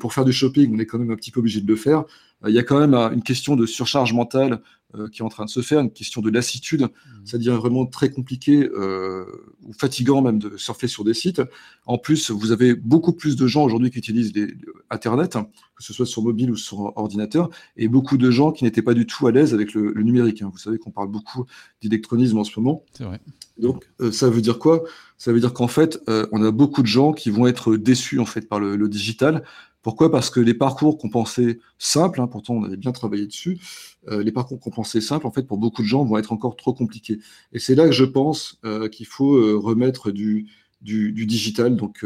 pour 0.00 0.14
faire 0.14 0.24
du 0.24 0.32
shopping, 0.32 0.74
on 0.74 0.78
est 0.78 0.86
quand 0.86 0.98
même 0.98 1.10
un 1.10 1.16
petit 1.16 1.30
peu 1.30 1.40
obligé 1.40 1.60
de 1.60 1.68
le 1.68 1.76
faire, 1.76 2.00
euh, 2.00 2.04
il 2.46 2.54
y 2.54 2.58
a 2.58 2.62
quand 2.62 2.78
même 2.78 2.94
une 2.94 3.22
question 3.22 3.56
de 3.56 3.66
surcharge 3.66 4.12
mentale 4.12 4.60
euh, 4.96 5.08
qui 5.08 5.22
est 5.22 5.24
en 5.24 5.28
train 5.28 5.44
de 5.44 5.50
se 5.50 5.60
faire, 5.60 5.80
une 5.80 5.90
question 5.90 6.20
de 6.20 6.30
lassitude. 6.30 6.82
Mmh. 6.82 7.10
Ça 7.24 7.38
devient 7.38 7.56
vraiment 7.58 7.84
très 7.84 8.10
compliqué 8.10 8.68
euh, 8.76 9.24
ou 9.64 9.72
fatigant 9.72 10.22
même 10.22 10.38
de 10.38 10.56
surfer 10.56 10.86
sur 10.86 11.02
des 11.02 11.14
sites. 11.14 11.42
En 11.86 11.98
plus, 11.98 12.30
vous 12.30 12.52
avez 12.52 12.74
beaucoup 12.74 13.12
plus 13.12 13.34
de 13.34 13.46
gens 13.48 13.64
aujourd'hui 13.64 13.90
qui 13.90 13.98
utilisent 13.98 14.32
Internet, 14.90 15.34
hein, 15.34 15.48
que 15.74 15.82
ce 15.82 15.92
soit 15.92 16.06
sur 16.06 16.22
mobile 16.22 16.50
ou 16.52 16.56
sur 16.56 16.96
ordinateur, 16.96 17.50
et 17.76 17.88
beaucoup 17.88 18.16
de 18.16 18.30
gens 18.30 18.52
qui 18.52 18.62
n'étaient 18.62 18.82
pas 18.82 18.94
du 18.94 19.04
tout 19.04 19.26
à 19.26 19.32
l'aise 19.32 19.52
avec 19.52 19.74
le, 19.74 19.92
numérique. 20.02 20.42
Hein. 20.42 20.50
Vous 20.52 20.58
savez 20.58 20.78
qu'on 20.78 20.92
parle 20.92 21.08
beaucoup 21.08 21.44
d'électronisme 21.82 22.38
en 22.38 22.44
ce 22.44 22.60
moment. 22.60 22.84
C'est 22.92 23.04
vrai. 23.04 23.20
Donc, 23.58 23.84
ça 24.12 24.30
veut 24.30 24.42
dire 24.42 24.58
quoi? 24.58 24.84
Ça 25.18 25.32
veut 25.32 25.40
dire 25.40 25.54
qu'en 25.54 25.68
fait, 25.68 26.00
on 26.08 26.42
a 26.42 26.50
beaucoup 26.50 26.82
de 26.82 26.88
gens 26.88 27.12
qui 27.12 27.30
vont 27.30 27.46
être 27.46 27.76
déçus 27.76 28.18
en 28.18 28.26
fait 28.26 28.48
par 28.48 28.60
le 28.60 28.88
digital 28.88 29.44
pourquoi? 29.84 30.10
Parce 30.10 30.30
que 30.30 30.40
les 30.40 30.54
parcours 30.54 30.96
qu'on 30.96 31.10
simples, 31.78 32.20
hein, 32.20 32.26
pourtant 32.26 32.54
on 32.54 32.64
avait 32.64 32.78
bien 32.78 32.90
travaillé 32.90 33.26
dessus, 33.26 33.60
euh, 34.08 34.22
les 34.22 34.32
parcours 34.32 34.58
qu'on 34.58 34.70
pensait 34.70 35.02
simples, 35.02 35.26
en 35.26 35.30
fait, 35.30 35.42
pour 35.42 35.58
beaucoup 35.58 35.82
de 35.82 35.86
gens, 35.86 36.04
vont 36.04 36.16
être 36.16 36.32
encore 36.32 36.56
trop 36.56 36.72
compliqués. 36.72 37.20
Et 37.52 37.58
c'est 37.58 37.74
là 37.74 37.84
que 37.84 37.92
je 37.92 38.04
pense 38.04 38.58
euh, 38.64 38.88
qu'il 38.88 39.06
faut 39.06 39.34
euh, 39.36 39.58
remettre 39.58 40.10
du, 40.10 40.46
du, 40.80 41.12
digital. 41.26 41.76
Donc, 41.76 42.04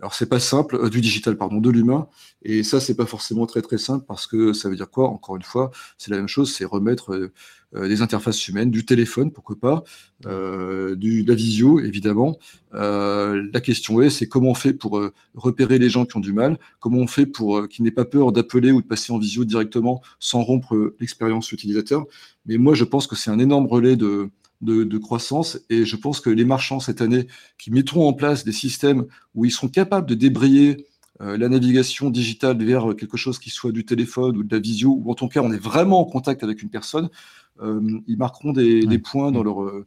alors 0.00 0.14
c'est 0.14 0.28
pas 0.28 0.40
simple, 0.40 0.88
du 0.88 1.02
digital, 1.02 1.36
pardon, 1.36 1.60
de 1.60 1.70
l'humain. 1.70 2.08
Et 2.42 2.62
ça, 2.62 2.80
c'est 2.80 2.96
pas 2.96 3.06
forcément 3.06 3.46
très 3.46 3.60
très 3.60 3.78
simple 3.78 4.06
parce 4.08 4.26
que 4.26 4.54
ça 4.54 4.70
veut 4.70 4.76
dire 4.76 4.90
quoi? 4.90 5.08
Encore 5.08 5.36
une 5.36 5.42
fois, 5.42 5.70
c'est 5.98 6.10
la 6.10 6.16
même 6.16 6.28
chose, 6.28 6.54
c'est 6.54 6.64
remettre 6.64 7.30
euh, 7.74 7.86
des 7.86 8.00
interfaces 8.00 8.48
humaines, 8.48 8.70
du 8.70 8.84
téléphone, 8.84 9.30
pourquoi 9.30 9.56
pas, 9.56 9.84
euh, 10.26 10.96
du, 10.96 11.22
de 11.22 11.28
la 11.28 11.34
visio, 11.34 11.80
évidemment. 11.80 12.38
Euh, 12.74 13.46
la 13.52 13.60
question 13.60 14.00
est, 14.00 14.08
c'est 14.08 14.26
comment 14.26 14.50
on 14.50 14.54
fait 14.54 14.72
pour 14.72 15.00
repérer 15.34 15.78
les 15.78 15.90
gens 15.90 16.06
qui 16.06 16.16
ont 16.16 16.20
du 16.20 16.32
mal, 16.32 16.58
comment 16.80 16.98
on 16.98 17.06
fait 17.06 17.26
pour 17.26 17.68
qu'ils 17.68 17.84
n'aient 17.84 17.90
pas 17.90 18.04
peur 18.04 18.32
d'appeler 18.32 18.72
ou 18.72 18.80
de 18.80 18.86
passer 18.86 19.12
en 19.12 19.18
visio 19.18 19.44
directement 19.44 20.02
sans 20.18 20.42
rompre 20.42 20.94
l'expérience 20.98 21.52
utilisateur? 21.52 22.06
Mais 22.46 22.56
moi, 22.56 22.74
je 22.74 22.84
pense 22.84 23.06
que 23.06 23.16
c'est 23.16 23.30
un 23.30 23.38
énorme 23.38 23.66
relais 23.66 23.96
de, 23.96 24.30
de, 24.60 24.84
de, 24.84 24.98
croissance. 24.98 25.60
Et 25.70 25.84
je 25.84 25.96
pense 25.96 26.20
que 26.20 26.30
les 26.30 26.44
marchands 26.44 26.80
cette 26.80 27.00
année 27.00 27.26
qui 27.58 27.70
mettront 27.70 28.08
en 28.08 28.12
place 28.12 28.44
des 28.44 28.52
systèmes 28.52 29.06
où 29.34 29.44
ils 29.44 29.52
seront 29.52 29.68
capables 29.68 30.08
de 30.08 30.14
débrayer 30.14 30.86
la 31.20 31.48
navigation 31.48 32.10
digitale 32.10 32.62
vers 32.62 32.94
quelque 32.96 33.16
chose 33.16 33.40
qui 33.40 33.50
soit 33.50 33.72
du 33.72 33.84
téléphone 33.84 34.36
ou 34.36 34.44
de 34.44 34.54
la 34.54 34.60
visio, 34.60 35.00
ou 35.02 35.10
en 35.10 35.14
tout 35.14 35.28
cas 35.28 35.40
on 35.40 35.52
est 35.52 35.58
vraiment 35.58 36.00
en 36.00 36.04
contact 36.04 36.44
avec 36.44 36.62
une 36.62 36.70
personne, 36.70 37.08
euh, 37.60 38.00
ils 38.06 38.16
marqueront 38.16 38.52
des, 38.52 38.98
points 38.98 39.32
dans 39.32 39.42
leur, 39.42 39.62
euh, 39.62 39.86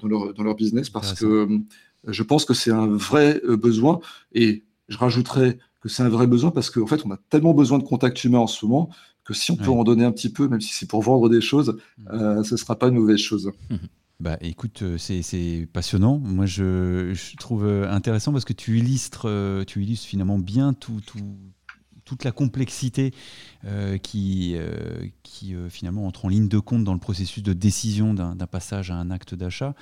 dans, 0.00 0.08
leur, 0.08 0.34
dans 0.34 0.42
leur 0.42 0.54
business 0.54 0.90
parce 0.90 1.14
que 1.14 1.26
euh, 1.26 1.58
je 2.06 2.22
pense 2.22 2.44
que 2.44 2.54
c'est 2.54 2.70
un 2.70 2.86
vrai 2.86 3.40
besoin. 3.44 4.00
Et 4.32 4.64
je 4.88 4.98
rajouterais 4.98 5.58
que 5.80 5.88
c'est 5.88 6.02
un 6.02 6.08
vrai 6.08 6.26
besoin 6.26 6.50
parce 6.50 6.70
qu'en 6.70 6.86
fait, 6.86 7.04
on 7.04 7.10
a 7.10 7.18
tellement 7.28 7.54
besoin 7.54 7.78
de 7.78 7.84
contact 7.84 8.22
humain 8.24 8.38
en 8.38 8.46
ce 8.46 8.64
moment 8.64 8.90
que 9.24 9.34
si 9.34 9.50
on 9.50 9.56
peut 9.56 9.70
en 9.70 9.84
donner 9.84 10.04
un 10.04 10.12
petit 10.12 10.30
peu, 10.30 10.48
même 10.48 10.60
si 10.60 10.74
c'est 10.74 10.88
pour 10.88 11.02
vendre 11.02 11.28
des 11.28 11.40
choses, 11.40 11.78
ce 12.10 12.52
ne 12.52 12.56
sera 12.56 12.76
pas 12.78 12.88
une 12.88 12.94
mauvaise 12.94 13.18
chose. 13.18 13.52
Bah, 14.20 14.36
écoute, 14.42 14.84
c'est 14.98 15.68
passionnant. 15.72 16.18
Moi, 16.18 16.46
je, 16.46 17.14
je, 17.14 17.36
trouve 17.36 17.66
intéressant 17.66 18.32
parce 18.32 18.44
que 18.44 18.52
tu 18.52 18.78
illustres, 18.78 19.26
tu 19.66 19.82
illustres 19.82 20.06
finalement 20.06 20.38
bien 20.38 20.74
tout, 20.74 21.00
tout, 21.06 21.18
toute 22.10 22.24
la 22.24 22.32
complexité 22.32 23.12
euh, 23.64 23.96
qui, 23.96 24.54
euh, 24.56 25.06
qui 25.22 25.54
euh, 25.54 25.68
finalement 25.68 26.08
entre 26.08 26.24
en 26.24 26.28
ligne 26.28 26.48
de 26.48 26.58
compte 26.58 26.82
dans 26.82 26.92
le 26.92 26.98
processus 26.98 27.40
de 27.40 27.52
décision 27.52 28.14
d'un 28.14 28.34
passage 28.46 28.90
à 28.90 28.96
un 28.96 29.10
acte 29.10 29.34
d'achat. 29.34 29.74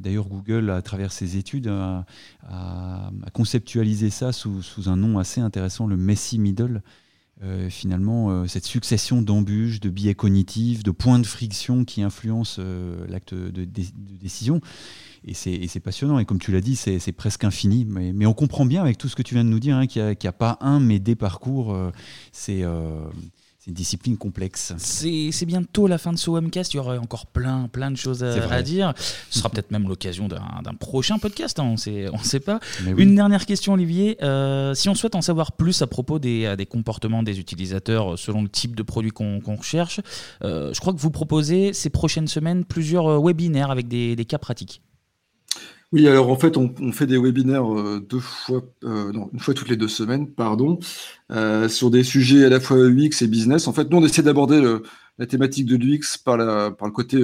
D'ailleurs, 0.00 0.28
Google, 0.28 0.70
à 0.70 0.80
travers 0.82 1.10
ses 1.10 1.36
études, 1.36 1.66
a, 1.66 3.10
conceptualisé 3.32 4.08
ça 4.08 4.30
sous, 4.30 4.62
un 4.86 4.96
nom 4.96 5.18
assez 5.18 5.40
intéressant, 5.40 5.88
le 5.88 5.96
messy 5.96 6.38
middle. 6.38 6.80
Finalement, 7.70 8.46
cette 8.48 8.64
succession 8.64 9.22
d'embûches, 9.22 9.80
de 9.80 9.90
biais 9.90 10.14
cognitifs, 10.14 10.82
de 10.82 10.90
points 10.90 11.18
de 11.18 11.26
friction 11.26 11.84
qui 11.84 12.02
influencent 12.02 12.60
l'acte 13.08 13.34
de, 13.34 13.64
décision 13.64 14.60
et 15.24 15.34
c'est 15.34 15.80
passionnant. 15.80 16.18
Et 16.18 16.24
comme 16.24 16.38
tu 16.38 16.52
l'as 16.52 16.60
dit, 16.60 16.76
c'est 16.76 17.12
presque 17.12 17.44
infini. 17.44 17.84
Mais, 17.84 18.26
on 18.26 18.34
comprend 18.34 18.66
bien 18.66 18.82
avec 18.82 18.98
tout 18.98 19.08
ce 19.08 19.16
que 19.16 19.22
tu 19.22 19.34
viens 19.34 19.44
de 19.44 19.50
nous 19.50 19.60
dire 19.60 19.76
hein, 19.76 19.86
qu'il 19.86 20.02
n'y 20.02 20.28
a, 20.28 20.32
pas 20.32 20.58
un, 20.60 20.80
mais 20.80 20.98
des 20.98 21.16
parcours. 21.16 21.74
Euh, 21.74 21.90
c'est 22.32 22.64
une 23.68 23.74
discipline 23.74 24.16
complexe. 24.16 24.72
C'est 24.78 25.46
bientôt 25.46 25.86
la 25.86 25.98
fin 25.98 26.12
de 26.12 26.18
ce 26.18 26.30
Webcast. 26.30 26.74
Il 26.74 26.78
y 26.78 26.80
aura 26.80 26.98
encore 26.98 27.26
plein, 27.26 27.68
plein 27.68 27.90
de 27.90 27.96
choses 27.96 28.24
à, 28.24 28.62
dire. 28.62 28.94
Ce 29.30 29.38
sera 29.38 29.50
peut-être 29.50 29.70
même 29.70 29.86
l'occasion 29.88 30.26
d'un 30.28 30.74
prochain 30.74 31.18
podcast. 31.18 31.58
Hein, 31.58 31.64
on 31.64 31.76
sait, 31.76 32.06
on 32.12 32.18
sait 32.18 32.40
pas. 32.40 32.60
Une 32.96 33.14
dernière 33.14 33.46
question, 33.46 33.74
Olivier. 33.74 34.16
Euh, 34.22 34.74
si 34.74 34.88
on 34.88 34.94
souhaite 34.94 35.14
en 35.14 35.22
savoir 35.22 35.52
plus 35.52 35.82
à 35.82 35.86
propos 35.86 36.18
des, 36.18 36.54
des 36.56 36.66
comportements 36.66 37.22
des 37.22 37.38
utilisateurs 37.38 38.14
euh, 38.14 38.16
selon 38.16 38.42
le 38.42 38.48
type 38.48 38.74
de 38.74 38.82
produit 38.82 39.10
qu'on 39.10 39.40
recherche, 39.56 40.00
euh, 40.42 40.72
je 40.72 40.80
crois 40.80 40.92
que 40.92 40.98
vous 40.98 41.10
proposez 41.10 41.72
ces 41.72 41.90
prochaines 41.90 42.28
semaines 42.28 42.64
plusieurs 42.64 43.22
webinaires 43.22 43.70
avec 43.70 43.88
des, 43.88 44.16
des 44.16 44.24
cas 44.24 44.38
pratiques. 44.38 44.80
Oui, 45.92 46.06
alors 46.06 46.30
en 46.30 46.36
fait, 46.36 46.58
on, 46.58 46.92
fait 46.92 47.06
des 47.06 47.16
webinaires 47.16 47.64
deux 48.02 48.20
fois, 48.20 48.62
non, 48.82 49.30
une 49.32 49.40
fois 49.40 49.54
toutes 49.54 49.70
les 49.70 49.76
deux 49.76 49.88
semaines, 49.88 50.30
pardon, 50.30 50.78
sur 51.68 51.90
des 51.90 52.04
sujets 52.04 52.44
à 52.44 52.50
la 52.50 52.60
fois 52.60 52.76
UX 52.76 53.22
et 53.22 53.26
business. 53.26 53.68
En 53.68 53.72
fait, 53.72 53.88
nous, 53.90 53.96
on 53.96 54.04
essaie 54.04 54.22
d'aborder 54.22 54.60
la 55.18 55.26
thématique 55.26 55.64
de 55.64 55.76
l'UX 55.76 56.18
par, 56.22 56.36
le 56.36 56.90
côté 56.90 57.18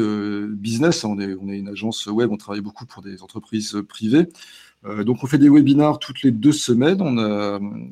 business. 0.48 1.04
On 1.04 1.18
est, 1.18 1.34
on 1.34 1.50
est 1.50 1.58
une 1.58 1.68
agence 1.68 2.06
web, 2.06 2.30
on 2.32 2.38
travaille 2.38 2.62
beaucoup 2.62 2.86
pour 2.86 3.02
des 3.02 3.22
entreprises 3.22 3.76
privées. 3.86 4.28
Euh, 4.86 5.04
donc 5.04 5.22
on 5.24 5.26
fait 5.26 5.38
des 5.38 5.48
webinars 5.48 5.98
toutes 5.98 6.22
les 6.22 6.30
deux 6.30 6.52
semaines. 6.52 6.98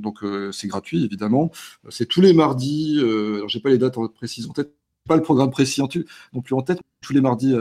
Donc 0.00 0.22
euh, 0.22 0.52
c'est 0.52 0.68
gratuit 0.68 1.04
évidemment. 1.04 1.50
C'est 1.88 2.06
tous 2.06 2.20
les 2.20 2.32
mardis. 2.32 2.98
Euh, 2.98 3.36
alors 3.36 3.48
j'ai 3.48 3.60
pas 3.60 3.70
les 3.70 3.78
dates 3.78 3.96
précises 4.14 4.46
en 4.48 4.52
tête, 4.52 4.74
pas 5.08 5.16
le 5.16 5.22
programme 5.22 5.50
précis 5.50 5.80
en 5.82 5.88
non 6.32 6.42
plus 6.42 6.54
en 6.54 6.62
tête. 6.62 6.80
Tous 7.00 7.12
les 7.12 7.20
mardis, 7.20 7.54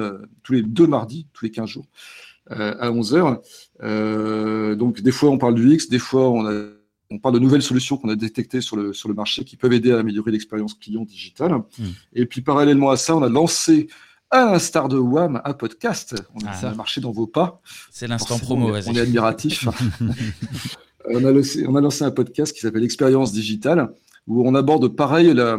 tous 0.44 0.54
les 0.54 0.62
deux 0.62 0.88
mardis, 0.88 1.28
tous 1.34 1.46
les 1.46 1.52
15 1.52 1.68
jours 1.68 1.88
à 2.52 2.92
11 2.92 3.16
h 3.82 4.76
donc 4.76 5.02
des 5.02 5.12
fois 5.12 5.30
on 5.30 5.38
parle 5.38 5.56
du 5.56 5.74
X, 5.74 5.90
des 5.90 6.00
fois 6.00 6.30
on 6.30 6.46
a 6.46 6.52
on 7.12 7.20
parle 7.20 7.36
de 7.36 7.40
nouvelles 7.40 7.62
solutions 7.62 7.98
qu'on 7.98 8.10
a 8.10 8.16
détectées 8.16 8.62
sur 8.62 8.78
le, 8.78 8.94
sur 8.94 9.10
le 9.10 9.16
marché 9.16 9.44
qui 9.44 9.58
peuvent 9.58 9.74
aider 9.74 9.92
à 9.92 10.00
améliorer 10.00 10.32
l'expérience 10.32 10.74
client 10.74 11.04
digitale. 11.04 11.52
Mmh. 11.52 11.84
Et 12.14 12.26
puis 12.26 12.42
parallèlement 12.42 12.90
à 12.90 12.98
ça, 12.98 13.16
on 13.16 13.22
a 13.22 13.30
lancé 13.30 13.88
à 14.30 14.46
l'instar 14.46 14.88
de 14.88 14.98
WAM, 14.98 15.42
un 15.44 15.54
podcast. 15.54 16.16
On 16.34 16.48
a, 16.48 16.74
marché 16.74 17.02
dans 17.02 17.12
vos 17.12 17.28
pas. 17.28 17.62
C'est 17.92 18.08
l'instant 18.08 18.40
promo, 18.40 18.70
on, 18.70 18.72
on 18.72 18.96
est 18.96 19.02
admiratif. 19.02 19.68
on, 21.06 21.26
a 21.26 21.32
lancé, 21.32 21.68
on, 21.68 21.76
a 21.76 21.82
lancé, 21.82 22.06
un 22.06 22.12
podcast 22.12 22.54
qui 22.54 22.62
s'appelle 22.62 22.84
Expérience 22.84 23.34
Digitale, 23.34 23.94
où 24.28 24.48
on 24.48 24.56
aborde 24.56 24.88
pareil 24.96 25.34
la, 25.34 25.58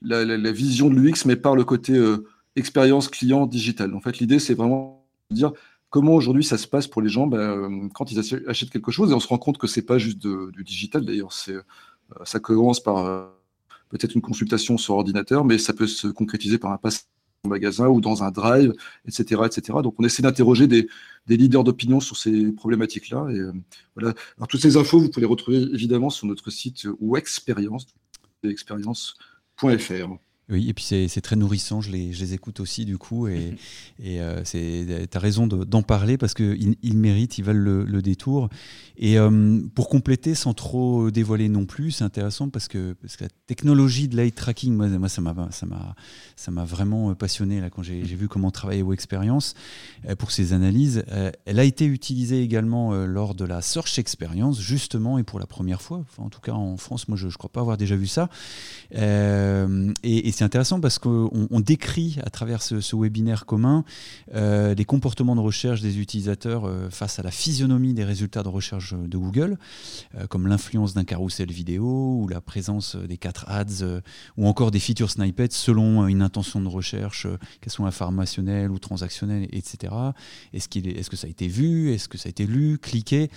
la, 0.00 0.52
vision 0.52 0.88
de 0.88 0.94
l'UX, 0.94 1.26
mais 1.26 1.36
par 1.36 1.54
le 1.54 1.64
côté 1.64 1.92
euh, 1.92 2.26
expérience 2.56 3.08
client 3.08 3.46
digitale. 3.46 3.94
En 3.94 4.00
fait, 4.00 4.18
l'idée, 4.18 4.38
c'est 4.38 4.54
vraiment 4.54 5.06
de 5.30 5.36
dire 5.36 5.52
comment 5.90 6.14
aujourd'hui 6.14 6.44
ça 6.44 6.56
se 6.56 6.66
passe 6.66 6.86
pour 6.86 7.02
les 7.02 7.08
gens 7.08 7.26
ben, 7.26 7.38
euh, 7.38 7.88
quand 7.92 8.10
ils 8.10 8.18
achètent 8.18 8.70
quelque 8.70 8.90
chose. 8.90 9.10
Et 9.10 9.14
on 9.14 9.20
se 9.20 9.28
rend 9.28 9.38
compte 9.38 9.58
que 9.58 9.66
c'est 9.66 9.82
pas 9.82 9.98
juste 9.98 10.18
du 10.18 10.64
digital, 10.64 11.04
d'ailleurs. 11.04 11.34
Euh, 11.48 11.62
ça 12.24 12.40
commence 12.40 12.80
par 12.80 13.30
peut-être 13.88 14.14
une 14.14 14.22
consultation 14.22 14.78
sur 14.78 14.94
ordinateur, 14.94 15.44
mais 15.44 15.58
ça 15.58 15.72
peut 15.72 15.86
se 15.86 16.08
concrétiser 16.08 16.58
par 16.58 16.72
un 16.72 16.76
pass 16.76 17.08
magasin 17.48 17.88
ou 17.88 18.00
dans 18.00 18.22
un 18.22 18.30
drive, 18.30 18.74
etc. 19.06 19.42
etc. 19.46 19.78
Donc 19.82 19.94
on 19.98 20.04
essaie 20.04 20.22
d'interroger 20.22 20.66
des, 20.66 20.88
leaders 21.28 21.64
d'opinion 21.64 22.00
sur 22.00 22.16
ces 22.16 22.52
problématiques-là. 22.52 23.26
Euh, 23.28 23.52
voilà. 23.96 24.14
Toutes 24.48 24.60
ces 24.60 24.76
infos, 24.76 25.00
vous 25.00 25.08
pouvez 25.08 25.22
les 25.22 25.26
retrouver 25.26 25.58
évidemment 25.72 26.10
sur 26.10 26.26
notre 26.26 26.50
site 26.50 26.86
ou 27.00 27.16
expérience, 27.16 27.86
expérience.fr. 28.42 30.18
Oui, 30.50 30.68
et 30.68 30.74
puis 30.74 30.84
c'est 30.84 31.20
très 31.20 31.36
nourrissant, 31.36 31.80
je 31.80 31.92
les, 31.92 32.12
je 32.12 32.20
les, 32.20 32.34
écoute 32.34 32.58
aussi 32.58 32.84
du 32.84 32.98
coup, 32.98 33.28
et, 33.28 33.56
euh, 34.04 34.42
tu 34.42 35.16
as 35.16 35.20
raison 35.20 35.46
d'en 35.46 35.82
parler 35.82 36.18
parce 36.18 36.34
qu'ils 36.34 36.74
ils 36.82 36.98
méritent, 36.98 37.38
ils 37.38 37.44
valent 37.44 37.84
le, 37.84 38.02
détour. 38.02 38.48
Et 38.96 39.18
euh, 39.18 39.60
pour 39.74 39.88
compléter, 39.88 40.34
sans 40.34 40.52
trop 40.54 41.10
dévoiler 41.10 41.48
non 41.48 41.66
plus, 41.66 41.92
c'est 41.92 42.04
intéressant 42.04 42.48
parce 42.48 42.66
que, 42.66 42.94
parce 43.00 43.16
que 43.16 43.24
la 43.24 43.30
technologie 43.46 44.08
de 44.08 44.16
l'eye 44.16 44.32
tracking, 44.32 44.74
moi, 44.74 44.88
moi 44.88 45.08
ça 45.08 45.20
m'a 46.50 46.64
vraiment 46.64 47.14
passionné 47.14 47.60
là, 47.60 47.70
quand 47.70 47.82
j'ai 47.82 48.02
vu 48.02 48.26
comment 48.26 48.50
travailler 48.50 48.82
aux 48.82 48.92
expériences 48.92 49.54
euh, 50.08 50.16
pour 50.16 50.32
ces 50.32 50.52
analyses. 50.52 51.04
elle 51.44 51.58
a 51.60 51.64
été 51.64 51.84
utilisée 51.84 52.42
également 52.42 52.92
lors 53.06 53.34
de 53.34 53.44
la 53.44 53.62
Search 53.62 53.98
Experience, 53.98 54.60
justement, 54.60 55.18
et 55.18 55.22
pour 55.22 55.38
la 55.38 55.46
première 55.46 55.80
fois, 55.80 55.98
enfin, 55.98 56.24
en 56.24 56.30
tout 56.30 56.40
cas 56.40 56.52
en 56.52 56.76
France, 56.76 57.06
moi 57.06 57.16
je 57.16 57.26
ne 57.26 57.32
crois 57.32 57.50
pas 57.50 57.60
avoir 57.60 57.76
déjà 57.76 57.94
vu 57.94 58.08
ça. 58.08 58.28
et, 58.92 58.98
et 60.02 60.32
c'est 60.40 60.46
intéressant 60.46 60.80
parce 60.80 60.98
qu'on 60.98 61.60
décrit 61.60 62.16
à 62.24 62.30
travers 62.30 62.62
ce, 62.62 62.96
webinaire 62.96 63.44
commun 63.44 63.84
euh, 64.34 64.74
les 64.74 64.86
comportements 64.86 65.36
de 65.36 65.40
recherche 65.42 65.82
des 65.82 65.98
utilisateurs 65.98 66.64
euh, 66.64 66.88
face 66.88 67.18
à 67.18 67.22
la 67.22 67.30
physionomie 67.30 67.92
des 67.92 68.04
résultats 68.04 68.42
de 68.42 68.48
recherche 68.48 68.94
de 68.94 69.18
Google, 69.18 69.58
euh, 70.14 70.26
comme 70.28 70.46
l'influence 70.46 70.94
d'un 70.94 71.04
carrousel 71.04 71.52
vidéo 71.52 72.20
ou 72.22 72.26
la 72.26 72.40
présence 72.40 72.96
des 72.96 73.18
quatre 73.18 73.44
ads 73.50 74.00
ou 74.38 74.46
encore 74.46 74.70
des 74.70 74.80
features 74.80 75.10
snippets 75.10 75.50
selon 75.50 76.06
une 76.08 76.22
intention 76.22 76.62
de 76.62 76.68
recherche, 76.68 77.26
qu'elles 77.60 77.72
soient 77.74 77.88
informationnelles 77.88 78.70
ou 78.70 78.78
transactionnelles, 78.78 79.46
etc. 79.52 79.92
Est-ce 80.54 80.68
est, 80.78 80.86
est 80.86 81.06
que 81.06 81.16
ça 81.16 81.26
a 81.26 81.30
été 81.30 81.48
vu? 81.48 81.92
Est-ce 81.92 82.08
que 82.08 82.16
ça 82.16 82.28
a 82.28 82.30
été 82.30 82.46
lu 82.46 82.78
Cliqué? 82.78 83.28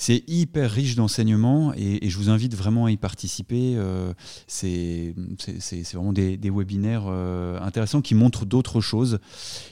C'est 0.00 0.24
hyper 0.26 0.70
riche 0.70 0.94
d'enseignements 0.94 1.74
et, 1.76 2.08
je 2.08 2.16
vous 2.16 2.30
invite 2.30 2.54
vraiment 2.54 2.86
à 2.86 2.90
y 2.90 2.96
participer. 2.96 3.74
Euh, 3.76 4.14
c'est 4.46 5.14
vraiment 5.92 6.14
des, 6.14 6.38
webinaires 6.50 7.04
euh, 7.06 7.60
intéressants 7.60 8.00
qui 8.00 8.14
montrent 8.14 8.46
d'autres 8.46 8.80
choses 8.80 9.18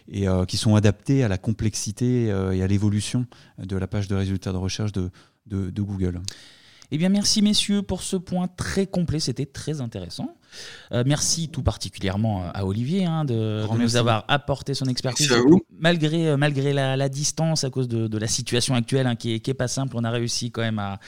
et 0.07 0.29
euh, 0.29 0.45
qui 0.45 0.59
sont 0.59 0.77
adaptés 0.77 1.25
à 1.25 1.29
la 1.29 1.39
complexité 1.39 2.25
et 2.27 2.63
à 2.63 2.67
l'évolution 2.67 3.25
de 3.59 3.77
la 3.79 3.87
page 3.87 4.07
de 4.07 4.17
résultats 4.17 4.53
de 4.53 4.59
recherche 4.59 4.93
de, 4.93 5.11
de 5.47 5.83
Google. 5.83 6.21
Eh 6.91 6.97
bien, 6.97 7.11
merci 7.11 7.43
messieurs 7.43 7.83
pour 7.83 8.03
ce 8.03 8.17
point 8.17 8.49
très 8.49 8.87
complet, 8.87 9.21
c'était 9.21 9.45
très 9.45 9.81
intéressant. 9.83 10.35
Euh, 10.93 11.05
merci 11.07 11.51
tout 11.51 11.63
particulièrement 11.63 12.51
à 12.55 12.65
Olivier 12.65 13.05
hein, 13.05 13.27
de, 13.27 13.63
nous 13.79 13.97
avoir 13.97 14.25
apporté 14.29 14.73
son 14.73 14.87
expertise. 14.87 15.31
Malgré, 15.79 16.31
euh, 16.31 16.37
malgré 16.39 16.73
la, 16.73 17.09
distance 17.11 17.65
à 17.65 17.71
cause 17.71 17.89
de, 17.89 18.19
la 18.19 18.27
situation 18.27 18.75
actuelle 18.75 19.07
hein, 19.07 19.17
qui, 19.17 19.43
n'est 19.47 19.55
pas 19.55 19.69
simple, 19.69 19.97
on 19.97 20.05
a 20.05 20.11
réussi 20.11 20.51
quand 20.51 20.63
même 20.63 20.79
à, 20.79 20.99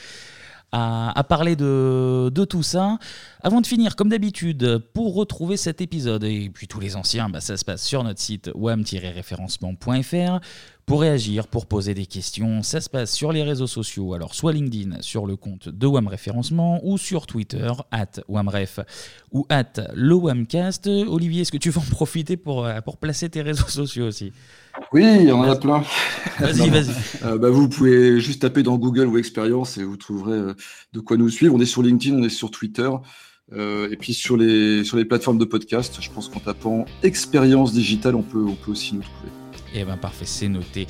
à, 0.71 1.23
parler 1.23 1.55
de, 1.55 2.29
de, 2.33 2.45
tout 2.45 2.63
ça. 2.63 2.97
Avant 3.41 3.59
de 3.61 3.67
finir, 3.67 3.95
comme 3.95 4.09
d'habitude, 4.09 4.83
pour 4.93 5.15
retrouver 5.15 5.57
cet 5.57 5.81
épisode 5.81 6.23
et 6.23 6.51
puis 6.53 6.67
tous 6.67 6.79
les 6.79 6.95
anciens, 6.95 7.29
bah, 7.29 7.41
ça 7.41 7.57
se 7.57 7.65
passe 7.65 7.83
sur 7.83 8.03
notre 8.03 8.19
site 8.19 8.51
wam-référencement.fr. 8.53 10.39
Pour 10.91 10.99
réagir, 10.99 11.47
pour 11.47 11.67
poser 11.67 11.93
des 11.93 12.05
questions, 12.05 12.63
ça 12.63 12.81
se 12.81 12.89
passe 12.89 13.13
sur 13.13 13.31
les 13.31 13.43
réseaux 13.43 13.65
sociaux, 13.65 14.13
alors 14.13 14.35
soit 14.35 14.51
LinkedIn 14.51 14.97
sur 14.99 15.25
le 15.25 15.37
compte 15.37 15.69
de 15.69 15.87
WAM 15.87 16.09
Référencement 16.09 16.81
ou 16.83 16.97
sur 16.97 17.27
Twitter, 17.27 17.71
at 17.91 18.19
WAMREF 18.27 18.81
ou 19.31 19.45
at 19.47 19.71
le 19.95 20.15
WAMcast. 20.15 20.87
Olivier, 20.87 21.43
est-ce 21.43 21.53
que 21.53 21.57
tu 21.57 21.69
veux 21.69 21.77
en 21.77 21.89
profiter 21.89 22.35
pour, 22.35 22.65
euh, 22.65 22.81
pour 22.81 22.97
placer 22.97 23.29
tes 23.29 23.41
réseaux 23.41 23.69
sociaux 23.69 24.05
aussi? 24.05 24.33
Oui, 24.91 25.05
il 25.21 25.29
y 25.29 25.31
en 25.31 25.43
a 25.43 25.55
plein. 25.55 25.81
Vas-y, 26.41 26.69
vas-y. 26.69 26.93
Euh, 27.23 27.37
bah, 27.37 27.49
vous 27.49 27.69
pouvez 27.69 28.19
juste 28.19 28.41
taper 28.41 28.61
dans 28.61 28.77
Google 28.77 29.07
ou 29.07 29.17
Expérience 29.17 29.77
et 29.77 29.85
vous 29.85 29.95
trouverez 29.95 30.39
euh, 30.39 30.53
de 30.91 30.99
quoi 30.99 31.15
nous 31.15 31.29
suivre. 31.29 31.55
On 31.55 31.61
est 31.61 31.65
sur 31.65 31.83
LinkedIn, 31.83 32.17
on 32.17 32.23
est 32.23 32.27
sur 32.27 32.51
Twitter. 32.51 32.89
et 33.53 33.95
puis 33.97 34.13
sur 34.13 34.35
les, 34.35 34.83
sur 34.83 34.97
les 34.97 35.05
plateformes 35.05 35.37
de 35.37 35.45
podcast, 35.45 35.99
je 36.01 36.09
pense 36.09 36.27
qu'en 36.27 36.41
tapant 36.41 36.83
expérience 37.01 37.71
digitale, 37.71 38.15
on 38.15 38.23
peut, 38.23 38.43
on 38.45 38.55
peut 38.55 38.71
aussi 38.71 38.93
nous 38.93 39.03
trouver. 39.03 39.40
Eh 39.73 39.83
ben 39.83 39.97
parfait, 39.97 40.25
c'est 40.25 40.47
noté. 40.47 40.87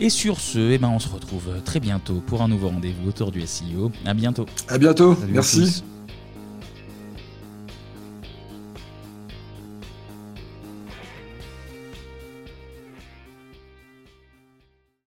Et 0.00 0.10
sur 0.10 0.40
ce, 0.40 0.58
eh 0.58 0.78
ben 0.78 0.88
on 0.88 0.98
se 0.98 1.08
retrouve 1.08 1.60
très 1.64 1.80
bientôt 1.80 2.22
pour 2.26 2.42
un 2.42 2.48
nouveau 2.48 2.68
rendez-vous 2.68 3.08
autour 3.08 3.30
du 3.30 3.40
SEO. 3.46 3.92
À 4.04 4.14
bientôt. 4.14 4.46
À 4.68 4.78
bientôt. 4.78 5.16
Merci. 5.28 5.84